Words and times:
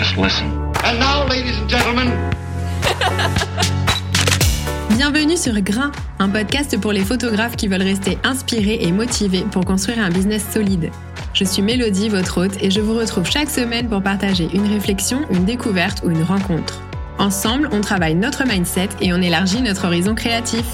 Just 0.00 0.16
listen. 0.16 0.46
And 0.82 0.98
now, 0.98 1.28
ladies 1.28 1.58
and 1.58 1.68
gentlemen, 1.68 2.10
Bienvenue 4.96 5.36
sur 5.36 5.60
Grain, 5.60 5.92
un 6.18 6.30
podcast 6.30 6.80
pour 6.80 6.92
les 6.92 7.04
photographes 7.04 7.54
qui 7.54 7.68
veulent 7.68 7.82
rester 7.82 8.16
inspirés 8.24 8.78
et 8.80 8.92
motivés 8.92 9.44
pour 9.50 9.66
construire 9.66 9.98
un 9.98 10.08
business 10.08 10.42
solide. 10.50 10.90
Je 11.34 11.44
suis 11.44 11.60
Mélodie, 11.60 12.08
votre 12.08 12.38
hôte, 12.38 12.56
et 12.62 12.70
je 12.70 12.80
vous 12.80 12.94
retrouve 12.94 13.30
chaque 13.30 13.50
semaine 13.50 13.90
pour 13.90 14.02
partager 14.02 14.48
une 14.54 14.66
réflexion, 14.72 15.20
une 15.30 15.44
découverte 15.44 16.00
ou 16.02 16.08
une 16.10 16.22
rencontre. 16.22 16.80
Ensemble, 17.18 17.68
on 17.70 17.82
travaille 17.82 18.14
notre 18.14 18.48
mindset 18.48 18.88
et 19.02 19.12
on 19.12 19.20
élargit 19.20 19.60
notre 19.60 19.84
horizon 19.84 20.14
créatif. 20.14 20.64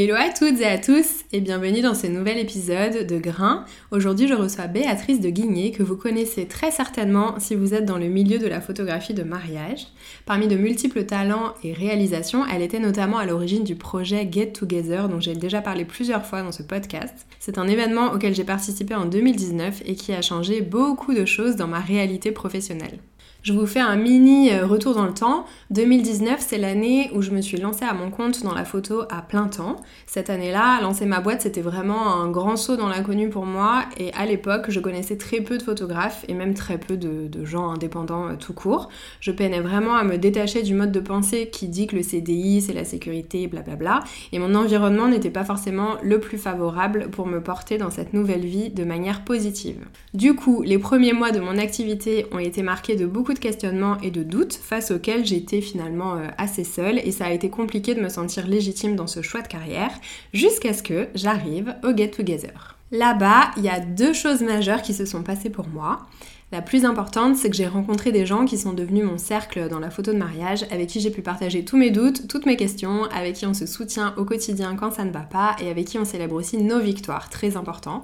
Hello 0.00 0.14
à 0.14 0.28
toutes 0.32 0.60
et 0.60 0.64
à 0.64 0.78
tous 0.78 1.24
et 1.32 1.40
bienvenue 1.40 1.80
dans 1.80 1.92
ce 1.92 2.06
nouvel 2.06 2.38
épisode 2.38 3.04
de 3.04 3.18
Grain. 3.18 3.64
Aujourd'hui 3.90 4.28
je 4.28 4.34
reçois 4.34 4.68
Béatrice 4.68 5.20
de 5.20 5.28
Guigné 5.28 5.72
que 5.72 5.82
vous 5.82 5.96
connaissez 5.96 6.46
très 6.46 6.70
certainement 6.70 7.40
si 7.40 7.56
vous 7.56 7.74
êtes 7.74 7.84
dans 7.84 7.98
le 7.98 8.06
milieu 8.06 8.38
de 8.38 8.46
la 8.46 8.60
photographie 8.60 9.12
de 9.12 9.24
mariage. 9.24 9.88
Parmi 10.24 10.46
de 10.46 10.54
multiples 10.54 11.02
talents 11.02 11.52
et 11.64 11.72
réalisations, 11.72 12.46
elle 12.46 12.62
était 12.62 12.78
notamment 12.78 13.18
à 13.18 13.26
l'origine 13.26 13.64
du 13.64 13.74
projet 13.74 14.28
Get 14.30 14.52
Together 14.52 15.08
dont 15.08 15.18
j'ai 15.18 15.34
déjà 15.34 15.60
parlé 15.62 15.84
plusieurs 15.84 16.24
fois 16.24 16.42
dans 16.42 16.52
ce 16.52 16.62
podcast. 16.62 17.26
C'est 17.40 17.58
un 17.58 17.66
événement 17.66 18.12
auquel 18.12 18.36
j'ai 18.36 18.44
participé 18.44 18.94
en 18.94 19.04
2019 19.04 19.82
et 19.84 19.96
qui 19.96 20.12
a 20.12 20.22
changé 20.22 20.60
beaucoup 20.60 21.12
de 21.12 21.24
choses 21.24 21.56
dans 21.56 21.66
ma 21.66 21.80
réalité 21.80 22.30
professionnelle. 22.30 23.00
Je 23.40 23.52
vous 23.52 23.66
fais 23.66 23.78
un 23.78 23.94
mini 23.94 24.50
euh, 24.50 24.66
retour 24.66 24.96
dans 24.96 25.06
le 25.06 25.14
temps. 25.14 25.46
2019, 25.70 26.40
c'est 26.40 26.58
l'année 26.58 27.08
où 27.14 27.22
je 27.22 27.30
me 27.30 27.40
suis 27.40 27.56
lancée 27.56 27.84
à 27.84 27.94
mon 27.94 28.10
compte 28.10 28.42
dans 28.42 28.52
la 28.52 28.64
photo 28.64 29.02
à 29.10 29.22
plein 29.22 29.46
temps. 29.46 29.76
Cette 30.06 30.28
année-là, 30.28 30.80
lancer 30.82 31.06
ma 31.06 31.20
boîte, 31.20 31.42
c'était 31.42 31.60
vraiment 31.60 32.14
un 32.14 32.28
grand 32.30 32.56
saut 32.56 32.76
dans 32.76 32.88
l'inconnu 32.88 33.28
pour 33.28 33.46
moi. 33.46 33.84
Et 33.96 34.12
à 34.14 34.26
l'époque, 34.26 34.66
je 34.70 34.80
connaissais 34.80 35.16
très 35.16 35.40
peu 35.40 35.56
de 35.56 35.62
photographes 35.62 36.24
et 36.26 36.34
même 36.34 36.52
très 36.52 36.78
peu 36.78 36.96
de, 36.96 37.44
gens 37.44 37.70
indépendants 37.70 38.26
euh, 38.26 38.34
tout 38.34 38.52
court. 38.52 38.88
Je 39.20 39.30
peinais 39.30 39.60
vraiment 39.60 39.94
à 39.94 40.02
me 40.02 40.18
détacher 40.18 40.62
du 40.62 40.74
mode 40.74 40.90
de 40.90 41.00
pensée 41.00 41.48
qui 41.48 41.68
dit 41.68 41.86
que 41.86 41.94
le 41.94 42.02
CDI, 42.02 42.60
c'est 42.60 42.72
la 42.72 42.84
sécurité, 42.84 43.46
blablabla. 43.46 44.00
Et 44.32 44.40
mon 44.40 44.56
environnement 44.56 45.06
n'était 45.06 45.30
pas 45.30 45.44
forcément 45.44 45.94
le 46.02 46.18
plus 46.18 46.38
favorable 46.38 47.08
pour 47.12 47.28
me 47.28 47.40
porter 47.40 47.78
dans 47.78 47.90
cette 47.90 48.14
nouvelle 48.14 48.44
vie 48.44 48.70
de 48.70 48.82
manière 48.82 49.22
positive. 49.22 49.86
Du 50.12 50.34
coup, 50.34 50.62
les 50.62 50.78
premiers 50.78 51.12
mois 51.12 51.30
de 51.30 51.38
mon 51.38 51.56
activité 51.56 52.26
ont 52.32 52.40
été 52.40 52.62
marqués 52.64 52.96
de 52.96 53.06
beaucoup 53.06 53.27
de 53.34 53.38
questionnements 53.38 53.98
et 54.02 54.10
de 54.10 54.22
doutes 54.22 54.54
face 54.54 54.90
auxquels 54.90 55.24
j'étais 55.24 55.60
finalement 55.60 56.16
euh, 56.16 56.28
assez 56.38 56.64
seule 56.64 56.98
et 56.98 57.12
ça 57.12 57.26
a 57.26 57.32
été 57.32 57.50
compliqué 57.50 57.94
de 57.94 58.00
me 58.00 58.08
sentir 58.08 58.46
légitime 58.46 58.96
dans 58.96 59.06
ce 59.06 59.22
choix 59.22 59.42
de 59.42 59.48
carrière 59.48 59.92
jusqu'à 60.32 60.72
ce 60.72 60.82
que 60.82 61.08
j'arrive 61.14 61.74
au 61.84 61.96
Get 61.96 62.10
Together. 62.10 62.76
Là-bas, 62.90 63.50
il 63.56 63.64
y 63.64 63.68
a 63.68 63.80
deux 63.80 64.12
choses 64.12 64.40
majeures 64.40 64.82
qui 64.82 64.94
se 64.94 65.04
sont 65.04 65.22
passées 65.22 65.50
pour 65.50 65.68
moi. 65.68 66.06
La 66.50 66.62
plus 66.62 66.86
importante, 66.86 67.36
c'est 67.36 67.50
que 67.50 67.56
j'ai 67.56 67.66
rencontré 67.66 68.10
des 68.10 68.24
gens 68.24 68.46
qui 68.46 68.56
sont 68.56 68.72
devenus 68.72 69.04
mon 69.04 69.18
cercle 69.18 69.68
dans 69.68 69.80
la 69.80 69.90
photo 69.90 70.14
de 70.14 70.18
mariage, 70.18 70.64
avec 70.70 70.88
qui 70.88 70.98
j'ai 70.98 71.10
pu 71.10 71.20
partager 71.20 71.62
tous 71.62 71.76
mes 71.76 71.90
doutes, 71.90 72.26
toutes 72.26 72.46
mes 72.46 72.56
questions, 72.56 73.04
avec 73.04 73.34
qui 73.34 73.44
on 73.44 73.52
se 73.52 73.66
soutient 73.66 74.14
au 74.16 74.24
quotidien 74.24 74.74
quand 74.74 74.90
ça 74.90 75.04
ne 75.04 75.10
va 75.10 75.20
pas, 75.20 75.56
et 75.60 75.68
avec 75.68 75.86
qui 75.86 75.98
on 75.98 76.06
célèbre 76.06 76.34
aussi 76.34 76.56
nos 76.56 76.80
victoires, 76.80 77.28
très 77.28 77.58
important. 77.58 78.02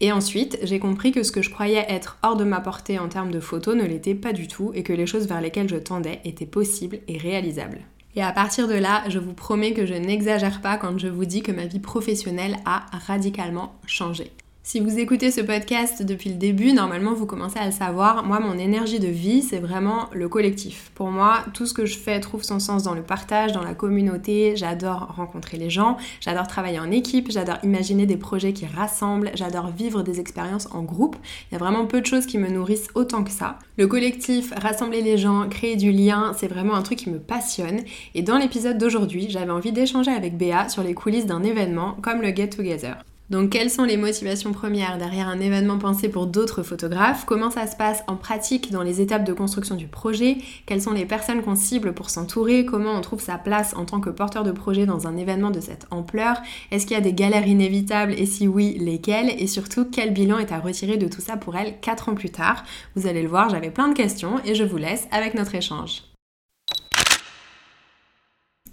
Et 0.00 0.10
ensuite, 0.10 0.58
j'ai 0.64 0.80
compris 0.80 1.12
que 1.12 1.22
ce 1.22 1.30
que 1.30 1.40
je 1.40 1.50
croyais 1.50 1.86
être 1.88 2.18
hors 2.24 2.34
de 2.34 2.42
ma 2.42 2.60
portée 2.60 2.98
en 2.98 3.08
termes 3.08 3.30
de 3.30 3.38
photos 3.38 3.76
ne 3.76 3.84
l'était 3.84 4.16
pas 4.16 4.32
du 4.32 4.48
tout, 4.48 4.72
et 4.74 4.82
que 4.82 4.92
les 4.92 5.06
choses 5.06 5.28
vers 5.28 5.40
lesquelles 5.40 5.68
je 5.68 5.76
tendais 5.76 6.20
étaient 6.24 6.46
possibles 6.46 6.98
et 7.06 7.16
réalisables. 7.16 7.78
Et 8.16 8.22
à 8.22 8.32
partir 8.32 8.66
de 8.66 8.74
là, 8.74 9.04
je 9.08 9.20
vous 9.20 9.34
promets 9.34 9.72
que 9.72 9.86
je 9.86 9.94
n'exagère 9.94 10.60
pas 10.60 10.78
quand 10.78 10.98
je 10.98 11.08
vous 11.08 11.26
dis 11.26 11.42
que 11.42 11.52
ma 11.52 11.66
vie 11.66 11.78
professionnelle 11.78 12.56
a 12.64 12.86
radicalement 13.06 13.76
changé. 13.86 14.32
Si 14.66 14.80
vous 14.80 14.98
écoutez 14.98 15.30
ce 15.30 15.42
podcast 15.42 16.02
depuis 16.02 16.30
le 16.30 16.36
début, 16.36 16.72
normalement 16.72 17.12
vous 17.12 17.26
commencez 17.26 17.58
à 17.58 17.66
le 17.66 17.70
savoir, 17.70 18.24
moi 18.24 18.40
mon 18.40 18.56
énergie 18.56 18.98
de 18.98 19.08
vie 19.08 19.42
c'est 19.42 19.58
vraiment 19.58 20.08
le 20.14 20.26
collectif. 20.26 20.90
Pour 20.94 21.10
moi, 21.10 21.44
tout 21.52 21.66
ce 21.66 21.74
que 21.74 21.84
je 21.84 21.98
fais 21.98 22.18
trouve 22.18 22.42
son 22.42 22.58
sens 22.58 22.82
dans 22.82 22.94
le 22.94 23.02
partage, 23.02 23.52
dans 23.52 23.62
la 23.62 23.74
communauté, 23.74 24.56
j'adore 24.56 25.12
rencontrer 25.16 25.58
les 25.58 25.68
gens, 25.68 25.98
j'adore 26.18 26.46
travailler 26.46 26.78
en 26.78 26.90
équipe, 26.90 27.30
j'adore 27.30 27.58
imaginer 27.62 28.06
des 28.06 28.16
projets 28.16 28.54
qui 28.54 28.64
rassemblent, 28.64 29.32
j'adore 29.34 29.68
vivre 29.68 30.02
des 30.02 30.18
expériences 30.18 30.66
en 30.72 30.82
groupe. 30.82 31.16
Il 31.50 31.52
y 31.52 31.56
a 31.56 31.58
vraiment 31.58 31.84
peu 31.84 32.00
de 32.00 32.06
choses 32.06 32.24
qui 32.24 32.38
me 32.38 32.48
nourrissent 32.48 32.88
autant 32.94 33.22
que 33.22 33.32
ça. 33.32 33.58
Le 33.76 33.86
collectif, 33.86 34.54
rassembler 34.56 35.02
les 35.02 35.18
gens, 35.18 35.46
créer 35.46 35.76
du 35.76 35.92
lien, 35.92 36.32
c'est 36.38 36.48
vraiment 36.48 36.74
un 36.74 36.82
truc 36.82 37.00
qui 37.00 37.10
me 37.10 37.18
passionne. 37.18 37.82
Et 38.14 38.22
dans 38.22 38.38
l'épisode 38.38 38.78
d'aujourd'hui, 38.78 39.26
j'avais 39.28 39.52
envie 39.52 39.72
d'échanger 39.72 40.10
avec 40.10 40.38
Béa 40.38 40.70
sur 40.70 40.82
les 40.82 40.94
coulisses 40.94 41.26
d'un 41.26 41.42
événement 41.42 41.98
comme 42.00 42.22
le 42.22 42.34
Get 42.34 42.48
Together. 42.48 42.96
Donc 43.30 43.50
quelles 43.50 43.70
sont 43.70 43.84
les 43.84 43.96
motivations 43.96 44.52
premières 44.52 44.98
derrière 44.98 45.28
un 45.28 45.40
événement 45.40 45.78
pensé 45.78 46.10
pour 46.10 46.26
d'autres 46.26 46.62
photographes? 46.62 47.24
Comment 47.24 47.50
ça 47.50 47.66
se 47.66 47.74
passe 47.74 48.04
en 48.06 48.16
pratique 48.16 48.70
dans 48.70 48.82
les 48.82 49.00
étapes 49.00 49.24
de 49.24 49.32
construction 49.32 49.76
du 49.76 49.86
projet? 49.86 50.36
Quelles 50.66 50.82
sont 50.82 50.92
les 50.92 51.06
personnes 51.06 51.42
qu'on 51.42 51.56
cible 51.56 51.94
pour 51.94 52.10
s'entourer? 52.10 52.66
Comment 52.66 52.92
on 52.92 53.00
trouve 53.00 53.22
sa 53.22 53.38
place 53.38 53.74
en 53.76 53.86
tant 53.86 54.00
que 54.00 54.10
porteur 54.10 54.44
de 54.44 54.52
projet 54.52 54.84
dans 54.84 55.06
un 55.06 55.16
événement 55.16 55.50
de 55.50 55.60
cette 55.60 55.86
ampleur? 55.90 56.36
Est-ce 56.70 56.86
qu'il 56.86 56.96
y 56.96 57.00
a 57.00 57.02
des 57.02 57.14
galères 57.14 57.46
inévitables? 57.46 58.12
Et 58.12 58.26
si 58.26 58.46
oui, 58.46 58.76
lesquelles? 58.78 59.34
Et 59.38 59.46
surtout, 59.46 59.86
quel 59.90 60.12
bilan 60.12 60.38
est 60.38 60.52
à 60.52 60.60
retirer 60.60 60.98
de 60.98 61.08
tout 61.08 61.22
ça 61.22 61.38
pour 61.38 61.56
elle 61.56 61.80
4 61.80 62.10
ans 62.10 62.14
plus 62.14 62.30
tard? 62.30 62.62
Vous 62.94 63.06
allez 63.06 63.22
le 63.22 63.28
voir, 63.28 63.48
j'avais 63.48 63.70
plein 63.70 63.88
de 63.88 63.94
questions 63.94 64.38
et 64.44 64.54
je 64.54 64.64
vous 64.64 64.76
laisse 64.76 65.08
avec 65.10 65.34
notre 65.34 65.54
échange. 65.54 66.02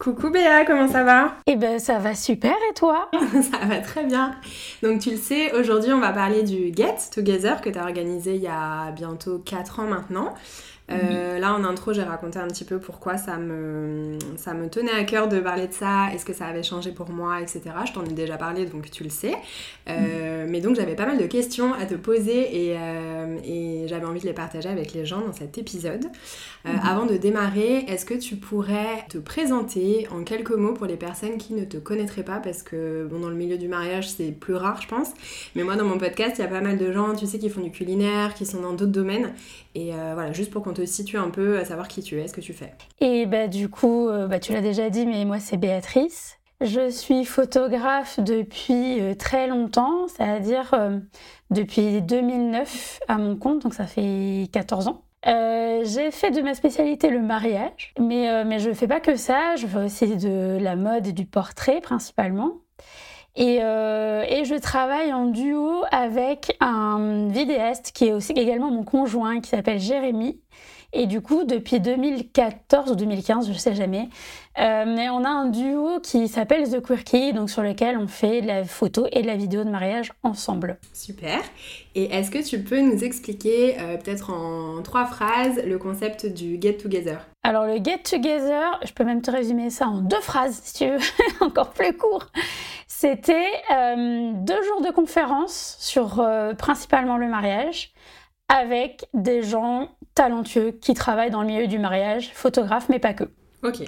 Coucou 0.01 0.31
Béa, 0.31 0.65
comment 0.65 0.87
ça 0.87 1.03
va? 1.03 1.35
Eh 1.45 1.55
ben 1.55 1.77
ça 1.77 1.99
va 1.99 2.15
super 2.15 2.55
et 2.71 2.73
toi? 2.73 3.11
Ça 3.51 3.63
va 3.67 3.77
très 3.81 4.03
bien. 4.03 4.35
Donc 4.81 4.99
tu 4.99 5.11
le 5.11 5.17
sais, 5.17 5.53
aujourd'hui 5.53 5.93
on 5.93 5.99
va 5.99 6.11
parler 6.11 6.41
du 6.41 6.73
Get 6.75 6.95
Together 7.13 7.61
que 7.61 7.69
tu 7.69 7.77
as 7.77 7.83
organisé 7.83 8.33
il 8.33 8.41
y 8.41 8.47
a 8.47 8.89
bientôt 8.93 9.37
4 9.37 9.81
ans 9.81 9.85
maintenant. 9.85 10.33
Euh, 10.91 11.39
là, 11.39 11.53
en 11.53 11.63
intro, 11.63 11.93
j'ai 11.93 12.03
raconté 12.03 12.39
un 12.39 12.47
petit 12.47 12.65
peu 12.65 12.79
pourquoi 12.79 13.17
ça 13.17 13.37
me, 13.37 14.17
ça 14.37 14.53
me 14.53 14.69
tenait 14.69 14.91
à 14.91 15.03
cœur 15.03 15.27
de 15.27 15.39
parler 15.39 15.67
de 15.67 15.73
ça, 15.73 16.07
est-ce 16.13 16.25
que 16.25 16.33
ça 16.33 16.45
avait 16.45 16.63
changé 16.63 16.91
pour 16.91 17.09
moi, 17.09 17.41
etc. 17.41 17.61
Je 17.85 17.93
t'en 17.93 18.03
ai 18.03 18.13
déjà 18.13 18.37
parlé, 18.37 18.65
donc 18.65 18.89
tu 18.91 19.03
le 19.03 19.09
sais. 19.09 19.35
Euh, 19.89 20.45
mais 20.47 20.61
donc, 20.61 20.75
j'avais 20.75 20.95
pas 20.95 21.05
mal 21.05 21.17
de 21.17 21.25
questions 21.25 21.73
à 21.73 21.85
te 21.85 21.95
poser 21.95 22.67
et, 22.67 22.75
euh, 22.77 23.37
et 23.43 23.87
j'avais 23.87 24.05
envie 24.05 24.21
de 24.21 24.25
les 24.25 24.33
partager 24.33 24.69
avec 24.69 24.93
les 24.93 25.05
gens 25.05 25.21
dans 25.21 25.33
cet 25.33 25.57
épisode. 25.57 26.05
Mhm. 26.65 26.79
Avant 26.83 27.05
de 27.05 27.17
démarrer, 27.17 27.85
est-ce 27.87 28.05
que 28.05 28.13
tu 28.13 28.35
pourrais 28.35 29.05
te 29.09 29.17
présenter 29.17 30.07
en 30.11 30.23
quelques 30.23 30.51
mots 30.51 30.73
pour 30.73 30.85
les 30.85 30.97
personnes 30.97 31.37
qui 31.37 31.53
ne 31.53 31.65
te 31.65 31.77
connaîtraient 31.77 32.23
pas? 32.23 32.37
Parce 32.37 32.61
que, 32.61 33.07
bon, 33.09 33.19
dans 33.19 33.29
le 33.29 33.35
milieu 33.35 33.57
du 33.57 33.67
mariage, 33.67 34.09
c'est 34.09 34.31
plus 34.31 34.55
rare, 34.55 34.79
je 34.81 34.87
pense. 34.87 35.09
Mais 35.55 35.63
moi, 35.63 35.75
dans 35.75 35.85
mon 35.85 35.97
podcast, 35.97 36.35
il 36.37 36.41
y 36.41 36.45
a 36.45 36.47
pas 36.47 36.61
mal 36.61 36.77
de 36.77 36.91
gens, 36.91 37.15
tu 37.15 37.25
sais, 37.25 37.39
qui 37.39 37.49
font 37.49 37.61
du 37.61 37.71
culinaire, 37.71 38.33
qui 38.33 38.45
sont 38.45 38.61
dans 38.61 38.73
d'autres 38.73 38.91
domaines. 38.91 39.33
Et 39.75 39.91
voilà, 39.91 40.31
juste 40.31 40.51
pour 40.51 40.63
qu'on 40.63 40.73
te 40.73 40.85
situer 40.85 41.17
un 41.17 41.29
peu, 41.29 41.57
à 41.57 41.65
savoir 41.65 41.87
qui 41.87 42.01
tu 42.01 42.19
es, 42.19 42.27
ce 42.27 42.33
que 42.33 42.41
tu 42.41 42.53
fais. 42.53 42.73
Et 42.99 43.25
bah, 43.25 43.47
du 43.47 43.69
coup, 43.69 44.07
euh, 44.09 44.27
bah, 44.27 44.39
tu 44.39 44.53
l'as 44.53 44.61
déjà 44.61 44.89
dit, 44.89 45.05
mais 45.05 45.25
moi 45.25 45.39
c'est 45.39 45.57
Béatrice. 45.57 46.37
Je 46.61 46.91
suis 46.91 47.25
photographe 47.25 48.19
depuis 48.19 49.01
euh, 49.01 49.15
très 49.15 49.47
longtemps, 49.47 50.07
c'est-à-dire 50.07 50.73
euh, 50.73 50.99
depuis 51.49 52.01
2009 52.01 52.99
à 53.07 53.17
mon 53.17 53.35
compte, 53.35 53.63
donc 53.63 53.73
ça 53.73 53.87
fait 53.87 54.47
14 54.51 54.87
ans. 54.87 55.03
j'ai 55.25 56.11
fait 56.11 56.29
de 56.31 56.41
ma 56.41 56.53
spécialité 56.53 57.09
le 57.09 57.19
mariage, 57.19 57.93
mais, 57.99 58.45
mais 58.45 58.59
je 58.59 58.71
fais 58.73 58.87
pas 58.87 58.99
que 58.99 59.15
ça, 59.15 59.55
je 59.55 59.65
fais 59.65 59.85
aussi 59.85 60.15
de 60.15 60.59
la 60.61 60.75
mode 60.75 61.07
et 61.07 61.13
du 61.13 61.25
portrait 61.25 61.81
principalement. 61.81 62.60
Et, 63.35 63.55
et, 63.55 64.45
je 64.45 64.59
travaille 64.59 65.13
en 65.13 65.27
duo 65.27 65.83
avec 65.91 66.57
un 66.59 67.29
vidéaste 67.29 67.91
qui 67.93 68.07
est 68.07 68.13
aussi 68.13 68.33
également 68.33 68.69
mon 68.71 68.83
conjoint, 68.83 69.39
qui 69.39 69.49
s'appelle 69.49 69.79
Jérémy, 69.79 70.39
et 70.93 71.05
du 71.05 71.21
coup, 71.21 71.45
depuis 71.45 71.79
2014 71.79 72.91
ou 72.91 72.95
2015, 72.95 73.47
je 73.51 73.57
sais 73.57 73.73
jamais, 73.73 74.09
euh, 74.59 74.83
mais 74.85 75.09
on 75.09 75.23
a 75.23 75.29
un 75.29 75.45
duo 75.45 76.01
qui 76.01 76.27
s'appelle 76.27 76.69
The 76.69 76.81
Quirky, 76.81 77.31
donc 77.31 77.49
sur 77.49 77.61
lequel 77.61 77.97
on 77.97 78.07
fait 78.07 78.41
de 78.41 78.47
la 78.47 78.65
photo 78.65 79.07
et 79.13 79.21
de 79.21 79.27
la 79.27 79.37
vidéo 79.37 79.63
de 79.63 79.69
mariage 79.69 80.11
ensemble. 80.23 80.77
Super. 80.93 81.39
Et 81.95 82.13
est-ce 82.13 82.29
que 82.29 82.45
tu 82.45 82.61
peux 82.61 82.81
nous 82.81 83.03
expliquer, 83.05 83.79
euh, 83.79 83.95
peut-être 83.97 84.31
en 84.33 84.81
trois 84.81 85.05
phrases, 85.05 85.61
le 85.65 85.77
concept 85.77 86.25
du 86.25 86.59
Get 86.59 86.73
Together? 86.73 87.19
Alors 87.43 87.65
le 87.65 87.77
Get 87.77 87.99
Together, 87.99 88.79
je 88.85 88.91
peux 88.91 89.05
même 89.05 89.21
te 89.21 89.31
résumer 89.31 89.69
ça 89.69 89.87
en 89.87 90.01
deux 90.01 90.21
phrases, 90.21 90.59
si 90.63 90.73
tu 90.73 90.89
veux, 90.89 90.99
encore 91.45 91.71
plus 91.71 91.95
court. 91.95 92.27
C'était 92.87 93.49
euh, 93.71 94.33
deux 94.35 94.61
jours 94.63 94.81
de 94.81 94.91
conférence 94.91 95.77
sur 95.79 96.23
principalement 96.57 97.17
le 97.17 97.27
mariage 97.27 97.93
avec 98.49 99.05
des 99.13 99.43
gens 99.43 99.89
talentueux 100.15 100.71
qui 100.71 100.93
travaillent 100.93 101.31
dans 101.31 101.41
le 101.41 101.47
milieu 101.47 101.67
du 101.67 101.79
mariage, 101.79 102.31
photographes, 102.33 102.89
mais 102.89 102.99
pas 102.99 103.13
que. 103.13 103.25
Ok, 103.63 103.81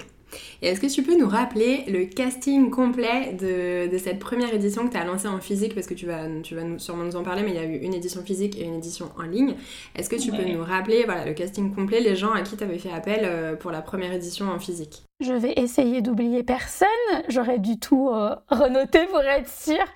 Et 0.62 0.68
est-ce 0.68 0.80
que 0.80 0.86
tu 0.86 1.02
peux 1.02 1.16
nous 1.18 1.28
rappeler 1.28 1.84
le 1.88 2.04
casting 2.04 2.70
complet 2.70 3.32
de, 3.32 3.96
cette 3.98 4.18
première 4.18 4.52
édition 4.54 4.86
que 4.86 4.92
tu 4.92 4.98
as 4.98 5.04
lancée 5.04 5.28
en 5.28 5.40
physique? 5.40 5.74
Parce 5.74 5.86
que 5.86 5.94
tu 5.94 6.06
vas, 6.06 6.26
tu 6.42 6.54
vas 6.54 6.62
sûrement 6.78 7.04
nous 7.04 7.16
en 7.16 7.22
parler, 7.22 7.42
mais 7.42 7.50
il 7.50 7.56
y 7.56 7.58
a 7.58 7.64
eu 7.64 7.78
une 7.78 7.94
édition 7.94 8.22
physique 8.22 8.58
et 8.58 8.64
une 8.64 8.74
édition 8.74 9.10
en 9.18 9.22
ligne. 9.22 9.54
Est-ce 9.96 10.08
que 10.08 10.16
tu 10.16 10.30
peux 10.30 10.44
nous 10.44 10.62
rappeler 10.62 11.04
voilà, 11.04 11.24
le 11.24 11.34
casting 11.34 11.74
complet, 11.74 12.00
les 12.00 12.16
gens 12.16 12.32
à 12.32 12.42
qui 12.42 12.56
tu 12.56 12.64
avais 12.64 12.78
fait 12.78 12.92
appel 12.92 13.20
euh, 13.24 13.56
pour 13.56 13.70
la 13.70 13.82
première 13.82 14.12
édition 14.12 14.48
en 14.50 14.58
physique? 14.58 15.04
Je 15.20 15.32
vais 15.32 15.54
essayer 15.56 16.02
d'oublier 16.02 16.42
personne. 16.42 16.88
J'aurais 17.28 17.58
du 17.58 17.78
tout 17.78 18.10
euh, 18.10 18.34
renoté 18.48 19.06
pour 19.06 19.20
être 19.20 19.48
sûre. 19.48 19.86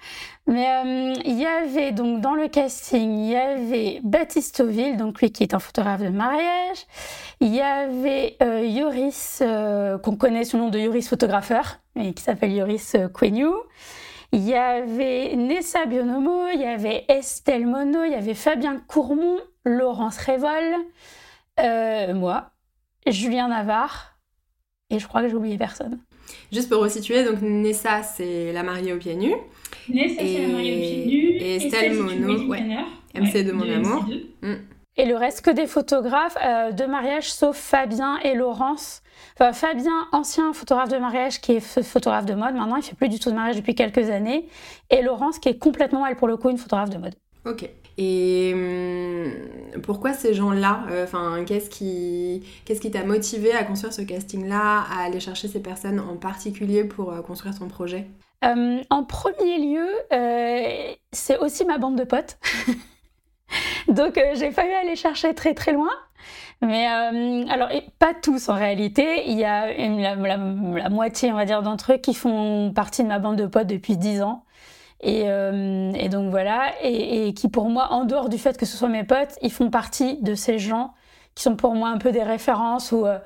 Mais 0.49 0.67
euh, 0.67 1.13
il 1.27 1.39
y 1.39 1.45
avait 1.45 1.93
donc 1.93 2.23
dans 2.23 2.35
le 2.35 2.49
casting, 2.49 3.19
il 3.19 3.31
y 3.31 3.37
avait 3.37 4.01
Baptiste 4.03 4.61
Auville, 4.61 4.97
donc 4.97 5.21
lui 5.21 5.31
qui 5.31 5.43
est 5.43 5.53
un 5.53 5.59
photographe 5.59 6.01
de 6.01 6.09
mariage. 6.09 6.87
Il 7.41 7.55
y 7.55 7.61
avait 7.61 8.39
euh, 8.43 8.65
Yoris, 8.65 9.43
qu'on 10.03 10.17
connaît 10.17 10.45
sous 10.45 10.57
le 10.57 10.63
nom 10.63 10.69
de 10.71 10.79
Yoris 10.79 11.07
photographeur, 11.07 11.81
et 11.97 12.15
qui 12.15 12.23
s'appelle 12.23 12.53
Yoris 12.53 12.97
Quenu. 13.13 13.47
Il 14.33 14.41
y 14.41 14.55
avait 14.55 15.37
Nessa 15.37 15.85
Bionomo, 15.85 16.49
il 16.55 16.61
y 16.61 16.65
avait 16.65 17.05
Estelle 17.09 17.67
Monod, 17.67 18.07
il 18.07 18.13
y 18.13 18.15
avait 18.15 18.35
Fabien 18.35 18.79
Courmont, 18.89 19.39
Laurence 19.67 20.17
Révol, 20.17 20.77
moi, 22.15 22.53
Julien 23.07 23.49
Navarre, 23.49 24.19
et 24.89 24.99
je 24.99 25.07
crois 25.07 25.21
que 25.21 25.29
j'ai 25.29 25.35
oublié 25.35 25.59
personne. 25.59 25.99
Juste 26.53 26.71
pour 26.71 26.81
resituer, 26.83 27.25
donc 27.25 27.43
Nessa, 27.43 28.03
c'est 28.03 28.53
la 28.53 28.63
mariée 28.63 28.95
aux 28.95 28.99
pieds 28.99 29.15
nus. 29.15 29.35
Nessa, 29.91 30.21
c'est 30.21 30.43
la 30.43 30.49
mariée 30.49 30.75
aux 30.75 30.81
pieds 30.81 31.07
nus. 31.07 31.37
Et 31.41 31.57
Estelle 31.57 31.95
Mono, 31.95 32.47
ouais. 32.49 32.61
MC 33.15 33.45
de 33.45 33.53
mon 33.53 33.71
amour. 33.71 34.07
Mm. 34.43 34.55
Et 34.97 35.07
le 35.07 35.17
reste 35.17 35.45
que 35.45 35.51
des 35.51 35.67
photographes 35.67 36.37
euh, 36.45 36.73
de 36.73 36.85
mariage, 36.85 37.33
sauf 37.33 37.57
Fabien 37.57 38.19
et 38.19 38.35
Laurence. 38.35 39.03
Enfin, 39.35 39.53
Fabien, 39.53 40.09
ancien 40.11 40.53
photographe 40.53 40.89
de 40.89 40.99
mariage, 40.99 41.41
qui 41.41 41.53
est 41.53 41.61
photographe 41.61 42.27
de 42.27 42.35
mode. 42.35 42.55
Maintenant, 42.55 42.77
il 42.77 42.83
fait 42.83 42.97
plus 42.97 43.09
du 43.09 43.21
tout 43.21 43.31
de 43.31 43.37
mariage 43.37 43.57
depuis 43.57 43.77
quelques 43.77 44.11
années. 44.11 44.49
Et 44.91 45.03
Laurence, 45.03 45.39
qui 45.39 45.49
est 45.49 45.59
complètement, 45.59 46.05
elle, 46.05 46.17
pour 46.17 46.27
le 46.27 46.37
coup, 46.37 46.51
une 46.51 46.59
photographe 46.59 46.91
de 46.91 46.99
mode. 46.99 47.15
Ok. 47.47 47.71
Et 47.97 48.53
hum, 48.55 49.81
pourquoi 49.83 50.13
ces 50.13 50.35
gens-là 50.35 50.85
euh, 50.91 51.05
Enfin, 51.05 51.45
qu'est-ce 51.45 51.71
qui 51.71 52.45
qu'est-ce 52.65 52.81
qui 52.81 52.91
t'a 52.91 53.05
motivé 53.05 53.53
à 53.53 53.65
construire 53.65 53.93
ce 53.93 54.03
casting-là, 54.03 54.85
à 54.91 55.05
aller 55.05 55.21
chercher 55.21 55.49
ces 55.49 55.61
personnes 55.61 55.99
en 55.99 56.17
particulier 56.17 56.85
pour 56.85 57.13
euh, 57.13 57.23
construire 57.23 57.59
ton 57.59 57.67
projet? 57.67 58.07
Euh, 58.45 58.83
En 58.91 59.05
premier 59.05 59.59
lieu, 59.59 59.89
c'est 61.13 61.39
aussi 61.39 61.65
ma 61.65 61.79
bande 61.79 61.97
de 61.97 62.05
potes. 62.05 62.39
Donc 63.89 64.21
j'ai 64.35 64.51
failli 64.51 64.73
aller 64.73 64.97
chercher 64.97 65.35
très 65.35 65.55
très 65.55 65.73
loin. 65.73 65.91
Mais 66.61 66.87
alors, 66.87 67.69
pas 67.99 68.15
tous 68.15 68.49
en 68.49 68.55
réalité. 68.55 69.29
Il 69.29 69.39
y 69.39 69.45
a 69.45 69.73
la, 69.73 70.37
moitié, 70.91 71.33
on 71.33 71.37
va 71.37 71.45
dire, 71.45 71.63
d'entre 71.63 71.95
eux 71.95 71.99
qui 71.99 72.15
font 72.15 72.73
partie 72.75 73.03
de 73.05 73.09
ma 73.09 73.19
bande 73.19 73.37
de 73.37 73.47
potes 73.47 73.69
depuis 73.69 73.97
10 73.97 74.23
ans. 74.23 74.45
Euh, 75.05 75.93
et, 75.95 76.09
donc 76.09 76.31
voilà, 76.31 76.73
et, 76.83 77.33
qui 77.35 77.49
pour 77.49 77.69
moi, 77.69 77.93
en 77.93 78.05
dehors 78.05 78.29
du 78.29 78.39
fait 78.39 78.57
que 78.57 78.67
ce 78.67 78.77
soit 78.77 78.89
mes 78.89 79.05
potes, 79.05 79.39
ils 79.43 79.53
font 79.53 79.71
partie 79.71 80.21
de 80.23 80.35
ces 80.35 80.59
gens 80.59 80.93
qui 81.39 81.45
sont 81.45 81.55
pour 81.55 81.77
moi 81.77 81.91
un 81.91 81.99
peu 81.99 82.11
des 82.11 82.25
références 82.25 82.91
ou 82.91 83.07
euh, 83.07 83.17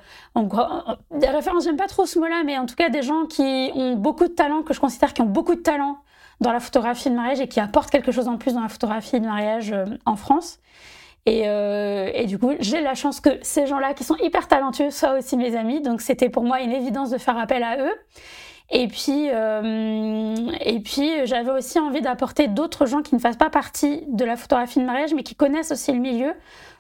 des 1.13 1.29
références. 1.29 1.65
J'aime 1.65 1.79
pas 1.79 1.87
trop 1.87 2.05
ce 2.05 2.19
mot-là, 2.19 2.43
mais 2.45 2.59
en 2.59 2.67
tout 2.67 2.75
cas 2.75 2.91
des 2.91 3.01
gens 3.01 3.25
qui 3.25 3.71
ont 3.75 3.95
beaucoup 3.95 4.29
de 4.29 4.35
talent, 4.35 4.63
que 4.63 4.75
je 4.75 4.81
considère 4.81 5.15
qui 5.15 5.23
ont 5.23 5.27
beaucoup 5.27 5.55
de 5.55 5.63
talent 5.63 5.97
dans 6.43 6.53
la 6.53 6.61
photographie 6.61 7.09
de 7.09 7.15
mariage 7.15 7.41
et 7.41 7.49
qui 7.49 7.59
apportent 7.59 7.91
quelque 7.91 8.13
chose 8.13 8.29
en 8.29 8.37
plus 8.37 8.53
dans 8.53 8.61
la 8.61 8.69
photographie 8.69 9.19
de 9.19 9.25
mariage 9.25 9.73
euh, 9.73 9.87
en 10.05 10.17
France. 10.17 10.59
Et, 11.25 11.45
et, 11.45 12.27
du 12.27 12.37
coup, 12.37 12.51
j'ai 12.59 12.81
la 12.81 12.95
chance 12.95 13.21
que 13.21 13.31
ces 13.43 13.69
gens-là, 13.69 13.95
qui 13.95 14.03
sont 14.03 14.17
hyper 14.17 14.49
talentueux, 14.49 14.91
soient 14.91 15.19
aussi 15.19 15.37
mes 15.37 15.55
amis. 15.55 15.81
Donc, 15.81 16.01
c'était 16.01 16.29
pour 16.29 16.43
moi 16.43 16.61
une 16.63 16.73
évidence 16.73 17.11
de 17.11 17.19
faire 17.19 17.39
appel 17.39 17.63
à 17.63 17.79
eux. 17.79 17.93
Et 18.75 18.89
puis, 18.89 19.29
euh, 19.31 20.35
et 20.61 20.81
puis 20.81 21.11
j'avais 21.27 21.51
aussi 21.51 21.79
envie 21.79 22.01
d'apporter 22.01 22.49
d'autres 22.49 22.87
gens 22.87 23.03
qui 23.03 23.15
ne 23.15 23.21
fassent 23.21 23.37
pas 23.37 23.51
partie 23.51 24.03
de 24.09 24.25
la 24.25 24.35
photographie 24.35 24.81
de 24.81 24.87
mariage, 24.87 25.13
mais 25.15 25.23
qui 25.23 25.35
connaissent 25.35 25.73
aussi 25.73 25.93
le 25.93 25.99
milieu, 25.99 26.33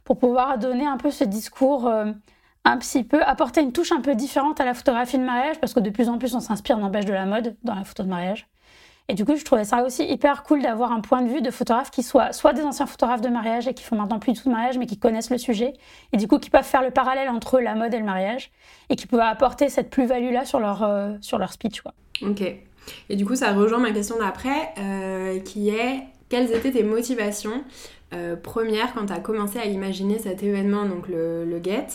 pour 0.05 0.19
pouvoir 0.19 0.59
donner 0.59 0.87
un 0.87 0.97
peu 0.97 1.11
ce 1.11 1.25
discours 1.25 1.87
euh, 1.87 2.13
un 2.65 2.79
petit 2.79 3.05
peu, 3.05 3.23
apporter 3.23 3.61
une 3.61 3.73
touche 3.73 3.93
un 3.93 4.01
peu 4.01 4.15
différente 4.15 4.61
à 4.61 4.65
la 4.65 4.75
photographie 4.75 5.19
de 5.19 5.25
mariage, 5.25 5.59
parce 5.61 5.75
que 5.75 5.81
de 5.81 5.91
plus 5.91 6.09
en 6.09 6.19
plus 6.19 6.35
on 6.35 6.41
s'inspire, 6.41 6.79
n'empêche, 6.79 7.05
de 7.05 7.13
la 7.13 7.27
mode 7.27 7.57
dans 7.65 7.75
la 7.75 7.85
photo 7.85 8.03
de 8.03 8.09
mariage. 8.09 8.47
Et 9.09 9.15
du 9.15 9.25
coup, 9.25 9.35
je 9.35 9.45
trouvais 9.45 9.65
ça 9.65 9.85
aussi 9.85 10.05
hyper 10.05 10.45
cool 10.45 10.63
d'avoir 10.63 10.93
un 10.93 11.01
point 11.01 11.23
de 11.23 11.29
vue 11.29 11.43
de 11.43 11.51
photographe 11.51 11.91
qui 11.91 12.05
soit 12.05 12.33
soit 12.33 12.53
des 12.53 12.63
anciens 12.63 12.87
photographes 12.87 13.21
de 13.21 13.29
mariage 13.29 13.67
et 13.67 13.75
qui 13.75 13.83
font 13.83 13.97
maintenant 13.97 14.21
plus 14.21 14.33
du 14.33 14.41
tout 14.41 14.49
de 14.49 14.55
mariage, 14.55 14.79
mais 14.79 14.87
qui 14.87 14.97
connaissent 14.97 15.31
le 15.31 15.39
sujet, 15.39 15.73
et 16.13 16.17
du 16.17 16.29
coup 16.29 16.39
qui 16.39 16.51
peuvent 16.51 16.65
faire 16.65 16.83
le 16.83 16.93
parallèle 16.93 17.29
entre 17.29 17.61
la 17.61 17.75
mode 17.75 17.93
et 17.93 17.99
le 17.99 18.05
mariage, 18.05 18.53
et 18.91 18.97
qui 18.97 19.07
peuvent 19.07 19.21
apporter 19.21 19.69
cette 19.69 19.91
plus-value-là 19.91 20.45
sur, 20.45 20.61
leur 20.61 20.85
euh, 20.85 21.15
sur 21.21 21.39
leur 21.39 21.53
speech. 21.53 21.81
Quoi. 21.81 21.95
Ok. 22.23 22.43
Et 23.09 23.17
du 23.17 23.25
coup, 23.25 23.37
ça 23.37 23.53
rejoint 23.53 23.79
ma 23.79 23.93
question 23.93 24.19
d'après, 24.19 24.73
euh, 24.79 25.41
qui 25.41 25.71
est 25.71 26.05
quelles 26.29 26.53
étaient 26.53 26.73
tes 26.73 26.83
motivations 26.83 27.63
euh, 28.15 28.37
première 28.37 28.93
quand 28.93 29.07
tu 29.07 29.13
as 29.13 29.21
commencé 29.21 29.59
à 29.59 29.65
imaginer 29.65 30.19
cet 30.19 30.43
événement, 30.43 30.85
donc 30.85 31.09
le, 31.09 31.61
GET 31.63 31.87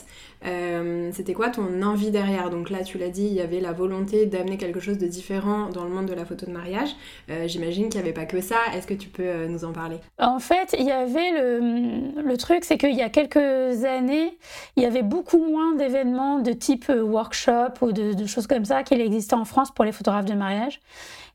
euh, 0.46 1.12
C'était 1.14 1.34
quoi 1.34 1.50
ton 1.50 1.82
envie 1.84 2.10
derrière? 2.10 2.50
Donc 2.50 2.70
là, 2.70 2.84
tu 2.84 2.98
l'as 2.98 3.10
dit, 3.10 3.28
il 3.28 3.34
y 3.34 3.42
avait 3.42 3.60
la 3.60 3.72
volonté 3.72 4.26
d'amener 4.26 4.58
quelque 4.58 4.80
chose 4.80 4.98
de 4.98 5.06
différent 5.06 5.70
dans 5.70 5.84
le 5.84 5.90
monde 5.92 6.08
de 6.08 6.14
la 6.14 6.26
photo 6.26 6.46
de 6.46 6.52
mariage. 6.52 6.96
Euh, 7.30 7.48
j'imagine 7.48 7.90
qu'il 7.90 8.02
n'y 8.02 8.08
avait 8.08 8.14
pas 8.14 8.26
que 8.26 8.42
ça. 8.42 8.56
Est-ce 8.74 8.88
que 8.88 8.96
tu 8.96 9.10
peux 9.10 9.46
nous 9.46 9.64
en 9.64 9.74
parler? 9.74 9.98
En 10.18 10.40
fait, 10.40 10.76
il 10.80 10.86
y 10.86 10.92
avait 10.92 11.32
le, 11.32 12.22
le 12.22 12.38
truc, 12.38 12.66
c'est 12.66 12.78
qu'il 12.78 12.96
y 12.96 13.04
a 13.04 13.10
quelques 13.10 13.86
années, 13.86 14.38
il 14.76 14.84
y 14.84 14.86
avait 14.86 15.04
beaucoup 15.04 15.44
moins 15.44 15.76
d'événements 15.76 16.40
de 16.40 16.52
type 16.52 16.90
workshop 16.90 17.74
ou 17.82 17.92
de, 17.92 18.14
de 18.14 18.26
choses 18.26 18.48
comme 18.48 18.66
ça 18.66 18.82
qu'il 18.84 19.02
existait 19.02 19.36
en 19.36 19.46
France 19.46 19.72
pour 19.72 19.86
les 19.86 19.92
photographes 19.92 20.26
de 20.26 20.34
mariage. 20.34 20.80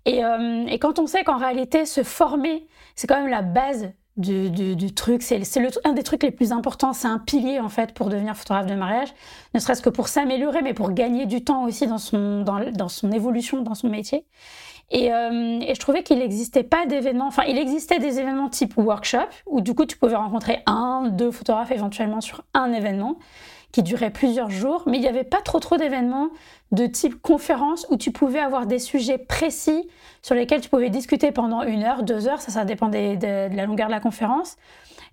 Et, 0.07 0.23
et, 0.67 0.79
quand 0.81 0.99
on 0.99 1.07
sait 1.07 1.23
qu'en 1.23 1.37
réalité, 1.37 1.87
se 1.87 2.03
former, 2.03 2.67
c'est 2.97 3.07
quand 3.07 3.21
même 3.21 3.31
la 3.31 3.43
base 3.43 3.93
du, 4.17 4.95
truc. 4.95 5.23
C'est 5.23 5.41
un 5.85 5.93
des 5.93 6.03
trucs 6.03 6.23
les 6.23 6.31
plus 6.31 6.53
importants. 6.53 6.93
C'est 6.93 7.09
un 7.09 7.19
pilier 7.19 7.61
en 7.61 7.69
fait 7.69 7.93
pour 7.93 8.09
devenir 8.09 8.37
photographe 8.37 8.67
de 8.67 8.75
mariage, 8.75 9.13
ne 9.55 9.61
serait-ce 9.61 9.83
que 9.83 9.91
pour 9.91 10.09
s'améliorer, 10.09 10.63
mais 10.63 10.75
pour 10.75 10.93
gagner 10.93 11.27
du 11.27 11.45
temps 11.45 11.65
aussi 11.65 11.87
dans 11.87 11.99
son, 11.99 12.43
dans, 12.43 12.89
son 12.89 13.11
évolution, 13.13 13.63
dans 13.63 13.75
son 13.75 13.89
métier. 13.89 14.25
Et, 14.91 15.13
euh, 15.13 15.59
et 15.61 15.75
je 15.75 15.81
trouvais 15.81 16.03
qu'il 16.03 16.19
n'existait 16.19 16.65
pas 16.65 16.85
d'événements. 16.85 17.27
Enfin, 17.27 17.45
il 17.49 17.57
existait 17.57 17.99
des 17.99 18.19
événements 18.19 18.51
type 18.51 18.77
workshop 18.77 19.29
où 19.47 19.63
du 19.63 19.75
coup 19.75 19.87
tu 19.87 19.97
pouvais 19.97 20.17
rencontrer 20.17 20.63
un, 20.67 21.09
deux 21.09 21.31
photographes 21.31 21.71
éventuellement 21.71 22.21
sur 22.21 22.45
un 22.53 22.73
événement 22.73 23.17
qui 23.73 23.83
durait 23.83 24.11
plusieurs 24.11 24.51
jours, 24.51 24.85
mais 24.87 24.99
il 24.99 25.01
n'y 25.01 25.09
avait 25.09 25.25
pas 25.25 25.41
trop 25.41 25.59
trop 25.59 25.79
d'événements 25.79 26.29
de 26.73 26.87
type 26.87 27.21
conférence 27.21 27.87
où 27.91 27.97
tu 27.97 28.13
pouvais 28.13 28.39
avoir 28.39 28.67
des 28.67 28.79
sujets 28.79 29.19
précis 29.19 29.89
sur 30.21 30.35
lesquels 30.35 30.61
tu 30.61 30.69
pouvais 30.69 30.91
discuter 30.91 31.33
pendant 31.33 31.63
une 31.63 31.83
heure, 31.83 32.03
deux 32.03 32.29
heures, 32.29 32.41
ça 32.41 32.53
ça 32.53 32.65
dépendait 32.65 33.17
de, 33.17 33.55
la 33.57 33.67
longueur 33.67 33.87
de 33.89 33.93
la 33.93 34.01
conférence, 34.01 34.57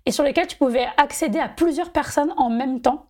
et 0.06 0.12
sur 0.12 0.24
lesquels 0.24 0.46
tu 0.46 0.56
pouvais 0.56 0.86
accéder 0.98 1.38
à 1.38 1.48
plusieurs 1.48 1.90
personnes 1.90 2.32
en 2.36 2.50
même 2.50 2.80
temps. 2.80 3.06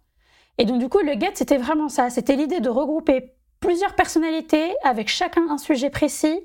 Et 0.58 0.64
donc 0.64 0.78
du 0.78 0.88
coup, 0.88 1.00
le 1.00 1.12
GET, 1.12 1.32
c'était 1.34 1.56
vraiment 1.56 1.88
ça, 1.88 2.10
c'était 2.10 2.36
l'idée 2.36 2.60
de 2.60 2.68
regrouper 2.68 3.34
plusieurs 3.58 3.94
personnalités 3.94 4.74
avec 4.82 5.08
chacun 5.08 5.42
un 5.50 5.58
sujet 5.58 5.90
précis, 5.90 6.40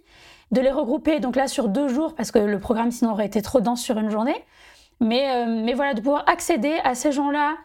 de 0.51 0.61
les 0.61 0.71
regrouper 0.71 1.19
donc 1.19 1.35
là 1.35 1.47
sur 1.47 1.69
deux 1.69 1.87
jours 1.87 2.15
parce 2.15 2.31
que 2.31 2.39
le 2.39 2.59
programme 2.59 2.91
sinon 2.91 3.11
aurait 3.11 3.25
été 3.25 3.41
trop 3.41 3.61
dense 3.61 3.81
sur 3.81 3.97
une 3.97 4.09
journée. 4.09 4.35
Mais, 5.01 5.29
euh, 5.29 5.45
mais 5.63 5.73
voilà, 5.73 5.93
de 5.93 5.99
pouvoir 5.99 6.23
accéder 6.29 6.79
à 6.83 6.95
ces 6.95 7.11
gens-là 7.11 7.55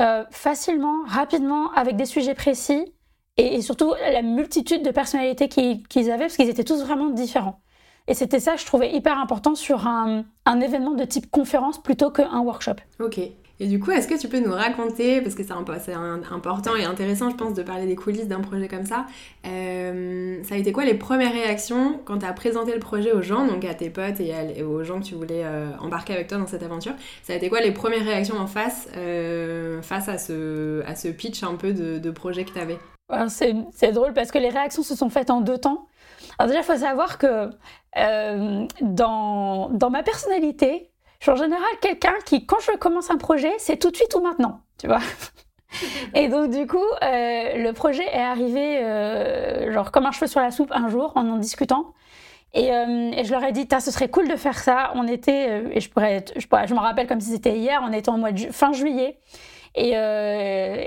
euh, 0.00 0.24
facilement, 0.30 1.04
rapidement, 1.06 1.72
avec 1.72 1.96
des 1.96 2.06
sujets 2.06 2.34
précis 2.34 2.92
et, 3.36 3.62
surtout 3.62 3.94
la 3.94 4.22
multitude 4.22 4.82
de 4.82 4.90
personnalités 4.90 5.48
qu'ils 5.48 6.10
avaient 6.10 6.24
parce 6.24 6.36
qu'ils 6.36 6.48
étaient 6.48 6.64
tous 6.64 6.82
vraiment 6.82 7.10
différents. 7.10 7.60
Et 8.06 8.14
c'était 8.14 8.40
ça, 8.40 8.56
je 8.56 8.66
trouvais 8.66 8.92
hyper 8.92 9.18
important 9.18 9.54
sur 9.54 9.86
un, 9.86 10.24
un 10.44 10.60
événement 10.60 10.92
de 10.92 11.04
type 11.04 11.30
conférence 11.30 11.82
plutôt 11.82 12.10
qu'un 12.10 12.40
workshop. 12.40 12.76
Ok. 13.00 13.20
Et 13.60 13.68
du 13.68 13.78
coup, 13.78 13.92
est-ce 13.92 14.08
que 14.08 14.18
tu 14.18 14.28
peux 14.28 14.40
nous 14.40 14.52
raconter, 14.52 15.20
parce 15.20 15.36
que 15.36 15.44
c'est 15.44 15.52
important 15.52 16.74
et 16.74 16.84
intéressant, 16.84 17.30
je 17.30 17.36
pense, 17.36 17.54
de 17.54 17.62
parler 17.62 17.86
des 17.86 17.94
coulisses 17.94 18.26
d'un 18.26 18.40
projet 18.40 18.66
comme 18.66 18.84
ça, 18.84 19.06
euh, 19.46 20.42
ça 20.42 20.56
a 20.56 20.58
été 20.58 20.72
quoi 20.72 20.84
les 20.84 20.94
premières 20.94 21.32
réactions 21.32 22.00
quand 22.04 22.18
tu 22.18 22.26
as 22.26 22.32
présenté 22.32 22.72
le 22.72 22.80
projet 22.80 23.12
aux 23.12 23.22
gens, 23.22 23.46
donc 23.46 23.64
à 23.64 23.74
tes 23.74 23.90
potes 23.90 24.18
et, 24.18 24.62
aux 24.62 24.82
gens 24.82 24.98
que 24.98 25.04
tu 25.04 25.14
voulais 25.14 25.42
euh, 25.44 25.68
embarquer 25.80 26.14
avec 26.14 26.26
toi 26.26 26.38
dans 26.38 26.48
cette 26.48 26.64
aventure? 26.64 26.94
Ça 27.22 27.32
a 27.32 27.36
été 27.36 27.48
quoi 27.48 27.60
les 27.60 27.70
premières 27.70 28.04
réactions 28.04 28.38
en 28.38 28.48
face, 28.48 28.88
euh, 28.96 29.80
face 29.82 30.08
à 30.08 30.18
ce, 30.18 30.82
à 30.86 30.96
ce 30.96 31.08
pitch 31.08 31.44
un 31.44 31.54
peu 31.54 31.72
de, 31.72 32.10
projet 32.10 32.44
que 32.44 32.52
tu 32.52 32.58
avais 32.58 32.78
c'est 33.28 33.92
drôle 33.92 34.14
parce 34.14 34.30
que 34.30 34.38
les 34.38 34.48
réactions 34.48 34.82
se 34.82 34.96
sont 34.96 35.10
faites 35.10 35.30
en 35.30 35.40
deux 35.40 35.58
temps. 35.58 35.88
Alors 36.38 36.48
déjà, 36.48 36.60
il 36.60 36.64
faut 36.64 36.76
savoir 36.76 37.18
que 37.18 37.50
dans, 38.80 39.68
dans 39.70 39.90
ma 39.90 40.02
personnalité, 40.02 40.90
je 41.24 41.30
suis 41.30 41.40
en 41.40 41.42
général 41.42 41.70
quelqu'un 41.80 42.12
qui, 42.26 42.44
quand 42.44 42.60
je 42.60 42.76
commence 42.76 43.10
un 43.10 43.16
projet, 43.16 43.50
c'est 43.56 43.78
tout 43.78 43.90
de 43.90 43.96
suite 43.96 44.14
ou 44.14 44.20
maintenant, 44.20 44.60
tu 44.78 44.86
vois. 44.88 45.00
Et 46.14 46.28
donc 46.28 46.50
du 46.50 46.66
coup, 46.66 46.76
euh, 46.76 47.56
le 47.56 47.72
projet 47.72 48.04
est 48.04 48.20
arrivé 48.20 48.78
euh, 48.82 49.72
genre 49.72 49.90
comme 49.90 50.04
un 50.04 50.12
cheveu 50.12 50.26
sur 50.26 50.40
la 50.40 50.50
soupe 50.50 50.70
un 50.74 50.90
jour 50.90 51.12
en 51.14 51.26
en 51.26 51.38
discutant. 51.38 51.94
Et, 52.52 52.70
euh, 52.74 53.10
et 53.12 53.24
je 53.24 53.30
leur 53.30 53.42
ai 53.42 53.52
dit, 53.52 53.66
ce 53.70 53.90
serait 53.90 54.10
cool 54.10 54.28
de 54.28 54.36
faire 54.36 54.58
ça. 54.58 54.92
On 54.96 55.08
était, 55.08 55.64
et 55.72 55.80
je 55.80 55.88
pourrais, 55.88 56.26
je, 56.36 56.46
pourrais, 56.46 56.66
je 56.68 56.74
me 56.74 56.80
rappelle 56.80 57.06
comme 57.06 57.20
si 57.20 57.30
c'était 57.30 57.56
hier, 57.56 57.80
on 57.82 57.92
était 57.94 58.10
en 58.10 58.18
mois 58.18 58.32
de 58.32 58.52
fin 58.52 58.74
juillet. 58.74 59.18
Et, 59.76 59.94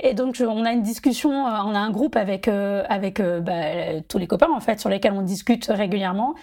et, 0.04 0.14
donc, 0.14 0.42
on 0.42 0.64
a 0.64 0.72
une 0.72 0.82
discussion, 0.82 1.30
on 1.30 1.76
a 1.76 1.80
un 1.80 1.92
groupe 1.92 2.16
avec, 2.16 2.48
avec 2.48 3.22
bah, 3.22 4.02
tous 4.08 4.18
les 4.18 4.28
copains, 4.28 4.52
en 4.54 4.62
fait, 4.62 4.80
sur 4.80 4.90
lesquels 4.90 5.12
on 5.12 5.24
discute 5.24 5.66
régulièrement. 5.66 6.36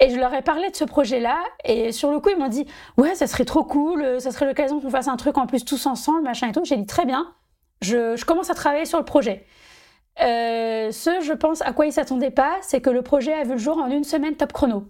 Et 0.00 0.10
je 0.10 0.16
leur 0.16 0.34
ai 0.34 0.42
parlé 0.42 0.68
de 0.68 0.74
ce 0.74 0.84
projet-là. 0.84 1.38
Et 1.64 1.92
sur 1.92 2.10
le 2.10 2.18
coup, 2.18 2.30
ils 2.30 2.38
m'ont 2.38 2.48
dit 2.48 2.66
Ouais, 2.96 3.14
ça 3.14 3.28
serait 3.28 3.44
trop 3.44 3.62
cool, 3.62 4.20
ça 4.20 4.32
serait 4.32 4.46
l'occasion 4.46 4.80
qu'on 4.80 4.90
fasse 4.90 5.06
un 5.06 5.16
truc 5.16 5.38
en 5.38 5.46
plus 5.46 5.64
tous 5.64 5.86
ensemble, 5.86 6.22
machin 6.22 6.48
et 6.48 6.52
tout. 6.52 6.64
J'ai 6.64 6.76
dit 6.76 6.86
Très 6.86 7.04
bien, 7.04 7.32
je, 7.82 8.24
commence 8.24 8.50
à 8.50 8.54
travailler 8.54 8.84
sur 8.84 8.98
le 8.98 9.04
projet. 9.04 9.44
Euh, 10.20 10.90
ce, 10.92 11.20
je 11.22 11.32
pense, 11.32 11.62
à 11.62 11.72
quoi 11.72 11.86
ils 11.86 11.92
s'attendaient 11.92 12.30
pas, 12.30 12.56
c'est 12.60 12.80
que 12.80 12.90
le 12.90 13.02
projet 13.02 13.32
a 13.32 13.44
vu 13.44 13.52
le 13.52 13.58
jour 13.58 13.78
en 13.78 13.88
une 13.88 14.04
semaine 14.04 14.36
top 14.36 14.52
chrono. 14.52 14.84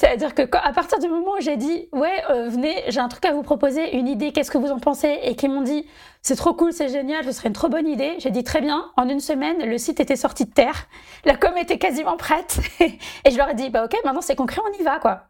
C'est-à-dire 0.00 0.34
que 0.34 0.40
à 0.56 0.72
partir 0.72 0.98
du 0.98 1.08
moment 1.08 1.32
où 1.32 1.40
j'ai 1.42 1.58
dit 1.58 1.90
ouais 1.92 2.22
euh, 2.30 2.48
venez 2.48 2.84
j'ai 2.88 3.00
un 3.00 3.08
truc 3.08 3.22
à 3.26 3.34
vous 3.34 3.42
proposer 3.42 3.98
une 3.98 4.08
idée 4.08 4.32
qu'est-ce 4.32 4.50
que 4.50 4.56
vous 4.56 4.70
en 4.70 4.78
pensez 4.78 5.18
et 5.24 5.36
qu'ils 5.36 5.50
m'ont 5.50 5.60
dit 5.60 5.84
c'est 6.22 6.36
trop 6.36 6.54
cool 6.54 6.72
c'est 6.72 6.88
génial 6.88 7.22
ce 7.26 7.32
serait 7.32 7.48
une 7.48 7.54
trop 7.54 7.68
bonne 7.68 7.86
idée 7.86 8.14
j'ai 8.18 8.30
dit 8.30 8.42
très 8.42 8.62
bien 8.62 8.90
en 8.96 9.10
une 9.10 9.20
semaine 9.20 9.62
le 9.62 9.76
site 9.76 10.00
était 10.00 10.16
sorti 10.16 10.46
de 10.46 10.52
terre 10.52 10.86
la 11.26 11.36
com 11.36 11.52
était 11.58 11.76
quasiment 11.76 12.16
prête 12.16 12.60
et 12.80 13.30
je 13.30 13.36
leur 13.36 13.50
ai 13.50 13.54
dit 13.54 13.68
bah 13.68 13.84
ok 13.84 13.94
maintenant 14.02 14.22
c'est 14.22 14.36
concret 14.36 14.62
on 14.66 14.80
y 14.80 14.82
va 14.82 15.00
quoi 15.00 15.24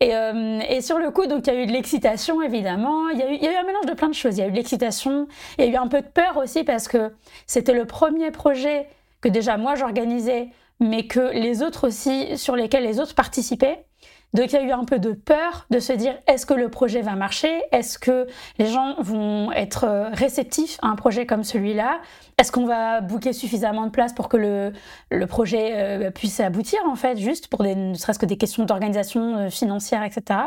et, 0.00 0.14
euh, 0.14 0.60
et, 0.68 0.82
sur 0.82 0.98
le 0.98 1.12
coup, 1.12 1.26
donc 1.26 1.46
il 1.46 1.54
y 1.54 1.56
a 1.56 1.62
eu 1.62 1.66
de 1.66 1.72
l'excitation 1.72 2.42
évidemment. 2.42 3.08
Il 3.10 3.20
y, 3.20 3.22
il 3.36 3.42
y, 3.42 3.46
a 3.46 3.52
eu, 3.52 3.56
un 3.56 3.62
mélange 3.62 3.86
de 3.86 3.94
plein 3.94 4.08
de 4.08 4.14
choses. 4.14 4.36
Il 4.36 4.40
y 4.40 4.42
a 4.42 4.48
eu 4.48 4.50
de 4.50 4.56
l'excitation. 4.56 5.28
Il 5.56 5.64
y 5.64 5.68
a 5.68 5.70
eu 5.70 5.76
un 5.76 5.86
peu 5.86 6.02
de 6.02 6.08
peur 6.08 6.36
aussi 6.36 6.64
parce 6.64 6.88
que 6.88 7.12
c'était 7.46 7.72
le 7.72 7.86
premier 7.86 8.32
projet 8.32 8.88
que 9.20 9.28
déjà 9.28 9.56
moi 9.56 9.76
j'organisais, 9.76 10.48
mais 10.80 11.06
que 11.06 11.32
les 11.32 11.62
autres 11.62 11.86
aussi, 11.86 12.36
sur 12.36 12.56
lesquels 12.56 12.82
les 12.82 12.98
autres 13.00 13.14
participaient. 13.14 13.86
Donc 14.34 14.52
il 14.52 14.56
y 14.56 14.58
a 14.58 14.62
eu 14.62 14.72
un 14.72 14.84
peu 14.84 14.98
de 14.98 15.12
peur 15.12 15.66
de 15.70 15.78
se 15.78 15.92
dire 15.92 16.16
est-ce 16.26 16.44
que 16.44 16.54
le 16.54 16.68
projet 16.68 17.02
va 17.02 17.14
marcher? 17.14 17.62
Est-ce 17.70 18.00
que 18.00 18.26
les 18.58 18.66
gens 18.66 18.96
vont 18.98 19.52
être 19.52 19.84
euh, 19.84 20.08
réceptifs 20.12 20.76
à 20.82 20.88
un 20.88 20.96
projet 20.96 21.24
comme 21.24 21.44
celui-là? 21.44 22.00
Est-ce 22.36 22.50
qu'on 22.50 22.66
va 22.66 23.00
booker 23.00 23.32
suffisamment 23.32 23.86
de 23.86 23.90
place 23.90 24.12
pour 24.12 24.28
que 24.28 24.36
le, 24.36 24.72
le 25.10 25.26
projet 25.28 25.72
euh, 25.74 26.10
puisse 26.10 26.40
aboutir 26.40 26.80
en 26.86 26.96
fait, 26.96 27.16
juste 27.16 27.46
pour 27.46 27.62
ne 27.62 27.94
serait-ce 27.94 28.18
que 28.18 28.26
des 28.26 28.36
questions 28.36 28.64
d'organisation 28.64 29.36
euh, 29.36 29.50
financière, 29.50 30.02
etc. 30.02 30.40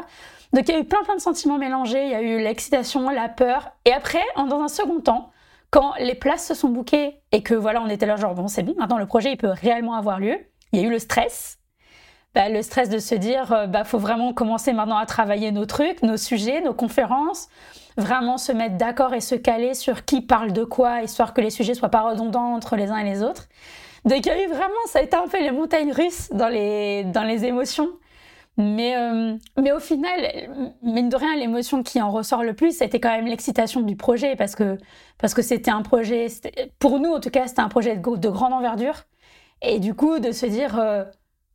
Donc 0.52 0.68
il 0.68 0.74
y 0.74 0.78
a 0.78 0.82
eu 0.82 0.86
plein 0.86 1.04
plein 1.04 1.16
de 1.16 1.22
sentiments 1.22 1.58
mélangés, 1.58 2.04
il 2.04 2.12
y 2.12 2.16
a 2.16 2.22
eu 2.22 2.44
l'excitation, 2.44 3.10
la 3.10 3.30
peur, 3.30 3.72
et 3.86 3.94
après, 3.94 4.24
dans 4.36 4.62
un 4.62 4.68
second 4.68 5.00
temps, 5.00 5.32
quand 5.72 5.94
les 6.00 6.16
places 6.16 6.46
se 6.46 6.54
sont 6.54 6.70
bookées 6.70 7.22
et 7.32 7.42
que 7.42 7.54
voilà, 7.54 7.82
on 7.82 7.88
était 7.88 8.06
là 8.06 8.18
genre 8.18 8.36
bon 8.36 8.50
c'est 8.50 8.64
bon, 8.64 8.76
maintenant 8.78 8.98
le 8.98 9.06
projet 9.06 9.32
il 9.32 9.38
peut 9.38 9.52
réellement 9.52 9.94
avoir 9.94 10.20
lieu, 10.20 10.38
il 10.74 10.82
y 10.82 10.84
a 10.84 10.88
eu 10.88 10.90
le 10.90 11.00
stress 11.00 11.57
bah, 12.34 12.50
le 12.50 12.62
stress 12.62 12.90
de 12.90 13.00
se 13.00 13.16
dire, 13.16 13.52
euh, 13.52 13.68
bah, 13.68 13.84
faut 13.84 13.98
vraiment 13.98 14.34
commencer 14.34 14.74
maintenant 14.74 14.98
à 14.98 15.06
travailler 15.06 15.52
nos 15.52 15.66
trucs, 15.66 16.04
nos 16.04 16.18
sujets, 16.18 16.62
nos 16.62 16.74
conférences, 16.74 17.48
vraiment 17.98 18.38
se 18.38 18.52
mettre 18.52 18.78
d'accord 18.78 19.14
et 19.14 19.22
se 19.22 19.36
caler 19.36 19.74
sur 19.74 20.06
qui 20.06 20.22
parle 20.22 20.54
de 20.54 20.64
quoi, 20.64 21.02
histoire 21.02 21.34
que 21.34 21.42
les 21.42 21.50
sujets 21.50 21.74
soient 21.74 21.90
pas 21.90 22.02
redondants 22.02 22.54
entre 22.54 22.76
les 22.76 22.92
uns 22.92 22.98
et 22.98 23.04
les 23.04 23.24
autres. 23.24 23.48
Donc 24.06 24.20
il 24.20 24.28
y 24.28 24.30
a 24.30 24.44
eu 24.44 24.48
vraiment, 24.48 24.86
ça 24.88 25.00
a 25.00 25.02
été 25.02 25.18
un 25.18 25.28
peu 25.28 25.42
les 25.42 25.52
montagnes 25.52 25.92
russes 25.92 26.30
dans 26.32 26.48
les, 26.48 27.04
dans 27.06 27.24
les 27.24 27.46
émotions. 27.46 27.90
Mais, 28.58 28.98
euh, 28.98 29.36
mais 29.62 29.72
au 29.72 29.80
final, 29.80 30.20
mine 30.82 31.10
de 31.10 31.16
rien, 31.16 31.36
l'émotion 31.36 31.84
qui 31.84 32.02
en 32.02 32.12
ressort 32.12 32.44
le 32.44 32.54
plus, 32.56 32.76
c'était 32.76 33.00
quand 33.00 33.12
même 33.12 33.28
l'excitation 33.28 33.82
du 33.82 33.96
projet, 33.96 34.36
parce 34.36 34.56
que 34.56 34.78
parce 35.20 35.36
que 35.36 35.44
c'était 35.44 35.70
un 35.70 35.84
projet, 35.84 36.28
pour 36.80 37.00
nous 37.00 37.12
en 37.14 37.20
tout 37.20 37.30
cas, 37.30 37.48
c'était 37.48 37.62
un 37.62 37.70
projet 37.70 37.98
de, 37.98 38.16
de, 38.16 38.30
grande 38.30 38.54
envergure. 38.54 39.04
Et 39.62 39.80
du 39.80 39.94
coup, 39.94 40.20
de 40.20 40.32
se 40.32 40.46
dire, 40.48 40.80
euh, 40.80 41.04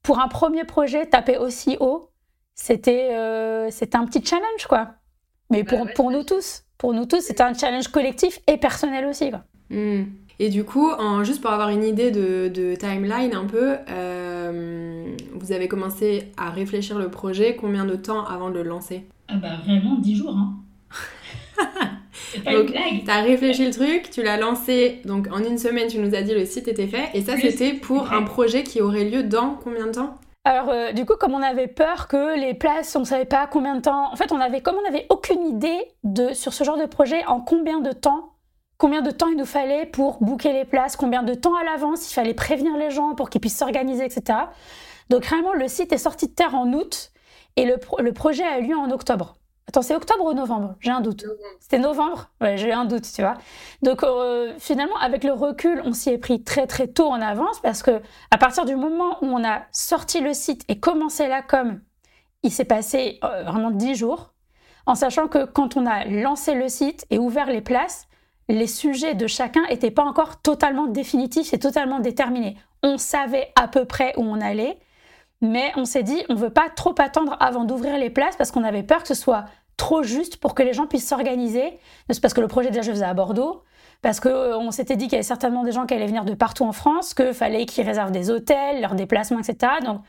pour 0.02 0.18
un 0.18 0.28
premier 0.28 0.64
projet, 0.64 1.06
taper 1.06 1.36
aussi 1.36 1.76
haut, 1.80 2.10
c'était 2.54 3.10
euh, 3.12 3.70
un 3.94 4.06
petit 4.06 4.24
challenge, 4.24 4.66
quoi. 4.68 4.94
Mais 5.50 5.64
pour, 5.64 5.84
bah 5.84 5.92
pour 5.94 6.10
nous 6.10 6.24
tous, 6.24 6.64
pour 6.78 6.94
nous 6.94 7.06
tous, 7.06 7.20
c'était 7.20 7.42
un 7.42 7.54
challenge 7.54 7.88
collectif 7.88 8.40
et 8.46 8.56
personnel 8.56 9.06
aussi, 9.06 9.30
quoi. 9.30 9.44
Hmm. 9.70 10.04
Et 10.38 10.48
du 10.48 10.64
coup, 10.64 10.90
en, 10.90 11.22
juste 11.24 11.40
pour 11.40 11.50
avoir 11.50 11.68
une 11.68 11.84
idée 11.84 12.10
de, 12.10 12.48
de 12.48 12.74
timeline 12.74 13.34
un 13.34 13.44
peu, 13.44 13.76
euh, 13.88 15.14
vous 15.34 15.52
avez 15.52 15.68
commencé 15.68 16.32
à 16.36 16.50
réfléchir 16.50 16.98
le 16.98 17.10
projet 17.10 17.54
combien 17.54 17.84
de 17.84 17.94
temps 17.94 18.24
avant 18.24 18.50
de 18.50 18.56
le 18.56 18.64
lancer? 18.64 19.06
Ah 19.28 19.36
bah 19.36 19.56
vraiment 19.64 19.96
10 19.96 20.16
jours, 20.16 20.36
hein. 20.36 20.54
donc, 22.50 22.72
tu 22.72 23.10
as 23.10 23.20
réfléchi 23.22 23.66
le 23.66 23.72
truc, 23.72 24.10
tu 24.10 24.22
l'as 24.22 24.36
lancé, 24.36 25.00
donc 25.04 25.28
en 25.30 25.42
une 25.42 25.58
semaine, 25.58 25.88
tu 25.88 25.98
nous 25.98 26.14
as 26.14 26.22
dit 26.22 26.34
le 26.34 26.44
site 26.44 26.68
était 26.68 26.86
fait, 26.86 27.10
et 27.14 27.22
ça, 27.22 27.36
c'était 27.36 27.72
pour 27.72 28.12
un 28.12 28.22
projet 28.22 28.62
qui 28.62 28.80
aurait 28.80 29.04
lieu 29.04 29.22
dans 29.22 29.58
combien 29.62 29.86
de 29.86 29.92
temps 29.92 30.14
alors 30.44 30.70
euh, 30.70 30.90
du 30.90 31.06
coup, 31.06 31.14
comme 31.14 31.34
on 31.34 31.42
avait 31.42 31.68
peur 31.68 32.08
que 32.08 32.36
les 32.36 32.52
places, 32.54 32.96
on 32.96 33.04
savait 33.04 33.24
pas 33.24 33.46
combien 33.46 33.76
de 33.76 33.80
temps. 33.80 34.12
En 34.12 34.16
fait, 34.16 34.32
on 34.32 34.40
avait 34.40 34.60
comme 34.60 34.74
on 34.74 34.82
n'avait 34.82 35.06
aucune 35.08 35.46
idée 35.46 35.78
de 36.02 36.32
sur 36.32 36.52
ce 36.52 36.64
genre 36.64 36.76
de 36.76 36.86
projet 36.86 37.24
en 37.26 37.40
combien 37.40 37.78
de 37.78 37.92
temps, 37.92 38.32
combien 38.76 39.02
de 39.02 39.12
temps 39.12 39.28
il 39.28 39.36
nous 39.36 39.44
fallait 39.44 39.86
pour 39.86 40.20
booker 40.20 40.52
les 40.52 40.64
places, 40.64 40.96
combien 40.96 41.22
de 41.22 41.34
temps 41.34 41.54
à 41.54 41.62
l'avance 41.62 42.10
il 42.10 42.14
fallait 42.14 42.34
prévenir 42.34 42.76
les 42.76 42.90
gens 42.90 43.14
pour 43.14 43.30
qu'ils 43.30 43.40
puissent 43.40 43.56
s'organiser, 43.56 44.04
etc. 44.04 44.40
Donc 45.10 45.26
réellement, 45.26 45.54
le 45.54 45.68
site 45.68 45.92
est 45.92 45.98
sorti 45.98 46.26
de 46.26 46.32
terre 46.32 46.56
en 46.56 46.72
août 46.72 47.12
et 47.54 47.64
le, 47.64 47.76
le 48.00 48.12
projet 48.12 48.42
a 48.42 48.58
eu 48.58 48.66
lieu 48.66 48.76
en 48.76 48.90
octobre. 48.90 49.36
Attends, 49.68 49.82
c'est 49.82 49.94
octobre 49.94 50.24
ou 50.24 50.34
novembre? 50.34 50.74
J'ai 50.80 50.90
un 50.90 51.00
doute. 51.00 51.24
C'était 51.60 51.78
novembre? 51.78 52.30
Ouais, 52.40 52.56
j'ai 52.56 52.72
un 52.72 52.84
doute, 52.84 53.04
tu 53.14 53.22
vois. 53.22 53.34
Donc 53.82 54.02
euh, 54.02 54.52
finalement, 54.58 54.96
avec 54.96 55.24
le 55.24 55.32
recul, 55.32 55.80
on 55.84 55.92
s'y 55.92 56.10
est 56.10 56.18
pris 56.18 56.42
très 56.42 56.66
très 56.66 56.88
tôt 56.88 57.06
en 57.06 57.20
avance 57.20 57.60
parce 57.60 57.82
que 57.82 58.02
à 58.30 58.38
partir 58.38 58.64
du 58.64 58.76
moment 58.76 59.18
où 59.22 59.26
on 59.26 59.44
a 59.44 59.62
sorti 59.70 60.20
le 60.20 60.34
site 60.34 60.64
et 60.68 60.80
commencé 60.80 61.28
la 61.28 61.42
com, 61.42 61.80
il 62.42 62.50
s'est 62.50 62.64
passé 62.64 63.20
euh, 63.24 63.44
vraiment 63.44 63.70
dix 63.70 63.94
jours, 63.94 64.34
en 64.84 64.96
sachant 64.96 65.28
que 65.28 65.44
quand 65.44 65.76
on 65.76 65.86
a 65.86 66.04
lancé 66.06 66.54
le 66.54 66.68
site 66.68 67.06
et 67.10 67.18
ouvert 67.18 67.46
les 67.46 67.62
places, 67.62 68.08
les 68.48 68.66
sujets 68.66 69.14
de 69.14 69.28
chacun 69.28 69.62
n'étaient 69.70 69.92
pas 69.92 70.02
encore 70.02 70.42
totalement 70.42 70.86
définitifs 70.86 71.54
et 71.54 71.58
totalement 71.60 72.00
déterminés. 72.00 72.56
On 72.82 72.98
savait 72.98 73.52
à 73.54 73.68
peu 73.68 73.84
près 73.84 74.12
où 74.16 74.22
on 74.22 74.40
allait, 74.40 74.80
mais 75.42 75.72
on 75.76 75.84
s'est 75.84 76.04
dit, 76.04 76.22
on 76.28 76.34
veut 76.34 76.50
pas 76.50 76.70
trop 76.74 76.94
attendre 76.98 77.36
avant 77.40 77.64
d'ouvrir 77.64 77.98
les 77.98 78.10
places 78.10 78.36
parce 78.36 78.52
qu'on 78.52 78.64
avait 78.64 78.84
peur 78.84 79.02
que 79.02 79.08
ce 79.08 79.14
soit 79.14 79.44
trop 79.76 80.04
juste 80.04 80.36
pour 80.36 80.54
que 80.54 80.62
les 80.62 80.72
gens 80.72 80.86
puissent 80.86 81.08
s'organiser. 81.08 81.78
Parce 82.06 82.32
que 82.32 82.40
le 82.40 82.46
projet 82.46 82.70
déjà 82.70 82.82
je 82.82 82.92
faisais 82.92 83.04
à 83.04 83.12
Bordeaux, 83.12 83.64
parce 84.00 84.20
qu'on 84.20 84.28
euh, 84.30 84.70
s'était 84.70 84.96
dit 84.96 85.06
qu'il 85.06 85.14
y 85.14 85.16
avait 85.16 85.24
certainement 85.24 85.64
des 85.64 85.72
gens 85.72 85.84
qui 85.84 85.94
allaient 85.94 86.06
venir 86.06 86.24
de 86.24 86.34
partout 86.34 86.64
en 86.64 86.72
France, 86.72 87.12
qu'il 87.12 87.34
fallait 87.34 87.66
qu'ils 87.66 87.84
réservent 87.84 88.12
des 88.12 88.30
hôtels, 88.30 88.80
leurs 88.80 88.94
déplacements, 88.94 89.40
etc. 89.40 89.72
Donc 89.84 90.02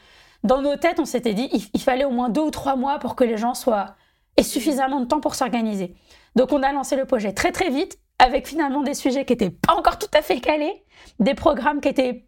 dans 0.43 0.61
nos 0.61 0.75
têtes, 0.75 0.99
on 0.99 1.05
s'était 1.05 1.33
dit 1.33 1.49
il, 1.73 1.81
fallait 1.81 2.05
au 2.05 2.11
moins 2.11 2.29
deux 2.29 2.41
ou 2.41 2.51
trois 2.51 2.75
mois 2.75 2.99
pour 2.99 3.15
que 3.15 3.23
les 3.23 3.37
gens 3.37 3.55
soient 3.55 3.95
aient 4.37 4.43
suffisamment 4.43 4.99
de 4.99 5.05
temps 5.05 5.19
pour 5.19 5.33
s'organiser. 5.33 5.95
Donc 6.35 6.51
on 6.51 6.61
a 6.61 6.71
lancé 6.71 6.95
le 6.95 7.05
projet 7.05 7.33
très 7.33 7.51
très 7.51 7.69
vite, 7.69 7.97
avec 8.19 8.47
finalement 8.47 8.83
des 8.83 8.93
sujets 8.93 9.25
qui 9.25 9.33
n'étaient 9.33 9.49
pas 9.49 9.73
encore 9.73 9.97
tout 9.97 10.07
à 10.13 10.21
fait 10.21 10.39
calés, 10.39 10.83
des 11.19 11.33
programmes 11.33 11.81
qui 11.81 11.89
étaient 11.89 12.27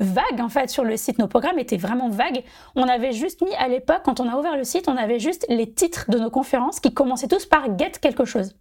vague 0.00 0.40
en 0.40 0.48
fait 0.48 0.70
sur 0.70 0.84
le 0.84 0.96
site. 0.96 1.18
Nos 1.18 1.28
programmes 1.28 1.58
étaient 1.58 1.76
vraiment 1.76 2.08
vagues. 2.08 2.42
On 2.74 2.88
avait 2.88 3.12
juste 3.12 3.42
mis 3.42 3.54
à 3.54 3.68
l'époque, 3.68 4.02
quand 4.04 4.20
on 4.20 4.28
a 4.28 4.36
ouvert 4.36 4.56
le 4.56 4.64
site, 4.64 4.88
on 4.88 4.96
avait 4.96 5.18
juste 5.18 5.46
les 5.48 5.72
titres 5.72 6.10
de 6.10 6.18
nos 6.18 6.30
conférences 6.30 6.80
qui 6.80 6.92
commençaient 6.92 7.28
tous 7.28 7.46
par 7.46 7.78
get 7.78 7.92
quelque 8.00 8.24
chose. 8.24 8.56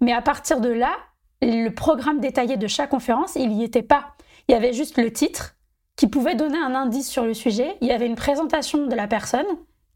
Mais 0.00 0.12
à 0.12 0.22
partir 0.22 0.60
de 0.60 0.68
là, 0.68 0.94
le 1.40 1.70
programme 1.70 2.20
détaillé 2.20 2.56
de 2.56 2.66
chaque 2.66 2.90
conférence, 2.90 3.36
il 3.36 3.50
n'y 3.50 3.64
était 3.64 3.82
pas. 3.82 4.14
Il 4.48 4.52
y 4.52 4.54
avait 4.54 4.72
juste 4.72 4.98
le 4.98 5.12
titre 5.12 5.56
qui 5.96 6.06
pouvait 6.06 6.34
donner 6.34 6.58
un 6.58 6.74
indice 6.74 7.08
sur 7.08 7.24
le 7.24 7.34
sujet. 7.34 7.76
Il 7.80 7.88
y 7.88 7.92
avait 7.92 8.06
une 8.06 8.16
présentation 8.16 8.86
de 8.86 8.94
la 8.94 9.06
personne 9.06 9.46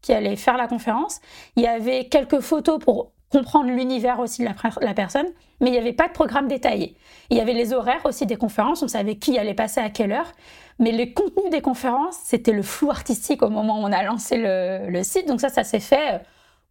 qui 0.01 0.13
allait 0.13 0.35
faire 0.35 0.57
la 0.57 0.67
conférence. 0.67 1.19
Il 1.55 1.63
y 1.63 1.67
avait 1.67 2.07
quelques 2.07 2.39
photos 2.39 2.79
pour 2.79 3.11
comprendre 3.29 3.69
l'univers 3.69 4.19
aussi 4.19 4.43
de 4.43 4.49
la, 4.81 4.93
personne, 4.93 5.27
mais 5.59 5.69
il 5.69 5.71
n'y 5.71 5.77
avait 5.77 5.93
pas 5.93 6.07
de 6.07 6.13
programme 6.13 6.47
détaillé. 6.47 6.95
Il 7.29 7.37
y 7.37 7.41
avait 7.41 7.53
les 7.53 7.73
horaires 7.73 8.05
aussi 8.05 8.25
des 8.25 8.37
conférences, 8.37 8.81
on 8.81 8.87
savait 8.87 9.17
qui 9.17 9.37
allait 9.37 9.53
passer 9.53 9.79
à 9.79 9.89
quelle 9.89 10.11
heure, 10.11 10.31
mais 10.79 10.91
le 10.91 11.13
contenu 11.13 11.49
des 11.49 11.61
conférences, 11.61 12.17
c'était 12.23 12.53
le 12.53 12.63
flou 12.63 12.89
artistique 12.89 13.43
au 13.43 13.49
moment 13.49 13.79
où 13.79 13.83
on 13.83 13.91
a 13.91 14.03
lancé 14.03 14.37
le, 14.37 15.03
site, 15.03 15.27
donc 15.27 15.41
ça, 15.41 15.49
ça 15.49 15.63
s'est 15.63 15.79
fait 15.79 16.15
euh, 16.15 16.19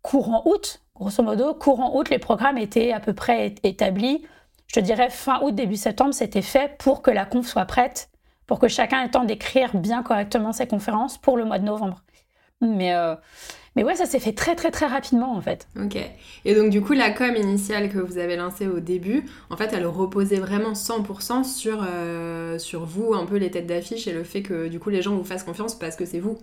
courant 0.03 0.43
août, 0.47 0.83
grosso 0.97 1.23
modo. 1.23 1.55
Courant 1.55 1.97
août, 1.97 2.11
les 2.11 2.19
programmes 2.19 2.59
étaient 2.59 2.93
à 2.93 3.01
peu 3.01 3.13
près 3.13 3.55
établis. 3.63 4.25
Je 4.67 4.75
te 4.75 4.81
dirais 4.81 5.11
fin 5.11 5.41
août, 5.43 5.55
début 5.55 5.77
septembre, 5.77 6.13
c'était 6.13 6.43
fait 6.43 6.77
pour 6.79 7.03
que 7.03 7.11
la 7.11 7.25
conf 7.25 7.47
soit 7.47 7.67
prête, 7.67 8.11
pour 8.47 8.59
que 8.59 8.69
chacun 8.69 9.01
ait 9.01 9.05
le 9.05 9.11
temps 9.11 9.25
d'écrire 9.25 9.77
bien 9.77 10.03
correctement 10.03 10.53
ses 10.53 10.67
conférences 10.67 11.19
pour 11.19 11.37
le 11.37 11.45
mois 11.45 11.59
de 11.59 11.65
novembre. 11.65 12.03
Mais, 12.61 12.95
euh, 12.95 13.15
mais 13.79 13.85
ouais, 13.85 13.95
ça 13.95 14.07
s'est 14.07 14.19
fait 14.19 14.33
très 14.33 14.57
très 14.57 14.73
très 14.73 14.87
rapidement 14.87 15.37
en 15.37 15.41
fait. 15.41 15.69
Ok. 15.81 15.97
Et 16.45 16.55
donc 16.57 16.71
du 16.71 16.83
coup, 16.83 16.95
la 16.95 17.11
com 17.11 17.37
initiale 17.37 17.91
que 17.91 17.99
vous 17.99 18.19
avez 18.19 18.35
lancée 18.35 18.67
au 18.67 18.81
début, 18.81 19.23
en 19.51 19.57
fait, 19.57 19.71
elle 19.73 19.87
reposait 19.87 20.41
vraiment 20.41 20.73
100% 20.73 21.45
sur, 21.45 21.87
euh, 21.89 22.59
sur 22.59 22.85
vous, 22.85 23.15
un 23.15 23.25
peu 23.25 23.37
les 23.37 23.53
têtes 23.53 23.69
d'affiche 23.69 24.09
et 24.09 24.13
le 24.13 24.25
fait 24.25 24.43
que 24.43 24.67
du 24.67 24.81
coup 24.81 24.91
les 24.91 25.01
gens 25.01 25.15
vous 25.15 25.23
fassent 25.23 25.45
confiance 25.45 25.79
parce 25.79 25.95
que 25.95 26.05
c'est 26.05 26.19
vous. 26.19 26.37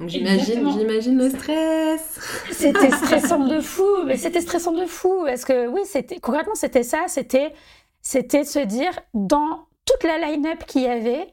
Donc 0.00 0.08
j'imagine, 0.08 0.68
j'imagine 0.72 1.18
le 1.18 1.30
stress. 1.30 2.18
C'était 2.50 2.90
stressant 2.90 3.46
de 3.46 3.60
fou, 3.60 3.86
mais 4.04 4.16
c'était 4.16 4.40
stressant 4.40 4.72
de 4.72 4.86
fou 4.86 5.22
parce 5.24 5.44
que 5.44 5.68
oui, 5.68 5.82
c'était 5.84 6.18
concrètement 6.18 6.56
c'était 6.56 6.82
ça, 6.82 7.04
c'était 7.06 7.52
c'était 8.00 8.42
de 8.42 8.48
se 8.48 8.58
dire 8.58 8.90
dans 9.14 9.66
toute 9.84 10.02
la 10.02 10.18
line-up 10.18 10.64
qu'il 10.66 10.82
y 10.82 10.88
avait, 10.88 11.28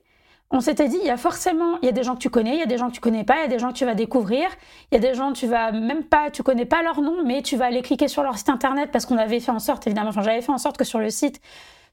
on 0.52 0.62
s'était 0.62 0.88
dit, 0.88 0.98
il 1.00 1.06
y 1.06 1.12
a 1.12 1.18
forcément, 1.18 1.78
il 1.82 1.86
y 1.86 1.90
a 1.90 1.92
des 1.92 2.04
gens 2.04 2.16
que 2.16 2.20
tu 2.20 2.30
connais, 2.30 2.54
il 2.54 2.60
y 2.60 2.64
a 2.64 2.66
des 2.66 2.78
gens 2.78 2.88
que 2.88 2.96
tu 2.96 3.02
connais 3.02 3.24
pas, 3.24 3.38
il 3.38 3.42
y 3.42 3.46
a 3.46 3.48
des 3.48 3.60
gens 3.60 3.70
que 3.70 3.78
tu 3.78 3.86
vas 3.86 3.94
découvrir, 3.94 4.48
il 4.92 4.96
y 4.96 4.98
a 4.98 5.00
des 5.00 5.14
gens 5.14 5.32
tu 5.32 5.46
vas 5.46 5.72
même 5.72 6.04
pas, 6.04 6.32
tu 6.32 6.42
connais 6.42 6.66
pas 6.66 6.82
leur 6.82 7.02
nom, 7.02 7.24
mais 7.24 7.44
tu 7.44 7.56
vas 7.56 7.66
aller 7.66 7.84
cliquer 7.84 8.08
sur 8.08 8.24
leur 8.24 8.38
site 8.38 8.50
internet 8.50 8.90
parce 8.92 9.06
qu'on 9.06 9.18
avait 9.18 9.40
fait 9.40 9.52
en 9.52 9.60
sorte, 9.60 9.86
évidemment, 9.86 10.12
j'avais 10.12 10.42
fait 10.42 10.52
en 10.52 10.58
sorte 10.58 10.78
que 10.78 10.84
sur 10.84 11.00
le 11.00 11.12
site, 11.12 11.40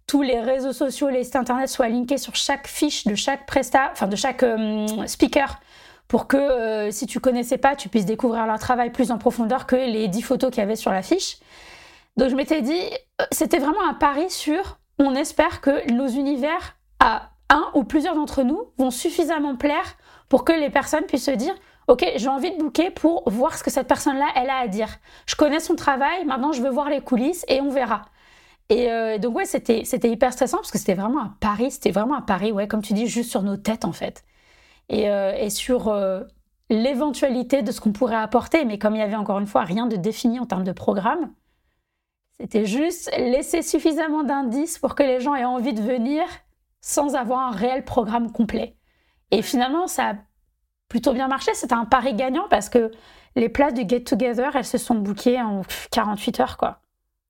tous 0.07 0.23
les 0.23 0.41
réseaux 0.41 0.73
sociaux, 0.73 1.11
les 1.11 1.25
sites 1.25 1.37
internet 1.37 1.69
soient 1.69 1.89
linkés 1.89 2.17
sur 2.17 2.35
chaque 2.35 2.67
fiche 2.67 3.05
de 3.07 3.15
chaque 3.15 3.45
presta, 3.45 3.91
enfin 3.93 4.07
de 4.07 4.17
chaque 4.17 4.43
euh, 4.43 4.87
speaker, 5.07 5.61
pour 6.09 6.27
que 6.27 6.37
euh, 6.37 6.91
si 6.91 7.07
tu 7.07 7.21
connaissais 7.21 7.59
pas, 7.59 7.77
tu 7.77 7.91
puisses 7.91 8.07
découvrir 8.07 8.47
leur 8.47 8.59
travail 8.59 8.91
plus 8.91 9.11
en 9.11 9.19
profondeur 9.19 9.67
que 9.67 9.77
les 9.77 10.09
10 10.09 10.23
photos 10.23 10.51
qu'il 10.51 10.61
y 10.61 10.63
avait 10.63 10.77
sur 10.77 10.93
la 10.93 11.03
fiche. 11.03 11.39
Donc 12.17 12.31
je 12.31 12.37
m'étais 12.37 12.63
dit, 12.63 12.81
euh, 13.21 13.25
c'était 13.33 13.59
vraiment 13.59 13.87
un 13.87 13.95
pari 13.95 14.31
sur, 14.31 14.79
on 14.99 15.15
espère 15.15 15.61
que 15.61 15.93
nos 15.93 16.09
univers 16.09 16.77
à 17.01 17.31
un 17.49 17.71
ou 17.75 17.85
plusieurs 17.85 18.15
d'entre 18.15 18.43
nous 18.43 18.61
vont 18.79 18.91
suffisamment 18.91 19.57
plaire 19.57 19.97
pour 20.29 20.45
que 20.45 20.53
les 20.53 20.71
personnes 20.71 21.05
puissent 21.05 21.27
se 21.27 21.31
dire 21.31 21.55
Ok, 21.89 22.05
j'ai 22.17 22.29
envie 22.29 22.51
de 22.51 22.59
booker 22.59 22.91
pour 22.91 23.29
voir 23.31 23.57
ce 23.57 23.63
que 23.63 23.71
cette 23.71 23.87
personne-là, 23.87 24.27
elle 24.35 24.51
a 24.51 24.57
à 24.57 24.67
dire. 24.67 24.89
Je 25.27 25.37
connais 25.37 25.61
son 25.61 25.77
travail, 25.77 26.25
maintenant 26.25 26.51
je 26.53 26.61
veux 26.61 26.71
voir 26.71 26.91
les 26.91 27.01
coulisses 27.01 27.45
et 27.49 27.61
on 27.61 27.71
verra. 27.71 28.03
Et 28.69 28.91
euh, 28.91 29.19
donc, 29.19 29.37
ouais, 29.37 29.45
c'était, 29.45 29.83
hyper 29.83 30.33
stressant 30.33 30.57
parce 30.57 30.73
que 30.73 30.79
c'était 30.79 30.95
vraiment 30.95 31.23
un 31.23 31.37
pari, 31.41 31.71
c'était 31.71 31.93
vraiment 31.93 32.17
un 32.17 32.23
pari, 32.23 32.51
ouais, 32.51 32.67
comme 32.67 32.83
tu 32.83 32.93
dis, 32.95 33.07
juste 33.07 33.31
sur 33.31 33.43
nos 33.43 33.57
têtes 33.57 33.85
en 33.85 33.93
fait. 33.93 34.25
Et, 34.89 35.09
euh, 35.09 35.33
et 35.37 35.51
sur 35.51 35.89
euh, 35.89 36.23
l'éventualité 36.71 37.63
de 37.63 37.71
ce 37.71 37.81
qu'on 37.81 37.93
pourrait 37.93 38.17
apporter, 38.17 38.65
mais 38.65 38.79
comme 38.79 38.97
il 38.97 38.99
y 38.99 39.03
avait 39.03 39.15
encore 39.15 39.39
une 39.39 39.47
fois 39.47 39.63
rien 39.63 39.87
de 39.87 39.97
défini 39.97 40.41
en 40.41 40.47
termes 40.47 40.65
de 40.65 40.73
programme, 40.73 41.33
c'était 42.41 42.67
juste 42.67 43.11
laisser 43.17 43.63
suffisamment 43.63 44.25
d'indices 44.25 44.79
pour 44.79 44.95
que 44.97 45.05
les 45.05 45.21
gens 45.21 45.35
aient 45.37 45.45
envie 45.45 45.73
de 45.73 45.81
venir 45.81 46.25
sans 46.87 47.17
avoir 47.17 47.41
un 47.41 47.51
réel 47.51 47.85
programme 47.85 48.31
complet. 48.31 48.77
Et 49.33 49.43
finalement, 49.43 49.89
ça 49.89 50.11
a 50.11 50.15
plutôt 50.89 51.13
bien 51.13 51.27
marché. 51.27 51.53
C'était 51.55 51.75
un 51.75 51.85
pari 51.85 52.15
gagnant 52.15 52.47
parce 52.49 52.69
que 52.69 52.93
les 53.35 53.49
places 53.49 53.75
du 53.75 53.83
Get 53.89 54.05
Together, 54.05 54.55
elles 54.55 54.65
se 54.65 54.79
sont 54.79 54.95
bookées 54.95 55.43
en 55.43 55.63
48 55.91 56.39
heures, 56.41 56.57
quoi. 56.57 56.79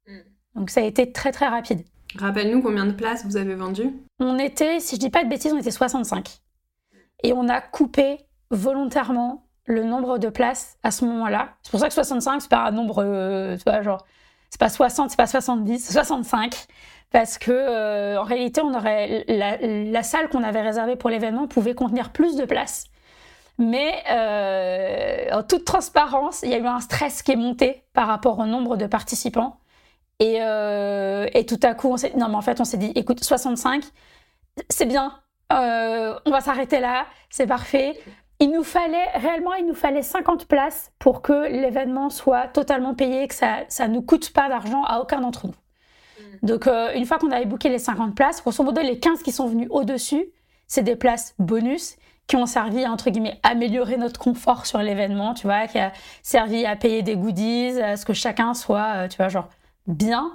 Mm. 0.07 0.19
Donc 0.57 0.69
ça 0.69 0.81
a 0.81 0.85
été 0.85 1.11
très 1.11 1.33
très 1.33 1.49
rapide. 1.49 1.87
Rappelle-nous 2.19 2.61
combien 2.61 2.85
de 2.85 2.93
places 2.93 3.25
vous 3.25 3.39
avez 3.39 3.55
vendues? 3.55 3.95
On 4.21 4.39
était, 4.39 4.79
si 4.79 4.97
je 4.97 5.01
dis 5.01 5.09
pas 5.09 5.25
de 5.25 5.31
bêtises, 5.31 5.55
on 5.55 5.59
était 5.59 5.71
65. 5.71 6.43
Et 7.23 7.33
on 7.33 7.49
a 7.49 7.63
coupé 7.63 8.19
volontairement 8.51 9.49
le 9.65 9.85
nombre 9.85 10.19
de 10.19 10.29
places 10.29 10.77
à 10.83 10.91
ce 10.91 11.07
moment-là. 11.07 11.55
C'est 11.63 11.71
pour 11.71 11.81
ça 11.81 11.89
que 11.89 11.95
65, 11.95 12.43
c'est 12.43 12.51
pas 12.51 12.67
un 12.67 12.73
nombre, 12.73 13.03
euh, 13.03 13.57
tu 13.57 13.63
vois, 13.63 13.81
genre, 13.81 14.05
c'est 14.51 14.61
pas 14.61 14.69
60, 14.69 15.09
c'est 15.09 15.17
pas 15.17 15.27
70, 15.27 15.79
c'est 15.79 15.95
65 15.95 16.67
parce 17.11 17.39
que 17.39 17.51
euh, 17.51 18.21
en 18.21 18.25
réalité, 18.25 18.61
on 18.61 18.75
aurait 18.75 19.25
la, 19.29 20.03
salle 20.03 20.29
qu'on 20.29 20.43
avait 20.43 20.61
réservée 20.61 20.97
pour 20.97 21.11
l'événement 21.11 21.47
pouvait 21.47 21.75
contenir 21.75 22.11
plus 22.13 22.37
de 22.37 22.45
places. 22.45 22.85
Mais 23.59 24.03
euh, 24.11 25.39
en 25.39 25.43
toute 25.43 25.65
transparence, 25.65 26.43
il 26.43 26.51
y 26.51 26.55
a 26.55 26.59
eu 26.59 26.67
un 26.67 26.81
stress 26.81 27.23
qui 27.23 27.33
est 27.33 27.37
monté 27.37 27.85
par 27.95 28.07
rapport 28.07 28.39
au 28.39 28.47
nombre 28.47 28.77
de 28.77 28.87
participants. 28.87 29.59
Et, 30.19 30.39
euh, 30.41 31.27
tout 31.47 31.61
à 31.63 31.75
coup, 31.75 31.89
on 31.93 31.97
s'est 31.97 32.13
non 32.17 32.29
mais 32.29 32.37
en 32.37 32.43
fait, 32.43 32.61
on 32.61 32.65
s'est 32.65 32.77
dit, 32.77 32.93
écoute, 32.95 33.23
65, 33.23 33.85
c'est 34.69 34.87
bien, 34.87 35.13
on 35.51 36.31
va 36.31 36.41
s'arrêter 36.41 36.81
là, 36.81 37.07
c'est 37.31 37.47
parfait. 37.47 37.99
Il 38.41 38.51
nous 38.51 38.65
fallait 38.65 39.09
réellement, 39.15 39.55
il 39.55 39.67
nous 39.67 39.75
fallait 39.75 40.03
50 40.03 40.47
places 40.47 40.93
pour 40.99 41.23
que 41.23 41.49
l'événement 41.49 42.11
soit 42.11 42.49
totalement 42.49 42.95
payé, 42.95 43.27
que 43.29 43.35
ça, 43.35 43.61
ça 43.69 43.89
ne 43.89 44.01
coûte 44.01 44.35
pas 44.35 44.51
d'argent 44.51 44.83
à 44.85 45.01
aucun 45.01 45.21
d'entre 45.21 45.47
nous. 45.47 45.55
Donc, 46.43 46.67
euh, 46.67 46.93
une 46.95 47.07
fois 47.07 47.19
qu'on 47.19 47.31
avait 47.31 47.47
booké 47.47 47.69
les 47.69 47.79
50 47.79 48.15
places, 48.15 48.43
grosso 48.43 48.63
modo, 48.63 48.81
les 48.81 48.99
15 48.99 49.23
qui 49.23 49.33
sont 49.33 49.47
venus 49.47 49.69
au-dessus, 49.71 50.25
c'est 50.67 50.83
des 50.83 50.97
places 50.97 51.35
bonus 51.39 51.97
qui 52.27 52.37
ont 52.37 52.47
servi 52.47 52.85
à, 52.85 52.91
entre 52.91 53.11
guillemets, 53.11 53.39
améliorer 53.43 53.97
notre 53.97 54.19
confort 54.19 54.67
sur 54.67 54.79
l'événement, 54.79 55.35
tu 55.35 55.47
vois, 55.47 55.67
qui 55.69 55.79
a 55.79 55.93
servi 56.23 56.67
à 56.67 56.75
payer 56.75 57.03
des 57.03 57.17
goodies, 57.17 57.81
à 57.81 57.97
ce 57.97 58.05
que 58.05 58.13
chacun 58.13 58.55
soit, 58.55 58.93
euh, 58.97 59.09
tu 59.09 59.17
vois, 59.17 59.29
genre, 59.29 59.49
bien. 59.87 60.33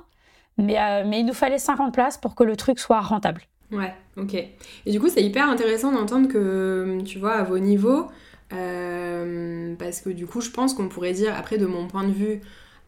Mais, 0.58 0.80
euh, 0.80 1.04
mais 1.06 1.20
il 1.20 1.26
nous 1.26 1.34
fallait 1.34 1.58
50 1.58 1.94
places 1.94 2.18
pour 2.18 2.36
que 2.36 2.44
le 2.44 2.56
truc 2.56 2.80
soit 2.80 3.02
rentable. 3.02 3.42
Ouais, 3.72 3.94
ok. 4.18 4.34
Et 4.34 4.92
du 4.92 5.00
coup, 5.00 5.10
c'est 5.10 5.24
hyper 5.24 5.50
intéressant 5.50 5.92
d'entendre 5.92 6.28
que, 6.28 7.02
tu 7.06 7.20
vois, 7.20 7.34
à 7.34 7.44
vos 7.44 7.60
niveaux, 7.60 8.08
parce 8.50 10.02
que 10.02 10.10
du 10.10 10.28
coup, 10.28 10.42
je 10.42 10.50
pense 10.50 10.74
qu'on 10.74 10.90
pourrait 10.90 11.14
dire, 11.14 11.34
après, 11.38 11.58
de 11.58 11.66
mon 11.66 11.88
point 11.88 12.04
de 12.04 12.12
vue, 12.12 12.42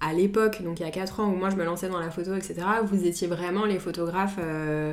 à 0.03 0.13
l'époque, 0.13 0.61
donc 0.61 0.79
il 0.79 0.83
y 0.83 0.85
a 0.85 0.91
4 0.91 1.21
ans 1.21 1.29
où 1.29 1.35
moi 1.35 1.49
je 1.49 1.55
me 1.55 1.63
lançais 1.63 1.87
dans 1.87 1.99
la 1.99 2.11
photo, 2.11 2.35
etc., 2.35 2.55
vous 2.83 3.05
étiez 3.05 3.27
vraiment 3.27 3.65
les 3.65 3.79
photographes, 3.79 4.37
euh, 4.39 4.91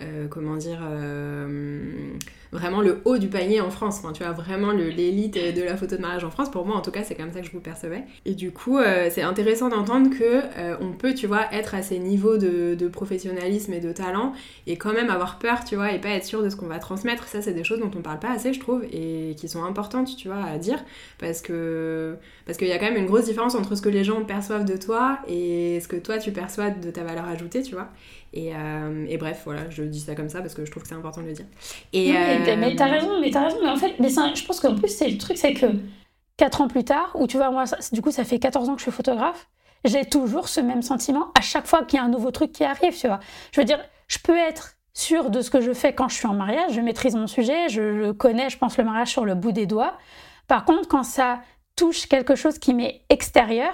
euh, 0.00 0.28
comment 0.28 0.56
dire, 0.56 0.80
euh, 0.82 2.12
vraiment 2.54 2.80
le 2.80 3.00
haut 3.04 3.18
du 3.18 3.28
panier 3.28 3.60
en 3.60 3.70
France. 3.70 4.00
Tu 4.14 4.22
vois, 4.22 4.32
vraiment 4.32 4.70
l'élite 4.70 5.34
de 5.34 5.62
la 5.62 5.76
photo 5.76 5.96
de 5.96 6.00
mariage 6.00 6.24
en 6.24 6.30
France. 6.30 6.50
Pour 6.50 6.64
moi, 6.64 6.76
en 6.76 6.80
tout 6.80 6.92
cas, 6.92 7.02
c'est 7.02 7.16
comme 7.16 7.32
ça 7.32 7.40
que 7.40 7.46
je 7.46 7.52
vous 7.52 7.60
percevais. 7.60 8.04
Et 8.24 8.34
du 8.34 8.52
coup, 8.52 8.78
euh, 8.78 9.08
c'est 9.10 9.22
intéressant 9.22 9.68
d'entendre 9.68 10.10
que 10.16 10.42
euh, 10.58 10.76
on 10.80 10.92
peut, 10.92 11.14
tu 11.14 11.26
vois, 11.26 11.52
être 11.52 11.74
à 11.74 11.82
ces 11.82 11.98
niveaux 11.98 12.38
de, 12.38 12.88
professionnalisme 12.88 13.72
et 13.72 13.80
de 13.80 13.92
talent 13.92 14.34
et 14.66 14.76
quand 14.76 14.92
même 14.92 15.10
avoir 15.10 15.38
peur, 15.38 15.64
tu 15.64 15.74
vois, 15.74 15.92
et 15.92 16.00
pas 16.00 16.10
être 16.10 16.24
sûr 16.24 16.42
de 16.42 16.48
ce 16.48 16.54
qu'on 16.54 16.66
va 16.66 16.78
transmettre. 16.78 17.26
Ça, 17.26 17.42
c'est 17.42 17.54
des 17.54 17.64
choses 17.64 17.80
dont 17.80 17.90
on 17.96 18.02
parle 18.02 18.20
pas 18.20 18.30
assez, 18.30 18.52
je 18.52 18.60
trouve, 18.60 18.84
et 18.92 19.34
qui 19.36 19.48
sont 19.48 19.64
importantes, 19.64 20.16
tu 20.16 20.28
vois, 20.28 20.44
à 20.44 20.58
dire 20.58 20.84
parce 21.18 21.40
que 21.40 22.16
parce 22.46 22.58
qu'il 22.58 22.68
y 22.68 22.72
a 22.72 22.78
quand 22.78 22.84
même 22.84 22.96
une 22.96 23.06
grosse 23.06 23.24
différence 23.24 23.54
entre 23.54 23.74
ce 23.74 23.82
que 23.82 23.88
les 23.88 24.04
gens 24.04 24.22
perçoivent 24.24 24.66
de 24.66 24.76
toi 24.76 25.18
et 25.26 25.80
ce 25.80 25.88
que 25.88 25.96
toi 25.96 26.18
tu 26.18 26.30
perçois 26.30 26.70
de 26.70 26.90
ta 26.90 27.02
valeur 27.02 27.26
ajoutée, 27.26 27.62
tu 27.62 27.74
vois. 27.74 27.88
Et, 28.36 28.52
euh, 28.52 29.16
bref, 29.16 29.42
voilà, 29.44 29.70
je 29.70 29.84
dis 29.84 30.00
ça 30.00 30.16
comme 30.16 30.28
ça 30.28 30.40
parce 30.40 30.54
que 30.54 30.64
je 30.64 30.70
trouve 30.70 30.82
que 30.82 30.88
c'est 30.88 30.96
important 30.96 31.22
de 31.22 31.28
le 31.28 31.34
dire. 31.34 31.46
Mais 32.56 32.76
t'as 32.76 32.86
raison, 32.86 33.20
mais 33.20 33.30
t'as 33.30 33.44
raison. 33.44 33.58
Mais 33.62 33.70
en 33.70 33.76
fait, 33.76 33.94
mais 33.98 34.08
je 34.08 34.46
pense 34.46 34.60
qu'en 34.60 34.74
plus, 34.74 34.88
c'est 34.88 35.08
le 35.08 35.18
truc, 35.18 35.36
c'est 35.36 35.54
que 35.54 35.66
4 36.36 36.60
ans 36.62 36.68
plus 36.68 36.84
tard, 36.84 37.12
ou 37.14 37.26
tu 37.26 37.36
vois, 37.36 37.50
moi, 37.50 37.64
du 37.92 38.02
coup, 38.02 38.10
ça 38.10 38.24
fait 38.24 38.38
14 38.38 38.68
ans 38.68 38.72
que 38.74 38.78
je 38.78 38.84
suis 38.84 38.92
photographe, 38.92 39.48
j'ai 39.84 40.04
toujours 40.04 40.48
ce 40.48 40.60
même 40.60 40.82
sentiment 40.82 41.30
à 41.36 41.40
chaque 41.40 41.66
fois 41.66 41.84
qu'il 41.84 41.98
y 41.98 42.00
a 42.00 42.04
un 42.04 42.08
nouveau 42.08 42.30
truc 42.30 42.52
qui 42.52 42.64
arrive, 42.64 42.98
tu 42.98 43.06
vois. 43.06 43.20
Je 43.52 43.60
veux 43.60 43.66
dire, 43.66 43.80
je 44.08 44.18
peux 44.18 44.36
être 44.36 44.76
sûre 44.94 45.30
de 45.30 45.40
ce 45.40 45.50
que 45.50 45.60
je 45.60 45.72
fais 45.72 45.92
quand 45.92 46.08
je 46.08 46.14
suis 46.14 46.26
en 46.26 46.34
mariage, 46.34 46.72
je 46.72 46.80
maîtrise 46.80 47.14
mon 47.14 47.26
sujet, 47.26 47.68
je, 47.68 48.12
connais, 48.12 48.48
je 48.48 48.58
pense, 48.58 48.78
le 48.78 48.84
mariage 48.84 49.10
sur 49.10 49.24
le 49.24 49.34
bout 49.34 49.52
des 49.52 49.66
doigts. 49.66 49.96
Par 50.46 50.64
contre, 50.64 50.88
quand 50.88 51.02
ça 51.02 51.40
touche 51.76 52.06
quelque 52.06 52.34
chose 52.34 52.58
qui 52.58 52.74
m'est 52.74 53.02
extérieur, 53.08 53.72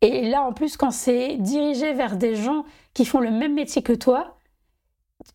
et 0.00 0.28
là, 0.28 0.42
en 0.42 0.52
plus, 0.52 0.76
quand 0.76 0.90
c'est 0.90 1.36
dirigé 1.36 1.92
vers 1.92 2.16
des 2.16 2.34
gens 2.34 2.64
qui 2.94 3.04
font 3.04 3.20
le 3.20 3.30
même 3.30 3.54
métier 3.54 3.82
que 3.82 3.92
toi, 3.92 4.38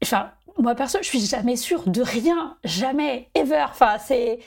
enfin, 0.04 0.32
moi 0.58 0.76
perso, 0.76 1.00
je 1.02 1.08
suis 1.08 1.20
jamais 1.20 1.56
sûre 1.56 1.84
de 1.88 2.02
rien, 2.02 2.58
jamais, 2.63 3.30
ever. 3.36 3.65
Enfin, 3.70 3.98
c'est, 4.00 4.39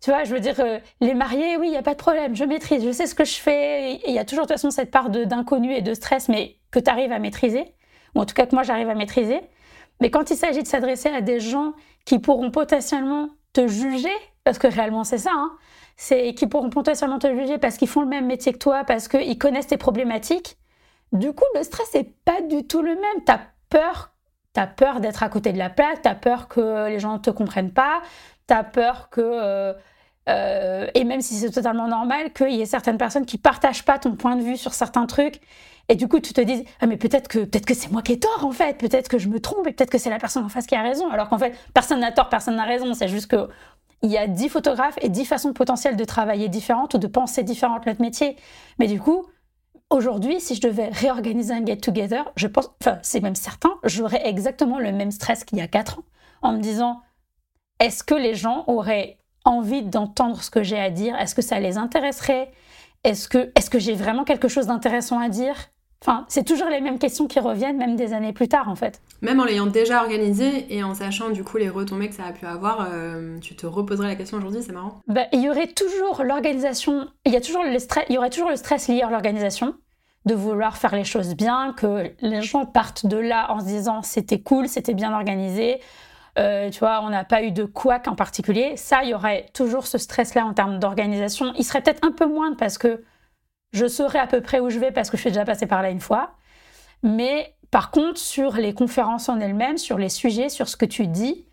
tu 0.00 0.10
vois, 0.10 0.24
je 0.24 0.34
veux 0.34 0.40
dire, 0.40 0.60
euh, 0.60 0.78
les 1.00 1.14
mariés, 1.14 1.56
oui, 1.56 1.68
il 1.68 1.72
y 1.72 1.76
a 1.76 1.82
pas 1.82 1.94
de 1.94 1.98
problème, 1.98 2.34
je 2.36 2.44
maîtrise, 2.44 2.84
je 2.84 2.92
sais 2.92 3.06
ce 3.06 3.14
que 3.14 3.24
je 3.24 3.36
fais. 3.36 4.00
Il 4.06 4.12
y 4.12 4.18
a 4.18 4.24
toujours 4.24 4.44
de 4.44 4.48
toute 4.48 4.58
façon 4.58 4.70
cette 4.70 4.90
part 4.90 5.10
d'inconnu 5.10 5.74
et 5.74 5.82
de 5.82 5.94
stress, 5.94 6.28
mais 6.28 6.56
que 6.70 6.78
tu 6.78 6.90
arrives 6.90 7.12
à 7.12 7.18
maîtriser, 7.18 7.74
ou 8.14 8.20
en 8.20 8.26
tout 8.26 8.34
cas 8.34 8.46
que 8.46 8.54
moi 8.54 8.64
j'arrive 8.64 8.88
à 8.88 8.94
maîtriser. 8.94 9.40
Mais 10.00 10.10
quand 10.10 10.30
il 10.30 10.36
s'agit 10.36 10.62
de 10.62 10.68
s'adresser 10.68 11.08
à 11.08 11.20
des 11.20 11.40
gens 11.40 11.72
qui 12.04 12.18
pourront 12.18 12.50
potentiellement 12.50 13.30
te 13.52 13.66
juger, 13.66 14.12
parce 14.42 14.58
que 14.58 14.66
réellement 14.66 15.04
c'est 15.04 15.18
ça, 15.18 15.32
hein, 15.32 15.52
c'est 15.96 16.34
qui 16.34 16.46
pourront 16.46 16.70
potentiellement 16.70 17.18
te 17.18 17.32
juger 17.32 17.58
parce 17.58 17.76
qu'ils 17.76 17.88
font 17.88 18.00
le 18.00 18.08
même 18.08 18.26
métier 18.26 18.52
que 18.52 18.58
toi, 18.58 18.84
parce 18.84 19.08
qu'ils 19.08 19.38
connaissent 19.38 19.68
tes 19.68 19.76
problématiques. 19.76 20.56
Du 21.12 21.32
coup, 21.32 21.44
le 21.54 21.62
stress 21.62 21.94
n'est 21.94 22.12
pas 22.24 22.40
du 22.42 22.66
tout 22.66 22.82
le 22.82 22.94
même. 22.94 23.24
Tu 23.24 23.32
as 23.32 23.40
peur 23.70 24.13
T'as 24.54 24.66
peur 24.66 25.00
d'être 25.00 25.22
à 25.22 25.28
côté 25.28 25.52
de 25.52 25.58
la 25.58 25.68
plaque, 25.68 26.02
t'as 26.02 26.14
peur 26.14 26.48
que 26.48 26.88
les 26.88 27.00
gens 27.00 27.14
ne 27.14 27.18
te 27.18 27.30
comprennent 27.30 27.72
pas, 27.72 28.00
t'as 28.46 28.62
peur 28.62 29.10
que, 29.10 29.20
euh, 29.20 29.74
euh, 30.28 30.86
et 30.94 31.04
même 31.04 31.20
si 31.20 31.34
c'est 31.34 31.50
totalement 31.50 31.88
normal, 31.88 32.32
qu'il 32.32 32.52
y 32.52 32.62
ait 32.62 32.66
certaines 32.66 32.96
personnes 32.96 33.26
qui 33.26 33.36
partagent 33.36 33.84
pas 33.84 33.98
ton 33.98 34.14
point 34.14 34.36
de 34.36 34.42
vue 34.42 34.56
sur 34.56 34.72
certains 34.72 35.06
trucs. 35.06 35.40
Et 35.88 35.96
du 35.96 36.08
coup, 36.08 36.20
tu 36.20 36.32
te 36.32 36.40
dis, 36.40 36.64
ah, 36.80 36.86
mais 36.86 36.96
peut-être 36.96 37.28
que, 37.28 37.40
peut-être 37.40 37.66
que 37.66 37.74
c'est 37.74 37.90
moi 37.90 38.00
qui 38.00 38.12
ai 38.12 38.18
tort, 38.18 38.44
en 38.44 38.52
fait. 38.52 38.78
Peut-être 38.78 39.08
que 39.08 39.18
je 39.18 39.28
me 39.28 39.38
trompe 39.38 39.66
et 39.66 39.72
peut-être 39.72 39.90
que 39.90 39.98
c'est 39.98 40.08
la 40.08 40.18
personne 40.18 40.44
en 40.44 40.48
face 40.48 40.66
qui 40.66 40.74
a 40.74 40.82
raison. 40.82 41.10
Alors 41.10 41.28
qu'en 41.28 41.38
fait, 41.38 41.54
personne 41.74 42.00
n'a 42.00 42.10
tort, 42.10 42.30
personne 42.30 42.56
n'a 42.56 42.64
raison. 42.64 42.94
C'est 42.94 43.08
juste 43.08 43.26
que 43.26 43.48
il 44.02 44.10
y 44.10 44.18
a 44.18 44.26
dix 44.26 44.48
photographes 44.48 44.98
et 45.00 45.08
dix 45.08 45.24
façons 45.24 45.52
potentielles 45.52 45.96
de 45.96 46.04
travailler 46.04 46.48
différentes 46.48 46.94
ou 46.94 46.98
de 46.98 47.06
penser 47.06 47.42
différentes 47.42 47.86
notre 47.86 48.02
métier. 48.02 48.36
Mais 48.78 48.86
du 48.86 49.00
coup, 49.00 49.26
Aujourd'hui, 49.90 50.40
si 50.40 50.54
je 50.54 50.60
devais 50.60 50.88
réorganiser 50.88 51.52
un 51.54 51.64
get-together, 51.64 52.32
je 52.36 52.46
pense, 52.46 52.70
enfin, 52.80 52.98
c'est 53.02 53.20
même 53.20 53.34
certain, 53.34 53.74
j'aurais 53.84 54.26
exactement 54.26 54.78
le 54.78 54.92
même 54.92 55.10
stress 55.10 55.44
qu'il 55.44 55.58
y 55.58 55.60
a 55.60 55.68
4 55.68 55.98
ans, 55.98 56.04
en 56.42 56.52
me 56.52 56.60
disant, 56.60 57.02
est-ce 57.78 58.02
que 58.02 58.14
les 58.14 58.34
gens 58.34 58.64
auraient 58.66 59.18
envie 59.44 59.82
d'entendre 59.82 60.42
ce 60.42 60.50
que 60.50 60.62
j'ai 60.62 60.78
à 60.78 60.90
dire? 60.90 61.16
Est-ce 61.16 61.34
que 61.34 61.42
ça 61.42 61.60
les 61.60 61.76
intéresserait? 61.76 62.50
Est-ce 63.04 63.28
que, 63.28 63.52
est 63.54 63.68
que 63.68 63.78
j'ai 63.78 63.94
vraiment 63.94 64.24
quelque 64.24 64.48
chose 64.48 64.66
d'intéressant 64.66 65.20
à 65.20 65.28
dire? 65.28 65.56
Enfin, 66.06 66.26
c'est 66.28 66.44
toujours 66.44 66.68
les 66.68 66.82
mêmes 66.82 66.98
questions 66.98 67.26
qui 67.26 67.40
reviennent, 67.40 67.78
même 67.78 67.96
des 67.96 68.12
années 68.12 68.34
plus 68.34 68.46
tard, 68.46 68.68
en 68.68 68.74
fait. 68.74 69.00
Même 69.22 69.40
en 69.40 69.44
l'ayant 69.44 69.64
déjà 69.64 70.02
organisé 70.02 70.66
et 70.68 70.84
en 70.84 70.94
sachant 70.94 71.30
du 71.30 71.42
coup 71.44 71.56
les 71.56 71.70
retombées 71.70 72.10
que 72.10 72.14
ça 72.14 72.24
a 72.26 72.32
pu 72.32 72.44
avoir, 72.44 72.86
euh, 72.92 73.38
tu 73.38 73.56
te 73.56 73.66
reposerais 73.66 74.08
la 74.08 74.14
question 74.14 74.36
aujourd'hui, 74.36 74.62
c'est 74.62 74.72
marrant. 74.72 75.00
Bah, 75.06 75.22
il 75.32 75.40
y 75.40 75.48
aurait 75.48 75.68
toujours 75.68 76.22
l'organisation, 76.22 77.06
il 77.24 77.32
y 77.32 77.36
a 77.36 77.40
toujours 77.40 77.64
le 77.64 77.78
stress, 77.78 78.04
il 78.10 78.16
y 78.16 78.18
aurait 78.18 78.28
toujours 78.28 78.50
le 78.50 78.56
stress 78.56 78.88
lié 78.88 79.00
à 79.00 79.08
l'organisation, 79.08 79.76
de 80.26 80.34
vouloir 80.34 80.76
faire 80.76 80.94
les 80.94 81.04
choses 81.04 81.34
bien, 81.34 81.72
que 81.74 82.10
les 82.20 82.42
gens 82.42 82.66
partent 82.66 83.06
de 83.06 83.16
là 83.16 83.50
en 83.50 83.60
se 83.60 83.64
disant 83.64 84.02
c'était 84.02 84.40
cool, 84.40 84.68
c'était 84.68 84.92
bien 84.94 85.14
organisé. 85.14 85.80
euh, 86.38 86.68
tu 86.68 86.80
vois, 86.80 87.00
on 87.02 87.08
n'a 87.08 87.24
pas 87.24 87.42
eu 87.44 87.50
de 87.50 87.64
couac 87.64 88.08
en 88.08 88.14
particulier. 88.14 88.76
Ça, 88.76 89.04
il 89.04 89.10
y 89.10 89.14
aurait 89.14 89.46
toujours 89.54 89.86
ce 89.86 89.96
stress-là 89.96 90.44
en 90.44 90.52
termes 90.52 90.78
d'organisation. 90.80 91.54
Il 91.56 91.64
serait 91.64 91.80
peut-être 91.80 92.04
un 92.04 92.12
peu 92.12 92.26
moins 92.26 92.54
parce 92.54 92.76
que 92.76 93.04
je 93.74 93.86
saurais 93.86 94.20
à 94.20 94.26
peu 94.26 94.40
près 94.40 94.60
où 94.60 94.70
je 94.70 94.78
vais 94.78 94.92
parce 94.92 95.10
que 95.10 95.16
je 95.16 95.22
suis 95.22 95.30
déjà 95.30 95.44
passée 95.44 95.66
par 95.66 95.82
là 95.82 95.90
une 95.90 96.00
fois. 96.00 96.30
Mais 97.02 97.54
par 97.70 97.90
contre, 97.90 98.18
sur 98.18 98.54
les 98.54 98.72
conférences 98.72 99.28
en 99.28 99.40
elles-mêmes, 99.40 99.78
sur 99.78 99.98
les 99.98 100.08
sujets, 100.08 100.48
sur 100.48 100.68
ce 100.68 100.76
que 100.76 100.86
tu 100.86 101.08
dis, 101.08 101.44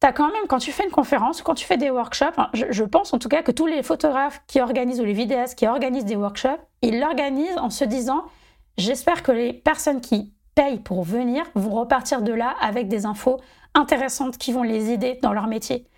tu 0.00 0.06
as 0.06 0.12
quand 0.12 0.30
même, 0.30 0.46
quand 0.46 0.58
tu 0.58 0.72
fais 0.72 0.84
une 0.84 0.90
conférence, 0.90 1.40
quand 1.40 1.54
tu 1.54 1.64
fais 1.64 1.78
des 1.78 1.90
workshops, 1.90 2.38
je, 2.52 2.66
je, 2.68 2.84
pense 2.84 3.14
en 3.14 3.18
tout 3.18 3.30
cas 3.30 3.42
que 3.42 3.50
tous 3.50 3.66
les 3.66 3.82
photographes 3.82 4.42
qui 4.46 4.60
organisent 4.60 5.00
ou 5.00 5.04
les 5.04 5.14
vidéastes 5.14 5.58
qui 5.58 5.66
organisent 5.66 6.04
des 6.04 6.16
workshops, 6.16 6.60
ils 6.82 7.00
l'organisent 7.00 7.56
en 7.56 7.70
se 7.70 7.84
disant 7.84 8.24
j'espère 8.76 9.22
que 9.22 9.32
les 9.32 9.54
personnes 9.54 10.02
qui 10.02 10.34
payent 10.54 10.80
pour 10.80 11.02
venir 11.02 11.44
vont 11.54 11.70
repartir 11.70 12.20
de 12.20 12.32
là 12.32 12.54
avec 12.60 12.88
des 12.88 13.06
infos 13.06 13.40
intéressantes 13.72 14.36
qui 14.36 14.52
vont 14.52 14.62
les 14.62 14.90
aider 14.90 15.18
dans 15.22 15.32
leur 15.32 15.46
métier. 15.46 15.88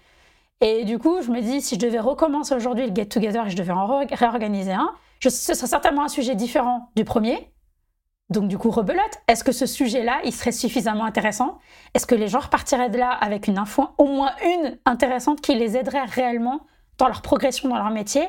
Et 0.60 0.84
du 0.84 0.98
coup, 0.98 1.20
je 1.20 1.30
me 1.30 1.40
dis, 1.40 1.60
si 1.60 1.74
je 1.74 1.80
devais 1.80 1.98
recommencer 1.98 2.54
aujourd'hui 2.54 2.86
le 2.86 2.94
Get 2.94 3.06
Together 3.06 3.46
et 3.46 3.50
je 3.50 3.56
devais 3.56 3.72
en 3.72 4.06
réorganiser 4.10 4.72
un, 4.72 4.94
ce 5.20 5.54
serait 5.54 5.66
certainement 5.66 6.04
un 6.04 6.08
sujet 6.08 6.34
différent 6.34 6.90
du 6.96 7.04
premier. 7.04 7.52
Donc 8.28 8.48
du 8.48 8.58
coup, 8.58 8.70
rebelote. 8.70 9.18
Est-ce 9.28 9.44
que 9.44 9.52
ce 9.52 9.66
sujet-là, 9.66 10.20
il 10.24 10.32
serait 10.32 10.52
suffisamment 10.52 11.04
intéressant? 11.04 11.58
Est-ce 11.94 12.06
que 12.06 12.14
les 12.14 12.28
gens 12.28 12.40
repartiraient 12.40 12.90
de 12.90 12.98
là 12.98 13.10
avec 13.10 13.46
une 13.46 13.58
info, 13.58 13.88
au 13.98 14.06
moins 14.06 14.32
une 14.44 14.78
intéressante, 14.84 15.40
qui 15.40 15.54
les 15.54 15.76
aiderait 15.76 16.04
réellement 16.04 16.66
dans 16.98 17.06
leur 17.06 17.22
progression 17.22 17.68
dans 17.68 17.76
leur 17.76 17.90
métier? 17.90 18.28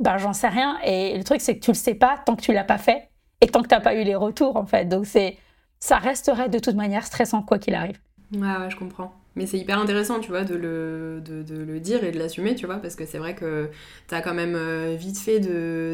Ben 0.00 0.18
j'en 0.18 0.32
sais 0.32 0.48
rien. 0.48 0.78
Et 0.84 1.16
le 1.16 1.24
truc, 1.24 1.40
c'est 1.40 1.56
que 1.58 1.64
tu 1.64 1.70
le 1.70 1.76
sais 1.76 1.94
pas 1.94 2.16
tant 2.24 2.36
que 2.36 2.42
tu 2.42 2.52
l'as 2.52 2.64
pas 2.64 2.78
fait 2.78 3.10
et 3.40 3.46
tant 3.46 3.62
que 3.62 3.68
tu 3.68 3.74
n'as 3.74 3.80
pas 3.80 3.94
eu 3.94 4.02
les 4.02 4.16
retours, 4.16 4.56
en 4.56 4.66
fait. 4.66 4.86
Donc 4.86 5.06
c'est, 5.06 5.38
ça 5.78 5.98
resterait 5.98 6.48
de 6.48 6.58
toute 6.58 6.74
manière 6.74 7.06
stressant 7.06 7.42
quoi 7.42 7.58
qu'il 7.58 7.74
arrive. 7.74 8.00
Ouais, 8.32 8.40
ouais, 8.40 8.70
je 8.70 8.76
comprends. 8.76 9.12
Mais 9.38 9.46
c'est 9.46 9.56
hyper 9.56 9.78
intéressant, 9.78 10.18
tu 10.18 10.30
vois, 10.30 10.42
de 10.42 10.56
le, 10.56 11.22
de, 11.24 11.54
le 11.54 11.78
dire 11.78 12.02
et 12.02 12.10
de 12.10 12.18
l'assumer, 12.18 12.56
tu 12.56 12.66
vois, 12.66 12.78
parce 12.78 12.96
que 12.96 13.06
c'est 13.06 13.18
vrai 13.18 13.36
que 13.36 13.70
t'as 14.08 14.20
quand 14.20 14.34
même 14.34 14.56
euh, 14.56 14.96
vite 14.98 15.16
fait 15.16 15.38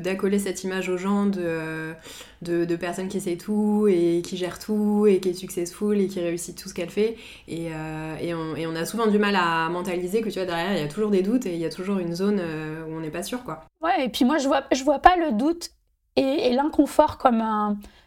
d'accoler 0.00 0.38
cette 0.38 0.64
image 0.64 0.88
aux 0.88 0.96
gens 0.96 1.26
de, 1.26 1.92
de, 2.40 2.64
de, 2.64 2.76
personnes 2.76 3.08
qui 3.08 3.18
essaient 3.18 3.36
tout 3.36 3.86
et 3.86 4.22
qui 4.24 4.38
gèrent 4.38 4.58
tout 4.58 5.06
et 5.06 5.20
qui 5.20 5.28
est 5.28 5.34
successful 5.34 6.00
et 6.00 6.08
qui 6.08 6.20
réussit 6.20 6.56
tout 6.56 6.70
ce 6.70 6.74
qu'elle 6.74 6.88
fait. 6.88 7.18
Et, 7.46 7.68
euh, 7.70 8.16
et, 8.18 8.34
on, 8.66 8.74
a 8.74 8.86
souvent 8.86 9.08
du 9.08 9.18
mal 9.18 9.36
à 9.36 9.68
mentaliser 9.68 10.22
que, 10.22 10.30
tu 10.30 10.38
vois, 10.38 10.46
derrière, 10.46 10.72
il 10.72 10.80
y 10.80 10.82
a 10.82 10.88
toujours 10.88 11.10
des 11.10 11.20
doutes 11.20 11.44
et 11.44 11.52
il 11.52 11.60
y 11.60 11.66
a 11.66 11.70
toujours 11.70 11.98
une 11.98 12.14
zone 12.14 12.38
euh, 12.40 12.82
où 12.86 12.96
on 12.96 13.00
n'est 13.00 13.10
pas 13.10 13.22
sûr, 13.22 13.44
quoi. 13.44 13.66
Ouais, 13.82 14.06
et 14.06 14.08
puis 14.08 14.24
moi, 14.24 14.38
je 14.38 14.48
vois, 14.48 14.62
je 14.72 14.82
vois 14.84 15.00
pas 15.00 15.16
le 15.16 15.32
doute 15.32 15.68
et, 16.16 16.50
l'inconfort 16.54 17.18
comme 17.18 17.44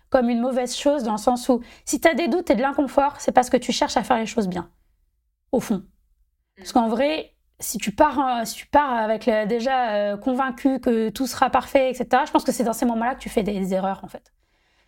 comme 0.10 0.30
une 0.30 0.39
mauvaise 0.39 0.76
chose 0.76 1.04
dans 1.04 1.12
le 1.12 1.17
sens 1.17 1.47
où 1.50 1.62
si 1.86 2.00
tu 2.00 2.08
as 2.08 2.13
des 2.13 2.28
doutes 2.28 2.50
et 2.50 2.56
de 2.56 2.62
l'inconfort, 2.62 3.15
c'est 3.19 3.34
parce 3.34 3.50
que 3.50 3.58
tu 3.58 3.71
cherches 3.71 3.97
à 3.97 4.04
faire 4.04 4.17
les 4.17 4.26
choses 4.26 4.47
bien, 4.47 4.69
au 5.51 5.60
fond. 5.60 5.83
Parce 6.57 6.71
qu'en 6.71 6.88
vrai, 6.88 7.33
si 7.60 7.77
tu 7.77 7.91
pars, 7.91 8.19
euh, 8.19 8.45
si 8.45 8.55
tu 8.55 8.67
pars 8.67 8.93
avec 8.93 9.29
déjà 9.47 9.91
euh, 9.91 10.17
convaincu 10.17 10.79
que 10.79 11.10
tout 11.10 11.27
sera 11.27 11.49
parfait, 11.49 11.89
etc., 11.89 12.23
je 12.25 12.31
pense 12.31 12.43
que 12.43 12.51
c'est 12.51 12.63
dans 12.63 12.73
ces 12.73 12.86
moments-là 12.86 13.15
que 13.15 13.19
tu 13.19 13.29
fais 13.29 13.43
des, 13.43 13.73
erreurs, 13.73 14.01
en 14.03 14.07
fait. 14.07 14.33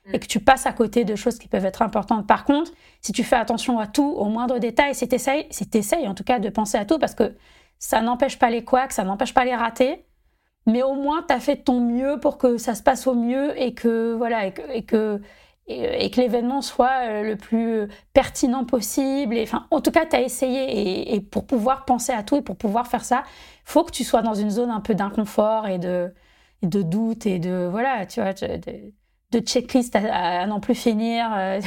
Mm. 0.06 0.16
Et 0.16 0.20
que 0.20 0.28
tu 0.28 0.40
passes 0.40 0.66
à 0.66 0.74
côté 0.74 1.06
de 1.06 1.16
choses 1.16 1.38
qui 1.38 1.48
peuvent 1.48 1.66
être 1.66 1.82
importantes. 1.82 2.28
Par 2.28 2.46
contre, 2.46 2.72
si 3.02 3.12
tu 3.12 3.24
fais 3.24 3.36
attention 3.36 3.80
à 3.80 3.88
tout, 3.88 4.14
au 4.18 4.26
moindre 4.26 4.60
détail, 4.60 4.96
si 4.96 5.08
tu 5.08 5.16
essayes, 5.16 5.48
si 5.52 5.68
en 6.08 6.14
tout 6.14 6.24
cas 6.24 6.40
de 6.40 6.50
penser 6.50 6.78
à 6.78 6.86
tout, 6.86 7.00
parce 7.00 7.16
que 7.16 7.36
ça 7.80 8.02
n'empêche 8.02 8.38
pas 8.38 8.50
les 8.50 8.64
couacs, 8.64 8.92
ça 8.92 9.04
n'empêche 9.04 9.34
pas 9.34 9.46
les 9.46 9.56
ratés, 9.56 10.06
mais 10.66 10.84
au 10.84 10.94
moins 10.94 11.24
tu 11.28 11.34
as 11.34 11.40
fait 11.40 11.58
ton 11.58 11.80
mieux 11.80 12.20
pour 12.20 12.38
que 12.38 12.58
ça 12.58 12.76
se 12.76 12.84
passe 12.84 13.08
au 13.08 13.16
mieux 13.16 13.60
et 13.60 13.74
que 13.74 14.14
voilà 14.14 14.46
et 14.46 14.54
que, 14.54 14.62
et 14.72 14.84
que, 14.84 15.22
l'événement 15.70 16.62
soit 16.62 17.08
euh, 17.08 17.24
le 17.24 17.36
plus 17.36 17.88
pertinent 18.14 18.66
possible. 18.66 19.38
Et, 19.38 19.44
enfin, 19.44 19.68
en 19.72 19.82
tout 19.82 19.92
cas, 19.92 20.06
tu 20.06 20.16
as 20.16 20.22
essayé. 20.22 21.16
Et, 21.16 21.22
pour 21.22 21.46
pouvoir 21.46 21.86
penser 21.86 22.12
à 22.12 22.24
tout 22.24 22.38
et 22.38 22.42
pour 22.42 22.58
pouvoir 22.58 22.88
faire 22.88 23.06
ça, 23.06 23.24
faut 23.64 23.84
que 23.84 23.92
tu 23.92 24.04
sois 24.04 24.22
dans 24.22 24.34
une 24.34 24.50
zone 24.50 24.72
un 24.72 24.82
peu 24.82 24.96
d'inconfort 24.96 25.68
et 25.68 25.78
de, 25.78 26.14
de 26.64 26.82
doute 26.82 27.26
et 27.26 27.40
de, 27.40 27.68
voilà, 27.70 28.06
tu 28.06 28.22
vois, 28.22 28.34
de, 28.34 28.94
de 29.32 29.40
checklist 29.40 29.96
à, 29.96 30.46
n'en 30.48 30.60
plus 30.60 30.76
finir. 30.76 31.30
Euh, 31.36 31.62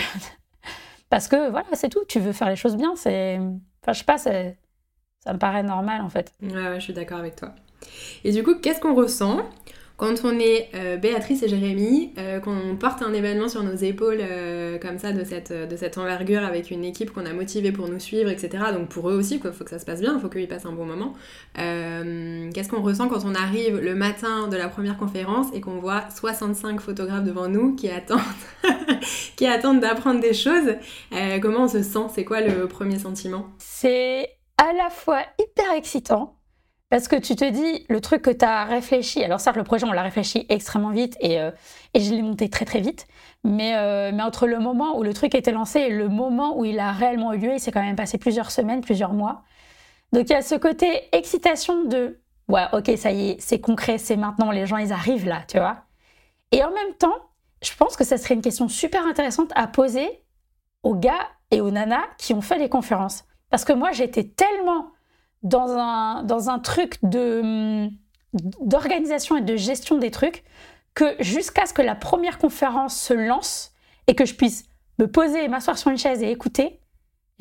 parce 1.11 1.29
que, 1.29 1.51
voilà, 1.51 1.67
c'est 1.75 1.89
tout. 1.89 2.05
Tu 2.09 2.21
veux 2.21 2.33
faire 2.33 2.49
les 2.49 2.57
choses 2.57 2.77
bien. 2.77 2.95
C'est, 2.97 3.39
enfin, 3.83 3.93
je 3.93 3.99
sais 3.99 4.05
pas, 4.05 4.19
ça 4.19 4.33
me 5.33 5.39
paraît 5.39 5.63
normal, 5.63 6.01
en 6.03 6.09
fait. 6.09 6.33
Ouais, 6.43 6.53
ouais 6.53 6.81
je 6.81 6.85
suis 6.85 6.93
d'accord 6.93 7.19
avec 7.19 7.37
toi. 7.37 7.55
Et 8.25 8.33
du 8.33 8.43
coup, 8.43 8.55
qu'est-ce 8.57 8.81
qu'on 8.81 8.95
ressent? 8.95 9.43
Quand 9.97 10.25
on 10.25 10.39
est 10.39 10.71
euh, 10.75 10.97
Béatrice 10.97 11.43
et 11.43 11.49
Jérémy, 11.49 12.13
euh, 12.19 12.41
qu'on 12.41 12.77
porte 12.77 13.03
un 13.03 13.13
événement 13.13 13.49
sur 13.49 13.63
nos 13.63 13.75
épaules 13.75 14.19
euh, 14.21 14.79
comme 14.79 14.99
ça, 14.99 15.13
de 15.13 15.23
cette, 15.25 15.53
de 15.53 15.77
cette 15.77 15.99
envergure, 15.99 16.45
avec 16.45 16.71
une 16.71 16.85
équipe 16.85 17.13
qu'on 17.13 17.27
a 17.27 17.33
motivée 17.33 17.73
pour 17.73 17.89
nous 17.89 18.01
suivre, 18.01 18.31
etc. 18.31 18.65
Donc 18.73 18.89
pour 18.89 19.11
eux 19.11 19.15
aussi, 19.15 19.37
il 19.37 19.53
faut 19.53 19.65
que 19.65 19.71
ça 19.71 19.79
se 19.79 19.85
passe 19.85 20.01
bien, 20.01 20.15
il 20.15 20.21
faut 20.21 20.29
qu'ils 20.29 20.49
passent 20.49 20.67
un 20.67 20.73
bon 20.73 20.87
moment. 20.87 21.15
Qu'est-ce 21.55 22.69
qu'on 22.69 22.83
ressent 22.83 23.09
quand 23.09 23.25
on 23.25 23.35
arrive 23.35 23.79
le 23.79 23.95
matin 23.95 24.49
de 24.49 24.57
la 24.57 24.69
première 24.69 24.97
conférence 24.97 25.47
et 25.53 25.61
qu'on 25.61 25.79
voit 25.79 26.05
65 26.15 26.81
photographes 26.81 27.25
devant 27.25 27.49
nous 27.49 27.75
qui 27.77 27.89
attendent, 27.89 28.21
qui 29.37 29.47
attendent 29.47 29.81
d'apprendre 29.81 30.21
des 30.21 30.35
choses? 30.35 30.75
Comment 31.41 31.65
on 31.65 31.69
se 31.69 31.83
sent? 31.83 32.07
C'est 32.15 32.25
quoi 32.25 32.41
le 32.41 32.67
premier 32.67 32.99
sentiment? 32.99 33.47
C'est 33.59 34.29
à 34.59 34.73
la 34.73 34.91
fois 34.91 35.23
hyper 35.39 35.73
excitant 35.75 36.37
parce 36.93 37.09
que 37.09 37.17
tu 37.17 37.37
te 37.37 37.49
dis, 37.49 37.87
le 37.89 38.03
truc 38.03 38.21
que 38.21 38.31
tu 38.31 38.45
as 38.45 38.65
réfléchi, 38.65 39.25
alors 39.25 39.41
certes, 39.41 39.57
le 39.57 39.65
projet, 39.65 39.87
on 39.87 39.93
l'a 39.93 40.03
réfléchi 40.03 40.45
extrêmement 40.51 40.91
vite 40.91 41.17
et, 41.21 41.41
euh, 41.41 41.51
et 41.95 42.01
je 42.01 42.11
l'ai 42.13 42.21
monté 42.21 42.51
très 42.51 42.67
très 42.67 42.83
vite, 42.83 43.07
mais, 43.45 43.75
euh, 43.77 44.11
mais 44.13 44.23
entre 44.23 44.47
le 44.47 44.59
moment 44.59 44.99
où 44.99 45.03
le 45.03 45.15
truc 45.15 45.35
était 45.35 45.53
lancé 45.53 45.81
et 45.81 45.89
le 45.89 46.09
moment 46.09 46.59
où 46.59 46.67
il 46.67 46.79
a 46.79 46.93
réellement 46.93 47.33
eu 47.33 47.39
lieu, 47.39 47.55
il 47.55 47.61
s'est 47.61 47.73
quand 47.73 47.81
même 47.81 47.97
passé 47.97 48.19
plusieurs 48.19 48.51
semaines, 48.51 48.83
plusieurs 48.83 49.15
mois. 49.15 49.43
Donc 50.13 50.25
il 50.29 50.33
y 50.33 50.37
a 50.37 50.43
ce 50.43 50.55
côté 50.55 51.09
excitation 51.13 51.85
de, 51.85 52.21
ouais, 52.49 52.67
ok, 52.75 52.91
ça 52.99 53.11
y 53.11 53.31
est, 53.31 53.41
c'est 53.41 53.59
concret, 53.59 53.97
c'est 53.97 54.19
maintenant, 54.19 54.51
les 54.51 54.67
gens, 54.67 54.77
ils 54.77 54.93
arrivent 54.93 55.27
là, 55.27 55.45
tu 55.49 55.57
vois. 55.57 55.79
Et 56.51 56.63
en 56.63 56.73
même 56.73 56.95
temps, 56.99 57.17
je 57.63 57.73
pense 57.75 57.97
que 57.97 58.05
ça 58.05 58.19
serait 58.19 58.35
une 58.35 58.43
question 58.43 58.69
super 58.69 59.07
intéressante 59.07 59.51
à 59.55 59.67
poser 59.67 60.23
aux 60.83 60.95
gars 60.95 61.27
et 61.51 61.63
aux 61.63 61.71
nanas 61.71 62.05
qui 62.19 62.35
ont 62.35 62.43
fait 62.43 62.59
les 62.59 62.69
conférences. 62.69 63.25
Parce 63.49 63.65
que 63.65 63.73
moi, 63.73 63.93
j'étais 63.93 64.25
tellement 64.25 64.92
dans 65.43 65.77
un, 65.77 66.23
dans 66.23 66.51
un 66.51 66.59
truc 66.59 66.99
de, 67.03 67.89
d'organisation 68.61 69.37
et 69.37 69.41
de 69.41 69.57
gestion 69.57 69.99
des 69.99 70.11
trucs 70.11 70.45
que 70.95 71.17
jusqu'à 71.21 71.67
ce 71.67 71.73
que 71.73 71.83
la 71.83 71.95
première 71.95 72.39
conférence 72.39 72.97
se 72.99 73.15
lance 73.15 73.73
et 74.07 74.15
que 74.15 74.25
je 74.25 74.35
puisse 74.35 74.65
me 74.99 75.07
poser 75.07 75.49
m'asseoir 75.49 75.79
sur 75.79 75.91
une 75.91 75.99
chaise 75.99 76.23
et 76.23 76.31
écouter, 76.31 76.81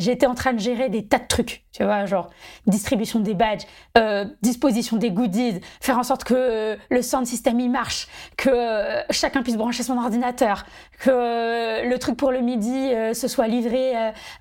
j'étais 0.01 0.25
en 0.25 0.35
train 0.35 0.53
de 0.53 0.59
gérer 0.59 0.89
des 0.89 1.05
tas 1.05 1.19
de 1.19 1.27
trucs, 1.27 1.63
tu 1.71 1.83
vois, 1.83 2.05
genre 2.05 2.29
distribution 2.65 3.19
des 3.19 3.33
badges, 3.33 3.63
euh, 3.97 4.25
disposition 4.41 4.97
des 4.97 5.11
goodies, 5.11 5.61
faire 5.79 5.97
en 5.97 6.03
sorte 6.03 6.23
que 6.23 6.33
euh, 6.35 6.75
le 6.89 7.01
sound 7.01 7.25
system 7.25 7.59
il 7.59 7.69
marche, 7.69 8.07
que 8.35 8.49
euh, 8.49 9.01
chacun 9.11 9.43
puisse 9.43 9.57
brancher 9.57 9.83
son 9.83 9.97
ordinateur, 9.97 10.65
que 10.99 11.87
le 11.87 11.97
truc 11.99 12.17
pour 12.17 12.31
le 12.31 12.41
midi 12.41 12.91
se 13.13 13.27
soit 13.27 13.47
livré 13.47 13.93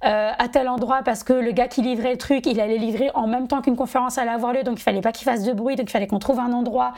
à 0.02 0.48
tel 0.52 0.68
endroit 0.68 1.02
parce 1.02 1.24
que 1.24 1.32
le 1.32 1.52
gars 1.52 1.68
qui 1.68 1.82
livrait 1.82 2.12
le 2.12 2.18
truc, 2.18 2.46
il 2.46 2.60
allait 2.60 2.78
livrer 2.78 3.10
en 3.14 3.26
même 3.26 3.48
temps 3.48 3.62
qu'une 3.62 3.76
conférence 3.76 4.18
allait 4.18 4.30
avoir 4.30 4.52
lieu, 4.52 4.62
donc 4.62 4.78
il 4.78 4.82
fallait 4.82 5.00
pas 5.00 5.12
qu'il 5.12 5.24
fasse 5.24 5.42
de 5.44 5.52
bruit, 5.52 5.76
donc 5.76 5.88
il 5.88 5.92
fallait 5.92 6.06
qu'on 6.06 6.18
trouve 6.18 6.38
un 6.38 6.52
endroit 6.52 6.92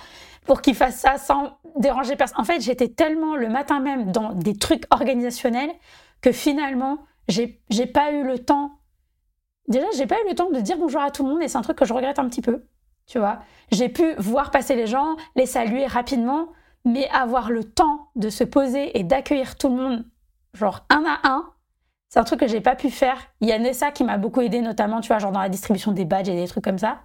pour 0.47 0.63
qu'il 0.63 0.75
fasse 0.75 0.97
ça 0.97 1.19
sans 1.19 1.59
déranger 1.77 2.17
personne. 2.17 2.41
En 2.41 2.45
fait, 2.45 2.61
j'étais 2.61 2.89
tellement 2.89 3.37
le 3.37 3.49
matin 3.49 3.81
même 3.81 4.11
dans 4.11 4.33
des 4.33 4.57
trucs 4.57 4.85
organisationnels 4.91 5.71
que 6.21 6.33
finalement, 6.33 6.99
j'ai 7.29 7.87
pas 7.87 8.13
eu 8.13 8.25
le 8.25 8.39
temps. 8.39 8.79
Déjà, 9.69 9.87
j'ai 9.97 10.07
pas 10.07 10.21
eu 10.21 10.29
le 10.29 10.35
temps 10.35 10.51
de 10.51 10.61
dire 10.61 10.77
bonjour 10.77 11.01
à 11.01 11.11
tout 11.11 11.25
le 11.25 11.31
monde 11.31 11.43
et 11.43 11.49
c'est 11.49 11.59
un 11.59 11.63
truc 11.63 11.79
que 11.79 11.85
je 11.85 11.93
regrette 11.93 12.19
un 12.19 12.29
petit 12.29 12.43
peu. 12.43 12.65
Tu 13.07 13.19
vois, 13.19 13.41
j'ai 13.71 13.89
pu 13.89 14.15
voir 14.19 14.51
passer 14.51 14.77
les 14.77 14.87
gens, 14.87 15.17
les 15.37 15.47
saluer 15.47 15.87
rapidement, 15.87 16.49
mais 16.85 17.09
avoir 17.11 17.51
le 17.51 17.65
temps 17.65 18.11
de 18.17 18.29
se 18.29 18.45
poser 18.45 18.99
et 18.99 19.05
d'accueillir 19.05 19.57
tout 19.57 19.69
le 19.69 19.77
monde, 19.77 20.05
genre 20.55 20.85
un 20.89 21.05
à 21.07 21.29
un, 21.29 21.53
c'est 22.09 22.19
un 22.19 22.25
truc 22.25 22.41
que 22.41 22.47
j'ai 22.47 22.61
pas 22.61 22.77
pu 22.77 22.91
faire. 22.91 23.17
Il 23.41 23.49
y 23.49 23.53
a 23.53 23.59
Nessa 23.59 23.91
qui 23.91 24.05
m'a 24.05 24.19
beaucoup 24.19 24.43
aidé, 24.43 24.61
notamment, 24.61 25.01
tu 25.01 25.09
vois, 25.09 25.19
genre 25.19 25.33
dans 25.33 25.41
la 25.41 25.49
distribution 25.49 25.93
des 25.93 26.05
badges 26.05 26.29
et 26.29 26.37
des 26.37 26.47
trucs 26.47 26.65
comme 26.65 26.79
ça. 26.79 27.01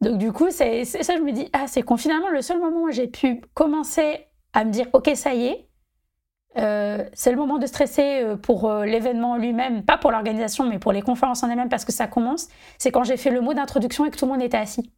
Donc 0.00 0.18
du 0.18 0.32
coup, 0.32 0.50
c'est 0.50 0.84
ça, 0.84 1.16
je 1.16 1.22
me 1.22 1.32
dis, 1.32 1.48
ah, 1.52 1.66
c'est 1.66 1.82
finalement 1.96 2.28
le 2.28 2.42
seul 2.42 2.58
moment 2.58 2.82
où 2.82 2.90
j'ai 2.90 3.08
pu 3.08 3.40
commencer 3.54 4.26
à 4.52 4.64
me 4.64 4.70
dire, 4.70 4.86
ok, 4.92 5.10
ça 5.14 5.34
y 5.34 5.46
est, 5.46 5.67
euh, 6.56 7.04
c'est 7.12 7.30
le 7.30 7.36
moment 7.36 7.58
de 7.58 7.66
stresser 7.66 8.22
euh, 8.22 8.36
pour 8.36 8.70
euh, 8.70 8.84
l'événement 8.84 9.36
lui-même, 9.36 9.84
pas 9.84 9.98
pour 9.98 10.10
l'organisation, 10.10 10.64
mais 10.64 10.78
pour 10.78 10.92
les 10.92 11.02
conférences 11.02 11.42
en 11.42 11.50
elles-mêmes, 11.50 11.68
parce 11.68 11.84
que 11.84 11.92
ça 11.92 12.06
commence. 12.06 12.48
C'est 12.78 12.90
quand 12.90 13.04
j'ai 13.04 13.16
fait 13.16 13.30
le 13.30 13.40
mot 13.40 13.54
d'introduction 13.54 14.06
et 14.06 14.10
que 14.10 14.16
tout 14.16 14.24
le 14.24 14.32
monde 14.32 14.42
était 14.42 14.56
assis. 14.56 14.90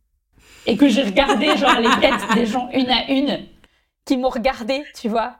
Et 0.66 0.76
que 0.76 0.88
j'ai 0.88 1.02
regardé 1.02 1.46
genre 1.56 1.80
les 1.80 2.00
têtes 2.00 2.34
des 2.34 2.46
gens 2.46 2.68
une 2.72 2.90
à 2.90 3.10
une 3.10 3.46
qui 4.04 4.16
m'ont 4.16 4.28
regardé, 4.28 4.84
tu 4.94 5.08
vois, 5.08 5.36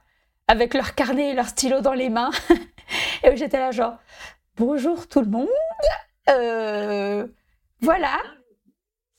avec 0.49 0.75
leur 0.75 0.95
carnet 0.95 1.31
et 1.31 1.35
leur 1.35 1.49
stylo 1.49 1.81
dans 1.81 1.95
les 1.95 2.11
mains. 2.11 2.31
et 3.23 3.31
où 3.31 3.37
j'étais 3.37 3.59
là 3.59 3.71
genre, 3.71 3.95
bonjour 4.57 5.07
tout 5.07 5.21
le 5.21 5.29
monde. 5.29 5.49
voilà, 7.81 8.19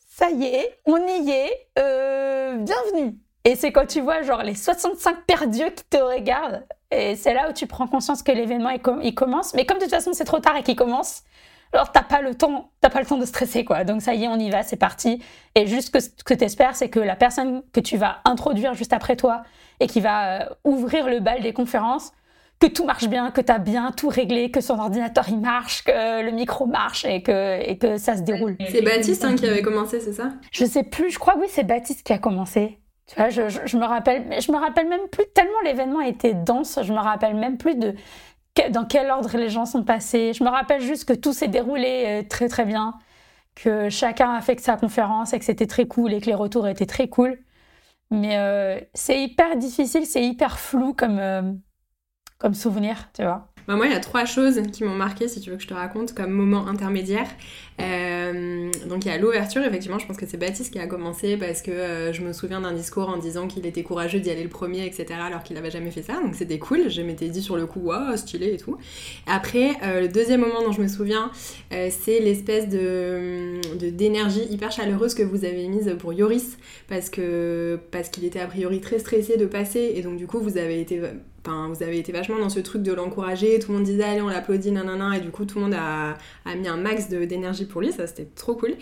ça 0.07 0.29
y 0.29 0.43
est, 0.43 0.79
on 0.85 0.97
y 0.97 1.31
est. 1.31 1.67
bienvenue. 1.75 3.17
Et 3.43 3.55
c'est 3.55 3.71
quand 3.71 3.87
tu 3.87 4.01
vois 4.01 4.21
genre 4.21 4.43
les 4.43 4.53
65 4.53 5.25
perdus 5.25 5.71
qui 5.75 5.83
te 5.85 5.97
regardent 5.97 6.63
et 6.91 7.15
c'est 7.15 7.33
là 7.33 7.49
où 7.49 7.53
tu 7.53 7.67
prends 7.67 7.87
conscience 7.87 8.21
que 8.21 8.31
l'événement 8.31 8.69
il, 9.01 9.13
commence. 9.15 9.53
Mais 9.53 9.65
comme 9.65 9.77
de 9.77 9.83
toute 9.83 9.91
façon 9.91 10.11
c'est 10.13 10.25
trop 10.25 10.39
tard 10.39 10.55
et 10.57 10.63
qu'il 10.63 10.75
commence, 10.75 11.23
alors 11.73 11.91
t'as 11.91 12.03
pas 12.03 12.21
le 12.21 12.35
temps, 12.35 12.69
t'as 12.81 12.89
pas 12.89 12.99
le 12.99 13.05
temps 13.05 13.17
de 13.17 13.25
stresser 13.25 13.63
quoi. 13.63 13.83
Donc 13.83 14.01
ça 14.01 14.13
y 14.13 14.25
est, 14.25 14.27
on 14.27 14.37
y 14.37 14.49
va, 14.49 14.63
c'est 14.63 14.75
parti. 14.75 15.23
Et 15.55 15.67
juste 15.67 15.93
que 15.93 15.99
ce 15.99 16.09
que 16.09 16.33
t'espères, 16.33 16.75
c'est 16.75 16.89
que 16.89 16.99
la 16.99 17.15
personne 17.15 17.63
que 17.71 17.79
tu 17.79 17.97
vas 17.97 18.17
introduire 18.25 18.73
juste 18.73 18.93
après 18.93 19.15
toi 19.15 19.43
et 19.79 19.87
qui 19.87 20.01
va 20.01 20.41
euh, 20.41 20.45
ouvrir 20.63 21.07
le 21.07 21.21
bal 21.21 21.41
des 21.41 21.53
conférences, 21.53 22.11
que 22.59 22.67
tout 22.67 22.85
marche 22.85 23.07
bien, 23.07 23.31
que 23.31 23.41
tu 23.41 23.51
as 23.51 23.57
bien 23.57 23.91
tout 23.91 24.09
réglé, 24.09 24.51
que 24.51 24.61
son 24.61 24.77
ordinateur 24.77 25.25
il 25.29 25.39
marche, 25.39 25.83
que 25.83 26.23
le 26.23 26.31
micro 26.31 26.67
marche 26.67 27.05
et 27.05 27.23
que, 27.23 27.59
et 27.67 27.77
que 27.77 27.97
ça 27.97 28.15
se 28.15 28.21
déroule. 28.21 28.55
C'est 28.69 28.83
Baptiste 28.83 29.25
hein, 29.25 29.35
qui 29.35 29.47
avait 29.47 29.63
commencé, 29.63 29.99
c'est 29.99 30.13
ça? 30.13 30.33
Je 30.51 30.65
sais 30.65 30.83
plus, 30.83 31.09
je 31.09 31.17
crois 31.17 31.35
oui, 31.39 31.47
c'est 31.49 31.63
Baptiste 31.63 32.03
qui 32.03 32.13
a 32.13 32.19
commencé. 32.19 32.77
Tu 33.11 33.17
vois, 33.17 33.29
je, 33.29 33.49
je, 33.49 33.77
me 33.77 33.85
rappelle, 33.85 34.41
je 34.41 34.51
me 34.53 34.57
rappelle 34.57 34.87
même 34.87 35.07
plus 35.11 35.25
tellement 35.35 35.59
l'événement 35.65 35.99
était 35.99 36.33
dense, 36.33 36.79
je 36.81 36.93
me 36.93 36.99
rappelle 36.99 37.35
même 37.35 37.57
plus 37.57 37.75
de 37.75 37.93
dans 38.69 38.85
quel 38.85 39.09
ordre 39.09 39.37
les 39.37 39.49
gens 39.49 39.65
sont 39.65 39.83
passés. 39.83 40.33
Je 40.33 40.43
me 40.43 40.49
rappelle 40.49 40.81
juste 40.81 41.05
que 41.05 41.13
tout 41.13 41.33
s'est 41.33 41.47
déroulé 41.47 42.21
euh, 42.23 42.27
très 42.27 42.47
très 42.47 42.65
bien, 42.65 42.93
que 43.55 43.89
chacun 43.89 44.33
a 44.33 44.41
fait 44.41 44.59
sa 44.59 44.77
conférence 44.77 45.33
et 45.33 45.39
que 45.39 45.45
c'était 45.45 45.67
très 45.67 45.87
cool 45.87 46.13
et 46.13 46.21
que 46.21 46.27
les 46.27 46.35
retours 46.35 46.67
étaient 46.67 46.85
très 46.85 47.09
cool. 47.09 47.39
Mais 48.11 48.37
euh, 48.37 48.79
c'est 48.93 49.21
hyper 49.21 49.57
difficile, 49.57 50.05
c'est 50.05 50.23
hyper 50.23 50.59
flou 50.59 50.93
comme, 50.93 51.19
euh, 51.19 51.53
comme 52.37 52.53
souvenir, 52.53 53.09
tu 53.13 53.23
vois. 53.23 53.50
Bah 53.71 53.77
moi, 53.77 53.85
il 53.85 53.93
y 53.93 53.95
a 53.95 54.01
trois 54.01 54.25
choses 54.25 54.61
qui 54.73 54.83
m'ont 54.83 54.95
marqué, 54.95 55.29
si 55.29 55.39
tu 55.39 55.49
veux 55.49 55.55
que 55.55 55.63
je 55.63 55.67
te 55.69 55.73
raconte, 55.73 56.13
comme 56.13 56.31
moment 56.31 56.67
intermédiaire. 56.67 57.27
Euh, 57.79 58.69
donc 58.89 59.05
il 59.05 59.07
y 59.07 59.11
a 59.11 59.17
l'ouverture, 59.17 59.63
effectivement, 59.63 59.97
je 59.97 60.05
pense 60.05 60.17
que 60.17 60.25
c'est 60.25 60.35
Baptiste 60.35 60.73
qui 60.73 60.79
a 60.79 60.87
commencé 60.87 61.37
parce 61.37 61.61
que 61.61 61.71
euh, 61.71 62.11
je 62.11 62.21
me 62.21 62.33
souviens 62.33 62.59
d'un 62.59 62.73
discours 62.73 63.07
en 63.07 63.15
disant 63.15 63.47
qu'il 63.47 63.65
était 63.65 63.83
courageux 63.83 64.19
d'y 64.19 64.29
aller 64.29 64.43
le 64.43 64.49
premier, 64.49 64.85
etc., 64.85 65.05
alors 65.25 65.41
qu'il 65.41 65.55
n'avait 65.55 65.71
jamais 65.71 65.89
fait 65.89 66.01
ça, 66.01 66.15
donc 66.21 66.35
c'était 66.35 66.59
cool. 66.59 66.89
Je 66.89 67.01
m'étais 67.01 67.29
dit 67.29 67.41
sur 67.41 67.55
le 67.55 67.65
coup, 67.65 67.79
waouh, 67.79 68.17
stylé 68.17 68.55
et 68.55 68.57
tout. 68.57 68.77
Après, 69.25 69.77
euh, 69.83 70.01
le 70.01 70.09
deuxième 70.09 70.41
moment 70.41 70.61
dont 70.63 70.73
je 70.73 70.81
me 70.81 70.89
souviens, 70.89 71.31
c'est 71.69 72.19
l'espèce 72.19 72.67
de 72.67 73.61
d'énergie 73.89 74.43
hyper 74.49 74.73
chaleureuse 74.73 75.13
que 75.13 75.23
vous 75.23 75.45
avez 75.45 75.69
mise 75.69 75.95
pour 75.97 76.11
Yoris, 76.11 76.57
parce 76.89 77.09
que 77.09 77.79
parce 77.91 78.09
qu'il 78.09 78.25
était 78.25 78.41
a 78.41 78.47
priori 78.47 78.81
très 78.81 78.99
stressé 78.99 79.37
de 79.37 79.45
passer, 79.45 79.93
et 79.95 80.01
donc 80.01 80.17
du 80.17 80.27
coup 80.27 80.41
vous 80.41 80.57
avez 80.57 80.81
été 80.81 80.99
Enfin, 81.43 81.69
vous 81.69 81.81
avez 81.81 81.97
été 81.97 82.11
vachement 82.11 82.37
dans 82.37 82.49
ce 82.49 82.59
truc 82.59 82.83
de 82.83 82.93
l'encourager, 82.93 83.57
tout 83.57 83.71
le 83.71 83.79
monde 83.79 83.87
disait 83.87 84.03
allez 84.03 84.21
on 84.21 84.27
l'applaudit, 84.27 84.71
nanana, 84.71 85.17
et 85.17 85.21
du 85.21 85.31
coup 85.31 85.45
tout 85.45 85.57
le 85.57 85.65
monde 85.65 85.73
a, 85.73 86.17
a 86.45 86.55
mis 86.55 86.67
un 86.67 86.77
max 86.77 87.09
d'énergie 87.09 87.65
pour 87.65 87.81
lui, 87.81 87.91
ça 87.91 88.05
c'était 88.05 88.27
trop 88.35 88.53
cool. 88.53 88.75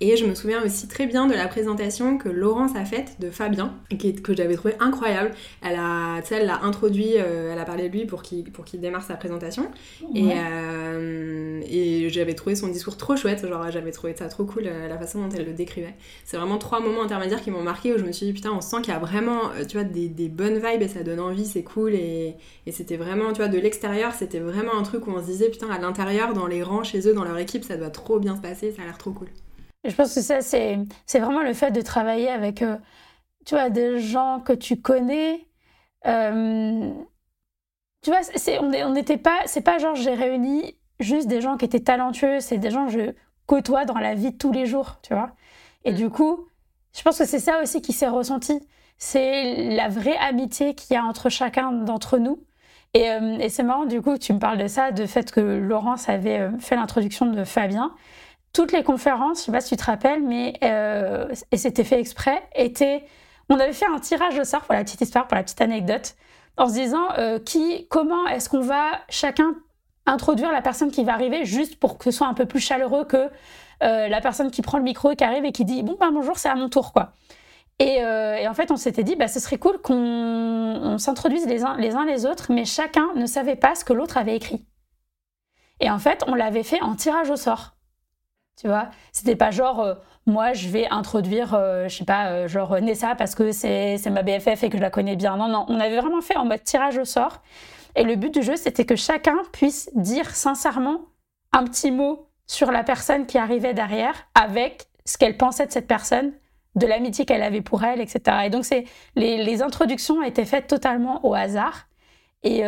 Et 0.00 0.16
je 0.16 0.26
me 0.26 0.34
souviens 0.34 0.62
aussi 0.64 0.88
très 0.88 1.06
bien 1.06 1.26
de 1.26 1.34
la 1.34 1.46
présentation 1.46 2.18
que 2.18 2.28
Laurence 2.28 2.74
a 2.74 2.84
faite 2.84 3.16
de 3.20 3.30
Fabien, 3.30 3.74
que 4.22 4.34
j'avais 4.34 4.56
trouvé 4.56 4.74
incroyable. 4.80 5.30
Elle 5.62 5.76
a, 5.76 6.20
elle 6.30 6.46
l'a 6.46 6.62
introduit, 6.62 7.12
euh, 7.16 7.52
elle 7.52 7.58
a 7.58 7.64
parlé 7.64 7.88
de 7.88 7.96
lui 7.96 8.04
pour 8.04 8.22
qu'il 8.22 8.50
pour 8.50 8.64
qu'il 8.64 8.80
démarre 8.80 9.04
sa 9.04 9.14
présentation. 9.14 9.70
Et, 10.14 10.32
euh, 10.36 11.60
et 11.68 12.08
j'avais 12.10 12.34
trouvé 12.34 12.56
son 12.56 12.68
discours 12.68 12.96
trop 12.96 13.16
chouette, 13.16 13.46
genre 13.46 13.70
j'avais 13.70 13.92
trouvé 13.92 14.14
ça 14.16 14.28
trop 14.28 14.44
cool 14.44 14.64
euh, 14.66 14.88
la 14.88 14.98
façon 14.98 15.20
dont 15.20 15.28
elle 15.36 15.46
le 15.46 15.52
décrivait. 15.52 15.94
C'est 16.24 16.36
vraiment 16.36 16.58
trois 16.58 16.80
moments 16.80 17.02
intermédiaires 17.02 17.40
qui 17.40 17.52
m'ont 17.52 17.62
marqué 17.62 17.94
où 17.94 17.98
je 17.98 18.04
me 18.04 18.10
suis 18.10 18.26
dit 18.26 18.32
putain 18.32 18.50
on 18.52 18.60
sent 18.60 18.78
qu'il 18.82 18.92
y 18.92 18.96
a 18.96 19.00
vraiment 19.00 19.42
tu 19.68 19.76
vois 19.76 19.84
des, 19.84 20.08
des, 20.08 20.28
bonnes 20.28 20.56
vibes 20.56 20.82
et 20.82 20.88
ça 20.88 21.04
donne 21.04 21.20
envie, 21.20 21.46
c'est 21.46 21.62
cool 21.62 21.94
et, 21.94 22.34
et 22.66 22.72
c'était 22.72 22.96
vraiment 22.96 23.32
tu 23.32 23.38
vois 23.38 23.48
de 23.48 23.58
l'extérieur 23.58 24.12
c'était 24.12 24.40
vraiment 24.40 24.74
un 24.76 24.82
truc 24.82 25.06
où 25.06 25.12
on 25.12 25.20
se 25.20 25.26
disait 25.26 25.50
putain 25.50 25.70
à 25.70 25.78
l'intérieur 25.78 26.32
dans 26.32 26.46
les 26.46 26.62
rangs 26.62 26.82
chez 26.82 27.08
eux 27.08 27.14
dans 27.14 27.24
leur 27.24 27.38
équipe 27.38 27.62
ça 27.62 27.76
doit 27.76 27.90
trop 27.90 28.18
bien 28.18 28.34
se 28.34 28.40
passer, 28.40 28.72
ça 28.72 28.82
a 28.82 28.84
l'air 28.86 28.98
trop 28.98 29.12
cool. 29.12 29.28
Je 29.84 29.94
pense 29.94 30.14
que 30.14 30.20
ça, 30.20 30.40
c'est, 30.40 30.78
c'est 31.06 31.18
vraiment 31.18 31.42
le 31.42 31.52
fait 31.52 31.70
de 31.70 31.80
travailler 31.82 32.30
avec, 32.30 32.62
euh, 32.62 32.76
tu 33.44 33.54
vois, 33.54 33.68
des 33.68 34.00
gens 34.00 34.40
que 34.40 34.52
tu 34.52 34.80
connais. 34.80 35.46
Euh, 36.06 36.90
tu 38.02 38.10
vois, 38.10 38.22
c'est, 38.22 38.58
on 38.58 38.92
n'était 38.92 39.18
pas, 39.18 39.38
c'est 39.46 39.60
pas 39.60 39.78
genre 39.78 39.94
j'ai 39.94 40.14
réuni 40.14 40.76
juste 41.00 41.26
des 41.26 41.40
gens 41.40 41.56
qui 41.56 41.64
étaient 41.64 41.80
talentueux, 41.80 42.40
c'est 42.40 42.58
des 42.58 42.70
gens 42.70 42.86
que 42.86 42.92
je 42.92 43.12
côtoie 43.46 43.84
dans 43.84 43.98
la 43.98 44.14
vie 44.14 44.32
de 44.32 44.36
tous 44.36 44.52
les 44.52 44.66
jours, 44.66 44.98
tu 45.02 45.14
vois. 45.14 45.30
Et 45.84 45.92
mm. 45.92 45.96
du 45.96 46.10
coup, 46.10 46.48
je 46.96 47.02
pense 47.02 47.18
que 47.18 47.26
c'est 47.26 47.38
ça 47.38 47.60
aussi 47.62 47.82
qui 47.82 47.92
s'est 47.92 48.08
ressenti. 48.08 48.60
C'est 48.96 49.74
la 49.74 49.88
vraie 49.88 50.16
amitié 50.16 50.74
qu'il 50.74 50.94
y 50.94 50.96
a 50.96 51.04
entre 51.04 51.28
chacun 51.28 51.72
d'entre 51.72 52.18
nous. 52.18 52.44
Et, 52.94 53.10
euh, 53.10 53.38
et, 53.38 53.48
c'est 53.48 53.64
marrant, 53.64 53.86
du 53.86 54.00
coup, 54.00 54.16
tu 54.18 54.32
me 54.32 54.38
parles 54.38 54.58
de 54.58 54.68
ça, 54.68 54.92
de 54.92 55.04
fait 55.04 55.32
que 55.32 55.40
Laurence 55.40 56.08
avait 56.08 56.48
fait 56.60 56.76
l'introduction 56.76 57.26
de 57.26 57.42
Fabien 57.44 57.92
toutes 58.54 58.72
les 58.72 58.84
conférences, 58.84 59.40
je 59.40 59.44
sais 59.46 59.52
pas 59.52 59.60
si 59.60 59.70
tu 59.70 59.76
te 59.76 59.84
rappelles, 59.84 60.22
mais 60.22 60.54
euh, 60.62 61.26
et 61.50 61.58
c'était 61.58 61.84
fait 61.84 62.00
exprès, 62.00 62.42
étaient, 62.54 63.04
on 63.50 63.58
avait 63.58 63.74
fait 63.74 63.86
un 63.86 63.98
tirage 63.98 64.38
au 64.38 64.44
sort 64.44 64.62
pour 64.62 64.74
la 64.74 64.84
petite 64.84 65.00
histoire, 65.02 65.26
pour 65.26 65.36
la 65.36 65.42
petite 65.42 65.60
anecdote, 65.60 66.14
en 66.56 66.68
se 66.68 66.74
disant 66.74 67.04
euh, 67.18 67.40
qui, 67.40 67.88
comment 67.88 68.26
est-ce 68.28 68.48
qu'on 68.48 68.60
va 68.60 68.92
chacun 69.10 69.56
introduire 70.06 70.52
la 70.52 70.62
personne 70.62 70.92
qui 70.92 71.02
va 71.02 71.14
arriver, 71.14 71.44
juste 71.44 71.80
pour 71.80 71.98
que 71.98 72.04
ce 72.04 72.10
soit 72.12 72.28
un 72.28 72.34
peu 72.34 72.46
plus 72.46 72.60
chaleureux 72.60 73.04
que 73.04 73.28
euh, 73.82 74.08
la 74.08 74.20
personne 74.20 74.50
qui 74.52 74.62
prend 74.62 74.78
le 74.78 74.84
micro 74.84 75.10
et 75.10 75.16
qui 75.16 75.24
arrive 75.24 75.44
et 75.44 75.52
qui 75.52 75.64
dit 75.64 75.82
bon 75.82 75.96
ben 75.98 76.12
bonjour, 76.12 76.38
c'est 76.38 76.48
à 76.48 76.54
mon 76.54 76.68
tour 76.68 76.92
quoi. 76.92 77.12
Et, 77.80 77.98
en 78.46 78.54
fait, 78.54 78.70
on 78.70 78.76
s'était 78.76 79.02
dit, 79.02 79.16
bah, 79.16 79.26
ce 79.26 79.40
serait 79.40 79.58
cool 79.58 79.78
qu'on 79.82 80.96
s'introduise 80.96 81.44
les 81.48 81.64
uns, 81.64 81.76
les 81.76 81.96
uns 81.96 82.04
les 82.04 82.24
autres, 82.24 82.52
mais 82.52 82.64
chacun 82.64 83.08
ne 83.16 83.26
savait 83.26 83.56
pas 83.56 83.74
ce 83.74 83.84
que 83.84 83.92
l'autre 83.92 84.16
avait 84.16 84.36
écrit. 84.36 84.64
Et 85.80 85.90
en 85.90 85.98
fait, 85.98 86.22
on 86.28 86.36
l'avait 86.36 86.62
fait 86.62 86.80
en 86.82 86.94
tirage 86.94 87.30
au 87.30 87.36
sort. 87.36 87.73
Tu 88.60 88.68
vois, 88.68 88.88
c'était 89.12 89.34
pas 89.34 89.50
genre 89.50 89.80
euh, 89.80 89.94
moi 90.26 90.52
je 90.52 90.68
vais 90.68 90.86
introduire, 90.88 91.54
euh, 91.54 91.88
je 91.88 91.96
sais 91.96 92.04
pas, 92.04 92.28
euh, 92.28 92.48
genre 92.48 92.80
Nessa 92.80 93.16
parce 93.16 93.34
que 93.34 93.50
c'est 93.50 93.98
ma 94.10 94.22
BFF 94.22 94.62
et 94.62 94.70
que 94.70 94.76
je 94.76 94.82
la 94.82 94.90
connais 94.90 95.16
bien. 95.16 95.36
Non, 95.36 95.48
non, 95.48 95.66
on 95.68 95.80
avait 95.80 96.00
vraiment 96.00 96.20
fait 96.20 96.36
en 96.36 96.44
mode 96.44 96.62
tirage 96.62 96.96
au 96.96 97.04
sort. 97.04 97.42
Et 97.96 98.04
le 98.04 98.14
but 98.16 98.32
du 98.32 98.42
jeu, 98.42 98.56
c'était 98.56 98.84
que 98.84 98.96
chacun 98.96 99.36
puisse 99.52 99.90
dire 99.94 100.30
sincèrement 100.30 101.00
un 101.52 101.64
petit 101.64 101.90
mot 101.90 102.28
sur 102.46 102.70
la 102.70 102.84
personne 102.84 103.26
qui 103.26 103.38
arrivait 103.38 103.74
derrière 103.74 104.14
avec 104.34 104.86
ce 105.04 105.18
qu'elle 105.18 105.36
pensait 105.36 105.66
de 105.66 105.72
cette 105.72 105.86
personne, 105.86 106.32
de 106.76 106.86
l'amitié 106.86 107.24
qu'elle 107.24 107.42
avait 107.42 107.60
pour 107.60 107.84
elle, 107.84 108.00
etc. 108.00 108.20
Et 108.44 108.50
donc, 108.50 108.66
les, 109.16 109.44
les 109.44 109.62
introductions 109.62 110.22
étaient 110.22 110.44
faites 110.44 110.66
totalement 110.66 111.24
au 111.24 111.34
hasard. 111.34 111.86
Et, 112.42 112.62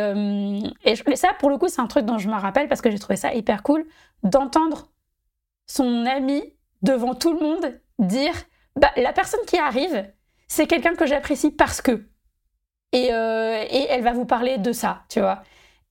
et 0.83 1.15
ça, 1.15 1.29
pour 1.39 1.49
le 1.49 1.57
coup, 1.57 1.67
c'est 1.67 1.81
un 1.81 1.87
truc 1.87 2.05
dont 2.05 2.17
je 2.17 2.29
me 2.29 2.35
rappelle 2.35 2.67
parce 2.67 2.81
que 2.81 2.89
j'ai 2.89 2.99
trouvé 2.99 3.17
ça 3.17 3.33
hyper 3.33 3.63
cool 3.63 3.85
d'entendre 4.23 4.87
son 5.67 6.05
ami 6.05 6.41
devant 6.81 7.13
tout 7.13 7.33
le 7.33 7.39
monde 7.39 7.79
dire 7.99 8.33
bah, 8.75 8.91
la 8.95 9.13
personne 9.13 9.39
qui 9.45 9.57
arrive, 9.57 10.05
c'est 10.47 10.67
quelqu'un 10.67 10.95
que 10.95 11.05
j'apprécie 11.05 11.51
parce 11.51 11.81
que. 11.81 12.07
Et, 12.93 13.13
euh, 13.13 13.63
et, 13.69 13.87
elle 13.89 14.03
va 14.03 14.13
vous 14.13 14.25
parler 14.25 14.57
de 14.57 14.71
ça, 14.71 15.03
tu 15.09 15.19
vois. 15.19 15.43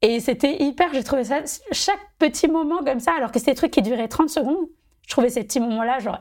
Et 0.03 0.19
c'était 0.21 0.62
hyper, 0.62 0.95
j'ai 0.95 1.05
trouvé 1.05 1.25
ça, 1.25 1.41
chaque 1.73 2.01
petit 2.19 2.49
moment 2.49 2.83
comme 2.85 3.01
ça, 3.01 3.12
alors 3.17 3.33
que 3.33 3.39
c'était 3.39 3.53
des 3.53 3.57
trucs 3.57 3.71
qui 3.71 3.83
duraient 3.83 4.09
30 4.09 4.31
secondes, 4.31 4.67
je 5.07 5.11
trouvais 5.11 5.29
ces 5.29 5.45
petits 5.45 5.61
moments-là, 5.61 5.99
genre, 5.99 6.19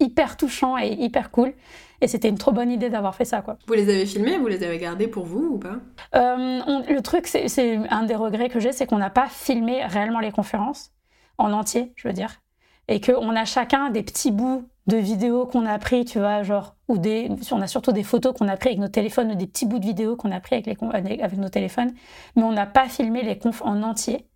hyper 0.00 0.36
touchants 0.36 0.78
et 0.78 0.92
hyper 0.92 1.30
cool. 1.30 1.52
Et 2.00 2.06
c'était 2.06 2.28
une 2.28 2.38
trop 2.38 2.52
bonne 2.52 2.70
idée 2.70 2.90
d'avoir 2.90 3.14
fait 3.14 3.24
ça, 3.24 3.42
quoi. 3.42 3.58
Vous 3.66 3.74
les 3.74 3.88
avez 3.88 4.06
filmés 4.06 4.38
Vous 4.38 4.46
les 4.46 4.62
avez 4.62 4.78
gardés 4.78 5.08
pour 5.08 5.26
vous 5.26 5.54
ou 5.54 5.58
pas? 5.58 5.78
Euh, 6.14 6.60
Le 6.88 7.00
truc, 7.00 7.26
c'est 7.26 7.76
un 7.90 8.04
des 8.04 8.14
regrets 8.14 8.48
que 8.48 8.60
j'ai, 8.60 8.72
c'est 8.72 8.86
qu'on 8.86 8.98
n'a 8.98 9.10
pas 9.10 9.26
filmé 9.26 9.84
réellement 9.84 10.20
les 10.20 10.30
conférences, 10.30 10.92
en 11.38 11.52
entier, 11.52 11.92
je 11.96 12.06
veux 12.06 12.14
dire 12.14 12.40
et 12.88 13.00
qu'on 13.00 13.36
a 13.36 13.44
chacun 13.44 13.90
des 13.90 14.02
petits 14.02 14.32
bouts 14.32 14.68
de 14.86 14.96
vidéos 14.96 15.46
qu'on 15.46 15.66
a 15.66 15.78
pris, 15.78 16.06
tu 16.06 16.18
vois, 16.18 16.42
genre, 16.42 16.74
ou 16.88 16.96
des, 16.96 17.30
on 17.52 17.60
a 17.60 17.66
surtout 17.66 17.92
des 17.92 18.02
photos 18.02 18.34
qu'on 18.34 18.48
a 18.48 18.56
pris 18.56 18.70
avec 18.70 18.80
nos 18.80 18.88
téléphones 18.88 19.30
ou 19.30 19.34
des 19.34 19.46
petits 19.46 19.66
bouts 19.66 19.78
de 19.78 19.84
vidéos 19.84 20.16
qu'on 20.16 20.32
a 20.32 20.40
pris 20.40 20.56
avec, 20.56 20.66
les, 20.66 21.20
avec 21.20 21.38
nos 21.38 21.50
téléphones, 21.50 21.92
mais 22.34 22.42
on 22.42 22.52
n'a 22.52 22.66
pas 22.66 22.88
filmé 22.88 23.22
les 23.22 23.38
confs 23.38 23.60
en 23.62 23.82
entier. 23.82 24.26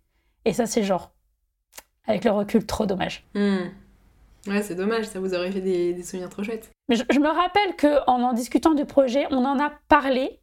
Et 0.45 0.53
ça, 0.53 0.67
c'est 0.67 0.83
genre, 0.83 1.11
avec 2.05 2.23
le 2.23 2.31
recul, 2.31 2.65
trop 2.67 2.85
dommage. 2.85 3.25
Hmm. 3.33 3.69
Ouais, 4.45 4.61
c'est 4.61 4.75
dommage, 4.75 5.05
ça 5.05 5.19
vous 5.19 5.33
aurait 5.33 5.51
fait 5.51 5.61
des, 5.61 6.03
souvenirs 6.03 6.29
trop 6.29 6.43
chouettes. 6.43 6.69
Mais 6.89 6.97
je, 6.97 7.19
me 7.19 7.29
rappelle 7.29 7.75
qu'en 7.77 8.21
en 8.21 8.33
discutant 8.33 8.75
du 8.75 8.85
projet, 8.85 9.25
on 9.31 9.43
en 9.45 9.57
a 9.57 9.71
parlé, 9.87 10.41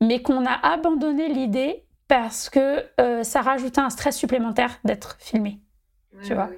mais 0.00 0.22
qu'on 0.22 0.44
a 0.44 0.66
abandonné 0.66 1.28
l'idée 1.28 1.84
parce 2.08 2.50
que 2.50 2.84
euh, 3.00 3.22
ça 3.22 3.42
rajoutait 3.42 3.80
un 3.80 3.90
stress 3.90 4.16
supplémentaire 4.16 4.80
d'être 4.84 5.16
filmé. 5.20 5.60
tu 6.24 6.34
vois 6.34 6.50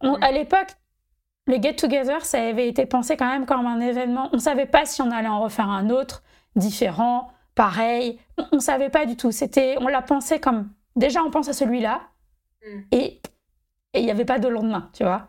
à 0.00 0.32
l'époque, 0.32 0.68
le 1.46 1.60
Get 1.60 1.74
Together, 1.74 2.24
ça 2.24 2.42
avait 2.42 2.68
été 2.68 2.86
pensé 2.86 3.16
quand 3.16 3.28
même 3.28 3.46
comme 3.46 3.66
un 3.66 3.80
événement. 3.80 4.28
On 4.32 4.36
ne 4.36 4.40
savait 4.40 4.66
pas 4.66 4.86
si 4.86 5.02
on 5.02 5.10
allait 5.10 5.28
en 5.28 5.40
refaire 5.40 5.68
un 5.68 5.90
autre, 5.90 6.22
différent, 6.56 7.28
pareil. 7.54 8.18
On 8.52 8.56
ne 8.56 8.60
savait 8.60 8.90
pas 8.90 9.06
du 9.06 9.16
tout. 9.16 9.32
C'était, 9.32 9.76
on 9.80 9.88
l'a 9.88 10.02
pensé 10.02 10.40
comme 10.40 10.70
déjà 10.96 11.22
on 11.22 11.30
pense 11.30 11.48
à 11.48 11.52
celui-là 11.52 12.00
mm. 12.64 12.80
et 12.92 13.20
il 13.94 14.04
n'y 14.04 14.10
avait 14.10 14.24
pas 14.24 14.38
de 14.38 14.48
lendemain, 14.48 14.90
tu 14.92 15.02
vois. 15.02 15.28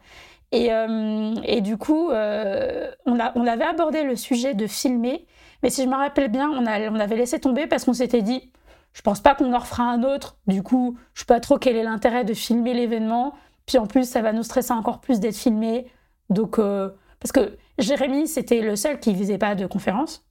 Et, 0.51 0.71
euh, 0.71 1.33
et 1.43 1.61
du 1.61 1.77
coup, 1.77 2.09
euh, 2.09 2.91
on, 3.05 3.19
a, 3.19 3.31
on 3.35 3.47
avait 3.47 3.63
abordé 3.63 4.03
le 4.03 4.15
sujet 4.15 4.53
de 4.53 4.67
filmer, 4.67 5.25
mais 5.63 5.69
si 5.69 5.83
je 5.83 5.87
me 5.87 5.95
rappelle 5.95 6.29
bien, 6.29 6.49
on, 6.49 6.65
a, 6.65 6.89
on 6.89 6.99
avait 6.99 7.15
laissé 7.15 7.39
tomber 7.39 7.67
parce 7.67 7.85
qu'on 7.85 7.93
s'était 7.93 8.21
dit, 8.21 8.51
je 8.93 9.01
pense 9.01 9.21
pas 9.21 9.33
qu'on 9.33 9.53
en 9.53 9.59
refera 9.59 9.83
un 9.83 10.03
autre. 10.03 10.37
Du 10.47 10.61
coup, 10.61 10.97
je 11.13 11.21
sais 11.21 11.25
pas 11.25 11.39
trop 11.39 11.57
quel 11.57 11.77
est 11.77 11.83
l'intérêt 11.83 12.25
de 12.25 12.33
filmer 12.33 12.73
l'événement. 12.73 13.33
Puis 13.65 13.77
en 13.77 13.87
plus, 13.87 14.09
ça 14.09 14.21
va 14.21 14.33
nous 14.33 14.43
stresser 14.43 14.73
encore 14.73 15.01
plus 15.01 15.19
d'être 15.19 15.37
filmé. 15.37 15.87
Donc, 16.29 16.59
euh, 16.59 16.89
parce 17.19 17.31
que 17.31 17.57
Jérémy, 17.77 18.27
c'était 18.27 18.61
le 18.61 18.75
seul 18.75 18.99
qui 18.99 19.15
faisait 19.15 19.37
pas 19.37 19.55
de 19.55 19.65
conférence. 19.65 20.25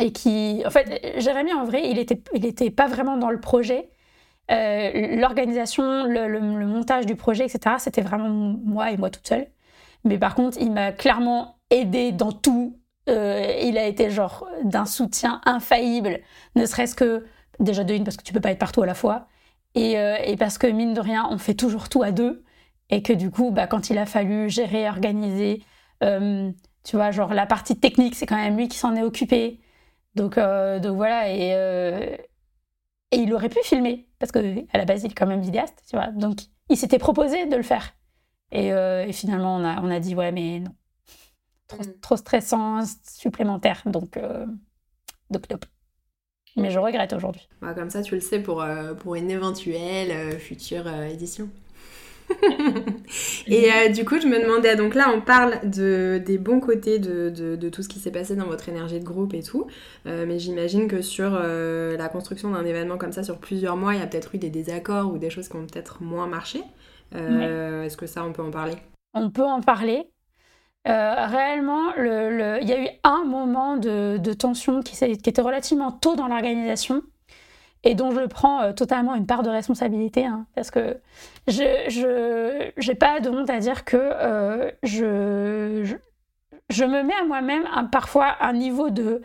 Et 0.00 0.12
qui, 0.12 0.62
en 0.64 0.70
fait, 0.70 1.20
Jérémy, 1.20 1.52
en 1.52 1.64
vrai, 1.64 1.88
il 1.90 1.98
était, 1.98 2.22
il 2.34 2.46
était 2.46 2.70
pas 2.70 2.86
vraiment 2.86 3.16
dans 3.16 3.30
le 3.30 3.40
projet. 3.40 3.90
l'organisation, 4.48 6.04
le, 6.04 6.40
montage 6.40 7.04
du 7.04 7.16
projet, 7.16 7.44
etc., 7.44 7.76
c'était 7.78 8.02
vraiment 8.02 8.28
moi 8.28 8.92
et 8.92 8.96
moi 8.96 9.10
toute 9.10 9.26
seule. 9.26 9.48
Mais 10.04 10.18
par 10.18 10.34
contre, 10.34 10.56
il 10.60 10.72
m'a 10.72 10.92
clairement 10.92 11.58
aidé 11.70 12.12
dans 12.12 12.32
tout. 12.32 12.78
il 13.08 13.76
a 13.76 13.86
été 13.86 14.10
genre 14.10 14.48
d'un 14.62 14.86
soutien 14.86 15.40
infaillible, 15.44 16.20
ne 16.54 16.64
serait-ce 16.64 16.94
que 16.94 17.26
déjà 17.60 17.84
de 17.84 17.94
une 17.94 18.04
parce 18.04 18.16
que 18.16 18.22
tu 18.22 18.32
peux 18.32 18.40
pas 18.40 18.50
être 18.50 18.58
partout 18.58 18.82
à 18.82 18.86
la 18.86 18.94
fois, 18.94 19.26
et, 19.74 19.92
et, 19.92 20.36
parce 20.36 20.58
que 20.58 20.66
mine 20.66 20.94
de 20.94 21.00
rien, 21.00 21.28
on 21.30 21.38
fait 21.38 21.54
toujours 21.54 21.88
tout 21.88 22.02
à 22.02 22.10
deux, 22.10 22.44
et 22.90 23.02
que 23.02 23.12
du 23.12 23.30
coup, 23.30 23.50
bah, 23.50 23.66
quand 23.66 23.90
il 23.90 23.98
a 23.98 24.06
fallu 24.06 24.48
gérer, 24.50 24.88
organiser, 24.88 25.62
tu 26.00 26.96
vois, 26.96 27.10
genre 27.10 27.34
la 27.34 27.46
partie 27.46 27.78
technique, 27.78 28.14
c'est 28.14 28.26
quand 28.26 28.36
même 28.36 28.56
lui 28.56 28.68
qui 28.68 28.78
s'en 28.78 28.96
est 28.96 29.02
occupé. 29.02 29.60
Donc, 30.14 30.38
euh, 30.38 30.80
donc 30.80 30.96
voilà, 30.96 31.30
et, 31.30 31.54
euh, 31.54 32.16
et 33.10 33.18
il 33.18 33.32
aurait 33.34 33.48
pu 33.48 33.58
filmer, 33.62 34.08
parce 34.18 34.32
qu'à 34.32 34.40
la 34.42 34.84
base, 34.84 35.04
il 35.04 35.10
est 35.10 35.14
quand 35.14 35.26
même 35.26 35.40
vidéaste, 35.40 35.84
tu 35.88 35.96
vois. 35.96 36.08
Donc, 36.08 36.38
il 36.70 36.76
s'était 36.76 36.98
proposé 36.98 37.46
de 37.46 37.56
le 37.56 37.62
faire. 37.62 37.94
Et, 38.50 38.72
euh, 38.72 39.06
et, 39.06 39.12
finalement, 39.12 39.56
on 39.56 39.64
a, 39.64 39.80
on 39.82 39.90
a 39.90 40.00
dit, 40.00 40.14
ouais, 40.14 40.32
mais 40.32 40.60
non. 40.60 40.74
Trop, 41.66 41.82
mm. 41.82 42.00
trop 42.00 42.16
stressant, 42.16 42.80
supplémentaire. 43.04 43.82
Donc, 43.86 44.18
donc, 45.30 45.46
top. 45.46 45.66
Mais 46.58 46.70
je 46.70 46.78
regrette 46.78 47.12
aujourd'hui. 47.12 47.48
Bah, 47.62 47.74
comme 47.74 47.90
ça, 47.90 48.02
tu 48.02 48.14
le 48.14 48.20
sais 48.20 48.40
pour, 48.40 48.64
pour 49.00 49.14
une 49.14 49.30
éventuelle 49.30 50.38
future 50.38 50.88
édition. 51.10 51.48
et 53.46 53.72
euh, 53.72 53.88
du 53.88 54.04
coup, 54.04 54.20
je 54.20 54.26
me 54.26 54.40
demandais, 54.40 54.76
donc 54.76 54.94
là, 54.94 55.10
on 55.14 55.20
parle 55.20 55.58
de, 55.68 56.22
des 56.24 56.38
bons 56.38 56.60
côtés 56.60 56.98
de, 56.98 57.30
de, 57.30 57.68
tout 57.68 57.82
ce 57.82 57.88
qui 57.88 57.98
s'est 57.98 58.10
passé 58.10 58.36
dans 58.36 58.46
votre 58.46 58.68
énergie 58.68 59.00
de 59.00 59.04
groupe 59.04 59.34
et 59.34 59.42
tout, 59.42 59.66
euh, 60.06 60.24
mais 60.26 60.38
j'imagine 60.38 60.88
que 60.88 61.02
sur 61.02 61.30
euh, 61.34 61.96
la 61.96 62.08
construction 62.08 62.50
d'un 62.50 62.64
événement 62.64 62.98
comme 62.98 63.12
ça, 63.12 63.22
sur 63.22 63.38
plusieurs 63.38 63.76
mois, 63.76 63.94
il 63.94 64.00
y 64.00 64.02
a 64.02 64.06
peut-être 64.06 64.34
eu 64.34 64.38
des 64.38 64.50
désaccords 64.50 65.12
ou 65.12 65.18
des 65.18 65.30
choses 65.30 65.48
qui 65.48 65.56
ont 65.56 65.66
peut-être 65.66 66.02
moins 66.02 66.26
marché. 66.26 66.62
Est-ce 67.14 67.96
que 67.96 68.06
ça, 68.06 68.24
on 68.24 68.32
peut 68.32 68.42
en 68.42 68.50
parler? 68.50 68.74
On 69.14 69.30
peut 69.30 69.44
en 69.44 69.60
parler. 69.60 70.10
Réellement, 70.88 71.94
il 71.96 72.68
y 72.68 72.72
a 72.72 72.82
eu 72.82 72.88
un 73.04 73.24
moment 73.24 73.76
de, 73.76 74.32
tension 74.32 74.80
qui, 74.80 75.02
était 75.04 75.42
relativement 75.42 75.92
tôt 75.92 76.16
dans 76.16 76.28
l'organisation 76.28 77.02
et 77.84 77.94
dont 77.94 78.10
je 78.10 78.26
prends 78.26 78.62
euh, 78.62 78.72
totalement 78.72 79.14
une 79.14 79.26
part 79.26 79.42
de 79.42 79.50
responsabilité, 79.50 80.24
hein, 80.24 80.46
parce 80.54 80.70
que 80.70 81.00
je 81.46 82.86
n'ai 82.86 82.94
pas 82.94 83.20
de 83.20 83.30
honte 83.30 83.50
à 83.50 83.58
dire 83.58 83.84
que 83.84 83.96
euh, 83.96 84.70
je, 84.82 85.96
je, 86.68 86.84
me 86.84 87.02
mets 87.02 87.14
à 87.14 87.24
moi-même 87.24 87.64
parfois 87.90 88.36
un 88.40 88.52
niveau 88.52 88.90
de 88.90 89.22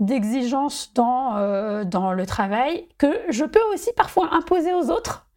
d'exigence 0.00 0.92
dans, 0.94 1.36
euh, 1.36 1.84
dans 1.84 2.12
le 2.12 2.26
travail 2.26 2.88
que 2.98 3.06
je 3.28 3.44
peux 3.44 3.62
aussi 3.72 3.92
parfois 3.96 4.34
imposer 4.34 4.74
aux 4.74 4.90
autres. 4.90 5.28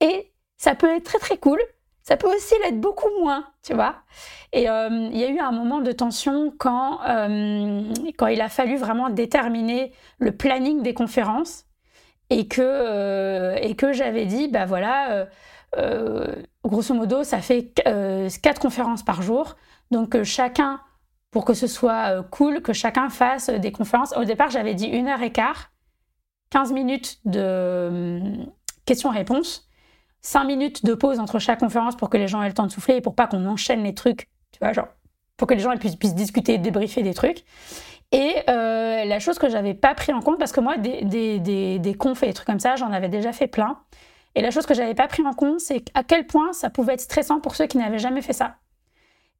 Et 0.00 0.32
ça 0.58 0.76
peut 0.76 0.94
être 0.94 1.02
très 1.02 1.18
très 1.18 1.38
cool, 1.38 1.58
ça 2.06 2.16
peut 2.16 2.32
aussi 2.32 2.54
l'être 2.62 2.80
beaucoup 2.80 3.10
moins, 3.20 3.48
tu 3.64 3.74
vois. 3.74 3.96
Et 4.52 4.62
il 4.62 5.16
y 5.18 5.24
a 5.24 5.28
eu 5.28 5.40
un 5.40 5.50
moment 5.50 5.80
de 5.80 5.90
tension 5.90 6.54
quand, 6.56 7.00
quand 8.16 8.26
il 8.28 8.40
a 8.40 8.48
fallu 8.48 8.76
vraiment 8.76 9.10
déterminer 9.10 9.92
le 10.18 10.30
planning 10.30 10.82
des 10.82 10.94
conférences 10.94 11.66
et 12.30 12.48
que, 12.48 12.62
euh, 12.62 13.74
que 13.74 13.92
j'avais 13.92 14.26
dit, 14.26 14.48
bah 14.48 14.66
voilà, 14.66 15.10
euh, 15.10 15.26
euh, 15.78 16.42
grosso 16.64 16.94
modo, 16.94 17.24
ça 17.24 17.40
fait 17.40 17.72
quatre 17.74 18.60
conférences 18.60 19.02
par 19.02 19.22
jour. 19.22 19.56
Donc 19.90 20.22
chacun, 20.22 20.80
pour 21.30 21.44
que 21.44 21.54
ce 21.54 21.66
soit 21.66 22.22
cool, 22.30 22.62
que 22.62 22.72
chacun 22.72 23.08
fasse 23.08 23.50
des 23.50 23.72
conférences. 23.72 24.16
Au 24.16 24.24
départ, 24.24 24.50
j'avais 24.50 24.74
dit 24.74 24.86
une 24.86 25.08
heure 25.08 25.22
et 25.22 25.32
quart, 25.32 25.70
15 26.50 26.72
minutes 26.72 27.18
de 27.24 28.20
questions-réponses, 28.84 29.65
5 30.26 30.42
minutes 30.42 30.84
de 30.84 30.94
pause 30.94 31.20
entre 31.20 31.38
chaque 31.38 31.60
conférence 31.60 31.94
pour 31.94 32.10
que 32.10 32.16
les 32.16 32.26
gens 32.26 32.42
aient 32.42 32.48
le 32.48 32.54
temps 32.54 32.66
de 32.66 32.72
souffler 32.72 32.96
et 32.96 33.00
pour 33.00 33.14
pas 33.14 33.28
qu'on 33.28 33.46
enchaîne 33.46 33.84
les 33.84 33.94
trucs, 33.94 34.28
tu 34.50 34.58
vois, 34.60 34.72
genre, 34.72 34.88
pour 35.36 35.46
que 35.46 35.54
les 35.54 35.60
gens 35.60 35.76
puissent, 35.76 35.94
puissent 35.94 36.16
discuter, 36.16 36.58
débriefer 36.58 37.04
des 37.04 37.14
trucs. 37.14 37.44
Et 38.10 38.34
euh, 38.50 39.04
la 39.04 39.20
chose 39.20 39.38
que 39.38 39.48
j'avais 39.48 39.74
pas 39.74 39.94
pris 39.94 40.12
en 40.12 40.20
compte, 40.20 40.40
parce 40.40 40.50
que 40.50 40.60
moi, 40.60 40.78
des, 40.78 41.02
des, 41.04 41.78
des, 41.78 41.94
confs 41.94 42.24
et 42.24 42.26
des 42.26 42.32
trucs 42.32 42.46
comme 42.46 42.58
ça, 42.58 42.74
j'en 42.74 42.90
avais 42.90 43.08
déjà 43.08 43.32
fait 43.32 43.46
plein. 43.46 43.78
Et 44.34 44.42
la 44.42 44.50
chose 44.50 44.66
que 44.66 44.74
j'avais 44.74 44.94
pas 44.94 45.06
pris 45.06 45.24
en 45.24 45.32
compte, 45.32 45.60
c'est 45.60 45.84
à 45.94 46.02
quel 46.02 46.26
point 46.26 46.52
ça 46.52 46.70
pouvait 46.70 46.94
être 46.94 47.00
stressant 47.00 47.38
pour 47.38 47.54
ceux 47.54 47.66
qui 47.66 47.78
n'avaient 47.78 48.00
jamais 48.00 48.20
fait 48.20 48.32
ça. 48.32 48.56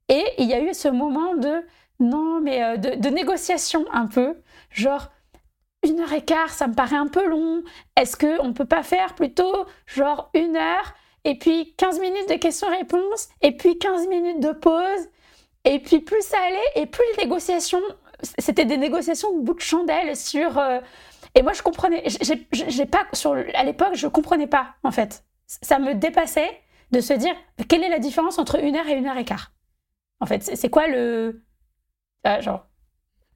Et 0.09 0.25
il 0.39 0.47
y 0.47 0.55
a 0.55 0.61
eu 0.61 0.73
ce 0.73 0.87
moment 0.87 1.35
de 1.35 1.65
non, 1.99 2.41
mais 2.41 2.63
euh, 2.63 2.77
de, 2.77 3.09
négociation 3.09 3.85
un 3.93 4.07
peu, 4.07 4.37
genre 4.71 5.11
une 5.83 6.01
heure 6.01 6.13
et 6.13 6.25
quart, 6.25 6.51
ça 6.51 6.67
me 6.67 6.75
paraît 6.75 6.97
un 6.97 7.09
peu 7.09 7.27
long. 7.27 7.63
Est-ce 7.97 8.17
que 8.17 8.41
on 8.41 8.53
peut 8.53 8.65
pas 8.65 8.83
faire 8.83 9.15
plutôt 9.15 9.67
genre 9.87 10.31
une 10.35 10.57
heure 10.57 10.95
et 11.25 11.39
puis 11.39 11.75
15 11.77 12.01
minutes 12.01 12.29
de 12.29 12.35
questions-réponses 12.35 13.29
et 13.43 13.53
puis 13.53 13.79
15 13.79 14.09
minutes 14.09 14.41
de 14.41 14.53
pause 14.53 15.09
et 15.65 15.81
puis 15.81 16.01
plus 16.01 16.23
ça 16.23 16.39
allait 16.47 16.83
et 16.83 16.87
plus 16.87 17.05
les 17.17 17.25
négociations 17.25 17.83
c'était 18.39 18.65
des 18.65 18.77
négociations 18.77 19.37
de 19.37 19.43
bout 19.43 19.55
de 19.55 19.61
chandelle 19.61 20.17
sur. 20.17 20.59
Euh, 20.59 20.81
et 21.35 21.43
moi, 21.43 21.53
je 21.53 21.63
comprenais. 21.63 22.05
J'ai 22.53 22.87
pas 22.87 23.07
sur 23.13 23.33
à 23.55 23.65
l'époque, 23.65 23.95
je 23.95 24.07
comprenais 24.07 24.47
pas 24.47 24.75
en 24.83 24.91
fait. 24.91 25.25
Ça 25.47 25.79
me 25.79 25.95
dépassait 25.95 26.61
de 26.93 27.01
se 27.01 27.13
dire 27.13 27.35
quelle 27.69 27.85
est 27.85 27.89
la 27.89 27.99
différence 27.99 28.39
entre 28.39 28.63
une 28.63 28.77
heure 28.77 28.89
et 28.89 28.95
une 28.95 29.07
heure 29.07 29.19
et 29.19 29.25
quart? 29.25 29.53
En 30.21 30.27
fait, 30.27 30.43
c'est 30.43 30.71
quoi 30.71 30.89
le 30.89 31.45
ah, 32.25 32.41
genre 32.41 32.67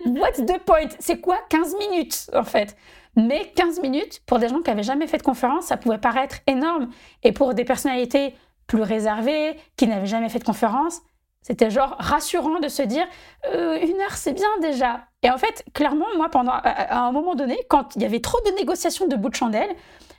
What's 0.06 0.44
the 0.44 0.58
point? 0.64 0.88
C'est 0.98 1.20
quoi 1.20 1.38
15 1.48 1.76
minutes 1.78 2.30
en 2.34 2.44
fait? 2.44 2.76
Mais 3.16 3.52
15 3.54 3.80
minutes 3.80 4.22
pour 4.26 4.38
des 4.38 4.48
gens 4.48 4.60
qui 4.60 4.70
avaient 4.70 4.82
jamais 4.82 5.06
fait 5.06 5.18
de 5.18 5.22
conférence, 5.22 5.66
ça 5.66 5.76
pouvait 5.76 5.98
paraître 5.98 6.38
énorme. 6.46 6.90
Et 7.22 7.32
pour 7.32 7.54
des 7.54 7.64
personnalités 7.64 8.34
plus 8.66 8.82
réservées, 8.82 9.56
qui 9.76 9.86
n'avaient 9.86 10.06
jamais 10.06 10.28
fait 10.28 10.38
de 10.38 10.44
conférence, 10.44 11.00
c'était 11.42 11.70
genre 11.70 11.96
rassurant 11.98 12.60
de 12.60 12.68
se 12.68 12.82
dire 12.82 13.06
euh, 13.52 13.78
une 13.80 14.00
heure 14.00 14.12
c'est 14.12 14.32
bien 14.32 14.48
déjà. 14.60 15.06
Et 15.22 15.30
en 15.30 15.38
fait, 15.38 15.64
clairement, 15.74 16.06
moi, 16.16 16.28
pendant 16.28 16.52
à 16.52 17.00
un 17.00 17.12
moment 17.12 17.34
donné, 17.34 17.58
quand 17.68 17.96
il 17.96 18.02
y 18.02 18.04
avait 18.04 18.20
trop 18.20 18.40
de 18.46 18.50
négociations 18.56 19.06
de 19.06 19.16
bout 19.16 19.30
de 19.30 19.34
chandelle, 19.34 19.70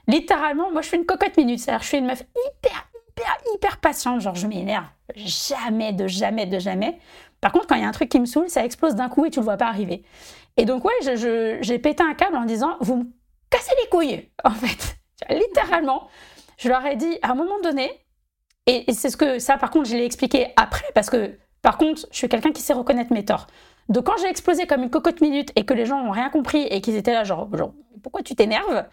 littéralement, 0.06 0.70
moi 0.70 0.82
je 0.82 0.88
fais 0.88 0.96
une 0.96 1.06
cocotte 1.06 1.36
minute. 1.36 1.60
C'est-à-dire, 1.60 1.82
je 1.82 1.88
suis 1.88 1.98
une 1.98 2.06
meuf 2.06 2.22
hyper, 2.22 2.88
hyper, 3.08 3.38
hyper 3.54 3.78
patiente. 3.78 4.20
Genre, 4.20 4.34
je 4.34 4.46
m'énerve 4.46 4.84
jamais, 5.16 5.92
de 5.92 6.06
jamais, 6.06 6.46
de 6.46 6.58
jamais. 6.58 6.98
Par 7.42 7.52
contre, 7.52 7.66
quand 7.66 7.74
il 7.74 7.82
y 7.82 7.84
a 7.84 7.88
un 7.88 7.92
truc 7.92 8.08
qui 8.08 8.20
me 8.20 8.24
saoule, 8.24 8.48
ça 8.48 8.64
explose 8.64 8.94
d'un 8.94 9.10
coup 9.10 9.26
et 9.26 9.30
tu 9.30 9.40
le 9.40 9.44
vois 9.44 9.58
pas 9.58 9.66
arriver. 9.66 10.04
Et 10.56 10.64
donc, 10.64 10.84
ouais, 10.84 11.16
j'ai 11.60 11.78
pété 11.78 12.02
un 12.02 12.14
câble 12.14 12.36
en 12.36 12.44
disant 12.46 12.76
vous 12.80 12.96
me 12.96 13.04
cassez 13.50 13.74
les 13.82 13.88
couilles, 13.90 14.30
en 14.44 14.52
fait. 14.52 14.96
Littéralement. 15.28 16.08
Je 16.56 16.68
leur 16.68 16.86
ai 16.86 16.96
dit 16.96 17.18
à 17.22 17.32
un 17.32 17.34
moment 17.34 17.60
donné, 17.62 17.90
et, 18.66 18.84
c'est 18.92 19.10
ce 19.10 19.16
que 19.16 19.40
ça, 19.40 19.58
par 19.58 19.70
contre, 19.70 19.88
je 19.88 19.96
l'ai 19.96 20.04
expliqué 20.04 20.52
après, 20.56 20.84
parce 20.94 21.10
que, 21.10 21.36
par 21.62 21.78
contre, 21.78 22.06
je 22.12 22.16
suis 22.16 22.28
quelqu'un 22.28 22.52
qui 22.52 22.62
sait 22.62 22.72
reconnaître 22.72 23.12
mes 23.12 23.24
torts. 23.24 23.48
Donc, 23.88 24.06
quand 24.06 24.16
j'ai 24.20 24.28
explosé 24.28 24.68
comme 24.68 24.84
une 24.84 24.90
cocotte 24.90 25.20
minute 25.20 25.50
et 25.56 25.64
que 25.64 25.74
les 25.74 25.84
gens 25.84 26.02
n'ont 26.02 26.12
rien 26.12 26.30
compris 26.30 26.62
et 26.62 26.80
qu'ils 26.80 26.94
étaient 26.94 27.12
là, 27.12 27.24
genre, 27.24 27.48
genre 27.56 27.74
pourquoi 28.02 28.22
tu 28.22 28.36
t'énerves? 28.36 28.84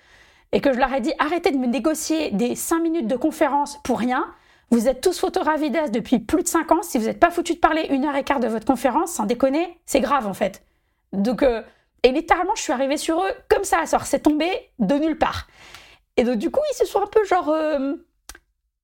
Et 0.51 0.61
que 0.61 0.73
je 0.73 0.79
leur 0.79 0.91
ai 0.91 1.01
dit, 1.01 1.13
arrêtez 1.19 1.51
de 1.51 1.57
me 1.57 1.67
négocier 1.67 2.31
des 2.31 2.55
5 2.55 2.79
minutes 2.79 3.07
de 3.07 3.15
conférence 3.15 3.79
pour 3.83 3.99
rien. 3.99 4.25
Vous 4.71 4.87
êtes 4.87 5.01
tous 5.01 5.19
photoravidas 5.19 5.89
depuis 5.89 6.19
plus 6.19 6.43
de 6.43 6.47
5 6.47 6.71
ans. 6.71 6.81
Si 6.83 6.97
vous 6.97 7.05
n'êtes 7.05 7.19
pas 7.19 7.31
foutu 7.31 7.55
de 7.55 7.59
parler 7.59 7.87
une 7.89 8.05
heure 8.05 8.15
et 8.15 8.23
quart 8.23 8.39
de 8.39 8.47
votre 8.47 8.65
conférence, 8.65 9.11
sans 9.11 9.25
déconner, 9.25 9.79
c'est 9.85 9.99
grave 9.99 10.27
en 10.27 10.33
fait. 10.33 10.63
Donc, 11.11 11.41
euh, 11.41 11.63
et 12.03 12.11
littéralement, 12.11 12.53
je 12.55 12.61
suis 12.61 12.73
arrivée 12.73 12.97
sur 12.97 13.19
eux 13.23 13.31
comme 13.49 13.63
ça, 13.63 13.85
ça 13.85 13.99
c'est 13.99 14.19
tombé 14.19 14.49
de 14.77 14.95
nulle 14.95 15.17
part. 15.17 15.47
Et 16.17 16.23
donc, 16.23 16.37
du 16.37 16.51
coup, 16.51 16.61
ils 16.71 16.75
se 16.75 16.85
sont 16.85 17.01
un 17.01 17.07
peu 17.07 17.23
genre, 17.25 17.49
euh, 17.49 17.95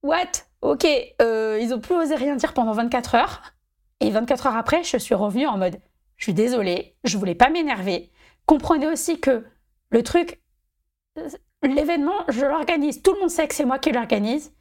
what? 0.04 0.32
Ok, 0.62 0.88
euh, 1.22 1.60
ils 1.62 1.74
ont 1.74 1.80
plus 1.80 1.96
osé 1.96 2.16
rien 2.16 2.36
dire 2.36 2.54
pendant 2.54 2.72
24 2.72 3.16
heures. 3.16 3.44
Et 4.00 4.10
24 4.10 4.48
heures 4.48 4.58
après, 4.58 4.84
je 4.84 4.98
suis 4.98 5.16
revenue 5.16 5.46
en 5.46 5.58
mode, 5.58 5.78
je 6.18 6.26
suis 6.26 6.34
désolée, 6.34 6.96
je 7.04 7.18
voulais 7.18 7.36
pas 7.36 7.50
m'énerver. 7.50 8.12
Comprenez 8.46 8.88
aussi 8.88 9.20
que 9.20 9.46
le 9.90 10.04
truc, 10.04 10.42
euh, 11.18 11.30
l'événement, 11.64 12.26
je 12.28 12.46
l'organise. 12.46 13.02
Tout 13.02 13.14
le 13.14 13.22
monde 13.22 13.30
sait 13.30 13.48
que 13.48 13.54
c'est 13.56 13.66
moi 13.66 13.80
qui 13.80 13.92
l'organise. 13.92 14.52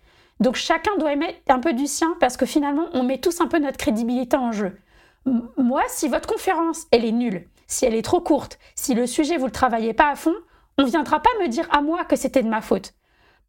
Donc 0.41 0.57
chacun 0.57 0.97
doit 0.99 1.17
mettre 1.17 1.39
un 1.49 1.61
peu 1.61 1.73
du 1.73 1.87
sien 1.87 2.17
parce 2.21 2.37
que 2.37 2.47
finalement, 2.47 2.89
on 2.93 3.03
met 3.03 3.19
tous 3.19 3.41
un 3.41 3.47
peu 3.47 3.59
notre 3.59 3.79
crédibilité 3.79 4.37
en 4.37 4.53
jeu. 4.53 4.77
moi, 5.57 5.83
si 5.89 6.09
votre 6.09 6.29
conférence, 6.29 6.87
elle 6.91 7.05
est 7.05 7.13
nulle, 7.13 7.47
si 7.67 7.87
elle 7.87 7.95
est 7.95 8.03
trop 8.03 8.21
courte, 8.21 8.59
si 8.75 8.95
le 8.95 9.07
sujet, 9.07 9.39
vous 9.39 9.47
le 9.47 9.53
travaillez 9.53 9.95
pas 9.95 10.11
à 10.11 10.17
fond, 10.17 10.35
on 10.79 10.85
viendra 10.85 11.21
pas 11.21 11.31
me 11.41 11.49
dire 11.49 11.69
à 11.71 11.81
moi 11.81 12.05
que 12.05 12.17
c'était 12.17 12.43
de 12.43 12.49
ma 12.49 12.61
faute. 12.61 12.95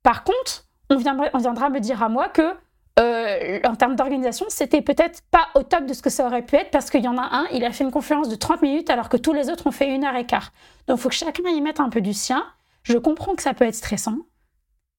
Par 0.03 0.23
contre, 0.23 0.67
on, 0.89 0.97
viendra, 0.97 1.69
me 1.69 1.79
dire 1.79 2.03
à 2.03 2.09
moi 2.09 2.29
que 2.29 2.53
euh, 2.99 3.59
en 3.65 3.75
termes 3.75 3.95
d'organisation, 3.95 4.45
c'était 4.49 4.81
peut-être 4.81 5.21
pas 5.31 5.47
au 5.55 5.63
top 5.63 5.85
de 5.85 5.93
ce 5.93 6.01
que 6.01 6.09
ça 6.09 6.25
aurait 6.25 6.43
pu 6.43 6.55
être 6.55 6.71
parce 6.71 6.89
qu'il 6.89 7.03
y 7.03 7.07
en 7.07 7.17
a 7.17 7.23
un, 7.23 7.47
il 7.51 7.65
a 7.65 7.71
fait 7.71 7.83
une 7.83 7.91
conférence 7.91 8.29
de 8.29 8.35
30 8.35 8.61
minutes 8.61 8.89
alors 8.89 9.09
que 9.09 9.17
tous 9.17 9.33
les 9.33 9.49
autres 9.49 9.67
ont 9.67 9.71
fait 9.71 9.93
une 9.93 10.05
heure 10.05 10.15
et 10.15 10.25
quart. 10.25 10.51
Donc 10.87 10.99
il 10.99 11.01
faut 11.01 11.09
que 11.09 11.15
chacun 11.15 11.49
y 11.49 11.59
mette 11.59 11.79
un 11.79 11.89
peu 11.89 12.01
du 12.01 12.13
sien. 12.13 12.45
Je 12.83 12.97
comprends 12.97 13.35
que 13.35 13.41
ça 13.41 13.53
peut 13.53 13.65
être 13.65 13.75
stressant, 13.75 14.17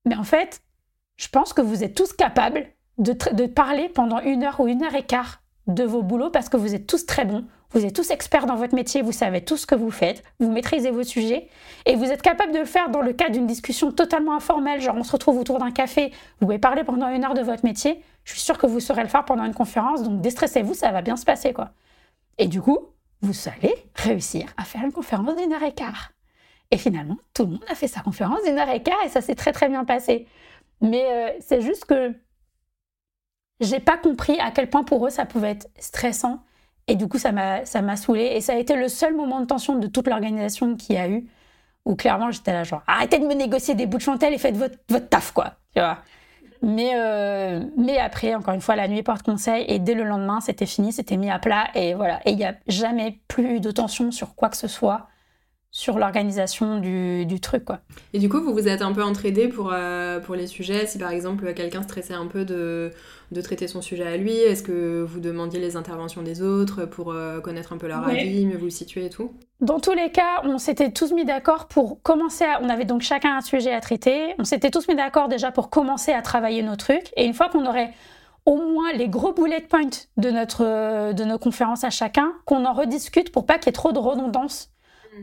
mais 0.05 0.17
en 0.17 0.25
fait, 0.25 0.61
je 1.17 1.29
pense 1.29 1.53
que 1.53 1.63
vous 1.63 1.85
êtes 1.85 1.95
tous 1.95 2.13
capables 2.13 2.67
de, 2.99 3.47
parler 3.47 3.89
pendant 3.89 4.21
une 4.21 4.45
heure 4.45 4.61
ou 4.61 4.69
une 4.69 4.83
heure 4.83 4.95
et 4.95 5.03
quart 5.03 5.43
de 5.67 5.85
vos 5.85 6.03
boulots 6.03 6.31
parce 6.31 6.49
que 6.49 6.57
vous 6.57 6.75
êtes 6.75 6.87
tous 6.87 7.07
très 7.07 7.25
bons, 7.25 7.45
vous 7.73 7.85
êtes 7.85 7.95
tous 7.95 8.11
experts 8.11 8.47
dans 8.47 8.57
votre 8.57 8.75
métier, 8.75 9.03
vous 9.03 9.13
savez 9.13 9.45
tout 9.45 9.57
ce 9.57 9.67
que 9.67 9.75
vous 9.75 9.91
faites, 9.91 10.23
vous 10.39 10.51
maîtrisez 10.51 10.91
vos 10.91 11.03
sujets 11.03 11.49
et 11.85 11.97
vous 11.97 12.05
êtes 12.05 12.23
capable 12.23 12.53
de 12.53 12.59
le 12.59 12.65
faire 12.65 12.89
dans 12.89 13.03
le 13.03 13.13
cadre 13.13 13.33
d'une 13.33 13.47
discussion 13.47 13.93
totalement 13.93 14.37
informelle, 14.37 14.81
genre 14.81 14.97
on 14.97 15.03
se 15.03 15.13
retrouve 15.13 15.39
autour 15.39 15.59
d'un 15.59 15.73
café, 15.73 16.13
vous 16.41 16.47
pouvez 16.47 16.59
parler 16.59 16.85
pendant 16.85 17.09
une 17.09 17.25
heure 17.25 17.35
de 17.35 17.43
votre 17.43 17.65
métier, 17.65 18.03
je 18.25 18.33
suis 18.33 18.41
sûre 18.41 18.59
que 18.59 18.67
vous 18.67 18.81
saurez 18.81 19.03
le 19.03 19.09
faire 19.09 19.25
pendant 19.25 19.45
une 19.45 19.55
conférence, 19.55 20.03
donc 20.03 20.21
déstressez-vous, 20.21 20.75
ça 20.75 20.91
va 20.93 21.03
bien 21.03 21.17
se 21.17 21.25
passer 21.25 21.53
quoi. 21.53 21.71
Et 22.39 22.47
du 22.47 22.61
coup, 22.63 22.79
vous 23.23 23.35
allez 23.49 23.75
réussir 23.95 24.47
à 24.57 24.65
faire 24.65 24.85
une 24.85 24.93
conférence 24.93 25.37
d'une 25.37 25.53
heure 25.53 25.63
et 25.63 25.73
quart. 25.73 26.13
Et 26.71 26.79
finalement, 26.79 27.17
tout 27.33 27.45
le 27.45 27.53
monde 27.53 27.65
a 27.69 27.75
fait 27.75 27.89
sa 27.89 28.01
conférence 28.01 28.43
d'une 28.45 28.59
heure 28.59 28.69
et 28.69 28.83
quart 28.83 28.99
et 29.05 29.09
ça 29.09 29.21
s'est 29.21 29.35
très 29.35 29.53
très 29.53 29.69
bien 29.69 29.85
passé. 29.85 30.27
Mais 30.81 31.05
euh, 31.05 31.31
c'est 31.41 31.63
juste 31.63 31.85
que 31.85 32.15
j'ai 33.61 33.81
pas 33.81 33.97
compris 33.97 34.39
à 34.41 34.51
quel 34.51 34.69
point 34.69 34.85
pour 34.85 35.07
eux 35.07 35.11
ça 35.11 35.25
pouvait 35.25 35.51
être 35.51 35.69
stressant. 35.79 36.41
Et 36.89 36.95
du 36.95 37.09
coup, 37.09 37.19
ça 37.19 37.33
m'a, 37.33 37.65
ça 37.65 37.83
m'a 37.83 37.97
saoulé. 37.97 38.25
Et 38.35 38.41
ça 38.41 38.53
a 38.53 38.57
été 38.57 38.77
le 38.77 38.89
seul 38.89 39.15
moment 39.15 39.41
de 39.41 39.47
tension 39.47 39.77
de 39.77 39.87
toute 39.87 40.07
l'organisation 40.07 40.77
qu'il 40.77 40.97
y 40.97 40.99
a 40.99 41.09
eu, 41.09 41.27
où 41.85 41.97
clairement 41.97 42.31
j'étais 42.31 42.53
là, 42.53 42.65
genre, 42.65 42.83
arrêtez 42.87 43.19
de 43.19 43.27
me 43.27 43.35
négocier 43.35 43.75
des 43.75 43.87
bouts 43.87 43.99
de 43.99 44.03
chandelle 44.03 44.35
et 44.35 44.39
faites 44.39 44.57
votre, 44.57 44.77
votre 44.89 45.09
taf, 45.09 45.33
quoi. 45.33 45.55
Tu 45.75 45.81
vois. 45.81 45.99
Mais, 46.63 46.93
euh, 46.95 47.65
mais 47.77 47.99
après, 47.99 48.35
encore 48.35 48.55
une 48.55 48.61
fois, 48.61 48.77
la 48.77 48.89
nuit 48.89 49.03
porte 49.03 49.23
conseil. 49.23 49.65
Et 49.69 49.79
dès 49.79 49.95
le 49.95 50.05
lendemain, 50.05 50.41
c'était 50.41 50.67
fini, 50.67 50.93
c'était 50.93 51.17
mis 51.17 51.31
à 51.31 51.39
plat. 51.39 51.69
Et 51.75 51.95
voilà. 51.95 52.21
Et 52.25 52.31
il 52.31 52.37
n'y 52.37 52.45
a 52.45 52.55
jamais 52.67 53.21
plus 53.29 53.61
de 53.61 53.71
tension 53.71 54.11
sur 54.11 54.35
quoi 54.35 54.49
que 54.49 54.57
ce 54.57 54.69
soit 54.69 55.09
sur 55.77 55.99
l'organisation 55.99 56.79
du, 56.79 57.27
du, 57.27 57.39
truc. 57.39 57.67
Quoi. 57.67 57.81
Et 58.15 58.19
du 58.19 58.31
coup, 58.31 58.41
vous 58.41 58.55
vous 58.55 58.67
êtes 58.67 58.81
un 58.81 58.95
peu 58.95 59.03
entraidés 59.03 59.47
pour, 59.47 59.73
euh, 59.75 60.21
pour 60.21 60.35
les 60.35 60.47
sujets 60.47 60.87
Si 60.87 60.97
par 60.97 61.11
exemple 61.11 61.53
quelqu'un 61.53 61.83
stressait 61.83 62.15
un 62.15 62.29
peu 62.29 62.47
de, 62.47 62.93
de 63.31 63.41
traiter 63.43 63.69
son 63.69 63.83
sujet 63.83 64.07
à 64.07 64.17
lui, 64.17 64.33
est-ce 64.33 64.63
que 64.63 65.03
vous 65.07 65.21
demandiez 65.21 65.61
les 65.61 65.77
interventions 65.77 66.23
des 66.23 66.41
autres 66.41 66.87
pour 66.87 67.13
euh, 67.13 67.41
connaître 67.41 67.75
un 67.75 67.77
peu 67.77 67.89
leur 67.89 68.09
avis, 68.09 68.47
mieux 68.47 68.57
vous 68.57 68.65
le 68.65 68.71
situer 68.71 69.05
et 69.05 69.11
tout? 69.11 69.33
Dans 69.61 69.79
tous 69.79 69.93
les 69.93 70.11
cas, 70.11 70.41
on 70.45 70.57
s'était 70.57 70.93
tous 70.93 71.13
mis 71.13 71.27
d'accord 71.27 71.69
pour 71.69 72.01
commencer 72.01 72.45
à... 72.45 72.63
On 72.63 72.71
avait 72.71 72.87
donc 72.87 73.03
chacun 73.03 73.37
un 73.37 73.43
sujet 73.43 73.75
à 73.75 73.81
traiter. 73.83 74.35
On 74.39 74.45
s'était 74.45 74.71
tous 74.71 74.89
mis 74.89 74.95
d'accord 74.95 75.29
déjà 75.29 75.51
pour 75.51 75.69
commencer 75.69 76.13
à 76.13 76.23
travailler 76.23 76.63
nos 76.63 76.77
trucs. 76.77 77.13
Et 77.19 77.27
une 77.27 77.35
fois 77.35 77.51
qu'on 77.51 77.67
aurait 77.67 77.93
au 78.47 78.57
moins 78.57 78.95
les 78.95 79.11
gros 79.11 79.35
bullet 79.35 79.61
points 79.61 79.91
de, 80.17 80.31
notre, 80.31 81.13
de 81.13 81.25
nos 81.25 81.39
conférences 81.39 81.85
à 81.85 81.91
chacun, 81.91 82.33
qu'on 82.47 82.65
en 82.65 82.73
rediscute 82.73 83.31
pour 83.31 83.45
pas 83.45 83.59
qu'il 83.59 83.67
y 83.67 83.69
ait 83.69 83.73
trop 83.73 83.93
de 83.93 83.99
redondance. 83.99 84.71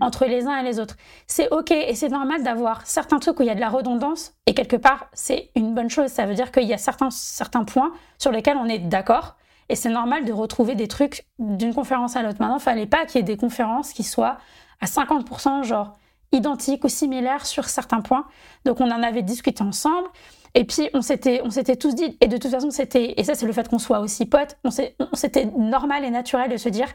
Entre 0.02 0.26
les 0.26 0.46
uns 0.46 0.58
et 0.58 0.64
les 0.64 0.80
autres. 0.80 0.96
C'est 1.28 1.50
ok 1.52 1.72
et 1.72 1.96
c'est 1.96 2.10
normal 2.10 2.44
d'avoir 2.44 2.86
certains 2.86 3.20
trucs 3.20 3.40
où 3.40 3.44
il 3.44 3.48
y 3.48 3.52
a 3.52 3.56
de 3.56 3.60
la 3.60 3.70
redondance 3.70 4.34
et 4.46 4.54
quelque 4.54 4.76
part 4.76 5.08
c'est 5.14 5.50
une 5.56 5.74
bonne 5.74 5.90
chose. 5.90 6.10
Ça 6.10 6.26
veut 6.26 6.36
dire 6.36 6.52
qu'il 6.52 6.64
y 6.64 6.74
a 6.74 6.78
certains, 6.78 7.10
certains 7.10 7.64
points 7.64 7.92
sur 8.18 8.32
lesquels 8.32 8.58
on 8.58 8.66
est 8.66 8.80
d'accord 8.80 9.36
et 9.70 9.76
c'est 9.76 9.90
normal 9.90 10.26
de 10.26 10.34
retrouver 10.34 10.76
des 10.76 10.88
trucs 10.88 11.26
d'une 11.40 11.74
conférence 11.74 12.16
à 12.16 12.22
l'autre. 12.22 12.38
Maintenant, 12.40 12.58
il 12.58 12.62
fallait 12.62 12.86
pas 12.86 13.06
qu'il 13.06 13.18
y 13.18 13.20
ait 13.20 13.24
des 13.24 13.38
conférences 13.38 13.94
qui 13.94 14.04
soient 14.04 14.38
à 14.82 14.86
50% 14.86 15.64
genre 15.64 15.94
identiques 16.32 16.84
ou 16.84 16.90
similaires 16.90 17.46
sur 17.46 17.66
certains 17.66 18.02
points. 18.02 18.26
Donc 18.66 18.82
on 18.82 18.92
en 18.92 19.04
avait 19.04 19.22
discuté 19.22 19.64
ensemble. 19.64 20.08
Et 20.56 20.66
puis 20.66 20.90
on 20.94 21.02
s'était, 21.02 21.42
on 21.44 21.50
s'était 21.50 21.76
tous 21.76 21.96
dit, 21.96 22.18
et 22.22 22.28
de 22.28 22.38
toute 22.38 22.52
façon 22.52 22.70
c'était, 22.70 23.16
et 23.18 23.24
ça 23.24 23.34
c'est 23.34 23.48
le 23.48 23.54
fait 23.54 23.68
qu'on 23.68 23.80
soit 23.80 24.00
aussi 24.00 24.28
potes, 24.28 24.58
on 24.64 24.70
s'était 24.70 25.46
normal 25.58 26.04
et 26.06 26.12
naturel 26.12 26.52
de 26.52 26.58
se 26.58 26.70
dire, 26.70 26.88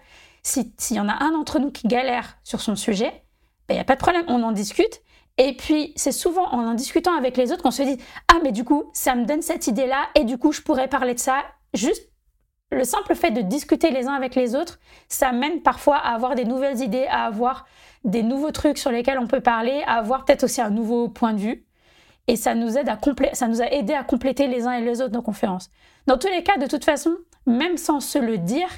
s'il 0.42 0.96
y 0.96 1.00
en 1.00 1.08
a 1.08 1.22
un 1.22 1.32
d'entre 1.32 1.58
nous 1.58 1.70
qui 1.70 1.88
galère 1.88 2.38
sur 2.44 2.60
son 2.60 2.76
sujet, 2.76 3.12
il 3.12 3.68
ben, 3.68 3.74
n'y 3.74 3.80
a 3.80 3.84
pas 3.84 3.94
de 3.94 4.00
problème, 4.00 4.24
on 4.28 4.42
en 4.42 4.52
discute. 4.52 5.02
Et 5.36 5.54
puis, 5.56 5.92
c'est 5.94 6.12
souvent 6.12 6.48
en 6.52 6.66
en 6.66 6.74
discutant 6.74 7.16
avec 7.16 7.36
les 7.36 7.52
autres 7.52 7.62
qu'on 7.62 7.70
se 7.70 7.82
dit 7.82 7.98
Ah, 8.28 8.38
mais 8.42 8.52
du 8.52 8.64
coup, 8.64 8.90
ça 8.92 9.14
me 9.14 9.24
donne 9.24 9.42
cette 9.42 9.66
idée-là, 9.66 10.08
et 10.14 10.24
du 10.24 10.38
coup, 10.38 10.52
je 10.52 10.62
pourrais 10.62 10.88
parler 10.88 11.14
de 11.14 11.20
ça. 11.20 11.44
Juste 11.74 12.08
le 12.70 12.84
simple 12.84 13.14
fait 13.14 13.30
de 13.30 13.40
discuter 13.40 13.90
les 13.90 14.08
uns 14.08 14.14
avec 14.14 14.34
les 14.34 14.54
autres, 14.54 14.78
ça 15.08 15.32
mène 15.32 15.62
parfois 15.62 15.96
à 15.96 16.14
avoir 16.14 16.34
des 16.34 16.44
nouvelles 16.44 16.82
idées, 16.82 17.06
à 17.06 17.24
avoir 17.24 17.66
des 18.04 18.22
nouveaux 18.22 18.50
trucs 18.50 18.76
sur 18.76 18.90
lesquels 18.90 19.18
on 19.18 19.26
peut 19.26 19.40
parler, 19.40 19.82
à 19.86 19.94
avoir 19.94 20.24
peut-être 20.24 20.44
aussi 20.44 20.60
un 20.60 20.70
nouveau 20.70 21.08
point 21.08 21.32
de 21.32 21.38
vue. 21.38 21.64
Et 22.26 22.36
ça 22.36 22.54
nous, 22.54 22.76
aide 22.76 22.90
à 22.90 22.98
ça 23.32 23.48
nous 23.48 23.62
a 23.62 23.66
aidé 23.72 23.94
à 23.94 24.04
compléter 24.04 24.48
les 24.48 24.66
uns 24.66 24.72
et 24.72 24.82
les 24.82 25.00
autres 25.00 25.14
nos 25.14 25.22
conférences. 25.22 25.70
Dans 26.06 26.18
tous 26.18 26.28
les 26.28 26.42
cas, 26.42 26.58
de 26.58 26.66
toute 26.66 26.84
façon, 26.84 27.16
même 27.46 27.78
sans 27.78 28.00
se 28.00 28.18
le 28.18 28.36
dire, 28.36 28.68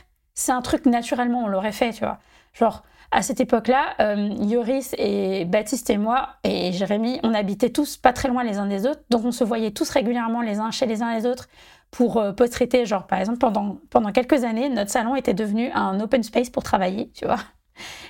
c'est 0.40 0.52
un 0.52 0.62
truc 0.62 0.86
naturellement, 0.86 1.44
on 1.44 1.48
l'aurait 1.48 1.72
fait, 1.72 1.92
tu 1.92 2.00
vois. 2.00 2.18
Genre, 2.54 2.82
à 3.10 3.22
cette 3.22 3.40
époque-là, 3.40 3.94
euh, 4.00 4.30
Yoris 4.40 4.94
et 4.96 5.44
Baptiste 5.44 5.90
et 5.90 5.98
moi 5.98 6.30
et 6.44 6.72
Jérémy, 6.72 7.20
on 7.22 7.34
habitait 7.34 7.70
tous 7.70 7.98
pas 7.98 8.12
très 8.12 8.28
loin 8.28 8.42
les 8.42 8.56
uns 8.56 8.66
des 8.66 8.86
autres, 8.86 9.02
donc 9.10 9.24
on 9.24 9.32
se 9.32 9.44
voyait 9.44 9.72
tous 9.72 9.90
régulièrement 9.90 10.40
les 10.40 10.58
uns 10.58 10.70
chez 10.70 10.86
les 10.86 11.02
uns 11.02 11.14
les 11.14 11.26
autres 11.26 11.48
pour 11.90 12.16
euh, 12.16 12.32
post-traiter. 12.32 12.86
Genre, 12.86 13.06
par 13.06 13.18
exemple, 13.18 13.38
pendant, 13.38 13.78
pendant 13.90 14.12
quelques 14.12 14.44
années, 14.44 14.70
notre 14.70 14.90
salon 14.90 15.14
était 15.14 15.34
devenu 15.34 15.70
un 15.72 16.00
open 16.00 16.22
space 16.22 16.48
pour 16.48 16.62
travailler, 16.62 17.10
tu 17.12 17.26
vois. 17.26 17.40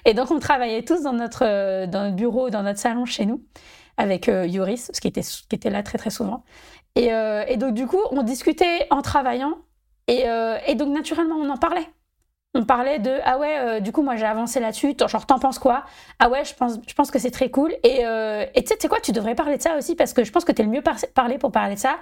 Et 0.04 0.14
donc, 0.14 0.30
on 0.30 0.38
travaillait 0.38 0.82
tous 0.82 1.02
dans 1.02 1.12
notre, 1.12 1.44
euh, 1.44 1.86
dans 1.86 2.04
notre 2.04 2.16
bureau, 2.16 2.50
dans 2.50 2.62
notre 2.62 2.78
salon 2.78 3.06
chez 3.06 3.26
nous, 3.26 3.42
avec 3.96 4.28
Yoris, 4.28 4.90
ce 4.94 5.00
qui 5.00 5.08
était, 5.08 5.22
qui 5.22 5.56
était 5.56 5.70
là 5.70 5.82
très 5.82 5.98
très 5.98 6.10
souvent. 6.10 6.44
Et, 6.96 7.10
donc, 7.56 7.74
du 7.74 7.86
coup, 7.86 8.00
on 8.12 8.22
discutait 8.22 8.86
en 8.90 9.02
travaillant, 9.02 9.58
et 10.08 10.24
donc, 10.74 10.88
naturellement, 10.88 11.36
on 11.36 11.50
en 11.50 11.56
parlait 11.58 11.86
on 12.54 12.64
parlait 12.64 12.98
de 12.98 13.18
ah 13.24 13.38
ouais 13.38 13.58
euh, 13.58 13.80
du 13.80 13.92
coup 13.92 14.02
moi 14.02 14.16
j'ai 14.16 14.26
avancé 14.26 14.58
là-dessus. 14.58 14.94
Genre 14.98 15.24
t'en 15.26 15.38
penses 15.38 15.58
quoi? 15.58 15.84
Ah 16.18 16.28
ouais 16.28 16.44
je 16.44 16.54
pense 16.54 16.78
je 16.86 16.94
pense 16.94 17.10
que 17.10 17.18
c'est 17.18 17.30
très 17.30 17.50
cool. 17.50 17.72
Et 17.84 18.04
euh, 18.04 18.44
et 18.54 18.64
tu 18.64 18.74
sais 18.78 18.88
quoi? 18.88 18.98
Tu 19.00 19.12
devrais 19.12 19.36
parler 19.36 19.56
de 19.56 19.62
ça 19.62 19.76
aussi 19.76 19.94
parce 19.94 20.12
que 20.12 20.24
je 20.24 20.32
pense 20.32 20.44
que 20.44 20.52
t'es 20.52 20.64
le 20.64 20.68
mieux 20.68 20.82
parler 21.14 21.38
pour 21.38 21.52
parler 21.52 21.76
de 21.76 21.80
ça. 21.80 21.98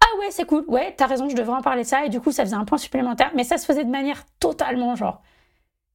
Ah 0.00 0.18
ouais 0.18 0.28
c'est 0.30 0.46
cool. 0.46 0.64
Ouais 0.68 0.94
t'as 0.96 1.06
raison 1.06 1.28
je 1.28 1.36
devrais 1.36 1.56
en 1.56 1.60
parler 1.62 1.82
de 1.82 1.86
ça. 1.86 2.06
Et 2.06 2.08
du 2.08 2.20
coup 2.20 2.32
ça 2.32 2.44
faisait 2.44 2.56
un 2.56 2.64
point 2.64 2.78
supplémentaire. 2.78 3.30
Mais 3.34 3.44
ça 3.44 3.58
se 3.58 3.66
faisait 3.66 3.84
de 3.84 3.90
manière 3.90 4.24
totalement 4.38 4.96
genre 4.96 5.22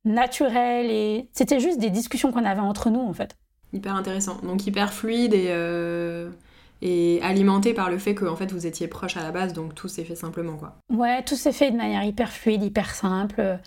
naturelle 0.03 0.91
et 0.91 1.29
c'était 1.33 1.59
juste 1.59 1.79
des 1.79 1.89
discussions 1.89 2.31
qu'on 2.31 2.45
avait 2.45 2.61
entre 2.61 2.91
nous 2.91 3.01
en 3.01 3.13
fait. 3.13 3.35
Hyper 3.73 3.95
intéressant. 3.95 4.37
Donc 4.43 4.67
hyper 4.67 4.93
fluide 4.93 5.33
et 5.33 5.47
euh, 5.49 6.29
et 6.83 7.19
alimenté 7.23 7.73
par 7.73 7.89
le 7.89 7.97
fait 7.97 8.13
que 8.13 8.25
en 8.25 8.35
fait 8.35 8.51
vous 8.51 8.67
étiez 8.67 8.87
proche 8.87 9.17
à 9.17 9.23
la 9.23 9.31
base. 9.31 9.53
Donc 9.53 9.73
tout 9.73 9.87
s'est 9.87 10.03
fait 10.03 10.15
simplement 10.15 10.57
quoi. 10.57 10.75
Ouais 10.91 11.23
tout 11.23 11.35
s'est 11.35 11.51
fait 11.51 11.71
de 11.71 11.77
manière 11.77 12.03
hyper 12.03 12.31
fluide 12.31 12.61
hyper 12.61 12.93
simple 12.93 13.57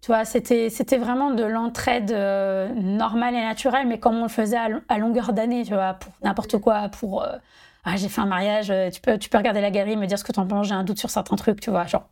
tu 0.00 0.06
vois, 0.06 0.24
c'était, 0.24 0.70
c'était 0.70 0.96
vraiment 0.96 1.30
de 1.30 1.44
l'entraide 1.44 2.10
euh, 2.10 2.68
normale 2.74 3.34
et 3.34 3.42
naturelle, 3.42 3.86
mais 3.86 3.98
comme 3.98 4.16
on 4.16 4.22
le 4.22 4.28
faisait 4.28 4.56
à, 4.56 4.98
longueur 4.98 5.32
d'année, 5.34 5.62
tu 5.64 5.74
vois, 5.74 5.94
pour 5.94 6.12
n'importe 6.22 6.58
quoi, 6.58 6.88
pour 6.88 7.22
euh, 7.22 7.36
ah, 7.84 7.96
j'ai 7.96 8.08
fait 8.08 8.22
un 8.22 8.26
mariage, 8.26 8.70
euh, 8.70 8.90
tu 8.90 9.00
peux, 9.00 9.18
tu 9.18 9.28
peux 9.28 9.36
regarder 9.36 9.60
la 9.60 9.70
galerie, 9.70 9.96
me 9.96 10.06
dire 10.06 10.18
ce 10.18 10.24
que 10.24 10.32
t'en 10.32 10.46
penses, 10.46 10.68
j'ai 10.68 10.74
un 10.74 10.84
doute 10.84 10.98
sur 10.98 11.10
certains 11.10 11.36
trucs, 11.36 11.60
tu 11.60 11.70
vois, 11.70 11.86
genre 11.86 12.08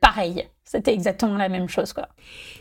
pareil. 0.00 0.48
C'était 0.70 0.94
exactement 0.94 1.36
la 1.36 1.48
même 1.48 1.68
chose, 1.68 1.92
quoi. 1.92 2.06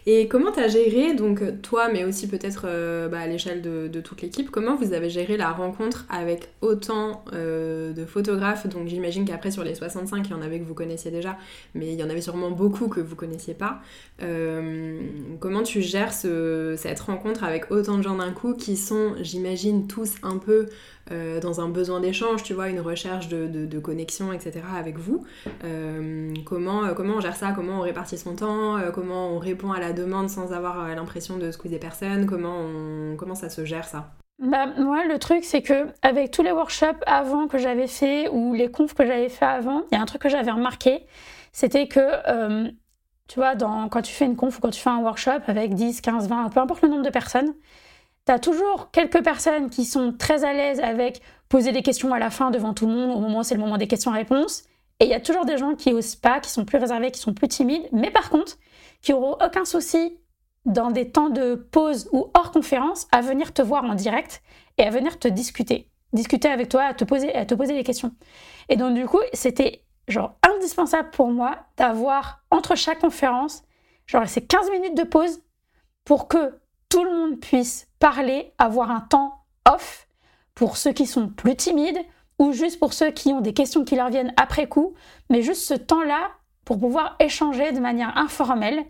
Et 0.08 0.28
comment 0.28 0.52
tu 0.52 0.60
as 0.60 0.68
géré, 0.68 1.14
donc 1.14 1.62
toi, 1.62 1.90
mais 1.94 2.06
aussi 2.06 2.28
peut-être 2.28 2.64
euh, 2.66 3.08
bah, 3.08 3.20
à 3.20 3.28
l'échelle 3.28 3.62
de, 3.62 4.02
toute 4.02 4.24
l'équipe, 4.24 4.50
comment 4.50 4.76
vous 4.76 4.94
avez 4.94 5.12
géré 5.12 5.38
la 5.38 5.52
rencontre 5.52 6.08
avec 6.10 6.50
autant 6.62 7.24
euh, 7.34 7.94
de 7.94 8.06
photographes? 8.06 8.66
Donc 8.66 8.88
j'imagine 8.88 9.26
qu'après 9.26 9.52
sur 9.52 9.64
les 9.64 9.76
65, 9.76 10.26
il 10.28 10.32
y 10.32 10.34
en 10.34 10.42
avait 10.42 10.58
que 10.58 10.64
vous 10.64 10.74
connaissiez 10.74 11.12
déjà, 11.12 11.38
mais 11.76 11.94
il 11.94 12.00
y 12.00 12.04
en 12.04 12.10
avait 12.10 12.22
sûrement 12.22 12.50
beaucoup 12.50 12.88
que 12.88 13.00
vous 13.00 13.16
connaissiez 13.16 13.54
pas. 13.54 13.82
Euh, 14.24 15.00
comment 15.40 15.62
tu 15.62 15.84
gères 15.84 16.12
cette 16.12 17.00
rencontre 17.02 17.44
avec 17.44 17.70
autant 17.70 18.00
de 18.00 18.02
gens 18.02 18.16
d'un 18.16 18.32
coup 18.32 18.56
qui 18.56 18.76
sont, 18.76 19.14
j'imagine, 19.22 19.86
tous 19.86 20.16
un 20.24 20.40
peu 20.40 20.70
dans 21.42 21.60
un 21.60 21.70
besoin 21.70 22.00
d'échange, 22.00 22.44
tu 22.44 22.54
vois, 22.54 22.70
une 22.70 22.82
recherche 22.82 23.30
de, 23.30 23.80
connexion, 23.80 24.32
etc. 24.32 24.60
avec 24.78 25.00
vous? 25.00 25.26
comment, 26.46 26.94
comment 26.94 27.16
on 27.16 27.20
gère 27.20 27.36
ça? 27.36 27.52
Comment 27.52 27.80
on 27.80 27.82
répartit 27.82 27.99
son 28.06 28.36
temps 28.36 28.78
euh, 28.78 28.92
Comment 28.92 29.30
on 29.30 29.40
répond 29.40 29.72
à 29.72 29.80
la 29.80 29.94
demande 29.94 30.30
sans 30.30 30.54
avoir 30.54 30.84
euh, 30.84 30.96
l'impression 30.96 31.38
de 31.38 31.52
squeezer 31.52 31.80
personne 31.80 32.26
comment, 32.26 32.66
comment 33.18 33.36
ça 33.36 33.50
se 33.50 33.66
gère 33.66 33.86
ça? 33.86 34.12
Bah, 34.40 34.68
moi, 34.78 35.04
le 35.06 35.20
truc, 35.20 35.44
c'est 35.44 35.62
que 35.62 35.88
avec 36.02 36.32
tous 36.32 36.44
les 36.44 36.52
workshops 36.52 37.04
avant 37.06 37.48
que 37.48 37.58
j'avais 37.58 37.88
fait 37.88 38.30
ou 38.30 38.54
les 38.54 38.72
confs 38.72 38.94
que 38.94 39.06
j'avais 39.06 39.28
fait 39.28 39.46
avant, 39.46 39.84
il 39.92 39.96
y 39.96 39.98
a 39.98 40.02
un 40.02 40.06
truc 40.06 40.22
que 40.22 40.30
j'avais 40.30 40.52
remarqué, 40.52 41.06
c'était 41.52 41.88
que, 41.88 42.00
euh, 42.00 42.70
tu 43.28 43.36
vois, 43.36 43.56
quand 43.56 44.02
tu 44.02 44.14
fais 44.14 44.26
une 44.26 44.38
conf 44.38 44.58
ou 44.58 44.62
quand 44.62 44.70
tu 44.70 44.80
fais 44.80 44.90
un 44.90 45.00
workshop 45.00 45.42
avec 45.48 45.74
10, 45.74 46.00
15, 46.00 46.30
20, 46.30 46.50
peu 46.50 46.62
importe 46.62 46.82
le 46.84 46.88
nombre 46.88 47.04
de 47.04 47.10
personnes, 47.10 47.54
tu 48.26 48.32
as 48.32 48.40
toujours 48.40 48.92
quelques 48.92 49.22
personnes 49.22 49.70
qui 49.70 49.84
sont 49.84 50.14
très 50.18 50.46
à 50.46 50.54
l'aise 50.54 50.80
avec 50.80 51.22
poser 51.50 51.74
des 51.74 51.82
questions 51.82 52.14
à 52.14 52.20
la 52.20 52.30
fin 52.30 52.50
devant 52.50 52.74
tout 52.74 52.88
le 52.88 52.94
monde, 52.94 53.18
au 53.18 53.20
moment 53.20 53.44
c'est 53.44 53.56
le 53.56 53.62
moment 53.62 53.78
des 53.78 53.88
questions-réponses, 53.88 54.64
et 55.00 55.06
il 55.06 55.10
y 55.10 55.14
a 55.14 55.20
toujours 55.20 55.46
des 55.46 55.58
gens 55.58 55.76
qui 55.76 55.94
osent 55.94 56.16
pas, 56.16 56.40
qui 56.40 56.50
sont 56.50 56.66
plus 56.66 56.78
réservés, 56.78 57.12
qui 57.12 57.20
sont 57.20 57.34
plus 57.34 57.48
timides, 57.48 57.88
mais 57.92 58.12
par 58.12 58.30
contre, 58.30 58.58
qui 59.02 59.14
auront 59.14 59.38
aucun 59.44 59.64
souci 59.64 60.18
dans 60.66 60.92
des 60.92 61.10
temps 61.10 61.30
de 61.30 61.56
pause 61.56 62.10
ou 62.12 62.30
hors 62.34 62.52
conférence 62.52 63.08
à 63.12 63.22
venir 63.22 63.54
te 63.54 63.62
voir 63.62 63.86
en 63.86 63.96
direct 63.96 64.42
et 64.78 64.84
à 64.84 64.90
venir 64.90 65.18
te 65.18 65.28
discuter. 65.28 65.90
Discuter 66.12 66.50
avec 66.50 66.70
toi, 66.70 66.84
à 66.84 66.94
te 66.94 67.06
poser, 67.06 67.32
des 67.32 67.84
questions. 67.84 68.14
Et 68.68 68.76
donc, 68.76 68.94
du 68.94 69.06
coup, 69.06 69.22
c'était 69.32 69.86
genre 70.08 70.36
indispensable 70.44 71.12
pour 71.12 71.30
moi 71.30 71.58
d'avoir 71.78 72.44
entre 72.52 72.76
chaque 72.76 73.00
conférence, 73.00 73.64
genre 74.06 74.28
ces 74.28 74.46
15 74.46 74.72
minutes 74.72 74.98
de 74.98 75.04
pause 75.04 75.42
pour 76.04 76.28
que 76.28 76.60
tout 76.90 77.04
le 77.04 77.12
monde 77.12 77.40
puisse 77.40 77.88
parler, 78.00 78.54
avoir 78.58 78.90
un 78.92 79.02
temps 79.02 79.46
off 79.72 80.08
pour 80.56 80.78
ceux 80.78 80.92
qui 80.92 81.06
sont 81.06 81.30
plus 81.30 81.56
timides 81.56 82.00
ou 82.40 82.54
juste 82.54 82.80
pour 82.80 82.94
ceux 82.94 83.12
qui 83.12 83.32
ont 83.34 83.42
des 83.42 83.54
questions 83.54 83.84
qui 83.84 83.96
leur 83.96 84.10
viennent 84.10 84.34
après 84.38 84.68
coup, 84.68 84.96
mais 85.30 85.42
juste 85.42 85.64
ce 85.64 85.74
temps-là 85.74 86.32
pour 86.66 86.80
pouvoir 86.80 87.16
échanger 87.20 87.72
de 87.72 87.80
manière 87.80 88.18
informelle, 88.18 88.86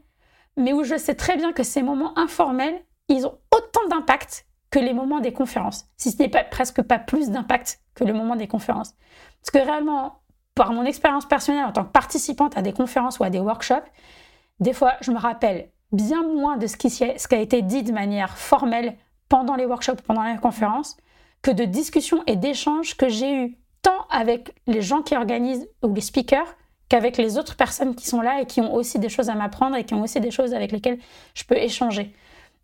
mais 0.55 0.73
où 0.73 0.83
je 0.83 0.97
sais 0.97 1.15
très 1.15 1.37
bien 1.37 1.51
que 1.51 1.63
ces 1.63 1.81
moments 1.81 2.17
informels, 2.17 2.83
ils 3.07 3.25
ont 3.25 3.37
autant 3.55 3.87
d'impact 3.89 4.45
que 4.69 4.79
les 4.79 4.93
moments 4.93 5.19
des 5.19 5.33
conférences, 5.33 5.85
si 5.97 6.11
ce 6.11 6.21
n'est 6.21 6.29
pas, 6.29 6.43
presque 6.43 6.81
pas 6.83 6.99
plus 6.99 7.29
d'impact 7.29 7.81
que 7.95 8.03
le 8.03 8.13
moment 8.13 8.35
des 8.35 8.47
conférences. 8.47 8.93
Parce 9.41 9.51
que 9.51 9.57
réellement, 9.57 10.21
par 10.53 10.73
mon 10.73 10.85
expérience 10.85 11.25
personnelle 11.25 11.65
en 11.65 11.71
tant 11.71 11.85
que 11.85 11.91
participante 11.91 12.57
à 12.57 12.61
des 12.61 12.73
conférences 12.73 13.17
ou 13.19 13.23
à 13.23 13.29
des 13.29 13.39
workshops, 13.39 13.87
des 14.59 14.73
fois, 14.73 14.93
je 15.01 15.11
me 15.11 15.17
rappelle 15.17 15.71
bien 15.91 16.21
moins 16.21 16.57
de 16.57 16.67
ce 16.67 16.77
qui, 16.77 16.89
ce 16.89 17.27
qui 17.27 17.35
a 17.35 17.39
été 17.39 17.61
dit 17.61 17.81
de 17.81 17.91
manière 17.91 18.37
formelle 18.37 18.95
pendant 19.27 19.55
les 19.55 19.65
workshops, 19.65 20.01
pendant 20.05 20.23
les 20.23 20.37
conférences, 20.37 20.97
que 21.41 21.51
de 21.51 21.65
discussions 21.65 22.23
et 22.27 22.35
d'échanges 22.35 22.95
que 22.95 23.09
j'ai 23.09 23.33
eus 23.33 23.57
tant 23.81 24.05
avec 24.09 24.53
les 24.67 24.81
gens 24.81 25.01
qui 25.01 25.15
organisent 25.15 25.67
ou 25.83 25.93
les 25.93 26.01
speakers 26.01 26.55
qu'avec 26.89 27.17
les 27.17 27.37
autres 27.37 27.55
personnes 27.55 27.95
qui 27.95 28.07
sont 28.07 28.21
là 28.21 28.41
et 28.41 28.45
qui 28.45 28.61
ont 28.61 28.73
aussi 28.73 28.99
des 28.99 29.09
choses 29.09 29.29
à 29.29 29.35
m'apprendre 29.35 29.75
et 29.75 29.83
qui 29.83 29.93
ont 29.93 30.01
aussi 30.01 30.19
des 30.19 30.31
choses 30.31 30.53
avec 30.53 30.71
lesquelles 30.71 30.99
je 31.35 31.43
peux 31.43 31.55
échanger. 31.55 32.13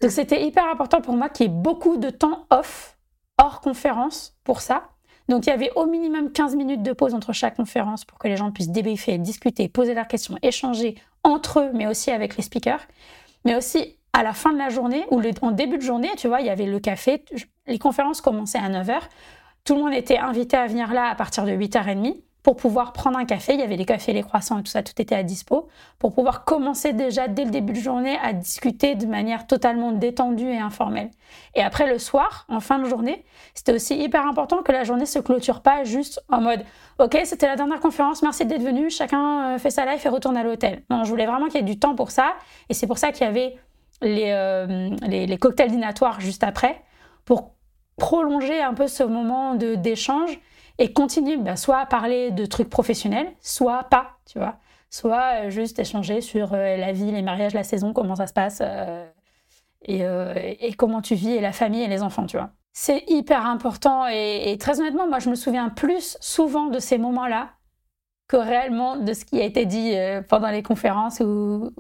Donc 0.01 0.11
c'était 0.11 0.43
hyper 0.43 0.65
important 0.69 0.99
pour 0.99 1.15
moi 1.15 1.29
qu'il 1.29 1.45
y 1.45 1.49
ait 1.49 1.53
beaucoup 1.53 1.97
de 1.97 2.09
temps 2.09 2.47
off, 2.49 2.97
hors 3.37 3.61
conférence, 3.61 4.35
pour 4.43 4.61
ça. 4.61 4.89
Donc 5.29 5.45
il 5.45 5.49
y 5.49 5.53
avait 5.53 5.71
au 5.75 5.85
minimum 5.85 6.31
15 6.31 6.55
minutes 6.55 6.83
de 6.83 6.91
pause 6.91 7.13
entre 7.13 7.33
chaque 7.33 7.55
conférence 7.55 8.03
pour 8.03 8.19
que 8.19 8.27
les 8.27 8.35
gens 8.35 8.51
puissent 8.51 8.69
débriefer, 8.69 9.17
discuter, 9.17 9.69
poser 9.69 9.93
leurs 9.93 10.07
questions, 10.07 10.37
échanger 10.41 10.95
entre 11.23 11.61
eux, 11.61 11.71
mais 11.73 11.87
aussi 11.87 12.11
avec 12.11 12.35
les 12.35 12.43
speakers. 12.43 12.85
Mais 13.45 13.55
aussi 13.55 13.97
à 14.15 14.23
la 14.23 14.31
fin 14.31 14.53
de 14.53 14.57
la 14.57 14.69
journée 14.69 15.05
ou 15.11 15.21
en 15.41 15.51
début 15.51 15.77
de 15.77 15.83
journée, 15.83 16.09
tu 16.17 16.29
vois, 16.29 16.39
il 16.39 16.47
y 16.47 16.49
avait 16.49 16.65
le 16.65 16.79
café. 16.79 17.23
Les 17.67 17.77
conférences 17.77 18.21
commençaient 18.21 18.59
à 18.59 18.69
9h. 18.69 19.01
Tout 19.65 19.75
le 19.75 19.83
monde 19.83 19.93
était 19.93 20.17
invité 20.17 20.55
à 20.55 20.67
venir 20.67 20.93
là 20.93 21.09
à 21.09 21.15
partir 21.15 21.43
de 21.43 21.51
8h30 21.51 22.15
pour 22.41 22.55
pouvoir 22.55 22.93
prendre 22.93 23.17
un 23.17 23.25
café. 23.25 23.55
Il 23.55 23.59
y 23.59 23.63
avait 23.63 23.75
les 23.75 23.83
cafés, 23.83 24.13
les 24.13 24.21
croissants 24.21 24.59
et 24.59 24.63
tout 24.63 24.71
ça, 24.71 24.83
tout 24.83 24.93
était 25.01 25.15
à 25.15 25.23
dispo, 25.23 25.67
pour 25.99 26.13
pouvoir 26.13 26.45
commencer 26.45 26.93
déjà 26.93 27.27
dès 27.27 27.43
le 27.43 27.51
début 27.51 27.73
de 27.73 27.79
journée 27.79 28.17
à 28.23 28.31
discuter 28.31 28.95
de 28.95 29.05
manière 29.05 29.47
totalement 29.47 29.91
détendue 29.91 30.47
et 30.47 30.59
informelle. 30.59 31.09
Et 31.53 31.61
après 31.61 31.91
le 31.91 31.99
soir, 31.99 32.45
en 32.47 32.61
fin 32.61 32.79
de 32.79 32.85
journée, 32.85 33.25
c'était 33.53 33.73
aussi 33.73 33.97
hyper 33.97 34.25
important 34.25 34.61
que 34.63 34.71
la 34.71 34.85
journée 34.85 35.07
se 35.07 35.19
clôture 35.19 35.61
pas 35.61 35.83
juste 35.83 36.23
en 36.29 36.39
mode 36.39 36.63
Ok, 36.99 37.19
c'était 37.25 37.47
la 37.47 37.57
dernière 37.57 37.81
conférence, 37.81 38.21
merci 38.21 38.45
d'être 38.45 38.63
venu, 38.63 38.89
chacun 38.89 39.55
euh, 39.55 39.57
fait 39.57 39.71
sa 39.71 39.91
life 39.91 40.05
et 40.05 40.09
retourne 40.09 40.37
à 40.37 40.43
l'hôtel. 40.43 40.83
Non, 40.89 41.03
je 41.03 41.09
voulais 41.09 41.25
vraiment 41.25 41.47
qu'il 41.47 41.55
y 41.55 41.59
ait 41.59 41.63
du 41.63 41.79
temps 41.79 41.95
pour 41.95 42.11
ça, 42.11 42.35
et 42.69 42.73
c'est 42.73 42.87
pour 42.87 42.99
ça 42.99 43.11
qu'il 43.11 43.25
y 43.25 43.29
avait 43.29 43.57
les, 44.01 44.31
euh, 44.31 44.89
les, 45.07 45.25
les 45.25 45.37
cocktails 45.37 45.71
dînatoires 45.71 46.19
juste 46.19 46.43
après, 46.43 46.81
pour 47.23 47.55
prolonger 47.97 48.61
un 48.61 48.73
peu 48.73 48.87
ce 48.87 49.03
moment 49.03 49.55
d'échange 49.55 50.39
et 50.77 50.91
continuer 50.91 51.37
bah, 51.37 51.55
soit 51.55 51.77
à 51.79 51.85
parler 51.85 52.31
de 52.31 52.45
trucs 52.45 52.69
professionnels, 52.69 53.27
soit 53.41 53.83
pas, 53.85 54.17
tu 54.25 54.37
vois. 54.37 54.57
Soit 54.89 55.45
euh, 55.45 55.49
juste 55.49 55.79
échanger 55.79 56.21
sur 56.21 56.53
euh, 56.53 56.77
la 56.77 56.91
vie, 56.91 57.11
les 57.11 57.21
mariages, 57.21 57.53
la 57.53 57.63
saison, 57.63 57.93
comment 57.93 58.15
ça 58.15 58.27
se 58.27 58.33
passe, 58.33 58.61
et, 59.87 60.01
et, 60.01 60.73
comment 60.73 61.01
tu 61.01 61.15
vis, 61.15 61.31
et 61.31 61.41
la 61.41 61.51
famille 61.51 61.83
et 61.83 61.87
les 61.87 62.01
enfants, 62.01 62.25
tu 62.25 62.37
vois. 62.37 62.49
C'est 62.73 63.03
hyper 63.07 63.45
important, 63.45 64.07
et, 64.07 64.57
très 64.59 64.79
honnêtement, 64.79 65.07
moi 65.07 65.19
je 65.19 65.29
me 65.29 65.35
souviens 65.35 65.69
plus 65.69 66.17
souvent 66.21 66.65
de 66.65 66.79
ces 66.79 66.97
moments-là 66.97 67.49
que 68.27 68.37
réellement 68.37 68.97
de 68.97 69.13
ce 69.13 69.23
qui 69.23 69.39
a 69.39 69.45
été 69.45 69.65
dit 69.65 69.93
pendant 70.29 70.49
les 70.49 70.63
conférences 70.63 71.19
ou, 71.19 71.71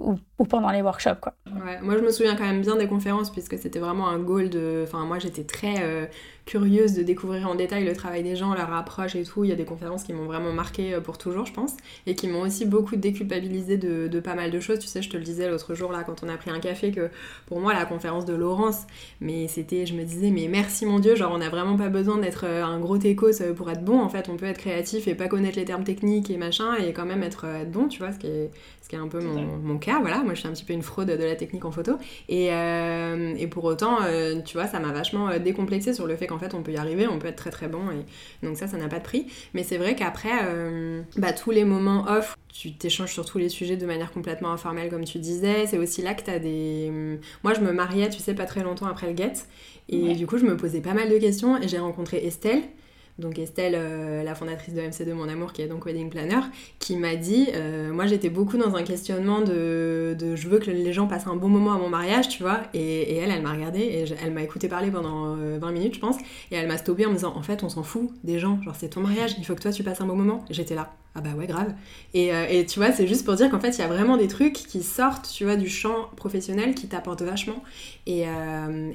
pendant 0.49 0.69
les 0.69 0.81
workshops. 0.81 1.19
Quoi. 1.21 1.33
Moi 1.81 1.97
je 1.97 2.03
me 2.03 2.11
souviens 2.11 2.35
quand 2.35 2.43
même 2.43 2.61
bien 2.61 2.75
des 2.75 2.87
conférences 2.87 3.31
puisque 3.31 3.57
c'était 3.57 3.79
vraiment 3.79 4.09
un 4.09 4.19
goal 4.19 4.49
de... 4.49 4.83
Enfin 4.83 5.05
moi 5.05 5.17
j'étais 5.17 5.43
très 5.43 6.09
curieuse 6.45 6.93
de 6.93 7.01
découvrir 7.03 7.47
en 7.49 7.55
détail 7.55 7.85
le 7.85 7.93
travail 7.93 8.23
des 8.23 8.35
gens, 8.35 8.53
leur 8.53 8.71
approche 8.73 9.15
et 9.15 9.23
tout. 9.23 9.43
Il 9.43 9.49
y 9.49 9.53
a 9.53 9.55
des 9.55 9.65
conférences 9.65 10.03
qui 10.03 10.13
m'ont 10.13 10.25
vraiment 10.25 10.53
marqué 10.53 10.93
euh, 10.93 11.01
pour 11.01 11.17
toujours, 11.17 11.45
je 11.45 11.53
pense, 11.53 11.75
et 12.05 12.15
qui 12.15 12.27
m'ont 12.27 12.41
aussi 12.41 12.65
beaucoup 12.65 12.95
déculpabilisé 12.95 13.77
de, 13.77 14.07
de, 14.07 14.19
pas 14.19 14.35
mal 14.35 14.51
de 14.51 14.59
choses. 14.59 14.79
Tu 14.79 14.87
sais, 14.87 15.01
je 15.01 15.09
te 15.09 15.17
le 15.17 15.23
disais 15.23 15.49
l'autre 15.49 15.73
jour 15.73 15.91
là 15.91 16.03
quand 16.03 16.23
on 16.23 16.29
a 16.29 16.37
pris 16.37 16.51
un 16.51 16.59
café 16.59 16.91
que 16.91 17.09
pour 17.47 17.59
moi 17.59 17.73
la 17.73 17.85
conférence 17.85 18.25
de 18.25 18.33
Laurence, 18.33 18.85
mais 19.21 19.47
c'était, 19.47 19.85
je 19.85 19.95
me 19.95 20.03
disais, 20.03 20.29
mais 20.29 20.47
merci 20.47 20.85
mon 20.85 20.99
Dieu, 20.99 21.15
genre 21.15 21.31
on 21.33 21.39
n'a 21.39 21.49
vraiment 21.49 21.77
pas 21.77 21.89
besoin 21.89 22.17
d'être 22.17 22.45
euh, 22.45 22.63
un 22.63 22.79
gros 22.79 22.97
techos 22.97 23.41
euh, 23.41 23.53
pour 23.53 23.71
être 23.71 23.83
bon. 23.83 23.99
En 23.99 24.09
fait, 24.09 24.29
on 24.29 24.37
peut 24.37 24.45
être 24.45 24.59
créatif 24.59 25.07
et 25.07 25.15
pas 25.15 25.27
connaître 25.27 25.57
les 25.57 25.65
termes 25.65 25.83
techniques 25.83 26.29
et 26.29 26.37
machin 26.37 26.75
et 26.75 26.93
quand 26.93 27.05
même 27.05 27.23
être, 27.23 27.45
être 27.45 27.71
bon, 27.71 27.87
tu 27.87 27.99
vois, 27.99 28.11
ce 28.11 28.19
qui 28.19 28.27
est 28.27 28.51
ce 28.85 28.89
qui 28.89 28.95
est 28.95 28.99
un 28.99 29.07
peu 29.07 29.19
mon, 29.19 29.57
mon, 29.63 29.79
cas, 29.79 29.99
voilà, 29.99 30.21
moi 30.21 30.35
je 30.35 30.41
suis 30.41 30.47
un 30.47 30.51
petit 30.51 30.63
peu 30.63 30.73
une 30.73 30.83
fraude 30.83 31.07
de 31.07 31.23
la 31.23 31.35
technique 31.35 31.65
en 31.65 31.71
photo, 31.71 31.93
et, 32.29 32.53
euh, 32.53 33.33
et 33.35 33.47
pour 33.47 33.63
autant, 33.63 33.97
euh, 34.03 34.41
tu 34.45 34.57
vois, 34.57 34.67
ça 34.67 34.79
m'a 34.79 34.91
vachement 34.91 35.39
décomplexé 35.39 35.91
sur 35.91 36.05
le 36.05 36.15
fait 36.15 36.27
qu'en 36.27 36.34
fait 36.39 36.53
on 36.53 36.61
peut 36.63 36.71
y 36.71 36.77
arriver, 36.77 37.07
on 37.07 37.19
peut 37.19 37.27
être 37.27 37.35
très 37.35 37.51
très 37.51 37.67
bon, 37.67 37.91
et 37.91 38.45
donc 38.45 38.57
ça, 38.57 38.67
ça 38.67 38.77
n'a 38.77 38.87
pas 38.87 38.99
de 38.99 39.03
prix, 39.03 39.27
mais 39.53 39.63
c'est 39.63 39.77
vrai 39.77 39.95
qu'après, 39.95 40.31
bah, 41.17 41.33
tous 41.33 41.51
les 41.51 41.65
moments 41.65 42.05
off, 42.07 42.37
tu 42.53 42.73
t'échanges 42.73 43.11
sur 43.11 43.25
tous 43.25 43.37
les 43.37 43.49
sujets 43.49 43.77
de 43.77 43.85
manière 43.85 44.11
complètement 44.11 44.51
informelle, 44.51 44.89
comme 44.89 45.03
tu 45.03 45.19
disais, 45.19 45.67
c'est 45.67 45.77
aussi 45.77 46.01
là 46.01 46.13
que 46.13 46.23
tu 46.23 46.31
as 46.31 46.39
des... 46.39 47.19
Moi 47.43 47.53
je 47.53 47.61
me 47.61 47.71
mariais, 47.71 48.09
tu 48.09 48.19
sais, 48.19 48.33
pas 48.33 48.45
très 48.45 48.63
longtemps 48.63 48.87
après 48.87 49.11
le 49.11 49.17
get, 49.17 49.33
et 49.89 50.15
du 50.15 50.25
coup 50.27 50.37
je 50.37 50.45
me 50.45 50.57
posais 50.57 50.81
pas 50.81 50.93
mal 50.93 51.09
de 51.09 51.17
questions, 51.17 51.61
et 51.61 51.67
j'ai 51.67 51.79
rencontré 51.79 52.25
Estelle, 52.25 52.63
donc 53.17 53.39
Estelle, 53.39 53.75
euh, 53.77 54.23
la 54.23 54.35
fondatrice 54.35 54.73
de 54.73 54.81
MC2 54.81 55.13
Mon 55.13 55.29
Amour, 55.29 55.53
qui 55.53 55.61
est 55.61 55.67
donc 55.67 55.85
wedding 55.85 56.09
planner, 56.09 56.41
qui 56.79 56.97
m'a 56.97 57.15
dit, 57.15 57.47
euh, 57.53 57.93
moi 57.93 58.07
j'étais 58.07 58.29
beaucoup 58.29 58.57
dans 58.57 58.75
un 58.75 58.83
questionnement 58.83 59.41
de, 59.41 60.15
je 60.19 60.47
veux 60.47 60.59
que 60.59 60.69
les 60.69 60.91
gens 60.91 61.07
passent 61.07 61.27
un 61.27 61.35
bon 61.35 61.47
moment 61.47 61.73
à 61.73 61.77
mon 61.77 61.89
mariage, 61.89 62.27
tu 62.27 62.43
vois, 62.43 62.61
et, 62.73 63.15
elle, 63.15 63.31
elle 63.31 63.41
m'a 63.41 63.53
regardé 63.53 63.79
et 63.79 64.05
elle 64.21 64.33
m'a 64.33 64.43
écouté 64.43 64.67
parler 64.67 64.91
pendant 64.91 65.35
20 65.35 65.39
euh, 65.39 65.71
minutes, 65.71 65.95
je 65.95 65.99
pense, 65.99 66.17
et 66.51 66.55
elle 66.55 66.67
m'a 66.67 66.77
stoppé 66.77 67.05
en 67.05 67.09
me 67.09 67.15
disant, 67.15 67.33
en 67.35 67.41
fait, 67.41 67.63
on 67.63 67.69
s'en 67.69 67.83
fout 67.83 68.09
des 68.23 68.39
gens, 68.39 68.61
genre 68.63 68.75
c'est 68.75 68.89
ton 68.89 69.01
mariage, 69.01 69.35
il 69.37 69.45
faut 69.45 69.55
que 69.55 69.61
toi 69.61 69.71
tu 69.71 69.83
passes 69.83 70.01
un 70.01 70.07
bon 70.07 70.15
moment. 70.15 70.43
J'étais 70.49 70.75
là, 70.75 70.93
ah 71.15 71.21
bah 71.21 71.31
ouais, 71.37 71.47
grave. 71.47 71.73
Et, 72.13 72.27
et 72.27 72.65
tu 72.65 72.79
vois, 72.79 72.91
c'est 72.91 73.07
juste 73.07 73.25
pour 73.25 73.35
dire 73.35 73.49
qu'en 73.49 73.59
fait, 73.59 73.69
il 73.69 73.79
y 73.79 73.83
a 73.83 73.87
vraiment 73.87 74.17
des 74.17 74.27
trucs 74.27 74.53
qui 74.53 74.83
sortent, 74.83 75.31
tu 75.31 75.45
vois, 75.45 75.55
du 75.55 75.69
champ 75.69 76.09
professionnel 76.17 76.75
qui 76.75 76.87
t'apportent 76.87 77.21
vachement, 77.21 77.63
et, 78.05 78.25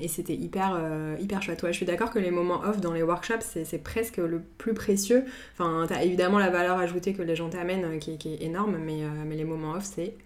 et 0.01 0.09
c'était 0.09 0.35
hyper, 0.35 0.79
hyper 1.19 1.43
chouette. 1.43 1.65
Je 1.67 1.73
suis 1.73 1.87
d'accord 1.87 2.11
que 2.11 2.19
les 2.19 2.31
moments 2.31 2.61
off 2.61 2.81
dans 2.81 2.93
les 2.93 3.03
workshops, 3.03 3.65
c'est 3.65 3.83
presque 3.83 4.19
le 4.19 4.41
plus 4.41 4.75
précieux. 4.75 5.25
Enfin, 5.53 5.87
t'as 5.89 6.03
évidemment 6.03 6.39
la 6.39 6.51
valeur 6.51 6.79
ajoutée 6.79 7.13
que 7.13 7.23
les 7.23 7.37
gens 7.37 7.49
t'amènent 7.49 7.85
euh, 7.85 7.99
qui, 7.99 8.13
est 8.13 8.43
énorme, 8.43 8.79
mais, 8.79 9.03
euh, 9.03 9.25
les 9.31 9.45
moments 9.45 9.73
off, 9.73 9.85
c'est 9.85 10.17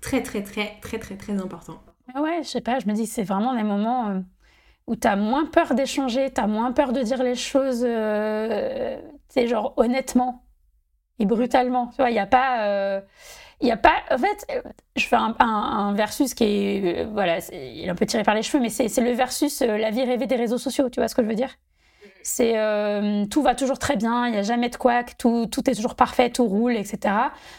très, 0.00 0.22
très, 0.22 0.42
très, 0.42 0.78
très, 0.80 0.98
très, 0.98 1.16
très 1.16 1.38
important. 1.40 1.82
Ah 2.14 2.22
ouais, 2.22 2.42
je 2.42 2.48
sais 2.48 2.60
pas, 2.60 2.78
je 2.78 2.86
me 2.86 2.92
dis, 2.92 3.06
c'est 3.06 3.22
vraiment 3.22 3.54
des 3.54 3.62
moments 3.62 4.10
euh, 4.10 4.20
où 4.86 4.96
t'as 4.96 5.16
moins 5.16 5.46
peur 5.46 5.74
d'échanger, 5.74 6.30
t'as 6.30 6.46
moins 6.46 6.72
peur 6.72 6.92
de 6.92 7.02
dire 7.02 7.22
les 7.22 7.34
choses, 7.34 7.86
c'est 9.28 9.48
genre 9.48 9.72
honnêtement 9.76 10.43
et 11.18 11.26
brutalement. 11.26 11.88
Tu 11.88 11.96
vois, 11.96 12.10
il 12.10 12.14
n'y 12.14 12.18
a 12.18 12.26
pas. 12.26 13.02
il 13.60 13.68
y 13.68 13.72
a 13.72 13.76
pas. 13.76 14.02
En 14.10 14.18
fait, 14.18 14.46
je 14.96 15.06
fais 15.06 15.16
un, 15.16 15.92
versus 15.94 16.34
qui 16.34 16.44
est. 16.44 17.04
voilà, 17.12 17.38
il 17.52 17.84
est 17.84 17.88
un 17.88 17.94
peu 17.94 18.06
tiré 18.06 18.22
par 18.22 18.34
les 18.34 18.42
cheveux, 18.42 18.62
mais 18.62 18.70
c'est 18.70 19.00
le 19.00 19.12
versus 19.12 19.60
la 19.60 19.90
vie 19.90 20.04
rêvée 20.04 20.26
des 20.26 20.36
réseaux 20.36 20.58
sociaux. 20.58 20.88
Tu 20.90 21.00
vois 21.00 21.08
ce 21.08 21.14
que 21.14 21.22
je 21.22 21.28
veux 21.28 21.34
dire? 21.34 21.56
C'est 22.26 22.56
euh, 22.56 23.26
tout 23.26 23.42
va 23.42 23.54
toujours 23.54 23.78
très 23.78 23.96
bien, 23.96 24.26
il 24.26 24.32
n'y 24.32 24.38
a 24.38 24.42
jamais 24.42 24.70
de 24.70 24.76
couac, 24.76 25.18
tout, 25.18 25.46
tout 25.46 25.68
est 25.68 25.74
toujours 25.74 25.94
parfait, 25.94 26.30
tout 26.30 26.46
roule, 26.46 26.74
etc. 26.74 27.14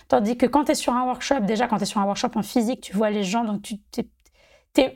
Tandis 0.08 0.38
que 0.38 0.47
quand 0.47 0.66
tu 0.66 0.72
es 0.72 0.76
sur 0.76 0.93
un 0.93 1.06
workshop, 1.06 1.41
déjà 1.41 1.68
quand 1.68 1.78
tu 1.78 1.84
es 1.84 1.86
sur 1.86 2.01
un 2.01 2.06
workshop 2.06 2.32
en 2.34 2.41
physique, 2.41 2.82
tu 2.82 2.93
vois 2.93 3.12
les 3.12 3.24
gens, 3.24 3.43
donc 3.43 3.62
tu 3.62 3.78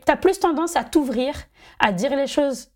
as 0.08 0.16
plus 0.18 0.40
tendance 0.40 0.76
à 0.76 0.84
t'ouvrir, 0.84 1.36
à 1.80 1.92
dire 1.92 2.16
les 2.16 2.26
choses 2.26 2.72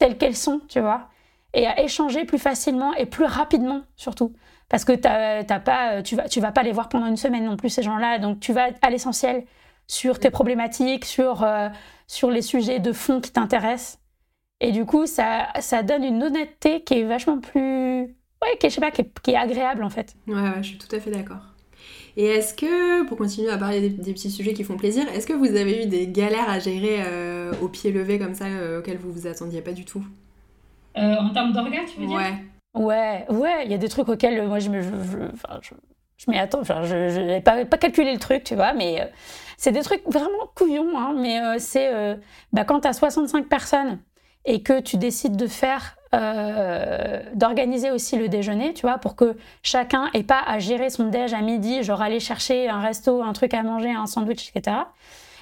telles 0.00 0.18
qu'elles 0.18 0.34
sont, 0.34 0.60
tu 0.68 0.80
vois, 0.80 1.08
et 1.54 1.68
à 1.68 1.80
échanger 1.82 2.24
plus 2.24 2.40
facilement 2.40 2.94
et 2.94 3.06
plus 3.06 3.24
rapidement 3.24 3.82
surtout. 3.94 4.34
Parce 4.68 4.84
que 4.84 4.92
t'as, 4.92 5.44
pas, 5.60 6.02
tu 6.02 6.14
vas, 6.16 6.28
tu 6.28 6.40
vas 6.40 6.52
pas 6.52 6.62
les 6.62 6.72
voir 6.72 6.88
pendant 6.88 7.06
une 7.06 7.16
semaine 7.16 7.44
non 7.44 7.56
plus, 7.56 7.70
ces 7.70 7.82
gens-là, 7.82 8.18
donc 8.18 8.40
tu 8.40 8.52
vas 8.52 8.68
à 8.82 8.90
l'essentiel 8.90 9.44
sur 9.86 10.18
tes 10.18 10.30
problématiques, 10.30 11.06
sur, 11.06 11.42
euh, 11.42 11.68
sur 12.06 12.30
les 12.30 12.42
sujets 12.42 12.78
de 12.78 12.92
fond 12.92 13.20
qui 13.20 13.32
t'intéressent. 13.32 13.98
Et 14.60 14.72
du 14.72 14.84
coup, 14.84 15.06
ça, 15.06 15.48
ça 15.60 15.82
donne 15.82 16.04
une 16.04 16.22
honnêteté 16.22 16.82
qui 16.82 16.94
est 16.94 17.04
vachement 17.04 17.38
plus. 17.38 18.02
Ouais, 18.42 18.56
qui, 18.60 18.68
je 18.68 18.74
sais 18.74 18.80
pas, 18.80 18.90
qui 18.90 19.30
est, 19.30 19.36
agréable 19.36 19.82
en 19.82 19.90
fait. 19.90 20.14
Ouais, 20.26 20.34
ouais, 20.34 20.62
je 20.62 20.68
suis 20.68 20.78
tout 20.78 20.94
à 20.94 21.00
fait 21.00 21.10
d'accord. 21.10 21.40
Et 22.16 22.26
est-ce 22.26 22.52
que, 22.54 23.06
pour 23.06 23.16
continuer 23.16 23.50
à 23.50 23.58
parler 23.58 23.88
des, 23.88 24.12
petits 24.12 24.30
sujets 24.30 24.52
qui 24.52 24.64
font 24.64 24.76
plaisir, 24.76 25.06
est-ce 25.14 25.26
que 25.26 25.32
vous 25.32 25.56
avez 25.56 25.84
eu 25.84 25.86
des 25.86 26.08
galères 26.08 26.48
à 26.48 26.58
gérer 26.58 26.98
euh, 27.00 27.52
au 27.62 27.68
pied 27.68 27.92
levé 27.92 28.18
comme 28.18 28.34
ça 28.34 28.46
euh, 28.46 28.80
auxquelles 28.80 28.98
vous 28.98 29.12
vous 29.12 29.26
attendiez 29.26 29.62
pas 29.62 29.72
du 29.72 29.84
tout? 29.84 30.04
Euh, 30.96 31.14
En 31.16 31.30
termes 31.30 31.52
d'orgas, 31.52 31.84
tu 31.92 32.00
veux 32.00 32.06
dire? 32.06 32.18
Ouais. 32.78 33.26
Ouais, 33.28 33.64
il 33.64 33.70
y 33.70 33.74
a 33.74 33.78
des 33.78 33.88
trucs 33.88 34.08
auxquels 34.08 34.46
moi 34.46 34.58
je 34.58 34.70
me. 34.70 34.80
Je, 34.80 34.88
je, 34.88 35.74
je, 36.16 36.30
m'y 36.30 36.38
attends, 36.38 36.62
je 36.62 37.20
n'ai 37.20 37.40
pas, 37.40 37.64
calculé 37.64 38.12
le 38.12 38.18
truc, 38.18 38.44
tu 38.44 38.54
vois, 38.54 38.72
mais 38.72 39.10
c'est 39.56 39.72
des 39.72 39.82
trucs 39.82 40.02
vraiment 40.06 40.50
couillons, 40.54 40.96
hein, 40.98 41.14
mais 41.16 41.58
c'est 41.58 41.90
bah, 42.52 42.64
quand 42.64 42.80
tu 42.80 42.88
as 42.88 42.92
65 42.92 43.48
personnes 43.48 43.98
et 44.44 44.62
que 44.62 44.80
tu 44.80 44.96
décides 44.96 45.36
de 45.36 45.46
faire, 45.46 45.98
euh, 46.14 47.20
d'organiser 47.34 47.90
aussi 47.90 48.16
le 48.16 48.30
déjeuner, 48.30 48.72
tu 48.72 48.82
vois, 48.82 48.96
pour 48.96 49.14
que 49.14 49.36
chacun 49.62 50.08
ait 50.14 50.22
pas 50.22 50.40
à 50.46 50.58
gérer 50.58 50.88
son 50.88 51.08
déj 51.08 51.34
à 51.34 51.42
midi, 51.42 51.82
genre 51.82 52.00
aller 52.00 52.18
chercher 52.18 52.66
un 52.68 52.80
resto, 52.80 53.22
un 53.22 53.34
truc 53.34 53.52
à 53.52 53.62
manger, 53.62 53.90
un 53.90 54.06
sandwich, 54.06 54.50
etc. 54.54 54.76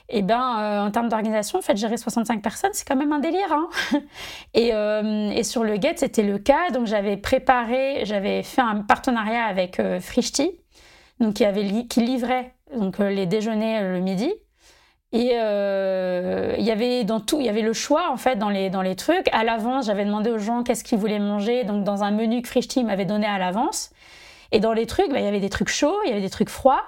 Et 0.08 0.18
eh 0.18 0.22
ben, 0.22 0.58
euh, 0.60 0.86
en 0.86 0.90
termes 0.92 1.08
d'organisation, 1.08 1.58
en 1.58 1.62
fait, 1.62 1.76
gérer 1.76 1.96
65 1.96 2.40
personnes, 2.40 2.70
c'est 2.74 2.86
quand 2.86 2.94
même 2.94 3.12
un 3.12 3.18
délire. 3.18 3.52
Hein 3.52 3.68
et, 4.54 4.72
euh, 4.72 5.30
et, 5.30 5.42
sur 5.42 5.64
le 5.64 5.74
Get, 5.80 5.94
c'était 5.96 6.22
le 6.22 6.38
cas. 6.38 6.70
Donc, 6.72 6.86
j'avais 6.86 7.16
préparé, 7.16 8.04
j'avais 8.04 8.44
fait 8.44 8.60
un 8.60 8.82
partenariat 8.82 9.44
avec 9.44 9.82
Frishti, 10.00 10.52
donc 11.18 11.34
qui, 11.34 11.44
avait 11.44 11.86
qui 11.88 12.00
livrait 12.02 12.54
donc, 12.72 12.98
les 12.98 13.26
déjeuners 13.26 13.82
le 13.82 13.98
midi. 13.98 14.32
Et 15.12 15.32
il 15.32 16.64
y 16.64 16.70
avait 16.70 17.02
dans 17.02 17.20
tout, 17.20 17.40
il 17.40 17.46
y 17.46 17.48
avait 17.48 17.62
le 17.62 17.72
choix 17.72 18.10
en 18.10 18.16
fait 18.16 18.36
dans 18.36 18.50
les, 18.50 18.70
dans 18.70 18.82
les 18.82 18.94
trucs. 18.94 19.28
À 19.32 19.42
l'avance, 19.42 19.86
j'avais 19.86 20.04
demandé 20.04 20.30
aux 20.30 20.38
gens 20.38 20.62
qu'est-ce 20.62 20.84
qu'ils 20.84 20.98
voulaient 20.98 21.18
manger. 21.18 21.64
Donc 21.64 21.82
dans 21.82 22.04
un 22.04 22.12
menu 22.12 22.42
que 22.42 22.48
Frischti 22.48 22.84
m'avait 22.84 23.06
donné 23.06 23.26
à 23.26 23.38
l'avance. 23.38 23.90
Et 24.52 24.60
dans 24.60 24.72
les 24.72 24.86
trucs, 24.86 25.10
bah, 25.10 25.18
il 25.18 25.24
y 25.24 25.28
avait 25.28 25.40
des 25.40 25.50
trucs 25.50 25.68
chauds, 25.68 25.98
il 26.04 26.10
y 26.10 26.12
avait 26.12 26.22
des 26.22 26.30
trucs 26.30 26.50
froids. 26.50 26.82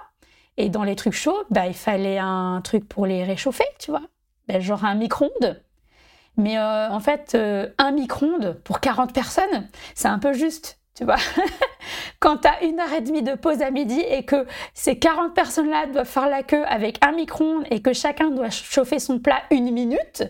Et 0.59 0.67
dans 0.67 0.83
les 0.83 0.97
trucs 0.97 1.13
chauds, 1.13 1.41
bah, 1.49 1.67
il 1.67 1.73
fallait 1.73 2.17
un 2.17 2.59
truc 2.61 2.87
pour 2.87 3.05
les 3.05 3.23
réchauffer, 3.23 3.63
tu 3.79 3.91
vois. 3.91 4.03
Bah, 4.49 4.59
genre 4.59 4.83
un 4.83 4.93
micro-ondes. 4.93 5.63
Mais 6.35 6.57
euh, 6.57 6.89
en 6.89 6.99
fait, 6.99 7.31
euh, 7.33 7.69
un 7.77 7.91
micro-ondes 7.91 8.59
pour 8.65 8.81
40 8.81 9.13
personnes, 9.13 9.69
c'est 9.95 10.09
un 10.09 10.19
peu 10.19 10.33
juste, 10.33 10.81
tu 10.95 11.05
vois. 11.05 11.15
Quand 12.19 12.39
tu 12.39 12.49
as 12.49 12.61
une 12.65 12.77
heure 12.81 12.91
et 12.91 12.99
demie 12.99 13.23
de 13.23 13.35
pause 13.35 13.61
à 13.61 13.71
midi 13.71 14.01
et 14.01 14.25
que 14.25 14.45
ces 14.73 14.99
40 14.99 15.33
personnes-là 15.33 15.87
doivent 15.87 16.05
faire 16.05 16.27
la 16.27 16.43
queue 16.43 16.65
avec 16.65 16.97
un 17.05 17.13
micro-ondes 17.13 17.65
et 17.71 17.81
que 17.81 17.93
chacun 17.93 18.29
doit 18.29 18.49
chauffer 18.49 18.99
son 18.99 19.19
plat 19.19 19.41
une 19.51 19.71
minute, 19.71 20.23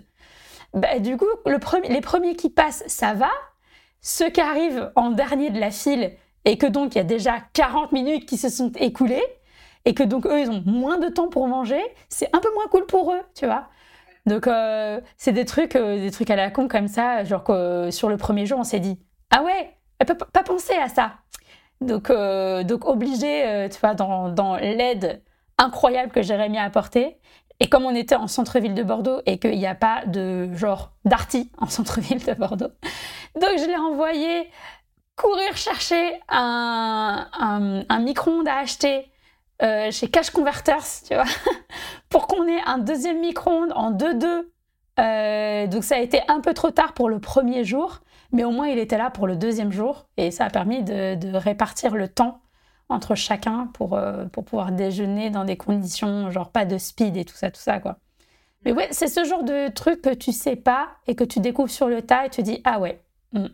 bah, 0.76 1.00
du 1.00 1.18
coup, 1.18 1.26
le 1.48 1.58
les 1.92 2.02
premiers 2.02 2.36
qui 2.36 2.52
passent, 2.52 2.84
ça 2.86 3.16
va. 3.16 3.32
Ceux 4.02 4.30
qui 4.30 4.42
arrivent 4.42 4.92
en 4.96 5.10
dernier 5.10 5.50
de 5.50 5.60
la 5.60 5.72
file, 5.72 6.12
et 6.46 6.58
que 6.60 6.68
donc 6.68 6.96
il 6.96 7.00
y 7.00 7.02
a 7.02 7.04
déjà 7.04 7.38
40 7.54 7.92
minutes 7.92 8.26
qui 8.28 8.38
se 8.38 8.50
sont 8.50 8.72
écoulées 8.76 9.24
et 9.86 9.94
que 9.94 10.04
donc 10.04 10.26
eux 10.26 10.40
ils 10.40 10.50
ont 10.50 10.64
moins 10.66 10.98
de 10.98 11.08
temps 11.10 11.30
pour 11.30 11.48
manger, 11.48 11.82
c'est 12.10 12.30
un 12.36 12.40
peu 12.40 12.54
moins 12.54 12.68
cool 12.68 12.86
pour 12.86 13.14
eux, 13.14 13.22
tu 13.36 13.46
vois. 13.46 13.70
Donc 14.26 14.48
euh, 14.48 15.02
c'est 15.18 15.32
des 15.32 15.46
trucs, 15.46 15.76
euh, 15.76 15.98
des 15.98 16.12
trucs 16.12 16.30
à 16.30 16.36
la 16.36 16.52
con 16.52 16.68
comme 16.68 16.88
ça, 16.88 17.24
genre 17.24 17.44
que 17.44 17.52
euh, 17.52 17.92
sur 17.92 18.10
le 18.10 18.18
premier 18.18 18.46
jour 18.46 18.60
on 18.60 18.64
s'est 18.64 18.80
dit 18.80 19.00
ah 19.32 19.44
ouais, 19.44 19.76
elle 20.00 20.06
peut 20.06 20.16
pas 20.16 20.44
penser 20.44 20.76
à 20.76 20.90
ça. 20.90 21.14
Donc 21.82 22.12
donc 22.12 22.86
obligé, 22.86 23.68
tu 23.72 23.80
vois, 23.80 23.94
dans, 23.94 24.30
dans 24.30 24.58
l'aide 24.58 25.24
incroyable 25.58 26.12
que 26.12 26.22
Jérémy 26.22 26.58
a 26.58 26.64
apportée. 26.64 27.18
Et 27.62 27.68
comme 27.68 27.86
on 27.86 27.96
était 27.96 28.16
en 28.16 28.28
centre-ville 28.28 28.74
de 28.74 28.84
Bordeaux 28.84 29.22
et 29.26 29.38
qu'il 29.38 29.58
n'y 29.58 29.68
a 29.68 29.76
pas 29.76 30.06
de 30.06 30.54
genre 30.54 30.92
d'arty 31.06 31.52
en 31.58 31.68
centre-ville 31.68 32.24
de 32.24 32.34
Bordeaux, 32.34 32.72
donc 33.36 33.52
je 33.58 33.66
l'ai 33.66 33.76
envoyé 33.76 34.50
courir 35.20 35.56
chercher 35.58 36.20
un, 36.30 37.28
un, 37.90 38.00
micro-ondes 38.00 38.48
à 38.48 38.60
acheter 38.60 39.12
euh, 39.62 39.92
chez 39.92 40.10
Cash 40.10 40.30
Converters, 40.30 41.04
tu 41.08 41.14
vois, 41.14 41.26
pour 42.10 42.28
qu'on 42.28 42.48
ait 42.48 42.62
un 42.66 42.78
deuxième 42.78 43.20
micro-ondes 43.20 43.74
en 43.76 43.92
2-2. 43.92 44.48
Euh, 45.00 45.68
donc 45.68 45.84
ça 45.84 45.96
a 45.96 46.00
été 46.00 46.22
un 46.28 46.42
peu 46.42 46.54
trop 46.54 46.72
tard 46.72 46.94
pour 46.94 47.10
le 47.10 47.20
premier 47.20 47.64
jour, 47.64 48.00
mais 48.32 48.44
au 48.44 48.52
moins 48.52 48.68
il 48.68 48.80
était 48.80 48.98
là 48.98 49.10
pour 49.10 49.28
le 49.28 49.36
deuxième 49.36 49.72
jour 49.72 50.08
et 50.18 50.32
ça 50.32 50.46
a 50.46 50.50
permis 50.50 50.84
de, 50.84 51.36
répartir 51.38 51.96
le 51.96 52.10
temps 52.10 52.42
entre 52.90 53.16
chacun 53.16 53.70
pour, 53.74 53.94
euh, 53.94 54.26
pour 54.26 54.44
pouvoir 54.44 54.72
déjeuner 54.72 55.30
dans 55.30 55.46
des 55.46 55.56
conditions 55.56 56.32
genre 56.32 56.52
pas 56.52 56.66
de 56.66 56.78
speed 56.78 57.16
et 57.16 57.24
tout 57.24 57.36
ça, 57.36 57.50
tout 57.52 57.62
ça 57.62 57.80
quoi. 57.80 57.98
Mais 58.66 58.74
ouais, 58.74 58.90
c'est 58.92 59.08
ce 59.08 59.24
genre 59.24 59.44
de 59.44 59.70
truc 59.70 60.02
que 60.02 60.14
tu 60.14 60.34
sais 60.34 60.58
pas 60.58 60.90
et 61.08 61.16
que 61.16 61.24
tu 61.24 61.40
découvres 61.40 61.70
sur 61.70 61.88
le 61.88 62.02
tas 62.02 62.26
et 62.26 62.30
tu 62.30 62.44
dis 62.44 62.62
ah 62.66 62.80
ouais, 62.80 63.02
hmm 63.32 63.48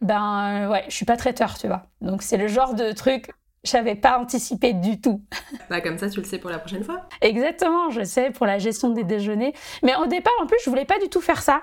ben 0.00 0.68
ouais, 0.70 0.84
je 0.88 0.94
suis 0.94 1.04
pas 1.04 1.16
traiteur, 1.16 1.58
tu 1.58 1.66
vois. 1.66 1.86
Donc 2.00 2.22
c'est 2.22 2.36
le 2.36 2.48
genre 2.48 2.74
de 2.74 2.92
truc 2.92 3.30
j'avais 3.64 3.94
pas 3.94 4.18
anticipé 4.18 4.72
du 4.72 5.00
tout. 5.00 5.22
Bah 5.70 5.80
comme 5.80 5.98
ça, 5.98 6.08
tu 6.08 6.20
le 6.20 6.24
sais 6.24 6.38
pour 6.38 6.50
la 6.50 6.58
prochaine 6.58 6.84
fois. 6.84 7.08
Exactement, 7.20 7.90
je 7.90 8.02
sais 8.02 8.30
pour 8.30 8.46
la 8.46 8.58
gestion 8.58 8.90
des 8.90 9.04
déjeuners. 9.04 9.52
Mais 9.82 9.94
au 9.96 10.06
départ, 10.06 10.32
en 10.42 10.46
plus, 10.46 10.58
je 10.64 10.70
voulais 10.70 10.86
pas 10.86 10.98
du 10.98 11.08
tout 11.08 11.20
faire 11.20 11.42
ça. 11.42 11.60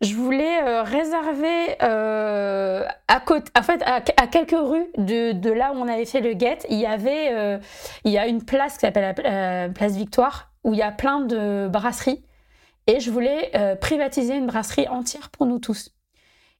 Je 0.00 0.14
voulais 0.14 0.62
euh, 0.62 0.82
réserver 0.82 1.76
euh, 1.82 2.84
à 3.06 3.20
côté, 3.20 3.52
en 3.56 3.62
fait, 3.62 3.82
à, 3.84 4.00
quelques 4.00 4.56
rues 4.58 4.86
de, 4.96 5.32
de, 5.32 5.50
là 5.50 5.72
où 5.72 5.76
on 5.76 5.86
avait 5.86 6.06
fait 6.06 6.20
le 6.20 6.32
guet, 6.32 6.58
il 6.70 6.78
y 6.78 6.86
avait, 6.86 7.60
il 8.04 8.10
y 8.10 8.18
a 8.18 8.26
une 8.26 8.42
place 8.44 8.74
qui 8.74 8.80
s'appelle 8.80 9.14
la 9.22 9.68
place 9.68 9.96
Victoire 9.96 10.50
où 10.64 10.72
il 10.72 10.78
y 10.78 10.82
a 10.82 10.90
plein 10.90 11.20
de 11.20 11.68
brasseries 11.68 12.24
et 12.86 12.98
je 12.98 13.10
voulais 13.10 13.52
privatiser 13.80 14.34
une 14.34 14.46
brasserie 14.46 14.88
entière 14.88 15.28
pour 15.30 15.46
nous 15.46 15.58
tous. 15.58 15.90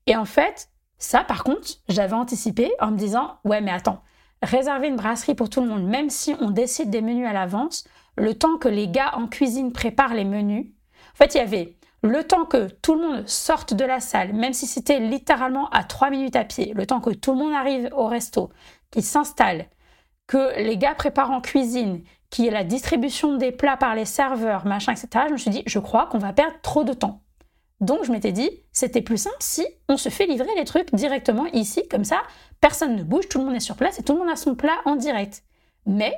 Et 0.06 0.16
en 0.16 0.26
fait, 0.26 0.68
ça, 0.98 1.24
par 1.24 1.44
contre, 1.44 1.68
j'avais 1.88 2.14
anticipé 2.14 2.70
en 2.78 2.90
me 2.90 2.96
disant, 2.96 3.38
ouais, 3.44 3.60
mais 3.60 3.70
attends, 3.70 4.02
réserver 4.42 4.88
une 4.88 4.96
brasserie 4.96 5.34
pour 5.34 5.50
tout 5.50 5.60
le 5.60 5.68
monde, 5.68 5.86
même 5.86 6.10
si 6.10 6.34
on 6.40 6.50
décide 6.50 6.90
des 6.90 7.02
menus 7.02 7.26
à 7.26 7.32
l'avance, 7.32 7.84
le 8.16 8.34
temps 8.34 8.58
que 8.58 8.68
les 8.68 8.88
gars 8.88 9.12
en 9.16 9.26
cuisine 9.26 9.72
préparent 9.72 10.14
les 10.14 10.24
menus. 10.24 10.66
En 11.12 11.16
fait, 11.16 11.34
il 11.34 11.38
y 11.38 11.40
avait 11.40 11.76
le 12.02 12.24
temps 12.24 12.46
que 12.46 12.68
tout 12.68 12.94
le 12.94 13.02
monde 13.02 13.28
sorte 13.28 13.74
de 13.74 13.84
la 13.84 14.00
salle, 14.00 14.32
même 14.32 14.54
si 14.54 14.66
c'était 14.66 15.00
littéralement 15.00 15.68
à 15.70 15.84
trois 15.84 16.10
minutes 16.10 16.36
à 16.36 16.44
pied, 16.44 16.72
le 16.74 16.86
temps 16.86 17.00
que 17.00 17.10
tout 17.10 17.32
le 17.32 17.38
monde 17.38 17.52
arrive 17.52 17.90
au 17.94 18.06
resto, 18.06 18.50
qu'ils 18.90 19.02
s'installe, 19.02 19.66
que 20.26 20.58
les 20.58 20.78
gars 20.78 20.94
préparent 20.94 21.30
en 21.30 21.40
cuisine, 21.40 22.02
qu'il 22.30 22.44
y 22.44 22.48
ait 22.48 22.52
la 22.52 22.64
distribution 22.64 23.36
des 23.36 23.52
plats 23.52 23.76
par 23.76 23.94
les 23.94 24.04
serveurs, 24.04 24.64
machin, 24.66 24.92
etc. 24.92 25.24
Je 25.26 25.32
me 25.32 25.38
suis 25.38 25.50
dit, 25.50 25.62
je 25.66 25.78
crois 25.78 26.06
qu'on 26.06 26.18
va 26.18 26.32
perdre 26.32 26.56
trop 26.62 26.84
de 26.84 26.92
temps. 26.92 27.20
Donc 27.80 28.04
je 28.04 28.12
m'étais 28.12 28.32
dit, 28.32 28.50
c'était 28.72 29.00
plus 29.00 29.16
simple 29.16 29.36
si 29.40 29.66
on 29.88 29.96
se 29.96 30.10
fait 30.10 30.26
livrer 30.26 30.50
les 30.56 30.64
trucs 30.64 30.94
directement 30.94 31.46
ici, 31.46 31.88
comme 31.88 32.04
ça, 32.04 32.22
personne 32.60 32.94
ne 32.96 33.02
bouge, 33.02 33.28
tout 33.28 33.38
le 33.38 33.46
monde 33.46 33.56
est 33.56 33.60
sur 33.60 33.76
place 33.76 33.98
et 33.98 34.02
tout 34.02 34.12
le 34.12 34.18
monde 34.18 34.30
a 34.30 34.36
son 34.36 34.54
plat 34.54 34.76
en 34.84 34.96
direct. 34.96 35.42
Mais 35.86 36.12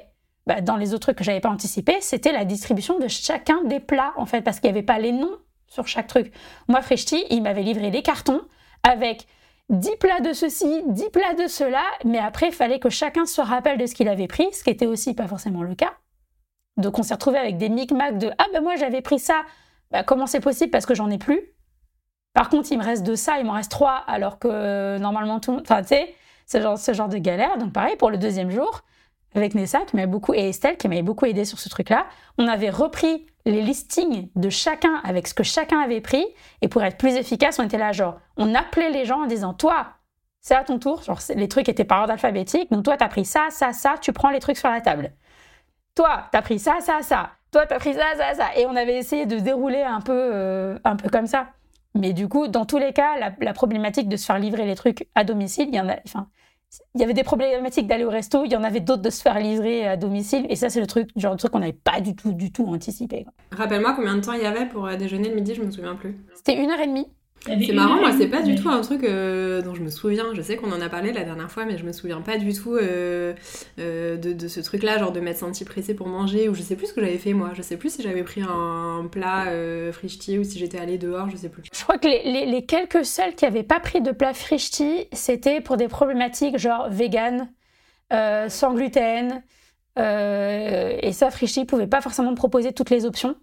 bah, 0.47 0.61
dans 0.61 0.77
les 0.77 0.93
autres 0.93 1.03
trucs 1.03 1.19
que 1.19 1.25
j'avais 1.25 1.41
pas 1.41 1.51
anticipé, 1.51 1.97
c'était 2.01 2.33
la 2.33 2.45
distribution 2.45 2.99
de 2.99 3.07
chacun 3.07 3.63
des 3.65 3.79
plats 3.79 4.13
en 4.17 4.27
fait, 4.27 4.43
parce 4.43 4.59
qu'il 4.59 4.71
n'y 4.71 4.77
avait 4.77 4.85
pas 4.85 4.99
les 4.99 5.13
noms 5.13 5.37
sur 5.69 5.87
chaque 5.87 6.09
truc. 6.09 6.33
Moi, 6.69 6.83
Freshti, 6.83 7.25
il 7.31 7.43
m'avait 7.43 7.63
livré 7.63 7.91
les 7.91 8.03
cartons 8.03 8.43
avec 8.83 9.27
10 9.69 9.97
plats 10.01 10.21
de 10.21 10.33
ceci, 10.33 10.83
10 10.87 11.11
plats 11.11 11.35
de 11.35 11.47
cela, 11.47 11.85
mais 12.05 12.19
après, 12.19 12.49
il 12.49 12.53
fallait 12.53 12.81
que 12.81 12.91
chacun 12.91 13.25
se 13.25 13.41
rappelle 13.41 13.79
de 13.79 13.87
ce 13.87 13.95
qu'il 13.95 14.09
avait 14.09 14.27
pris, 14.27 14.47
ce 14.53 14.65
qui 14.65 14.71
était 14.71 14.87
aussi 14.87 15.15
pas 15.15 15.29
forcément 15.29 15.63
le 15.63 15.77
cas. 15.77 15.93
Donc 16.77 16.99
on 16.99 17.03
s'est 17.03 17.15
retrouvé 17.15 17.39
avec 17.39 17.57
des 17.57 17.69
micmacs 17.69 18.19
de 18.19 18.31
Ah 18.39 18.47
ben 18.53 18.63
moi 18.63 18.77
j'avais 18.77 19.03
pris 19.03 19.19
ça, 19.19 19.43
bah, 19.91 20.03
comment 20.03 20.27
c'est 20.27 20.41
possible? 20.41 20.71
Parce 20.71 20.87
que 20.87 20.95
j'en 20.95 21.11
ai 21.11 21.19
plus. 21.19 21.52
Par 22.35 22.49
contre, 22.49 22.73
il 22.73 22.79
me 22.79 22.85
reste 22.85 23.03
de 23.05 23.15
ça, 23.15 23.39
il 23.39 23.45
m'en 23.45 23.53
reste 23.53 23.71
trois, 23.71 24.03
alors 24.07 24.39
que 24.39 24.49
euh, 24.51 24.99
normalement 24.99 25.41
tout 25.41 25.59
Enfin, 25.61 25.83
tu 25.83 25.89
sais, 25.89 26.15
ce 26.47 26.61
genre, 26.61 26.79
ce 26.79 26.93
genre 26.93 27.09
de 27.09 27.19
galère. 27.19 27.59
Donc, 27.59 27.73
pareil, 27.73 27.97
pour 27.97 28.11
le 28.11 28.19
deuxième 28.19 28.51
jour, 28.51 28.83
avec 29.35 29.55
Nessa, 29.55 29.81
qui 29.81 29.97
m'avait 29.97 30.07
beaucoup, 30.07 30.35
et 30.35 30.49
Estelle, 30.49 30.77
qui 30.77 30.89
m'avait 30.89 31.03
beaucoup 31.03 31.27
aidé 31.27 31.45
sur 31.45 31.59
ce 31.59 31.69
truc-là, 31.69 32.07
on 32.39 32.47
avait 32.49 32.71
repris 32.71 33.27
les 33.45 33.63
listings 33.63 34.29
de 34.35 34.51
chacun 34.51 35.01
avec 35.05 35.27
ce 35.27 35.35
que 35.35 35.43
chacun 35.43 35.81
avait 35.81 36.01
pris. 36.01 36.25
Et 36.63 36.69
pour 36.69 36.83
être 36.83 36.97
plus 36.97 37.17
efficace, 37.17 37.59
on 37.59 37.65
était 37.65 37.79
là, 37.79 37.93
genre, 37.93 38.19
on 38.37 38.55
appelait 38.55 38.91
les 38.91 39.05
gens 39.05 39.23
en 39.23 39.27
disant, 39.27 39.53
toi, 39.53 39.89
c'est 40.41 40.55
à 40.55 40.65
ton 40.65 40.79
tour. 40.79 41.03
Genre, 41.03 41.21
les 41.35 41.49
trucs 41.49 41.69
étaient 41.69 41.85
par 41.85 42.01
ordre 42.01 42.13
alphabétique. 42.13 42.71
Donc, 42.71 42.85
toi, 42.85 42.97
t'as 42.97 43.09
pris 43.09 43.25
ça, 43.25 43.49
ça, 43.51 43.73
ça, 43.73 43.95
tu 44.01 44.13
prends 44.13 44.31
les 44.31 44.41
trucs 44.41 44.59
sur 44.59 44.69
la 44.69 44.81
table. 44.81 45.13
Toi, 45.95 46.25
t'as 46.33 46.43
pris 46.43 46.59
ça, 46.59 46.77
ça, 46.81 47.03
ça 47.03 47.31
toi, 47.53 47.67
t'as 47.67 47.79
pris 47.79 47.93
ça, 47.93 48.15
ça, 48.17 48.35
ça. 48.35 48.57
Et 48.57 48.65
on 48.65 48.75
avait 48.75 48.97
essayé 48.97 49.27
de 49.27 49.39
dérouler 49.39 49.83
un 49.83 50.01
peu, 50.01 50.31
euh, 50.33 50.79
un 50.85 50.97
peu 50.97 51.11
comme 51.11 51.27
ça. 51.27 51.49
Mais 51.95 52.13
du 52.13 52.29
coup, 52.29 52.49
dans 52.49 52.65
tous 52.65 52.79
les 52.79 52.93
cas, 52.93 53.17
la, 53.39 53.53
problématique 53.53 54.09
de 54.09 54.17
se 54.17 54.25
faire 54.25 54.39
livrer 54.39 54.67
les 54.67 54.75
trucs 54.75 55.09
à 55.15 55.25
domicile, 55.25 55.69
il 55.69 55.75
y 55.75 55.81
en 55.81 55.89
a, 55.89 55.97
enfin, 56.07 56.29
il 56.95 57.01
y 57.01 57.05
avait 57.05 57.13
des 57.13 57.23
problématiques 57.23 57.87
d'aller 57.87 58.05
au 58.05 58.11
resto, 58.11 58.45
il 58.45 58.53
y 58.53 58.57
en 58.57 58.65
avait 58.65 58.81
d'autres 58.81 59.03
de 59.03 59.11
se 59.11 59.21
faire 59.21 59.39
livrer 59.39 59.87
à 59.87 59.97
domicile, 59.97 60.47
et 60.49 60.57
ça, 60.57 60.71
c'est 60.71 60.81
le 60.81 60.87
truc, 60.87 61.11
genre 61.17 61.33
de 61.33 61.39
truc 61.39 61.53
qu'on 61.53 61.59
n'avait 61.59 61.73
pas 61.73 62.01
du 62.01 62.17
tout, 62.17 62.33
du 62.33 62.51
tout 62.51 62.65
anticipé. 62.67 63.27
Rappelle-moi 63.51 63.93
combien 63.95 64.17
de 64.17 64.21
temps 64.21 64.33
il 64.33 64.43
y 64.43 64.47
avait 64.47 64.67
pour 64.67 64.87
euh, 64.87 64.97
déjeuner 64.97 65.29
le 65.29 65.35
midi, 65.35 65.55
je 65.55 65.63
me 65.63 65.71
souviens 65.71 65.95
plus. 65.95 66.17
C'était 66.35 66.57
une 66.57 66.71
heure 66.71 66.81
et 66.81 66.87
demie. 66.87 67.09
C'est 67.45 67.73
marrant, 67.73 67.97
moi, 67.97 68.13
c'est 68.17 68.29
pas 68.29 68.43
du 68.43 68.55
tout 68.55 68.69
un 68.69 68.81
truc 68.83 69.03
euh, 69.03 69.63
dont 69.63 69.75
je 69.75 69.83
me 69.83 69.91
souviens. 69.91 70.27
Je 70.35 70.43
sais 70.43 70.57
qu'on 70.57 70.71
en 70.71 70.81
a 70.81 70.89
parlé 70.89 71.13
la 71.13 71.25
dernière 71.25 71.51
fois, 71.51 71.65
mais 71.65 71.77
je 71.77 71.85
me 71.85 71.93
souviens 71.93 72.21
pas 72.21 72.39
du 72.39 72.53
tout 72.55 72.77
euh, 72.77 73.35
euh, 73.81 74.17
de, 74.17 74.49
ce 74.49 74.61
truc-là, 74.61 74.99
genre 74.99 75.13
de 75.13 75.21
m'être 75.21 75.39
sentie 75.39 75.65
pressée 75.65 75.95
pour 75.95 76.07
manger, 76.07 76.49
ou 76.49 76.55
je 76.55 76.63
sais 76.63 76.77
plus 76.77 76.87
ce 76.87 76.93
que 76.93 77.01
j'avais 77.01 77.19
fait 77.19 77.33
moi. 77.33 77.51
Je 77.55 77.63
sais 77.63 77.77
plus 77.77 77.95
si 77.95 78.03
j'avais 78.03 78.23
pris 78.23 78.43
un 78.43 79.09
plat 79.11 79.47
frichti 79.93 80.39
ou 80.39 80.45
si 80.45 80.59
j'étais 80.59 80.79
allée 80.79 80.99
dehors, 80.99 81.31
je 81.31 81.37
sais 81.37 81.49
plus. 81.49 81.63
Je 81.73 81.83
crois 81.83 81.99
que 81.99 82.07
les, 82.07 82.65
quelques 82.65 83.05
seuls 83.05 83.35
qui 83.35 83.45
avaient 83.45 83.63
pas 83.65 83.81
pris 83.81 84.01
de 84.01 84.13
plat 84.13 84.35
frichti, 84.35 85.07
c'était 85.13 85.61
pour 85.61 85.77
des 85.77 85.89
problématiques 85.89 86.59
genre 86.59 86.89
vegan, 86.91 87.49
sans 88.11 88.75
gluten. 88.75 89.43
et 89.97 91.13
ça, 91.13 91.31
Frichti 91.31 91.65
pouvait 91.65 91.89
pas 91.89 92.01
forcément 92.01 92.35
proposer 92.35 92.73
toutes 92.73 92.91
les 92.91 93.05
options. 93.05 93.35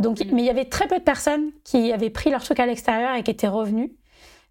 Donc, 0.00 0.18
mais 0.32 0.42
il 0.42 0.46
y 0.46 0.50
avait 0.50 0.64
très 0.64 0.88
peu 0.88 0.98
de 0.98 1.04
personnes 1.04 1.50
qui 1.62 1.92
avaient 1.92 2.10
pris 2.10 2.30
leur 2.30 2.42
truc 2.42 2.58
à 2.58 2.66
l'extérieur 2.66 3.14
et 3.14 3.22
qui 3.22 3.30
étaient 3.30 3.48
revenues. 3.48 3.92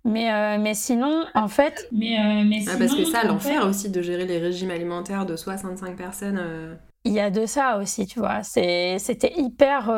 Mais, 0.06 0.32
euh, 0.32 0.58
mais 0.60 0.76
sinon, 0.76 1.26
en 1.34 1.48
fait. 1.48 1.90
Mais, 1.92 2.18
euh, 2.18 2.44
mais 2.46 2.64
ah, 2.68 2.76
parce 2.78 2.96
que 2.96 3.04
ça, 3.04 3.24
l'enfer 3.24 3.66
aussi 3.66 3.90
de 3.90 4.02
gérer 4.02 4.26
les 4.26 4.38
régimes 4.38 4.72
alimentaires 4.72 5.26
de 5.26 5.36
65 5.36 5.98
personnes. 5.98 6.40
Euh. 6.40 6.76
Il 7.04 7.14
y 7.14 7.20
a 7.20 7.32
de 7.32 7.46
ça 7.46 7.78
aussi, 7.78 8.06
tu 8.06 8.20
vois. 8.20 8.44
C'était 8.44 9.34
hyper. 9.36 9.90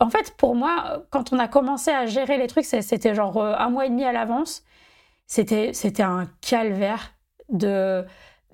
En 0.00 0.10
fait, 0.10 0.34
pour 0.36 0.54
moi, 0.54 1.04
quand 1.10 1.32
on 1.32 1.38
a 1.38 1.46
commencé 1.46 1.90
à 1.90 2.06
gérer 2.06 2.38
les 2.38 2.46
trucs, 2.46 2.64
c'était 2.64 3.14
genre 3.14 3.42
un 3.42 3.68
mois 3.68 3.86
et 3.86 3.90
demi 3.90 4.04
à 4.04 4.12
l'avance. 4.12 4.64
C'était 5.26 6.02
un 6.02 6.26
calvaire 6.40 7.14
de 7.50 8.04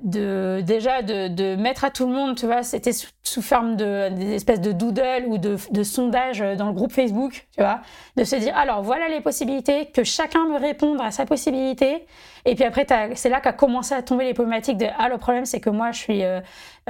de 0.02 0.62
déjà 0.66 1.02
de, 1.02 1.28
de, 1.28 1.56
mettre 1.56 1.84
à 1.84 1.90
tout 1.90 2.06
le 2.06 2.12
monde, 2.12 2.36
tu 2.36 2.46
vois, 2.46 2.62
c'était 2.62 2.92
sous, 2.92 3.42
forme 3.42 3.76
de 3.76 4.08
des 4.10 4.34
espèces 4.34 4.60
de 4.60 4.72
doodle 4.72 5.24
ou 5.26 5.38
de, 5.38 5.56
de 5.70 5.82
sondage 5.82 6.40
dans 6.56 6.66
le 6.66 6.72
groupe 6.72 6.92
Facebook, 6.92 7.46
tu 7.56 7.62
vois, 7.62 7.80
de 8.16 8.24
se 8.24 8.36
dire 8.36 8.56
alors 8.56 8.82
voilà 8.82 9.08
les 9.08 9.20
possibilités, 9.20 9.86
que 9.86 10.04
chacun 10.04 10.46
me 10.46 10.58
réponde 10.58 11.00
à 11.00 11.10
sa 11.10 11.26
possibilité, 11.26 12.06
et 12.44 12.54
puis 12.54 12.64
après 12.64 12.86
c'est 13.14 13.28
là 13.28 13.40
qu'a 13.40 13.52
commencé 13.52 13.94
à 13.94 14.02
tomber 14.02 14.24
les 14.24 14.34
problématiques 14.34 14.78
de 14.78 14.86
ah 14.98 15.08
le 15.08 15.18
problème 15.18 15.44
c'est 15.44 15.60
que 15.60 15.70
moi 15.70 15.92
je 15.92 15.98
suis 15.98 16.24
euh, 16.24 16.40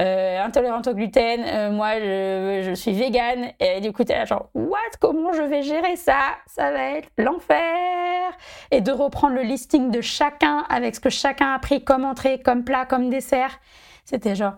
euh, 0.01 0.43
intolérante 0.43 0.87
au 0.89 0.95
gluten, 0.95 1.45
euh, 1.45 1.71
moi 1.71 1.99
je, 1.99 2.63
je, 2.65 2.75
suis 2.75 2.93
végane, 2.93 3.53
et 3.61 3.81
du 3.81 3.93
coup 3.93 4.03
t'es 4.03 4.15
là 4.15 4.25
genre 4.25 4.49
what? 4.55 4.79
Comment 4.99 5.33
je 5.33 5.43
vais 5.43 5.63
gérer 5.63 5.97
ça, 5.97 6.37
ça 6.47 6.71
va 6.71 6.97
être 6.97 7.09
l'enfer, 7.19 8.33
et 8.71 8.81
de 8.81 8.93
reprendre 8.93 9.35
le 9.35 9.43
listing 9.43 9.91
de 9.91 10.01
chacun 10.01 10.65
avec 10.71 10.95
ce 10.95 11.01
que 11.01 11.11
chacun 11.11 11.53
a 11.53 11.59
pris 11.59 11.85
comme 11.85 12.05
entrée, 12.05 12.41
comme 12.41 12.65
plat, 12.65 12.87
comme 12.87 13.11
dessert. 13.11 13.61
C'était 14.05 14.35
genre, 14.35 14.55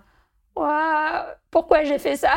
waouh, 0.54 1.24
pourquoi 1.50 1.82
j'ai 1.84 1.98
fait 1.98 2.16
ça? 2.16 2.34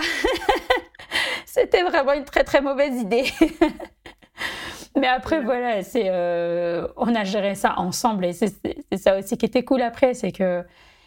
C'était 1.45 1.84
vraiment 1.84 2.14
une 2.14 2.26
très 2.26 2.43
très 2.43 2.62
mauvaise 2.62 2.99
idée. 2.99 3.26
Mais 4.97 5.08
après, 5.08 5.41
voilà, 5.41 5.84
c'est, 5.84 6.06
euh, 6.08 6.88
on 6.95 7.14
a 7.16 7.24
géré 7.24 7.56
ça 7.56 7.76
ensemble. 7.78 8.26
Et 8.26 8.34
c'est 8.34 8.56
ça 8.95 9.18
aussi 9.18 9.38
qui 9.38 9.45
était 9.45 9.64
cool 9.64 9.82
après, 9.82 10.14
c'est 10.14 10.32
que 10.32 10.64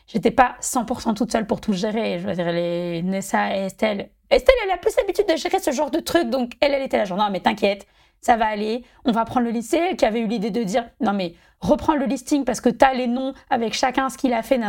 j'étais 0.08 0.30
pas 0.30 0.56
100% 0.60 1.14
toute 1.14 1.30
seule 1.30 1.46
pour 1.46 1.60
tout 1.60 1.72
gérer. 1.72 2.18
Je 2.18 2.26
veux 2.26 2.34
dire, 2.34 2.50
les 2.50 3.02
Nessa 3.02 3.56
et 3.56 3.66
Estelle. 3.66 4.10
Estelle, 4.30 4.54
elle 4.64 4.70
a 4.72 4.76
plus 4.76 4.94
l'habitude 4.96 5.26
de 5.26 5.36
gérer 5.36 5.58
ce 5.58 5.70
genre 5.70 5.90
de 5.90 6.00
trucs, 6.00 6.28
donc 6.28 6.52
elle, 6.60 6.74
elle 6.74 6.82
était 6.82 6.98
là, 6.98 7.04
genre, 7.04 7.16
non, 7.16 7.28
mais 7.30 7.40
t'inquiète, 7.40 7.86
ça 8.20 8.36
va 8.36 8.46
aller, 8.46 8.84
on 9.04 9.12
va 9.12 9.24
prendre 9.24 9.46
le 9.46 9.52
lycée, 9.52 9.96
qui 9.96 10.04
avait 10.04 10.20
eu 10.20 10.26
l'idée 10.26 10.50
de 10.50 10.62
dire, 10.62 10.84
non 11.00 11.12
mais 11.12 11.34
reprends 11.60 11.94
le 11.94 12.04
listing 12.04 12.44
parce 12.44 12.60
que 12.60 12.68
tu 12.68 12.84
as 12.84 12.92
les 12.92 13.06
noms 13.06 13.32
avec 13.48 13.72
chacun 13.72 14.10
ce 14.10 14.18
qu'il 14.18 14.32
a 14.32 14.42
fait, 14.42 14.60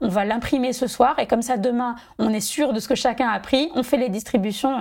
on 0.00 0.08
va 0.08 0.24
l'imprimer 0.24 0.72
ce 0.72 0.86
soir, 0.86 1.18
et 1.18 1.26
comme 1.26 1.42
ça 1.42 1.56
demain, 1.58 1.94
on 2.18 2.32
est 2.32 2.40
sûr 2.40 2.72
de 2.72 2.80
ce 2.80 2.88
que 2.88 2.94
chacun 2.94 3.28
a 3.28 3.38
pris, 3.38 3.70
on 3.74 3.82
fait 3.82 3.98
les 3.98 4.08
distributions. 4.08 4.76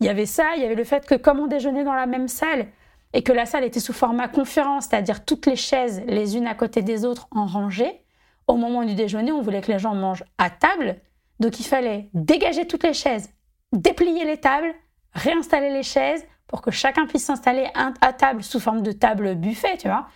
Il 0.00 0.06
y 0.06 0.08
avait 0.08 0.26
ça, 0.26 0.56
il 0.56 0.62
y 0.62 0.66
avait 0.66 0.74
le 0.74 0.84
fait 0.84 1.06
que 1.06 1.14
comme 1.14 1.38
on 1.38 1.46
déjeunait 1.46 1.84
dans 1.84 1.94
la 1.94 2.06
même 2.06 2.26
salle, 2.26 2.66
et 3.12 3.22
que 3.22 3.32
la 3.32 3.46
salle 3.46 3.64
était 3.64 3.80
sous 3.80 3.92
format 3.92 4.26
conférence, 4.26 4.86
c'est-à-dire 4.86 5.24
toutes 5.24 5.46
les 5.46 5.56
chaises 5.56 6.02
les 6.06 6.36
unes 6.36 6.46
à 6.46 6.54
côté 6.54 6.82
des 6.82 7.04
autres 7.04 7.28
en 7.30 7.46
rangée, 7.46 8.01
au 8.46 8.56
moment 8.56 8.84
du 8.84 8.94
déjeuner, 8.94 9.32
on 9.32 9.42
voulait 9.42 9.60
que 9.60 9.72
les 9.72 9.78
gens 9.78 9.94
mangent 9.94 10.24
à 10.38 10.50
table, 10.50 10.96
donc 11.40 11.60
il 11.60 11.64
fallait 11.64 12.10
dégager 12.14 12.66
toutes 12.66 12.84
les 12.84 12.94
chaises, 12.94 13.30
déplier 13.72 14.24
les 14.24 14.38
tables, 14.38 14.74
réinstaller 15.12 15.70
les 15.70 15.82
chaises, 15.82 16.24
pour 16.46 16.60
que 16.60 16.70
chacun 16.70 17.06
puisse 17.06 17.24
s'installer 17.24 17.66
à 17.74 18.12
table 18.12 18.42
sous 18.42 18.60
forme 18.60 18.82
de 18.82 18.92
table 18.92 19.34
buffet, 19.36 19.78
tu 19.78 19.88
vois. 19.88 20.06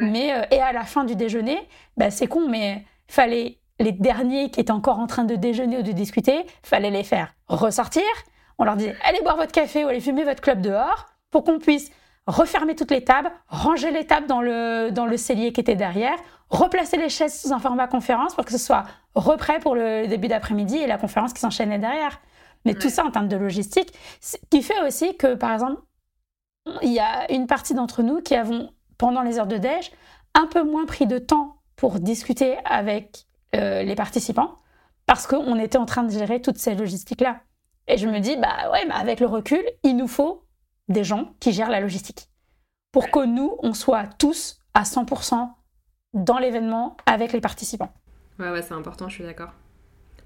Mais, 0.00 0.32
euh, 0.32 0.42
et 0.50 0.60
à 0.60 0.72
la 0.72 0.82
fin 0.82 1.04
du 1.04 1.16
déjeuner, 1.16 1.58
bah, 1.96 2.10
c'est 2.10 2.26
con, 2.26 2.48
mais 2.48 2.84
fallait 3.08 3.60
les 3.78 3.92
derniers 3.92 4.50
qui 4.50 4.60
étaient 4.60 4.72
encore 4.72 4.98
en 4.98 5.06
train 5.06 5.24
de 5.24 5.36
déjeuner 5.36 5.78
ou 5.78 5.82
de 5.82 5.92
discuter, 5.92 6.44
fallait 6.62 6.90
les 6.90 7.04
faire 7.04 7.34
ressortir. 7.48 8.02
On 8.58 8.64
leur 8.64 8.76
disait 8.76 8.96
allez 9.04 9.20
boire 9.20 9.36
votre 9.36 9.52
café 9.52 9.84
ou 9.84 9.88
allez 9.88 10.00
fumer 10.00 10.24
votre 10.24 10.40
club 10.40 10.60
dehors 10.60 11.06
pour 11.30 11.44
qu'on 11.44 11.58
puisse 11.58 11.90
refermer 12.26 12.74
toutes 12.74 12.90
les 12.90 13.04
tables, 13.04 13.30
ranger 13.48 13.90
les 13.90 14.06
tables 14.06 14.26
dans 14.26 14.40
le, 14.40 14.90
dans 14.90 15.06
le 15.06 15.16
cellier 15.16 15.52
qui 15.52 15.60
était 15.60 15.76
derrière, 15.76 16.16
replacer 16.50 16.96
les 16.96 17.08
chaises 17.08 17.40
sous 17.40 17.52
un 17.52 17.58
format 17.58 17.86
conférence 17.86 18.34
pour 18.34 18.44
que 18.44 18.52
ce 18.52 18.58
soit 18.58 18.84
reprêt 19.14 19.58
pour 19.60 19.74
le 19.74 20.06
début 20.06 20.28
d'après-midi 20.28 20.76
et 20.76 20.86
la 20.86 20.98
conférence 20.98 21.32
qui 21.32 21.40
s'enchaînait 21.40 21.78
derrière. 21.78 22.20
Mais 22.64 22.74
tout 22.74 22.90
ça 22.90 23.04
en 23.04 23.10
termes 23.10 23.28
de 23.28 23.36
logistique, 23.36 23.92
ce 24.20 24.36
qui 24.50 24.62
fait 24.62 24.80
aussi 24.84 25.16
que, 25.16 25.34
par 25.34 25.52
exemple, 25.52 25.80
il 26.82 26.92
y 26.92 26.98
a 26.98 27.30
une 27.32 27.46
partie 27.46 27.74
d'entre 27.74 28.02
nous 28.02 28.20
qui 28.20 28.34
avons, 28.34 28.70
pendant 28.98 29.22
les 29.22 29.38
heures 29.38 29.46
de 29.46 29.56
déj, 29.56 29.92
un 30.34 30.46
peu 30.46 30.64
moins 30.64 30.84
pris 30.84 31.06
de 31.06 31.18
temps 31.18 31.56
pour 31.76 32.00
discuter 32.00 32.56
avec 32.64 33.26
euh, 33.54 33.84
les 33.84 33.94
participants 33.94 34.56
parce 35.06 35.28
qu'on 35.28 35.58
était 35.58 35.78
en 35.78 35.86
train 35.86 36.02
de 36.02 36.10
gérer 36.10 36.42
toutes 36.42 36.58
ces 36.58 36.74
logistiques-là. 36.74 37.40
Et 37.86 37.96
je 37.96 38.08
me 38.08 38.18
dis, 38.18 38.36
bah 38.36 38.70
ouais, 38.72 38.84
bah 38.88 38.96
avec 38.96 39.20
le 39.20 39.26
recul, 39.26 39.62
il 39.84 39.96
nous 39.96 40.08
faut 40.08 40.42
des 40.88 41.04
gens 41.04 41.34
qui 41.40 41.52
gèrent 41.52 41.70
la 41.70 41.80
logistique 41.80 42.28
pour 42.92 43.10
que 43.10 43.24
nous, 43.24 43.56
on 43.62 43.74
soit 43.74 44.06
tous 44.18 44.60
à 44.74 44.84
100% 44.84 45.50
dans 46.14 46.38
l'événement 46.38 46.96
avec 47.06 47.32
les 47.32 47.40
participants. 47.40 47.92
Ouais, 48.38 48.50
ouais, 48.50 48.62
c'est 48.62 48.74
important, 48.74 49.08
je 49.08 49.14
suis 49.16 49.24
d'accord. 49.24 49.52